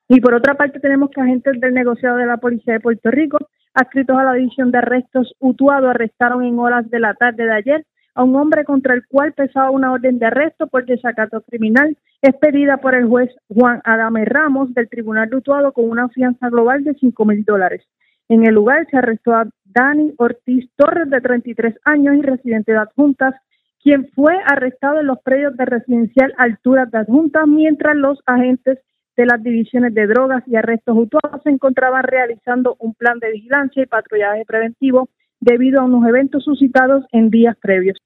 Y 0.10 0.20
por 0.20 0.34
otra 0.34 0.56
parte, 0.56 0.82
tenemos 0.82 1.10
que 1.10 1.22
agentes 1.22 1.58
del 1.62 1.74
negociado 1.74 2.18
de 2.18 2.26
la 2.26 2.36
Policía 2.36 2.74
de 2.74 2.82
Puerto 2.82 3.10
Rico 3.12 3.38
adscritos 3.74 4.18
a 4.18 4.26
la 4.26 4.34
División 4.34 4.72
de 4.72 4.80
Arrestos 4.80 5.34
Utuado 5.40 5.90
arrestaron 5.90 6.44
en 6.44 6.60
horas 6.60 6.90
de 6.90 7.00
la 7.00 7.14
tarde 7.14 7.46
de 7.46 7.54
ayer 7.54 7.86
a 8.14 8.26
un 8.26 8.36
hombre 8.36 8.66
contra 8.66 8.94
el 8.94 9.08
cual 9.08 9.32
pesaba 9.32 9.72
una 9.72 9.94
orden 9.94 10.20
de 10.20 10.26
arresto 10.26 10.68
por 10.68 10.86
desacato 10.86 11.40
criminal 11.44 11.96
expedida 12.22 12.76
por 12.76 12.94
el 12.94 13.08
juez 13.08 13.30
Juan 13.48 13.80
Adame 13.86 14.26
Ramos 14.26 14.74
del 14.74 14.90
Tribunal 14.90 15.30
de 15.30 15.38
Utuado 15.38 15.72
con 15.72 15.90
una 15.90 16.10
fianza 16.10 16.50
global 16.50 16.84
de 16.84 16.94
cinco 16.96 17.24
mil 17.24 17.46
dólares. 17.46 17.86
En 18.28 18.46
el 18.46 18.56
lugar 18.56 18.88
se 18.90 18.98
arrestó 18.98 19.34
a 19.34 19.48
Dani 19.66 20.14
Ortiz 20.18 20.70
Torres, 20.76 21.10
de 21.10 21.22
33 21.22 21.76
años 21.84 22.16
y 22.16 22.22
residente 22.22 22.72
de 22.72 22.80
Adjuntas, 22.80 23.36
quien 23.84 24.10
fue 24.16 24.36
arrestado 24.46 25.00
en 25.00 25.08
los 25.08 25.20
predios 25.20 25.56
de 25.58 25.66
residencial 25.66 26.34
Alturas 26.38 26.90
de 26.90 27.00
Adjuntas, 27.00 27.46
mientras 27.48 27.96
los 27.96 28.20
agentes 28.26 28.80
de 29.16 29.26
las 29.26 29.44
divisiones 29.44 29.94
de 29.94 30.08
drogas 30.08 30.44
y 30.48 30.56
arrestos 30.56 30.96
mutuos 30.96 31.22
se 31.44 31.50
encontraban 31.50 32.04
realizando 32.04 32.76
un 32.80 32.96
plan 32.96 33.20
de 33.20 33.32
vigilancia 33.32 33.84
y 33.84 33.86
patrullaje 33.86 34.44
preventivo 34.46 35.08
debido 35.40 35.82
a 35.82 35.86
unos 35.86 36.08
eventos 36.08 36.44
suscitados 36.44 37.06
en 37.12 37.30
días 37.30 37.56
previos. 37.62 37.98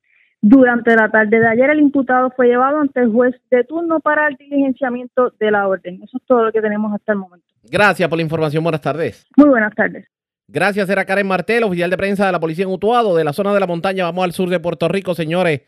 Durante 0.41 0.95
la 0.95 1.10
tarde 1.10 1.40
de 1.40 1.48
ayer, 1.48 1.70
el 1.70 1.80
imputado 1.80 2.32
fue 2.36 2.48
llevado 2.48 2.80
ante 2.80 3.02
el 3.02 3.11
juez 3.11 3.36
de 3.52 3.64
turno 3.66 3.99
para 3.99 4.28
el 4.28 4.36
diligenciamiento 4.36 5.34
de 5.40 5.52
la 5.52 5.68
orden. 5.68 6.02
Eso 6.03 6.18
es 6.18 6.24
todo 6.26 6.45
lo 6.45 6.52
que 6.52 6.61
tenemos 6.61 6.94
hasta 6.94 7.11
el 7.11 7.20
momento. 7.20 7.45
Gracias 7.64 8.07
por 8.07 8.18
la 8.18 8.24
información. 8.24 8.64
Buenas 8.64 8.82
tardes. 8.82 9.28
Muy 9.36 9.49
buenas 9.49 9.76
tardes. 9.76 10.07
Gracias, 10.48 10.90
era 10.90 11.06
Karen 11.06 11.28
Martel, 11.28 11.64
oficial 11.64 11.90
de 11.90 11.98
prensa 11.98 12.26
de 12.26 12.32
la 12.32 12.40
policía 12.40 12.66
en 12.66 12.72
Utuado, 12.72 13.16
de 13.16 13.24
la 13.24 13.34
zona 13.34 13.53
de 13.53 13.60
la 13.60 13.68
montaña. 13.68 14.06
Vamos 14.06 14.24
al 14.24 14.32
sur 14.32 14.49
de 14.49 14.60
Puerto 14.60 14.88
Rico, 14.88 15.14
señores. 15.14 15.61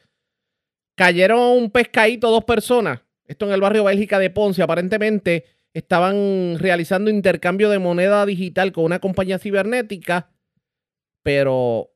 Cayeron 0.95 1.39
un 1.39 1.69
pescadito 1.69 2.31
dos 2.31 2.45
personas 2.45 3.01
esto 3.31 3.45
en 3.45 3.53
el 3.53 3.61
barrio 3.61 3.85
Bélgica 3.85 4.19
de 4.19 4.29
Ponce. 4.29 4.61
Aparentemente 4.61 5.45
estaban 5.73 6.59
realizando 6.59 7.09
intercambio 7.09 7.69
de 7.69 7.79
moneda 7.79 8.25
digital 8.25 8.73
con 8.73 8.83
una 8.83 8.99
compañía 8.99 9.39
cibernética, 9.39 10.31
pero 11.23 11.90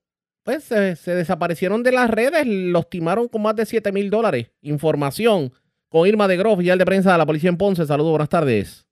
pues 0.46 0.64
se, 0.64 1.16
desaparecieron 1.16 1.82
de 1.82 1.92
las 1.92 2.08
redes, 2.10 2.46
los 2.46 2.88
timaron 2.88 3.28
con 3.28 3.42
más 3.42 3.56
de 3.56 3.66
7 3.66 3.92
mil 3.92 4.12
dólares. 4.12 4.54
Información 4.62 5.50
con 5.90 6.08
Irma 6.08 6.28
de 6.28 6.38
Groff, 6.38 6.54
oficial 6.54 6.78
de 6.78 6.86
prensa 6.86 7.12
de 7.12 7.18
la 7.18 7.26
policía 7.26 7.50
en 7.50 7.58
Ponce. 7.58 7.84
Saludos, 7.86 8.12
buenas 8.12 8.30
tardes. 8.30 8.88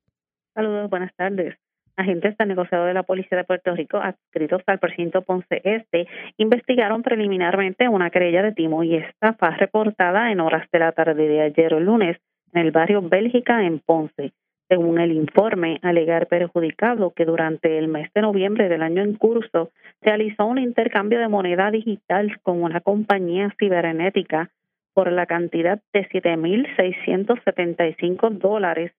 Saludos, 0.56 0.90
buenas 0.90 1.14
tardes. 1.16 1.56
Agentes 1.96 2.36
del 2.38 2.48
negociado 2.48 2.86
de 2.86 2.96
la 2.96 3.04
Policía 3.04 3.38
de 3.38 3.44
Puerto 3.44 3.76
Rico, 3.76 3.98
adscritos 3.98 4.64
al 4.66 4.80
precinto 4.80 5.22
Ponce 5.22 5.62
Este, 5.64 6.08
investigaron 6.38 7.04
preliminarmente 7.04 7.88
una 7.88 8.10
querella 8.10 8.42
de 8.42 8.54
timo 8.54 8.84
y 8.84 8.96
estafa 8.96 9.52
reportada 9.52 10.32
en 10.32 10.40
horas 10.40 10.68
de 10.72 10.80
la 10.80 10.92
tarde 10.92 11.28
de 11.28 11.42
ayer 11.42 11.72
lunes 11.74 12.18
en 12.52 12.62
el 12.62 12.72
barrio 12.72 13.04
Bélgica 13.04 13.64
en 13.64 13.78
Ponce. 13.78 14.34
Según 14.74 15.00
el 15.00 15.12
informe, 15.12 15.78
alegar 15.84 16.26
perjudicado 16.26 17.12
que 17.12 17.26
durante 17.26 17.78
el 17.78 17.88
mes 17.88 18.12
de 18.16 18.24
noviembre 18.24 18.70
del 18.70 18.82
año 18.82 19.04
en 19.04 19.14
curso 19.14 19.70
realizó 20.02 20.48
un 20.48 20.58
intercambio 20.58 21.20
de 21.20 21.28
moneda 21.28 21.70
digital 21.70 22.40
con 22.42 22.64
una 22.64 22.82
compañía 22.82 23.54
cibernética 23.60 24.50
por 24.96 25.12
la 25.12 25.28
cantidad 25.28 25.80
de 25.94 26.10
7.675 26.10 28.32
dólares, 28.32 28.94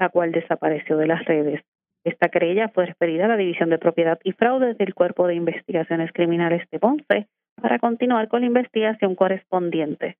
la 0.00 0.08
cual 0.08 0.32
desapareció 0.32 0.96
de 0.96 1.06
las 1.06 1.24
redes. 1.26 1.62
Esta 2.02 2.28
querella 2.28 2.70
fue 2.70 2.86
referida 2.86 3.26
a 3.26 3.28
la 3.28 3.36
División 3.36 3.70
de 3.70 3.78
Propiedad 3.78 4.18
y 4.24 4.32
Fraude 4.32 4.74
del 4.74 4.94
Cuerpo 4.94 5.28
de 5.28 5.36
Investigaciones 5.36 6.10
Criminales 6.12 6.68
de 6.72 6.80
Ponce 6.80 7.28
para 7.54 7.78
continuar 7.78 8.26
con 8.26 8.40
la 8.40 8.48
investigación 8.48 9.14
correspondiente. 9.14 10.16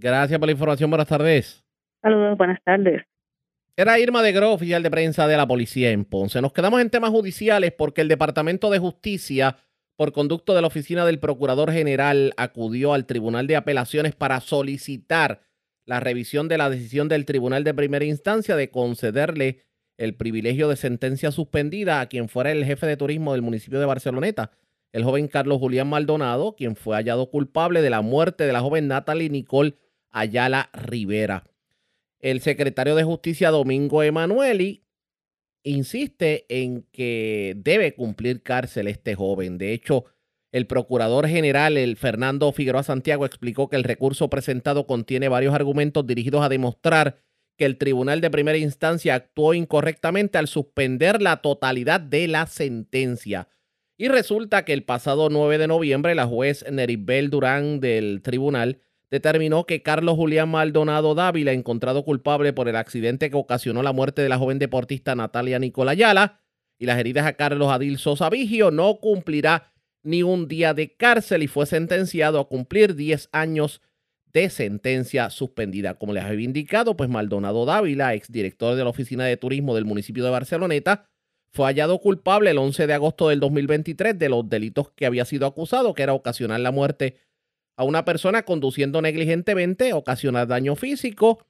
Gracias 0.00 0.40
por 0.40 0.48
la 0.48 0.52
información. 0.52 0.90
Buenas 0.90 1.06
tardes. 1.06 1.64
Saludos, 2.02 2.36
buenas 2.36 2.60
tardes. 2.64 3.04
Era 3.76 3.98
Irma 3.98 4.22
de 4.22 4.30
Gro, 4.30 4.52
oficial 4.52 4.84
de 4.84 4.90
prensa 4.90 5.26
de 5.26 5.36
la 5.36 5.48
policía 5.48 5.90
en 5.90 6.04
Ponce. 6.04 6.40
Nos 6.40 6.52
quedamos 6.52 6.80
en 6.80 6.90
temas 6.90 7.10
judiciales 7.10 7.72
porque 7.72 8.02
el 8.02 8.08
Departamento 8.08 8.70
de 8.70 8.78
Justicia, 8.78 9.56
por 9.96 10.12
conducto 10.12 10.54
de 10.54 10.60
la 10.60 10.68
Oficina 10.68 11.04
del 11.04 11.18
Procurador 11.18 11.72
General, 11.72 12.32
acudió 12.36 12.94
al 12.94 13.04
Tribunal 13.04 13.48
de 13.48 13.56
Apelaciones 13.56 14.14
para 14.14 14.40
solicitar 14.40 15.40
la 15.86 15.98
revisión 15.98 16.46
de 16.46 16.56
la 16.56 16.70
decisión 16.70 17.08
del 17.08 17.24
Tribunal 17.24 17.64
de 17.64 17.74
Primera 17.74 18.04
Instancia 18.04 18.54
de 18.54 18.70
concederle 18.70 19.62
el 19.98 20.14
privilegio 20.14 20.68
de 20.68 20.76
sentencia 20.76 21.32
suspendida 21.32 22.00
a 22.00 22.06
quien 22.06 22.28
fuera 22.28 22.52
el 22.52 22.64
jefe 22.64 22.86
de 22.86 22.96
turismo 22.96 23.32
del 23.32 23.42
municipio 23.42 23.80
de 23.80 23.86
Barceloneta, 23.86 24.52
el 24.92 25.02
joven 25.02 25.26
Carlos 25.26 25.58
Julián 25.58 25.88
Maldonado, 25.88 26.54
quien 26.54 26.76
fue 26.76 26.94
hallado 26.94 27.28
culpable 27.28 27.82
de 27.82 27.90
la 27.90 28.02
muerte 28.02 28.46
de 28.46 28.52
la 28.52 28.60
joven 28.60 28.86
Natalie 28.86 29.30
Nicole 29.30 29.74
Ayala 30.10 30.70
Rivera. 30.72 31.42
El 32.24 32.40
secretario 32.40 32.94
de 32.94 33.04
Justicia, 33.04 33.50
Domingo 33.50 34.02
Emanueli, 34.02 34.82
insiste 35.62 36.46
en 36.48 36.86
que 36.90 37.52
debe 37.54 37.94
cumplir 37.94 38.42
cárcel 38.42 38.88
este 38.88 39.14
joven. 39.14 39.58
De 39.58 39.74
hecho, 39.74 40.06
el 40.50 40.66
procurador 40.66 41.28
general, 41.28 41.76
el 41.76 41.98
Fernando 41.98 42.50
Figueroa 42.50 42.82
Santiago, 42.82 43.26
explicó 43.26 43.68
que 43.68 43.76
el 43.76 43.84
recurso 43.84 44.30
presentado 44.30 44.86
contiene 44.86 45.28
varios 45.28 45.54
argumentos 45.54 46.06
dirigidos 46.06 46.42
a 46.42 46.48
demostrar 46.48 47.18
que 47.58 47.66
el 47.66 47.76
tribunal 47.76 48.22
de 48.22 48.30
primera 48.30 48.56
instancia 48.56 49.16
actuó 49.16 49.52
incorrectamente 49.52 50.38
al 50.38 50.48
suspender 50.48 51.20
la 51.20 51.42
totalidad 51.42 52.00
de 52.00 52.26
la 52.26 52.46
sentencia. 52.46 53.48
Y 53.98 54.08
resulta 54.08 54.64
que 54.64 54.72
el 54.72 54.84
pasado 54.84 55.28
9 55.28 55.58
de 55.58 55.66
noviembre 55.66 56.14
la 56.14 56.26
juez 56.26 56.64
Neribel 56.72 57.28
Durán 57.28 57.80
del 57.80 58.22
tribunal 58.22 58.80
determinó 59.10 59.64
que 59.64 59.82
Carlos 59.82 60.16
Julián 60.16 60.48
Maldonado 60.48 61.14
Dávila, 61.14 61.52
encontrado 61.52 62.04
culpable 62.04 62.52
por 62.52 62.68
el 62.68 62.76
accidente 62.76 63.30
que 63.30 63.36
ocasionó 63.36 63.82
la 63.82 63.92
muerte 63.92 64.22
de 64.22 64.28
la 64.28 64.38
joven 64.38 64.58
deportista 64.58 65.14
Natalia 65.14 65.58
Nicolayala 65.58 66.40
y 66.78 66.86
las 66.86 66.98
heridas 66.98 67.26
a 67.26 67.34
Carlos 67.34 67.70
Adil 67.70 67.98
Sosa 67.98 68.30
Vigio, 68.30 68.70
no 68.70 68.98
cumplirá 68.98 69.72
ni 70.02 70.22
un 70.22 70.48
día 70.48 70.74
de 70.74 70.94
cárcel 70.94 71.42
y 71.42 71.46
fue 71.46 71.66
sentenciado 71.66 72.38
a 72.38 72.48
cumplir 72.48 72.94
10 72.94 73.30
años 73.32 73.80
de 74.32 74.50
sentencia 74.50 75.30
suspendida. 75.30 75.94
Como 75.94 76.12
les 76.12 76.24
había 76.24 76.44
indicado, 76.44 76.96
pues 76.96 77.08
Maldonado 77.08 77.64
Dávila, 77.64 78.14
exdirector 78.14 78.74
de 78.74 78.82
la 78.82 78.90
Oficina 78.90 79.24
de 79.24 79.36
Turismo 79.36 79.74
del 79.74 79.84
municipio 79.84 80.24
de 80.24 80.30
Barceloneta, 80.30 81.08
fue 81.52 81.66
hallado 81.66 82.00
culpable 82.00 82.50
el 82.50 82.58
11 82.58 82.88
de 82.88 82.94
agosto 82.94 83.28
del 83.28 83.38
2023 83.38 84.18
de 84.18 84.28
los 84.28 84.48
delitos 84.48 84.90
que 84.90 85.06
había 85.06 85.24
sido 85.24 85.46
acusado, 85.46 85.94
que 85.94 86.02
era 86.02 86.12
ocasionar 86.12 86.58
la 86.58 86.72
muerte 86.72 87.16
a 87.76 87.84
una 87.84 88.04
persona 88.04 88.44
conduciendo 88.44 89.02
negligentemente, 89.02 89.92
ocasionar 89.92 90.46
daño 90.46 90.76
físico, 90.76 91.46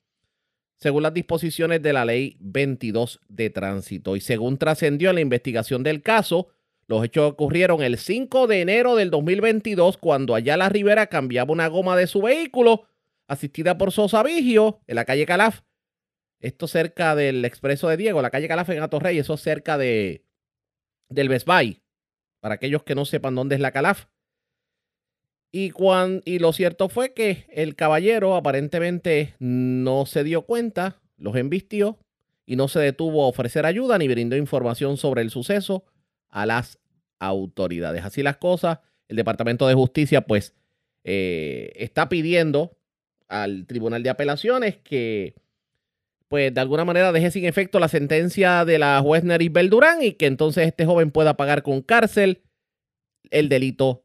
según 0.76 1.02
las 1.02 1.14
disposiciones 1.14 1.82
de 1.82 1.92
la 1.92 2.04
ley 2.04 2.36
22 2.40 3.20
de 3.28 3.50
tránsito. 3.50 4.16
Y 4.16 4.20
según 4.20 4.58
trascendió 4.58 5.10
en 5.10 5.16
la 5.16 5.20
investigación 5.20 5.82
del 5.82 6.02
caso, 6.02 6.48
los 6.86 7.04
hechos 7.04 7.30
ocurrieron 7.30 7.82
el 7.82 7.98
5 7.98 8.46
de 8.46 8.60
enero 8.60 8.96
del 8.96 9.10
2022 9.10 9.96
cuando 9.96 10.34
Ayala 10.34 10.68
Rivera 10.68 11.06
cambiaba 11.06 11.52
una 11.52 11.68
goma 11.68 11.96
de 11.96 12.06
su 12.06 12.20
vehículo, 12.22 12.84
asistida 13.26 13.78
por 13.78 13.92
Sosa 13.92 14.22
Vigio, 14.22 14.80
en 14.86 14.96
la 14.96 15.04
calle 15.04 15.26
Calaf. 15.26 15.60
Esto 16.40 16.66
cerca 16.66 17.14
del 17.14 17.44
Expreso 17.44 17.88
de 17.88 17.96
Diego, 17.96 18.20
la 18.20 18.30
calle 18.30 18.48
Calaf 18.48 18.68
en 18.68 18.82
Atorrey, 18.82 19.18
eso 19.18 19.38
cerca 19.38 19.78
de, 19.78 20.26
del 21.08 21.30
Best 21.30 21.46
Para 22.40 22.56
aquellos 22.56 22.82
que 22.82 22.94
no 22.94 23.06
sepan 23.06 23.34
dónde 23.34 23.54
es 23.54 23.60
la 23.62 23.72
Calaf. 23.72 24.06
Y, 25.56 25.72
y 26.24 26.38
lo 26.40 26.52
cierto 26.52 26.88
fue 26.88 27.12
que 27.12 27.46
el 27.48 27.76
caballero 27.76 28.34
aparentemente 28.34 29.36
no 29.38 30.04
se 30.04 30.24
dio 30.24 30.42
cuenta, 30.42 31.00
los 31.16 31.36
embistió 31.36 31.96
y 32.44 32.56
no 32.56 32.66
se 32.66 32.80
detuvo 32.80 33.22
a 33.22 33.28
ofrecer 33.28 33.64
ayuda 33.64 33.96
ni 33.96 34.08
brindó 34.08 34.36
información 34.36 34.96
sobre 34.96 35.22
el 35.22 35.30
suceso 35.30 35.84
a 36.28 36.44
las 36.44 36.80
autoridades. 37.20 38.04
Así 38.04 38.24
las 38.24 38.38
cosas, 38.38 38.80
el 39.06 39.14
Departamento 39.14 39.68
de 39.68 39.74
Justicia 39.74 40.22
pues 40.22 40.54
eh, 41.04 41.70
está 41.76 42.08
pidiendo 42.08 42.76
al 43.28 43.64
Tribunal 43.68 44.02
de 44.02 44.10
Apelaciones 44.10 44.78
que 44.78 45.36
pues 46.26 46.52
de 46.52 46.60
alguna 46.60 46.84
manera 46.84 47.12
deje 47.12 47.30
sin 47.30 47.44
efecto 47.44 47.78
la 47.78 47.86
sentencia 47.86 48.64
de 48.64 48.80
la 48.80 49.00
juez 49.02 49.22
Neris 49.22 49.52
Beldurán 49.52 50.02
y 50.02 50.14
que 50.14 50.26
entonces 50.26 50.66
este 50.66 50.84
joven 50.84 51.12
pueda 51.12 51.36
pagar 51.36 51.62
con 51.62 51.80
cárcel 51.80 52.42
el 53.30 53.48
delito 53.48 54.03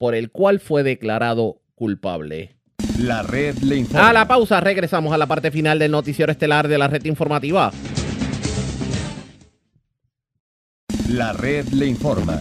por 0.00 0.14
el 0.14 0.30
cual 0.30 0.60
fue 0.60 0.82
declarado 0.82 1.60
culpable. 1.74 2.56
La 2.98 3.22
red 3.22 3.58
le 3.58 3.76
informa. 3.76 4.08
A 4.08 4.12
la 4.14 4.26
pausa 4.26 4.58
regresamos 4.58 5.12
a 5.12 5.18
la 5.18 5.26
parte 5.26 5.50
final 5.50 5.78
del 5.78 5.90
noticiero 5.90 6.32
estelar 6.32 6.68
de 6.68 6.78
la 6.78 6.88
red 6.88 7.04
informativa. 7.04 7.70
La 11.10 11.34
red 11.34 11.68
le 11.68 11.84
informa. 11.84 12.38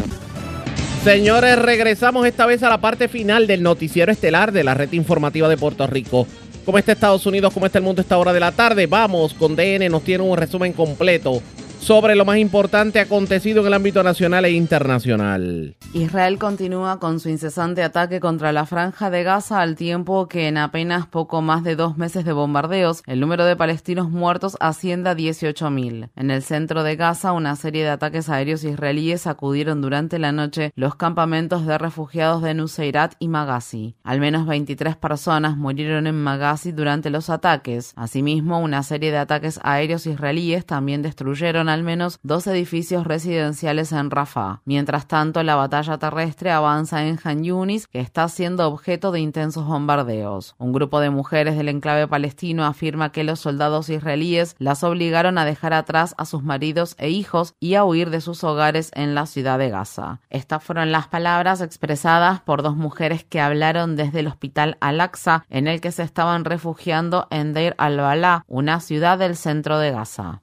Señores, 1.03 1.61
regresamos 1.61 2.25
esta 2.25 2.45
vez 2.45 2.63
a 2.63 2.69
la 2.69 2.79
parte 2.79 3.09
final 3.09 3.45
del 3.45 3.61
noticiero 3.61 4.09
estelar 4.09 4.53
de 4.53 4.63
la 4.63 4.73
red 4.73 4.93
informativa 4.93 5.49
de 5.49 5.57
Puerto 5.57 5.85
Rico. 5.85 6.27
¿Cómo 6.63 6.77
está 6.77 6.93
Estados 6.93 7.25
Unidos? 7.25 7.53
¿Cómo 7.53 7.65
está 7.65 7.79
el 7.79 7.83
mundo 7.83 7.99
a 7.99 8.03
esta 8.03 8.17
hora 8.17 8.31
de 8.31 8.39
la 8.39 8.53
tarde? 8.53 8.87
Vamos 8.87 9.33
con 9.33 9.57
DN, 9.57 9.89
nos 9.89 10.05
tiene 10.05 10.23
un 10.23 10.37
resumen 10.37 10.71
completo 10.71 11.43
sobre 11.79 12.15
lo 12.15 12.25
más 12.25 12.37
importante 12.37 12.99
acontecido 12.99 13.61
en 13.61 13.67
el 13.67 13.73
ámbito 13.73 14.03
nacional 14.03 14.45
e 14.45 14.51
internacional. 14.51 15.75
Israel 15.93 16.37
continúa 16.37 16.99
con 16.99 17.19
su 17.19 17.29
incesante 17.29 17.83
ataque 17.83 18.19
contra 18.19 18.51
la 18.51 18.65
franja 18.65 19.09
de 19.09 19.23
Gaza 19.23 19.61
al 19.61 19.75
tiempo 19.75 20.27
que 20.27 20.47
en 20.47 20.57
apenas 20.57 21.07
poco 21.07 21.41
más 21.41 21.63
de 21.63 21.75
dos 21.75 21.97
meses 21.97 22.25
de 22.25 22.33
bombardeos, 22.33 23.01
el 23.07 23.19
número 23.19 23.45
de 23.45 23.55
palestinos 23.55 24.09
muertos 24.09 24.57
asciende 24.59 25.09
a 25.09 25.15
18.000. 25.15 26.09
En 26.15 26.31
el 26.31 26.43
centro 26.43 26.83
de 26.83 26.95
Gaza, 26.95 27.31
una 27.31 27.55
serie 27.55 27.83
de 27.83 27.89
ataques 27.89 28.29
aéreos 28.29 28.63
israelíes 28.63 29.21
sacudieron 29.21 29.81
durante 29.81 30.19
la 30.19 30.31
noche 30.31 30.71
los 30.75 30.95
campamentos 30.95 31.65
de 31.65 31.77
refugiados 31.77 32.43
de 32.43 32.53
Nuseirat 32.53 33.13
y 33.19 33.29
Magazi. 33.29 33.95
Al 34.03 34.19
menos 34.19 34.45
23 34.45 34.97
personas 34.97 35.57
murieron 35.57 36.07
en 36.07 36.21
Magazi 36.21 36.71
durante 36.71 37.09
los 37.09 37.29
ataques. 37.29 37.93
Asimismo, 37.95 38.59
una 38.59 38.83
serie 38.83 39.11
de 39.11 39.17
ataques 39.17 39.59
aéreos 39.63 40.05
israelíes 40.05 40.65
también 40.65 41.01
destruyeron 41.01 41.68
al 41.69 41.83
menos 41.83 42.19
dos 42.23 42.47
edificios 42.47 43.05
residenciales 43.05 43.91
en 43.91 44.11
Rafah. 44.11 44.61
Mientras 44.65 45.07
tanto, 45.07 45.43
la 45.43 45.55
batalla 45.55 45.97
terrestre 45.97 46.51
avanza 46.51 47.05
en 47.05 47.19
Han 47.23 47.43
Yunis, 47.43 47.87
que 47.87 47.99
está 47.99 48.27
siendo 48.27 48.67
objeto 48.67 49.11
de 49.11 49.19
intensos 49.19 49.65
bombardeos. 49.65 50.55
Un 50.57 50.73
grupo 50.73 50.99
de 50.99 51.09
mujeres 51.09 51.55
del 51.57 51.69
enclave 51.69 52.07
palestino 52.07 52.65
afirma 52.65 53.11
que 53.11 53.23
los 53.23 53.39
soldados 53.39 53.89
israelíes 53.89 54.55
las 54.59 54.83
obligaron 54.83 55.37
a 55.37 55.45
dejar 55.45 55.73
atrás 55.73 56.15
a 56.17 56.25
sus 56.25 56.43
maridos 56.43 56.95
e 56.97 57.09
hijos 57.09 57.53
y 57.59 57.75
a 57.75 57.83
huir 57.83 58.09
de 58.09 58.21
sus 58.21 58.43
hogares 58.43 58.91
en 58.93 59.15
la 59.15 59.25
ciudad 59.25 59.59
de 59.59 59.69
Gaza. 59.69 60.19
Estas 60.29 60.63
fueron 60.63 60.91
las 60.91 61.07
palabras 61.07 61.61
expresadas 61.61 62.41
por 62.41 62.63
dos 62.63 62.75
mujeres 62.75 63.23
que 63.23 63.41
hablaron 63.41 63.95
desde 63.95 64.21
el 64.21 64.27
hospital 64.27 64.77
Al-Aqsa, 64.79 65.45
en 65.49 65.67
el 65.67 65.81
que 65.81 65.91
se 65.91 66.03
estaban 66.03 66.45
refugiando 66.45 67.27
en 67.29 67.53
Deir 67.53 67.75
al-Balá, 67.77 68.43
una 68.47 68.79
ciudad 68.79 69.17
del 69.17 69.35
centro 69.35 69.79
de 69.79 69.91
Gaza. 69.91 70.41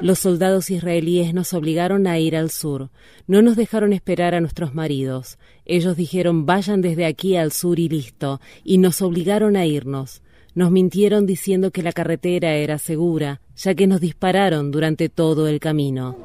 Los 0.00 0.18
soldados 0.20 0.70
israelíes 0.70 1.34
nos 1.34 1.54
obligaron 1.54 2.06
a 2.06 2.18
ir 2.18 2.36
al 2.36 2.50
sur. 2.50 2.90
No 3.26 3.42
nos 3.42 3.56
dejaron 3.56 3.92
esperar 3.92 4.34
a 4.34 4.40
nuestros 4.40 4.74
maridos. 4.74 5.38
Ellos 5.64 5.96
dijeron 5.96 6.46
vayan 6.46 6.82
desde 6.82 7.04
aquí 7.04 7.36
al 7.36 7.52
sur 7.52 7.78
y 7.78 7.88
listo, 7.88 8.40
y 8.62 8.78
nos 8.78 9.02
obligaron 9.02 9.56
a 9.56 9.66
irnos. 9.66 10.22
Nos 10.54 10.70
mintieron 10.70 11.26
diciendo 11.26 11.70
que 11.70 11.82
la 11.82 11.92
carretera 11.92 12.54
era 12.54 12.78
segura, 12.78 13.40
ya 13.56 13.74
que 13.74 13.86
nos 13.86 14.00
dispararon 14.00 14.70
durante 14.70 15.08
todo 15.08 15.48
el 15.48 15.60
camino. 15.60 16.16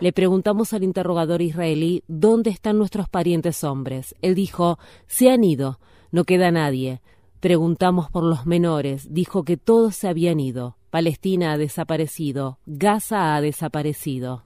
Le 0.00 0.12
preguntamos 0.12 0.72
al 0.72 0.84
interrogador 0.84 1.42
israelí 1.42 2.02
dónde 2.08 2.50
están 2.50 2.78
nuestros 2.78 3.08
parientes 3.08 3.64
hombres. 3.64 4.14
Él 4.22 4.34
dijo, 4.34 4.78
se 5.06 5.30
han 5.30 5.44
ido, 5.44 5.78
no 6.10 6.24
queda 6.24 6.50
nadie. 6.50 7.00
Preguntamos 7.40 8.10
por 8.10 8.24
los 8.24 8.46
menores, 8.46 9.06
dijo 9.10 9.44
que 9.44 9.56
todos 9.56 9.96
se 9.96 10.08
habían 10.08 10.40
ido. 10.40 10.76
Palestina 10.90 11.52
ha 11.52 11.56
desaparecido, 11.56 12.58
Gaza 12.66 13.36
ha 13.36 13.40
desaparecido. 13.40 14.42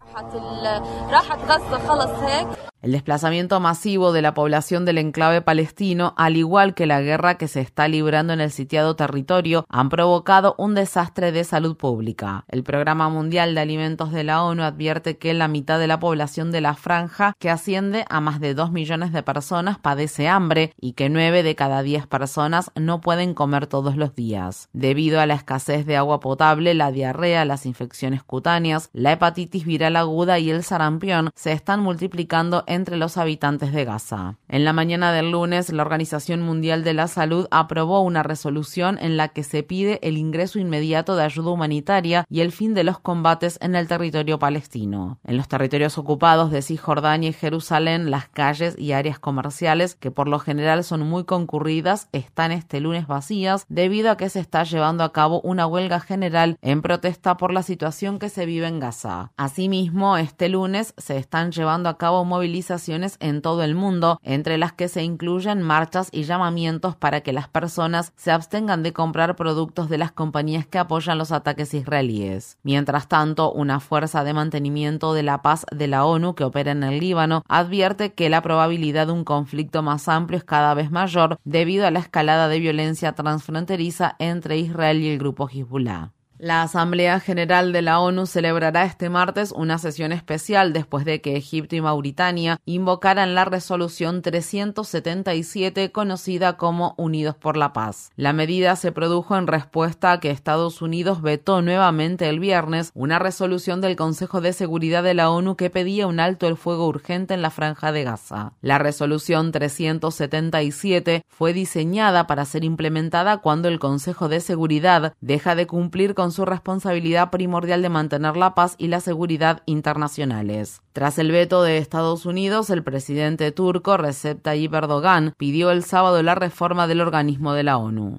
El 2.82 2.92
desplazamiento 2.92 3.60
masivo 3.60 4.12
de 4.12 4.20
la 4.20 4.34
población 4.34 4.84
del 4.84 4.98
enclave 4.98 5.40
palestino, 5.40 6.12
al 6.18 6.36
igual 6.36 6.74
que 6.74 6.84
la 6.84 7.00
guerra 7.00 7.38
que 7.38 7.48
se 7.48 7.62
está 7.62 7.88
librando 7.88 8.34
en 8.34 8.42
el 8.42 8.50
sitiado 8.50 8.94
territorio, 8.94 9.64
han 9.70 9.88
provocado 9.88 10.54
un 10.58 10.74
desastre 10.74 11.32
de 11.32 11.44
salud 11.44 11.78
pública. 11.78 12.44
El 12.46 12.62
Programa 12.62 13.08
Mundial 13.08 13.54
de 13.54 13.62
Alimentos 13.62 14.12
de 14.12 14.22
la 14.22 14.44
ONU 14.44 14.64
advierte 14.64 15.16
que 15.16 15.32
la 15.32 15.48
mitad 15.48 15.78
de 15.78 15.86
la 15.86 15.98
población 15.98 16.52
de 16.52 16.60
la 16.60 16.74
franja, 16.74 17.32
que 17.38 17.48
asciende 17.48 18.04
a 18.10 18.20
más 18.20 18.38
de 18.38 18.52
2 18.52 18.70
millones 18.70 19.14
de 19.14 19.22
personas, 19.22 19.78
padece 19.78 20.28
hambre 20.28 20.74
y 20.78 20.92
que 20.92 21.08
9 21.08 21.42
de 21.42 21.54
cada 21.54 21.82
10 21.82 22.06
personas 22.06 22.70
no 22.74 23.00
pueden 23.00 23.32
comer 23.32 23.66
todos 23.66 23.96
los 23.96 24.14
días. 24.14 24.68
Debido 24.74 25.20
a 25.20 25.26
la 25.26 25.36
escasez 25.36 25.86
de 25.86 25.96
agua 25.96 26.20
potable, 26.20 26.33
la 26.74 26.92
diarrea, 26.92 27.44
las 27.44 27.66
infecciones 27.66 28.22
cutáneas, 28.22 28.90
la 28.92 29.12
hepatitis 29.12 29.64
viral 29.64 29.96
aguda 29.96 30.38
y 30.38 30.50
el 30.50 30.62
sarampión 30.62 31.30
se 31.34 31.52
están 31.52 31.80
multiplicando 31.80 32.64
entre 32.66 32.96
los 32.96 33.16
habitantes 33.16 33.72
de 33.72 33.84
Gaza. 33.84 34.36
En 34.48 34.64
la 34.64 34.72
mañana 34.72 35.12
del 35.12 35.30
lunes, 35.30 35.72
la 35.72 35.82
Organización 35.82 36.42
Mundial 36.42 36.84
de 36.84 36.94
la 36.94 37.08
Salud 37.08 37.46
aprobó 37.50 38.00
una 38.00 38.22
resolución 38.22 38.98
en 39.00 39.16
la 39.16 39.28
que 39.28 39.42
se 39.42 39.62
pide 39.62 40.00
el 40.02 40.18
ingreso 40.18 40.58
inmediato 40.58 41.16
de 41.16 41.24
ayuda 41.24 41.50
humanitaria 41.50 42.24
y 42.28 42.40
el 42.40 42.52
fin 42.52 42.74
de 42.74 42.84
los 42.84 42.98
combates 42.98 43.58
en 43.60 43.74
el 43.74 43.88
territorio 43.88 44.38
palestino. 44.38 45.18
En 45.24 45.36
los 45.36 45.48
territorios 45.48 45.98
ocupados 45.98 46.50
de 46.50 46.62
Cisjordania 46.62 47.30
y 47.30 47.32
Jerusalén, 47.32 48.10
las 48.10 48.28
calles 48.28 48.76
y 48.78 48.92
áreas 48.92 49.18
comerciales, 49.18 49.94
que 49.94 50.10
por 50.10 50.28
lo 50.28 50.38
general 50.38 50.84
son 50.84 51.00
muy 51.00 51.24
concurridas, 51.24 52.08
están 52.12 52.52
este 52.52 52.80
lunes 52.80 53.06
vacías 53.06 53.64
debido 53.68 54.10
a 54.10 54.16
que 54.16 54.28
se 54.28 54.40
está 54.40 54.64
llevando 54.64 55.04
a 55.04 55.12
cabo 55.12 55.40
una 55.42 55.66
huelga 55.66 56.00
general 56.00 56.23
en 56.62 56.80
protesta 56.80 57.36
por 57.36 57.52
la 57.52 57.62
situación 57.62 58.18
que 58.18 58.30
se 58.30 58.46
vive 58.46 58.66
en 58.66 58.80
Gaza. 58.80 59.32
Asimismo, 59.36 60.16
este 60.16 60.48
lunes 60.48 60.94
se 60.96 61.18
están 61.18 61.52
llevando 61.52 61.90
a 61.90 61.98
cabo 61.98 62.24
movilizaciones 62.24 63.16
en 63.20 63.42
todo 63.42 63.62
el 63.62 63.74
mundo, 63.74 64.18
entre 64.22 64.56
las 64.56 64.72
que 64.72 64.88
se 64.88 65.02
incluyen 65.02 65.60
marchas 65.60 66.08
y 66.12 66.22
llamamientos 66.22 66.96
para 66.96 67.20
que 67.20 67.34
las 67.34 67.48
personas 67.48 68.12
se 68.16 68.30
abstengan 68.30 68.82
de 68.82 68.94
comprar 68.94 69.36
productos 69.36 69.90
de 69.90 69.98
las 69.98 70.12
compañías 70.12 70.66
que 70.66 70.78
apoyan 70.78 71.18
los 71.18 71.30
ataques 71.30 71.74
israelíes. 71.74 72.56
Mientras 72.62 73.06
tanto, 73.06 73.52
una 73.52 73.80
fuerza 73.80 74.24
de 74.24 74.32
mantenimiento 74.32 75.12
de 75.12 75.24
la 75.24 75.42
paz 75.42 75.66
de 75.70 75.88
la 75.88 76.06
ONU 76.06 76.34
que 76.34 76.44
opera 76.44 76.72
en 76.72 76.84
el 76.84 77.00
Líbano 77.00 77.42
advierte 77.48 78.14
que 78.14 78.30
la 78.30 78.40
probabilidad 78.40 79.08
de 79.08 79.12
un 79.12 79.24
conflicto 79.24 79.82
más 79.82 80.08
amplio 80.08 80.38
es 80.38 80.44
cada 80.44 80.72
vez 80.72 80.90
mayor 80.90 81.38
debido 81.44 81.86
a 81.86 81.90
la 81.90 81.98
escalada 81.98 82.48
de 82.48 82.60
violencia 82.60 83.12
transfronteriza 83.12 84.16
entre 84.18 84.56
Israel 84.56 85.02
y 85.02 85.10
el 85.10 85.18
grupo 85.18 85.48
Hezbollah. 85.48 86.13
La 86.38 86.62
Asamblea 86.62 87.20
General 87.20 87.72
de 87.72 87.80
la 87.80 88.00
ONU 88.00 88.26
celebrará 88.26 88.84
este 88.84 89.08
martes 89.08 89.52
una 89.52 89.78
sesión 89.78 90.10
especial 90.10 90.72
después 90.72 91.04
de 91.04 91.20
que 91.20 91.36
Egipto 91.36 91.76
y 91.76 91.80
Mauritania 91.80 92.58
invocaran 92.64 93.36
la 93.36 93.44
resolución 93.44 94.20
377 94.20 95.92
conocida 95.92 96.56
como 96.56 96.94
Unidos 96.96 97.36
por 97.36 97.56
la 97.56 97.72
Paz. 97.72 98.10
La 98.16 98.32
medida 98.32 98.74
se 98.74 98.90
produjo 98.90 99.36
en 99.36 99.46
respuesta 99.46 100.10
a 100.10 100.18
que 100.18 100.32
Estados 100.32 100.82
Unidos 100.82 101.22
vetó 101.22 101.62
nuevamente 101.62 102.28
el 102.28 102.40
viernes 102.40 102.90
una 102.94 103.20
resolución 103.20 103.80
del 103.80 103.94
Consejo 103.94 104.40
de 104.40 104.52
Seguridad 104.52 105.04
de 105.04 105.14
la 105.14 105.30
ONU 105.30 105.54
que 105.54 105.70
pedía 105.70 106.08
un 106.08 106.18
alto 106.18 106.48
el 106.48 106.56
fuego 106.56 106.88
urgente 106.88 107.34
en 107.34 107.42
la 107.42 107.50
franja 107.50 107.92
de 107.92 108.02
Gaza. 108.02 108.54
La 108.60 108.78
resolución 108.78 109.52
377 109.52 111.22
fue 111.28 111.52
diseñada 111.52 112.26
para 112.26 112.44
ser 112.44 112.64
implementada 112.64 113.38
cuando 113.38 113.68
el 113.68 113.78
Consejo 113.78 114.28
de 114.28 114.40
Seguridad 114.40 115.14
deja 115.20 115.54
de 115.54 115.68
cumplir 115.68 116.14
con 116.14 116.33
su 116.34 116.44
responsabilidad 116.44 117.30
primordial 117.30 117.80
de 117.80 117.88
mantener 117.88 118.36
la 118.36 118.54
paz 118.54 118.74
y 118.76 118.88
la 118.88 119.00
seguridad 119.00 119.62
internacionales. 119.64 120.82
Tras 120.92 121.18
el 121.18 121.30
veto 121.30 121.62
de 121.62 121.78
Estados 121.78 122.26
Unidos, 122.26 122.68
el 122.68 122.84
presidente 122.84 123.50
turco 123.52 123.96
Recep 123.96 124.42
Tayyip 124.42 124.74
Erdogan 124.74 125.34
pidió 125.38 125.70
el 125.70 125.84
sábado 125.84 126.22
la 126.22 126.34
reforma 126.34 126.86
del 126.86 127.00
organismo 127.00 127.54
de 127.54 127.62
la 127.62 127.78
ONU. 127.78 128.18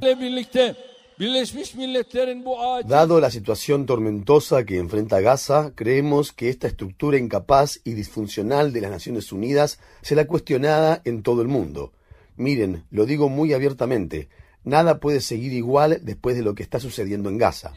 Dado 2.86 3.22
la 3.22 3.32
situación 3.32 3.86
tormentosa 3.86 4.66
que 4.66 4.78
enfrenta 4.78 5.22
Gaza, 5.22 5.72
creemos 5.74 6.34
que 6.34 6.50
esta 6.50 6.68
estructura 6.68 7.18
incapaz 7.18 7.80
y 7.86 7.94
disfuncional 7.94 8.74
de 8.74 8.82
las 8.82 8.92
Naciones 8.92 9.32
Unidas 9.32 9.80
será 10.02 10.28
cuestionada 10.28 11.02
en 11.06 11.24
todo 11.24 11.42
el 11.42 11.48
mundo. 11.48 11.94
Miren, 12.36 12.84
lo 12.92 13.06
digo 13.06 13.30
muy 13.30 13.54
abiertamente, 13.54 14.28
Nada 14.66 15.00
puede 15.00 15.22
seguir 15.22 15.54
igual 15.54 16.00
después 16.02 16.36
de 16.36 16.42
lo 16.42 16.56
que 16.56 16.64
está 16.64 16.80
sucediendo 16.80 17.30
en 17.30 17.38
Gaza. 17.38 17.72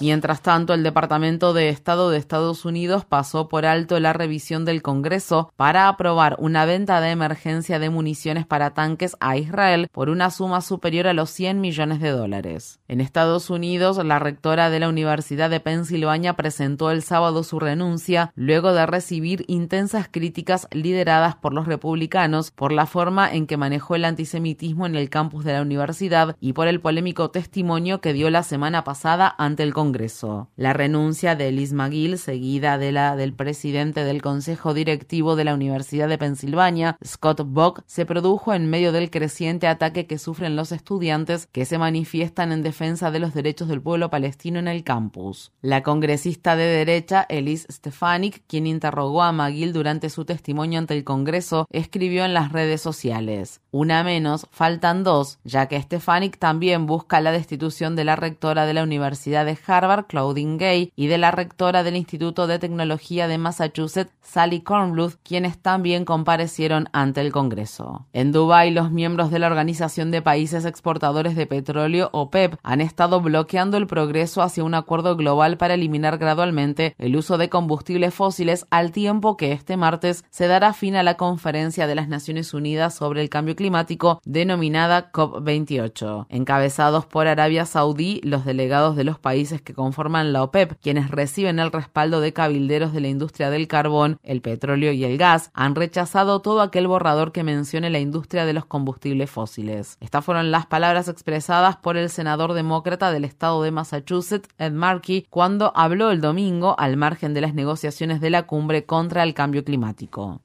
Mientras 0.00 0.42
tanto, 0.42 0.74
el 0.74 0.82
Departamento 0.82 1.52
de 1.52 1.68
Estado 1.68 2.10
de 2.10 2.18
Estados 2.18 2.64
Unidos 2.64 3.04
pasó 3.04 3.48
por 3.48 3.66
alto 3.66 4.00
la 4.00 4.12
revisión 4.12 4.64
del 4.64 4.82
Congreso 4.82 5.52
para 5.54 5.86
aprobar 5.86 6.34
una 6.40 6.64
venta 6.64 7.00
de 7.00 7.10
emergencia 7.10 7.78
de 7.78 7.88
municiones 7.88 8.46
para 8.46 8.74
tanques 8.74 9.16
a 9.20 9.36
Israel 9.36 9.88
por 9.92 10.08
una 10.08 10.30
suma 10.30 10.60
superior 10.60 11.06
a 11.06 11.12
los 11.12 11.30
100 11.30 11.60
millones 11.60 12.00
de 12.00 12.10
dólares. 12.10 12.80
En 12.88 13.00
Estados 13.00 13.48
Unidos, 13.48 14.04
la 14.04 14.18
rectora 14.18 14.70
de 14.70 14.80
la 14.80 14.88
Universidad 14.88 15.50
de 15.50 15.60
Pensilvania 15.60 16.34
presentó 16.34 16.90
el 16.90 17.04
sábado 17.04 17.44
su 17.44 17.60
renuncia 17.60 18.32
luego 18.34 18.72
de 18.72 18.86
recibir 18.86 19.44
intensas 19.46 20.08
críticas 20.10 20.66
lideradas 20.72 21.36
por 21.36 21.54
los 21.54 21.68
republicanos 21.68 22.50
por 22.50 22.72
la 22.72 22.86
forma 22.86 23.32
en 23.32 23.46
que 23.46 23.56
manejó 23.56 23.94
el 23.94 23.99
antisemitismo 24.04 24.86
en 24.86 24.96
el 24.96 25.10
campus 25.10 25.44
de 25.44 25.52
la 25.52 25.62
universidad 25.62 26.36
y 26.40 26.52
por 26.52 26.68
el 26.68 26.80
polémico 26.80 27.30
testimonio 27.30 28.00
que 28.00 28.12
dio 28.12 28.30
la 28.30 28.42
semana 28.42 28.84
pasada 28.84 29.34
ante 29.38 29.62
el 29.62 29.74
Congreso. 29.74 30.48
La 30.56 30.72
renuncia 30.72 31.36
de 31.36 31.52
Liz 31.52 31.72
McGill, 31.72 32.18
seguida 32.18 32.78
de 32.78 32.92
la 32.92 33.16
del 33.16 33.32
presidente 33.32 34.04
del 34.04 34.22
Consejo 34.22 34.74
Directivo 34.74 35.36
de 35.36 35.44
la 35.44 35.54
Universidad 35.54 36.08
de 36.08 36.18
Pensilvania, 36.18 36.96
Scott 37.04 37.42
Bock, 37.44 37.82
se 37.86 38.06
produjo 38.06 38.54
en 38.54 38.68
medio 38.68 38.92
del 38.92 39.10
creciente 39.10 39.66
ataque 39.66 40.06
que 40.06 40.18
sufren 40.18 40.56
los 40.56 40.72
estudiantes 40.72 41.46
que 41.46 41.64
se 41.64 41.78
manifiestan 41.78 42.52
en 42.52 42.62
defensa 42.62 43.10
de 43.10 43.18
los 43.18 43.34
derechos 43.34 43.68
del 43.68 43.82
pueblo 43.82 44.10
palestino 44.10 44.58
en 44.58 44.68
el 44.68 44.84
campus. 44.84 45.52
La 45.62 45.82
congresista 45.82 46.56
de 46.56 46.64
derecha, 46.64 47.26
Elise 47.28 47.70
Stefanik, 47.70 48.42
quien 48.46 48.66
interrogó 48.66 49.22
a 49.22 49.32
McGill 49.32 49.72
durante 49.72 50.10
su 50.10 50.24
testimonio 50.24 50.78
ante 50.78 50.96
el 50.96 51.04
Congreso, 51.04 51.66
escribió 51.70 52.24
en 52.24 52.34
las 52.34 52.52
redes 52.52 52.80
sociales 52.80 53.60
menos, 53.90 54.46
faltan 54.50 55.04
dos, 55.04 55.38
ya 55.44 55.66
que 55.66 55.80
Stefanik 55.80 56.38
también 56.38 56.86
busca 56.86 57.20
la 57.20 57.32
destitución 57.32 57.96
de 57.96 58.04
la 58.04 58.16
rectora 58.16 58.64
de 58.64 58.74
la 58.74 58.82
Universidad 58.82 59.44
de 59.44 59.58
Harvard, 59.66 60.06
Claudine 60.06 60.56
Gay, 60.56 60.92
y 60.96 61.08
de 61.08 61.18
la 61.18 61.30
rectora 61.30 61.82
del 61.82 61.96
Instituto 61.96 62.46
de 62.46 62.58
Tecnología 62.58 63.26
de 63.26 63.38
Massachusetts, 63.38 64.12
Sally 64.22 64.60
Kornbluth, 64.60 65.16
quienes 65.24 65.58
también 65.58 66.04
comparecieron 66.04 66.88
ante 66.92 67.20
el 67.20 67.32
Congreso. 67.32 68.06
En 68.12 68.30
Dubái, 68.30 68.70
los 68.70 68.92
miembros 68.92 69.30
de 69.30 69.40
la 69.40 69.48
Organización 69.48 70.10
de 70.12 70.22
Países 70.22 70.64
Exportadores 70.64 71.34
de 71.34 71.46
Petróleo, 71.46 72.10
OPEP, 72.12 72.56
han 72.62 72.80
estado 72.80 73.20
bloqueando 73.20 73.76
el 73.76 73.88
progreso 73.88 74.42
hacia 74.42 74.62
un 74.62 74.74
acuerdo 74.74 75.16
global 75.16 75.56
para 75.56 75.74
eliminar 75.74 76.18
gradualmente 76.18 76.94
el 76.98 77.16
uso 77.16 77.38
de 77.38 77.48
combustibles 77.48 78.14
fósiles 78.14 78.66
al 78.70 78.92
tiempo 78.92 79.36
que 79.36 79.52
este 79.52 79.76
martes 79.76 80.24
se 80.30 80.46
dará 80.46 80.72
fin 80.72 80.94
a 80.94 81.02
la 81.02 81.16
conferencia 81.16 81.86
de 81.86 81.96
las 81.96 82.08
Naciones 82.08 82.54
Unidas 82.54 82.94
sobre 82.94 83.20
el 83.22 83.28
cambio 83.28 83.56
climático 83.56 83.79
denominada 84.24 85.12
COP28. 85.12 86.26
Encabezados 86.28 87.06
por 87.06 87.26
Arabia 87.26 87.66
Saudí, 87.66 88.20
los 88.24 88.44
delegados 88.44 88.96
de 88.96 89.04
los 89.04 89.18
países 89.18 89.62
que 89.62 89.74
conforman 89.74 90.32
la 90.32 90.42
OPEP, 90.42 90.78
quienes 90.80 91.10
reciben 91.10 91.58
el 91.58 91.72
respaldo 91.72 92.20
de 92.20 92.32
cabilderos 92.32 92.92
de 92.92 93.00
la 93.00 93.08
industria 93.08 93.50
del 93.50 93.68
carbón, 93.68 94.18
el 94.22 94.40
petróleo 94.40 94.92
y 94.92 95.04
el 95.04 95.18
gas, 95.18 95.50
han 95.54 95.74
rechazado 95.74 96.40
todo 96.40 96.60
aquel 96.60 96.86
borrador 96.86 97.32
que 97.32 97.44
mencione 97.44 97.90
la 97.90 97.98
industria 97.98 98.44
de 98.44 98.52
los 98.52 98.64
combustibles 98.64 99.30
fósiles. 99.30 99.96
Estas 100.00 100.24
fueron 100.24 100.50
las 100.50 100.66
palabras 100.66 101.08
expresadas 101.08 101.76
por 101.76 101.96
el 101.96 102.10
senador 102.10 102.52
demócrata 102.52 103.12
del 103.12 103.24
estado 103.24 103.62
de 103.62 103.70
Massachusetts, 103.70 104.48
Ed 104.58 104.72
Markey, 104.72 105.26
cuando 105.30 105.72
habló 105.74 106.10
el 106.10 106.20
domingo 106.20 106.74
al 106.78 106.96
margen 106.96 107.34
de 107.34 107.40
las 107.40 107.54
negociaciones 107.54 108.20
de 108.20 108.30
la 108.30 108.44
cumbre 108.44 108.84
contra 108.84 109.22
el 109.22 109.34
cambio 109.34 109.64
climático. 109.64 110.40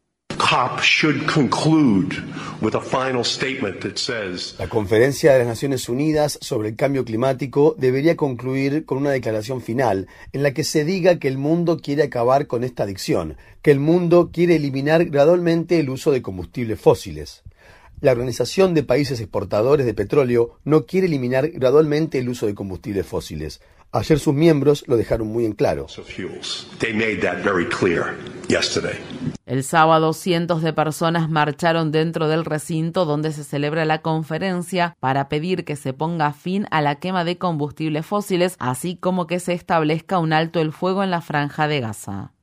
La 4.60 4.70
Conferencia 4.70 5.34
de 5.34 5.40
las 5.40 5.48
Naciones 5.48 5.90
Unidas 5.90 6.38
sobre 6.40 6.70
el 6.70 6.76
Cambio 6.76 7.04
Climático 7.04 7.76
debería 7.80 8.16
concluir 8.16 8.86
con 8.86 9.00
una 9.00 9.10
declaración 9.10 9.60
final 9.60 10.08
en 10.34 10.44
la 10.44 10.54
que 10.54 10.64
se 10.64 10.86
diga 10.86 11.18
que 11.18 11.30
el 11.30 11.40
mundo 11.40 11.80
quiere 11.80 12.04
acabar 12.04 12.46
con 12.46 12.64
esta 12.64 12.84
adicción, 12.84 13.38
que 13.64 13.72
el 13.72 13.80
mundo 13.80 14.30
quiere 14.32 14.58
eliminar 14.58 15.06
gradualmente 15.06 15.80
el 15.80 15.90
uso 15.90 16.12
de 16.12 16.22
combustibles 16.22 16.80
fósiles. 16.80 17.42
La 18.02 18.12
Organización 18.12 18.76
de 18.76 18.84
Países 18.84 19.20
Exportadores 19.22 19.88
de 19.88 19.96
Petróleo 19.96 20.60
no 20.64 20.86
quiere 20.86 21.08
eliminar 21.08 21.50
gradualmente 21.50 22.20
el 22.20 22.30
uso 22.30 22.46
de 22.46 22.54
combustibles 22.54 23.08
fósiles. 23.08 23.62
Ayer 23.96 24.20
sus 24.20 24.34
miembros 24.34 24.84
lo 24.88 24.98
dejaron 24.98 25.30
muy 25.30 25.46
en 25.46 25.54
claro. 25.54 25.88
El 29.46 29.64
sábado 29.64 30.12
cientos 30.12 30.62
de 30.62 30.74
personas 30.74 31.30
marcharon 31.30 31.94
dentro 31.94 32.28
del 32.28 32.44
recinto 32.44 33.06
donde 33.06 33.32
se 33.32 33.46
celebra 33.46 33.86
la 33.86 34.02
conferencia 34.02 34.98
para 35.00 35.30
pedir 35.30 35.64
que 35.64 35.78
se 35.78 35.94
ponga 35.94 36.34
fin 36.34 36.68
a 36.72 36.82
la 36.82 36.96
quema 36.96 37.24
de 37.24 37.38
combustibles 37.38 38.06
fósiles, 38.06 38.58
así 38.60 38.98
como 38.98 39.28
que 39.28 39.40
se 39.40 39.54
establezca 39.54 40.20
un 40.20 40.34
alto 40.34 40.60
el 40.60 40.74
fuego 40.74 41.02
en 41.02 41.12
la 41.12 41.22
franja 41.22 41.70
de 41.70 41.80
Gaza. 41.80 42.34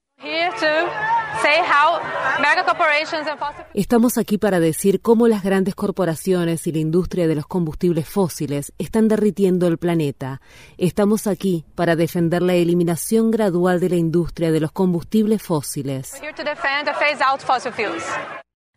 Estamos 3.75 4.19
aquí 4.19 4.39
para 4.39 4.61
decir 4.61 5.01
cómo 5.01 5.29
las 5.29 5.43
grandes 5.43 5.75
corporaciones 5.75 6.67
y 6.67 6.73
la 6.73 6.79
industria 6.79 7.27
de 7.27 7.35
los 7.35 7.47
combustibles 7.47 8.09
fósiles 8.09 8.73
están 8.79 9.09
derritiendo 9.09 9.67
el 9.67 9.79
planeta. 9.79 10.41
Estamos 10.79 11.27
aquí 11.27 11.65
para 11.75 11.97
defender 11.97 12.43
la 12.43 12.55
eliminación 12.55 13.31
gradual 13.31 13.81
de 13.81 13.89
la 13.89 13.97
industria 13.97 14.53
de 14.53 14.61
los 14.61 14.73
combustibles 14.73 15.43
fósiles. 15.43 16.15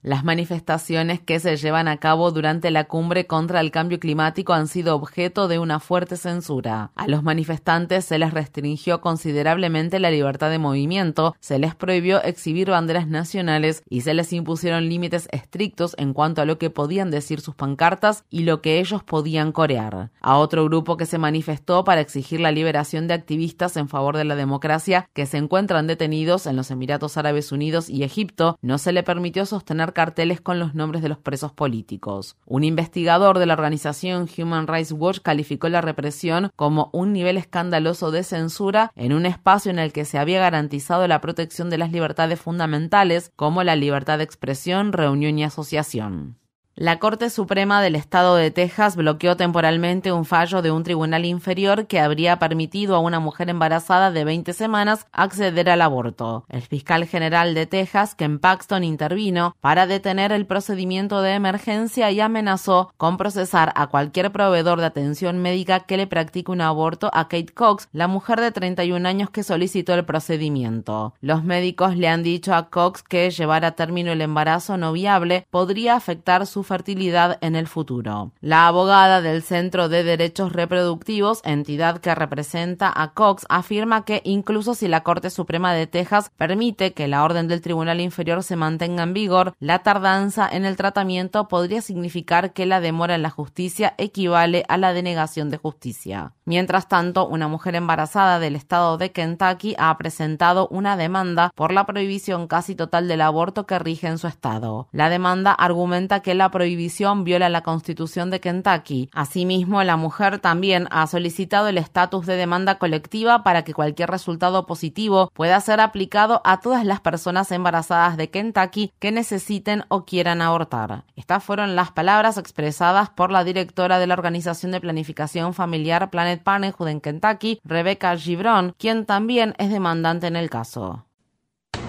Las 0.06 0.24
manifestaciones 0.24 1.20
que 1.20 1.40
se 1.40 1.58
llevan 1.58 1.88
a 1.88 1.98
cabo 1.98 2.30
durante 2.30 2.70
la 2.70 2.84
cumbre 2.84 3.26
contra 3.26 3.60
el 3.60 3.72
cambio 3.72 4.00
climático 4.00 4.54
han 4.54 4.68
sido 4.68 4.94
objeto 4.96 5.48
de 5.48 5.58
una 5.58 5.80
fuerte 5.80 6.16
censura. 6.16 6.92
A 6.94 7.08
los 7.08 7.24
manifestantes 7.24 8.06
se 8.06 8.20
les 8.20 8.32
restringió 8.32 9.02
considerablemente 9.02 9.98
la 9.98 10.12
libertad 10.12 10.52
de 10.52 10.60
movimiento, 10.60 11.36
se 11.40 11.58
les 11.58 11.74
prohibió 11.74 12.22
exhibir 12.22 12.70
banderas 12.70 13.08
nacionales 13.08 13.82
y 13.90 14.02
se 14.02 14.14
les 14.14 14.32
impusieron 14.32 14.88
límites 14.88 15.28
estrictos 15.32 15.96
en 15.98 16.14
cuanto 16.14 16.44
a 16.44 16.46
lo 16.46 16.60
que 16.60 16.70
podían 16.70 17.10
decir 17.10 17.42
sus 17.42 17.56
pancartas 17.56 18.26
y 18.30 18.44
lo 18.44 18.62
que 18.62 18.80
ellos 18.80 19.02
podían 19.02 19.52
corear. 19.52 20.12
A 20.22 20.38
otro 20.38 20.66
grupo 20.66 20.98
que 20.98 21.08
se 21.08 21.18
manifestó 21.18 21.84
para 21.84 22.02
exigir 22.02 22.42
la 22.42 22.52
liberación 22.52 23.08
de 23.08 23.16
activistas 23.16 23.76
en 23.76 23.90
favor 23.90 24.18
de 24.18 24.26
la 24.26 24.36
democracia 24.36 25.10
que 25.14 25.26
se 25.26 25.38
encuentran 25.38 25.88
detenidos 25.88 26.46
en 26.46 26.58
los 26.58 26.70
Emiratos 26.70 27.18
Árabes 27.18 27.52
Unidos 27.52 27.90
y 27.90 28.04
Egipto, 28.04 28.60
no 28.62 28.78
se 28.78 28.92
le 28.92 29.02
permitió 29.02 29.48
sostener 29.48 29.95
carteles 29.96 30.40
con 30.40 30.60
los 30.60 30.76
nombres 30.76 31.02
de 31.02 31.10
los 31.10 31.18
presos 31.18 31.52
políticos. 31.52 32.38
Un 32.46 32.64
investigador 32.64 33.40
de 33.40 33.48
la 33.48 33.56
organización 33.56 34.30
Human 34.38 34.68
Rights 34.68 34.92
Watch 34.92 35.22
calificó 35.22 35.68
la 35.70 35.82
represión 35.82 36.52
como 36.56 36.92
un 36.94 37.14
nivel 37.14 37.38
escandaloso 37.38 38.12
de 38.12 38.22
censura 38.22 38.92
en 38.96 39.14
un 39.14 39.26
espacio 39.26 39.72
en 39.72 39.80
el 39.80 39.92
que 39.92 40.06
se 40.06 40.20
había 40.20 40.40
garantizado 40.40 41.08
la 41.08 41.22
protección 41.22 41.72
de 41.72 41.80
las 41.80 41.92
libertades 41.92 42.40
fundamentales 42.40 43.32
como 43.36 43.64
la 43.64 43.76
libertad 43.76 44.20
de 44.20 44.26
expresión, 44.26 44.94
reunión 44.94 45.40
y 45.40 45.44
asociación. 45.44 46.38
La 46.78 47.00
Corte 47.00 47.30
Suprema 47.30 47.82
del 47.82 47.96
Estado 47.96 48.36
de 48.36 48.52
Texas 48.52 48.98
bloqueó 48.98 49.38
temporalmente 49.38 50.12
un 50.12 50.26
fallo 50.26 50.62
de 50.62 50.72
un 50.72 50.84
tribunal 50.84 51.24
inferior 51.24 51.88
que 51.88 52.02
habría 52.02 52.38
permitido 52.38 52.98
a 52.98 53.00
una 53.00 53.22
mujer 53.22 53.50
embarazada 53.50 54.12
de 54.12 54.26
20 54.26 54.52
semanas 54.52 55.08
acceder 55.14 55.70
al 55.70 55.82
aborto. 55.82 56.44
El 56.50 56.64
fiscal 56.64 57.06
general 57.06 57.54
de 57.54 57.66
Texas, 57.66 58.14
Ken 58.14 58.40
Paxton, 58.40 58.84
intervino 58.84 59.56
para 59.62 59.88
detener 59.88 60.34
el 60.34 60.46
procedimiento 60.46 61.22
de 61.22 61.36
emergencia 61.36 62.12
y 62.12 62.20
amenazó 62.20 62.92
con 62.98 63.16
procesar 63.16 63.72
a 63.78 63.88
cualquier 63.88 64.34
proveedor 64.34 64.82
de 64.82 64.88
atención 64.88 65.38
médica 65.38 65.80
que 65.80 65.96
le 65.96 66.08
practique 66.08 66.52
un 66.52 66.60
aborto 66.60 67.10
a 67.14 67.30
Kate 67.30 67.54
Cox, 67.54 67.88
la 67.94 68.10
mujer 68.10 68.42
de 68.42 68.52
31 68.52 69.08
años 69.08 69.30
que 69.30 69.44
solicitó 69.44 69.94
el 69.94 70.04
procedimiento. 70.04 71.14
Los 71.22 71.42
médicos 71.46 71.96
le 71.96 72.10
han 72.10 72.22
dicho 72.22 72.54
a 72.54 72.70
Cox 72.70 73.02
que 73.02 73.32
llevar 73.32 73.64
a 73.64 73.78
término 73.78 74.12
el 74.12 74.20
embarazo 74.20 74.76
no 74.76 74.92
viable 74.92 75.48
podría 75.50 75.96
afectar 75.96 76.46
su 76.46 76.65
fertilidad 76.66 77.38
en 77.40 77.56
el 77.56 77.68
futuro. 77.68 78.34
La 78.42 78.68
abogada 78.68 79.22
del 79.22 79.42
Centro 79.42 79.88
de 79.88 80.04
Derechos 80.04 80.52
Reproductivos, 80.52 81.40
entidad 81.46 82.00
que 82.00 82.14
representa 82.14 82.92
a 82.94 83.14
Cox, 83.14 83.46
afirma 83.48 84.04
que 84.04 84.22
incluso 84.26 84.76
si 84.76 84.90
la 84.90 85.04
Corte 85.04 85.30
Suprema 85.30 85.74
de 85.74 85.88
Texas 85.88 86.32
permite 86.36 86.92
que 86.92 87.08
la 87.08 87.24
orden 87.24 87.48
del 87.48 87.62
Tribunal 87.62 88.02
Inferior 88.02 88.44
se 88.44 88.58
mantenga 88.58 89.04
en 89.04 89.14
vigor, 89.14 89.54
la 89.60 89.80
tardanza 89.80 90.50
en 90.52 90.66
el 90.66 90.76
tratamiento 90.76 91.48
podría 91.48 91.82
significar 91.82 92.52
que 92.52 92.66
la 92.66 92.82
demora 92.82 93.16
en 93.16 93.22
la 93.22 93.30
justicia 93.30 93.96
equivale 93.98 94.66
a 94.68 94.78
la 94.78 94.92
denegación 94.92 95.50
de 95.50 95.58
justicia. 95.58 96.35
Mientras 96.48 96.88
tanto, 96.88 97.28
una 97.28 97.48
mujer 97.48 97.74
embarazada 97.74 98.38
del 98.38 98.56
estado 98.56 99.00
de 99.00 99.12
Kentucky 99.12 99.76
ha 99.80 99.98
presentado 99.98 100.68
una 100.70 100.96
demanda 100.96 101.52
por 101.56 101.72
la 101.72 101.88
prohibición 101.88 102.46
casi 102.48 102.76
total 102.76 103.08
del 103.08 103.22
aborto 103.22 103.66
que 103.66 103.80
rige 103.80 104.06
en 104.06 104.20
su 104.20 104.28
estado. 104.28 104.88
La 104.92 105.10
demanda 105.10 105.54
argumenta 105.54 106.20
que 106.20 106.36
la 106.36 106.52
prohibición 106.52 107.24
viola 107.24 107.50
la 107.50 107.64
constitución 107.64 108.30
de 108.30 108.42
Kentucky. 108.42 109.10
Asimismo, 109.12 109.82
la 109.84 109.98
mujer 109.98 110.38
también 110.38 110.88
ha 110.92 111.08
solicitado 111.08 111.68
el 111.68 111.80
estatus 111.80 112.28
de 112.28 112.36
demanda 112.36 112.78
colectiva 112.78 113.42
para 113.42 113.64
que 113.64 113.74
cualquier 113.74 114.12
resultado 114.12 114.68
positivo 114.68 115.32
pueda 115.34 115.60
ser 115.62 115.80
aplicado 115.80 116.44
a 116.46 116.60
todas 116.60 116.86
las 116.86 117.00
personas 117.00 117.52
embarazadas 117.52 118.18
de 118.18 118.30
Kentucky 118.30 118.94
que 119.00 119.12
necesiten 119.12 119.84
o 119.88 120.06
quieran 120.06 120.44
abortar. 120.44 121.06
Estas 121.16 121.44
fueron 121.44 121.76
las 121.76 121.92
palabras 121.92 122.38
expresadas 122.38 123.10
por 123.10 123.32
la 123.32 123.44
directora 123.44 123.98
de 123.98 124.06
la 124.06 124.14
Organización 124.14 124.72
de 124.72 124.80
Planificación 124.80 125.56
Familiar 125.56 126.12
Planet 126.12 126.35
Parenthood 126.38 126.88
en 126.88 127.02
Kentucky, 127.02 127.60
Rebecca 127.64 128.18
Gibron, 128.18 128.76
quien 128.78 129.06
también 129.06 129.54
es 129.58 129.70
demandante 129.70 130.28
en 130.28 130.36
el 130.36 130.50
caso. 130.50 131.06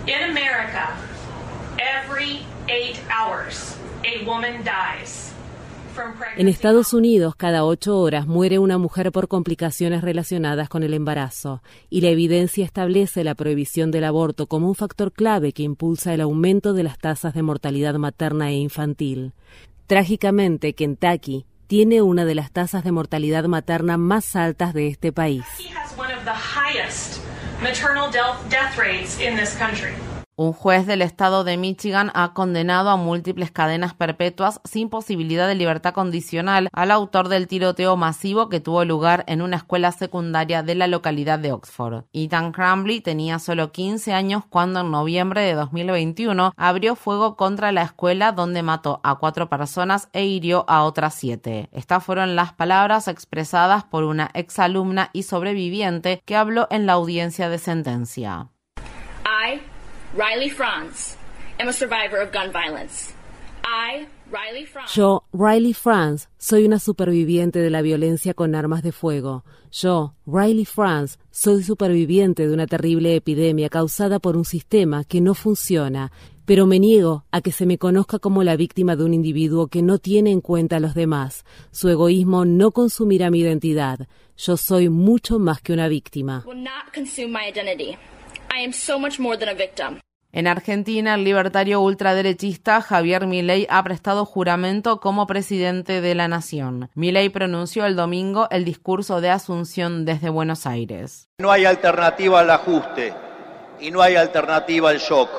In 0.07 0.23
America, 0.23 0.91
every 1.79 2.45
eight 2.69 2.97
hours, 3.11 3.77
a 4.05 4.25
woman 4.25 4.63
dies. 4.63 5.33
En 6.37 6.49
Estados 6.49 6.93
Unidos, 6.93 7.37
cada 7.37 7.65
ocho 7.65 7.99
horas 7.99 8.27
muere 8.27 8.59
una 8.59 8.77
mujer 8.77 9.13
por 9.13 9.29
complicaciones 9.29 10.03
relacionadas 10.03 10.69
con 10.69 10.83
el 10.83 10.93
embarazo, 10.93 11.63
y 11.89 12.03
la 12.03 12.09
evidencia 12.09 12.65
establece 12.65 13.25
la 13.25 13.35
prohibición 13.35 13.91
del 13.91 14.05
aborto 14.05 14.47
como 14.47 14.69
un 14.69 14.75
factor 14.75 15.13
clave 15.13 15.53
que 15.53 15.63
impulsa 15.63 16.13
el 16.13 16.21
aumento 16.21 16.75
de 16.75 16.83
las 16.83 16.99
tasas 16.99 17.33
de 17.33 17.43
mortalidad 17.43 17.95
materna 17.95 18.51
e 18.51 18.57
infantil. 18.57 19.33
Trágicamente, 19.87 20.75
Kentucky 20.75 21.47
tiene 21.67 22.03
una 22.03 22.25
de 22.25 22.35
las 22.35 22.51
tasas 22.51 22.85
de 22.85 22.93
mortalidad 22.93 23.45
materna 23.45 23.97
más 23.97 24.37
altas 24.37 24.75
de 24.75 24.89
este 24.89 25.13
país. 25.13 25.45
Un 30.39 30.53
juez 30.53 30.87
del 30.87 31.01
estado 31.01 31.45
de 31.45 31.57
Michigan 31.57 32.11
ha 32.13 32.35
condenado 32.35 32.91
a 32.91 32.99
múltiples 32.99 33.51
cadenas 33.51 33.95
perpetuas 33.95 34.61
sin 34.65 34.91
posibilidad 34.91 35.49
de 35.49 35.55
libertad 35.55 35.95
condicional 35.95 36.69
al 36.75 36.91
autor 36.91 37.31
del 37.31 37.49
tiroteo 37.49 37.97
masivo 37.97 38.51
que 38.51 38.61
tuvo 38.61 38.85
lugar 38.85 39.25
en 39.29 39.41
una 39.41 39.57
escuela 39.57 39.93
secundaria 39.93 40.63
de 40.63 40.75
la 40.75 40.89
localidad 40.89 41.39
de 41.39 41.53
Oxford. 41.53 42.05
Ethan 42.13 42.53
Crumbley 42.53 43.01
tenía 43.01 43.39
solo 43.39 43.73
15 43.73 44.13
años 44.13 44.45
cuando 44.47 44.81
en 44.81 44.91
noviembre 44.91 45.41
de 45.41 45.55
2021 45.55 46.53
abrió 46.55 46.97
fuego 46.97 47.35
contra 47.37 47.73
la 47.73 47.85
escuela 47.85 48.33
donde 48.33 48.63
mató 48.63 49.01
a 49.05 49.15
cuatro 49.15 49.49
personas 49.49 50.11
e 50.13 50.27
hirió 50.27 50.67
a 50.69 50.83
otras 50.85 51.15
siete. 51.15 51.71
Estas 51.73 52.05
fueron 52.05 52.37
las 52.37 52.53
palabras 52.53 53.09
expresadas 53.09 53.85
por 53.85 54.05
una 54.05 54.31
exalumna 54.35 55.09
y 55.15 55.23
sobreviviente 55.23 56.21
que 56.27 56.37
habló 56.37 56.67
en 56.69 56.85
la 56.85 56.93
audiencia 56.93 57.49
de 57.49 57.57
sentencia. 57.57 58.51
Riley 60.17 60.49
Franz, 60.49 61.15
am 61.61 61.69
a 61.69 61.73
survivor 61.75 62.23
of 62.23 62.33
gun 62.33 62.51
violence. 62.51 63.13
I, 63.63 64.07
Riley 64.31 64.65
Franz. 64.65 64.95
Yo, 64.95 65.25
Riley 65.35 65.75
Franz, 65.75 66.31
soy 66.39 66.65
una 66.65 66.79
superviviente 66.79 67.59
de 67.59 67.69
la 67.69 67.83
violencia 67.83 68.33
con 68.33 68.55
armas 68.55 68.83
de 68.83 68.93
fuego. 68.93 69.45
Yo, 69.71 70.15
Riley 70.27 70.65
Franz, 70.65 71.19
soy 71.31 71.63
superviviente 71.63 72.49
de 72.49 72.55
una 72.55 72.67
terrible 72.67 73.15
epidemia 73.15 73.69
causada 73.69 74.19
por 74.19 74.39
un 74.39 74.47
sistema 74.47 75.05
que 75.05 75.21
no 75.21 75.35
funciona, 75.35 76.11
pero 76.47 76.65
me 76.65 76.79
niego 76.79 77.27
a 77.31 77.43
que 77.43 77.53
se 77.53 77.67
me 77.67 77.77
conozca 77.77 78.19
como 78.19 78.43
la 78.43 78.57
víctima 78.57 78.97
de 78.97 79.05
un 79.05 79.13
individuo 79.13 79.67
que 79.67 79.83
no 79.83 79.99
tiene 79.99 80.31
en 80.31 80.41
cuenta 80.41 80.77
a 80.77 80.81
los 80.81 80.95
demás. 80.95 81.45
Su 81.73 81.91
egoísmo 81.91 82.47
no 82.47 82.71
consumirá 82.71 83.31
mi 83.31 83.41
identidad. 83.41 84.09
Yo 84.39 84.57
soy 84.57 84.89
mucho 84.89 85.39
más 85.39 85.61
que 85.61 85.75
una 85.75 85.89
víctima. 85.89 86.43
Will 86.47 86.63
not 86.63 86.95
consume 86.95 87.33
my 87.33 87.47
identity. 87.47 87.99
I 88.51 88.65
am 88.65 88.73
so 88.73 88.99
much 88.99 89.19
more 89.19 89.37
than 89.37 89.51
a 89.51 89.55
victim. 89.55 90.01
En 90.37 90.47
Argentina, 90.47 91.15
el 91.15 91.25
libertario 91.25 91.81
ultraderechista 91.81 92.83
Javier 92.83 93.27
Milei 93.27 93.67
ha 93.71 93.83
prestado 93.83 94.27
juramento 94.27 95.01
como 95.01 95.27
presidente 95.27 96.03
de 96.03 96.15
la 96.15 96.29
nación. 96.29 96.91
Milei 96.95 97.31
pronunció 97.31 97.87
el 97.87 97.97
domingo 97.97 98.47
el 98.51 98.67
discurso 98.67 99.23
de 99.23 99.31
Asunción 99.31 100.05
desde 100.05 100.29
Buenos 100.29 100.67
Aires. 100.67 101.31
No 101.39 101.51
hay 101.51 101.65
alternativa 101.65 102.41
al 102.41 102.51
ajuste 102.51 103.15
y 103.81 103.91
no 103.91 104.03
hay 104.03 104.17
alternativa 104.17 104.91
al 104.91 104.99
shock. 104.99 105.31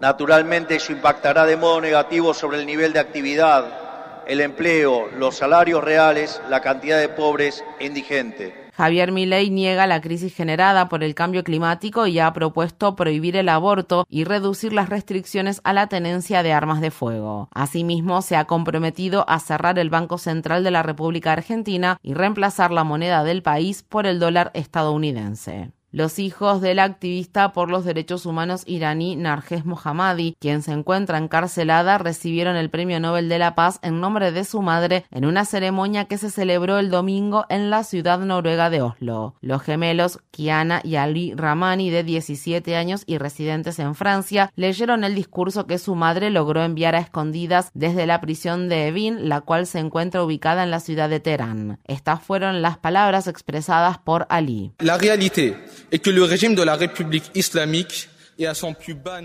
Naturalmente 0.00 0.76
eso 0.76 0.92
impactará 0.92 1.44
de 1.44 1.58
modo 1.58 1.82
negativo 1.82 2.32
sobre 2.32 2.58
el 2.58 2.64
nivel 2.64 2.94
de 2.94 3.00
actividad, 3.00 4.22
el 4.26 4.40
empleo, 4.40 5.08
los 5.18 5.36
salarios 5.36 5.84
reales, 5.84 6.40
la 6.48 6.62
cantidad 6.62 6.98
de 6.98 7.10
pobres 7.10 7.62
e 7.78 7.84
indigentes. 7.84 8.61
Javier 8.82 9.12
Milei 9.12 9.48
niega 9.48 9.86
la 9.86 10.00
crisis 10.00 10.34
generada 10.34 10.88
por 10.88 11.04
el 11.04 11.14
cambio 11.14 11.44
climático 11.44 12.08
y 12.08 12.18
ha 12.18 12.32
propuesto 12.32 12.96
prohibir 12.96 13.36
el 13.36 13.48
aborto 13.48 14.06
y 14.08 14.24
reducir 14.24 14.72
las 14.72 14.88
restricciones 14.88 15.60
a 15.62 15.72
la 15.72 15.86
tenencia 15.86 16.42
de 16.42 16.52
armas 16.52 16.80
de 16.80 16.90
fuego. 16.90 17.48
Asimismo, 17.54 18.22
se 18.22 18.34
ha 18.34 18.46
comprometido 18.46 19.24
a 19.28 19.38
cerrar 19.38 19.78
el 19.78 19.88
Banco 19.88 20.18
Central 20.18 20.64
de 20.64 20.72
la 20.72 20.82
República 20.82 21.32
Argentina 21.32 21.96
y 22.02 22.14
reemplazar 22.14 22.72
la 22.72 22.82
moneda 22.82 23.22
del 23.22 23.44
país 23.44 23.84
por 23.84 24.04
el 24.04 24.18
dólar 24.18 24.50
estadounidense. 24.52 25.70
Los 25.94 26.18
hijos 26.18 26.62
del 26.62 26.78
activista 26.78 27.52
por 27.52 27.70
los 27.70 27.84
derechos 27.84 28.24
humanos 28.24 28.62
iraní 28.64 29.14
Narges 29.14 29.66
Mohammadi, 29.66 30.38
quien 30.40 30.62
se 30.62 30.72
encuentra 30.72 31.18
encarcelada, 31.18 31.98
recibieron 31.98 32.56
el 32.56 32.70
Premio 32.70 32.98
Nobel 32.98 33.28
de 33.28 33.38
la 33.38 33.54
Paz 33.54 33.78
en 33.82 34.00
nombre 34.00 34.32
de 34.32 34.44
su 34.44 34.62
madre 34.62 35.04
en 35.10 35.26
una 35.26 35.44
ceremonia 35.44 36.06
que 36.06 36.16
se 36.16 36.30
celebró 36.30 36.78
el 36.78 36.88
domingo 36.88 37.44
en 37.50 37.68
la 37.68 37.84
ciudad 37.84 38.18
noruega 38.20 38.70
de 38.70 38.80
Oslo. 38.80 39.34
Los 39.42 39.60
gemelos 39.60 40.18
Kiana 40.30 40.80
y 40.82 40.96
Ali 40.96 41.34
Ramani, 41.34 41.90
de 41.90 42.04
17 42.04 42.74
años 42.74 43.02
y 43.04 43.18
residentes 43.18 43.78
en 43.78 43.94
Francia, 43.94 44.50
leyeron 44.56 45.04
el 45.04 45.14
discurso 45.14 45.66
que 45.66 45.76
su 45.76 45.94
madre 45.94 46.30
logró 46.30 46.62
enviar 46.64 46.94
a 46.94 47.00
escondidas 47.00 47.70
desde 47.74 48.06
la 48.06 48.22
prisión 48.22 48.70
de 48.70 48.88
Evin, 48.88 49.28
la 49.28 49.42
cual 49.42 49.66
se 49.66 49.78
encuentra 49.78 50.24
ubicada 50.24 50.62
en 50.62 50.70
la 50.70 50.80
ciudad 50.80 51.10
de 51.10 51.20
Teherán. 51.20 51.80
Estas 51.84 52.22
fueron 52.22 52.62
las 52.62 52.78
palabras 52.78 53.26
expresadas 53.26 53.98
por 53.98 54.26
Ali. 54.30 54.72
La 54.78 54.96
realidad 54.96 55.52
et 55.92 55.98
que 55.98 56.10
le 56.10 56.24
régime 56.24 56.54
de 56.54 56.64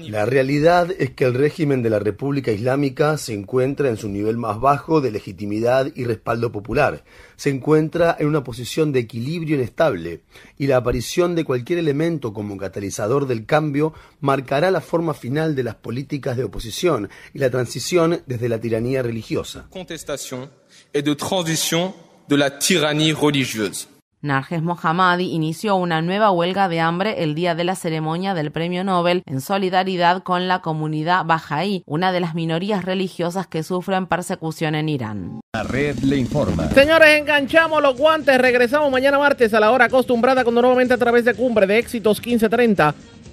la 0.09 0.25
realidad 0.25 0.91
es 0.99 1.11
que 1.11 1.23
el 1.23 1.33
régimen 1.33 1.81
de 1.81 1.89
la 1.89 1.99
República 1.99 2.51
Islámica 2.51 3.17
se 3.17 3.33
encuentra 3.33 3.87
en 3.87 3.95
su 3.95 4.09
nivel 4.09 4.35
más 4.35 4.59
bajo 4.59 4.99
de 4.99 5.11
legitimidad 5.11 5.89
y 5.95 6.03
respaldo 6.03 6.51
popular. 6.51 7.05
Se 7.37 7.49
encuentra 7.49 8.17
en 8.19 8.27
una 8.27 8.43
posición 8.43 8.91
de 8.91 8.99
equilibrio 8.99 9.55
inestable 9.55 10.23
y 10.57 10.67
la 10.67 10.77
aparición 10.77 11.35
de 11.35 11.45
cualquier 11.45 11.79
elemento 11.79 12.33
como 12.33 12.57
catalizador 12.57 13.27
del 13.27 13.45
cambio 13.45 13.93
marcará 14.19 14.69
la 14.69 14.81
forma 14.81 15.13
final 15.13 15.55
de 15.55 15.63
las 15.63 15.75
políticas 15.75 16.35
de 16.35 16.43
oposición 16.43 17.09
y 17.33 17.39
la 17.39 17.49
transición 17.49 18.23
desde 18.25 18.49
la 18.49 18.59
tiranía 18.59 19.01
religiosa. 19.01 19.67
Contestation 19.69 20.49
et 20.93 21.05
de 21.05 21.15
transition 21.15 21.93
de 22.27 22.37
la 22.37 22.59
tyrannie 22.59 23.13
religieuse. 23.13 23.96
Narges 24.21 24.63
Mohammadi 24.63 25.31
inició 25.31 25.75
una 25.75 26.01
nueva 26.01 26.31
huelga 26.31 26.67
de 26.69 26.79
hambre 26.79 27.23
el 27.23 27.35
día 27.35 27.53
de 27.53 27.63
la 27.63 27.75
ceremonia 27.75 28.33
del 28.33 28.51
Premio 28.51 28.83
Nobel 28.83 29.21
en 29.27 29.41
solidaridad 29.41 30.23
con 30.23 30.47
la 30.47 30.61
comunidad 30.61 31.23
Bajaí, 31.25 31.83
una 31.85 32.11
de 32.11 32.19
las 32.19 32.33
minorías 32.33 32.83
religiosas 32.83 33.45
que 33.45 33.61
sufren 33.61 34.07
persecución 34.07 34.73
en 34.73 34.89
Irán. 34.89 35.39
La 35.53 35.61
red 35.61 35.99
le 35.99 36.17
informa. 36.17 36.69
Señores, 36.69 37.19
enganchamos 37.19 37.81
los 37.81 37.95
guantes. 37.95 38.39
Regresamos 38.39 38.91
mañana 38.91 39.19
martes 39.19 39.53
a 39.53 39.59
la 39.59 39.71
hora 39.71 39.85
acostumbrada 39.85 40.43
cuando 40.43 40.61
nuevamente 40.61 40.95
a 40.95 40.97
través 40.97 41.23
de 41.23 41.35
Cumbre 41.35 41.67
de 41.67 41.77
Éxitos 41.77 42.17
1530 42.17 42.95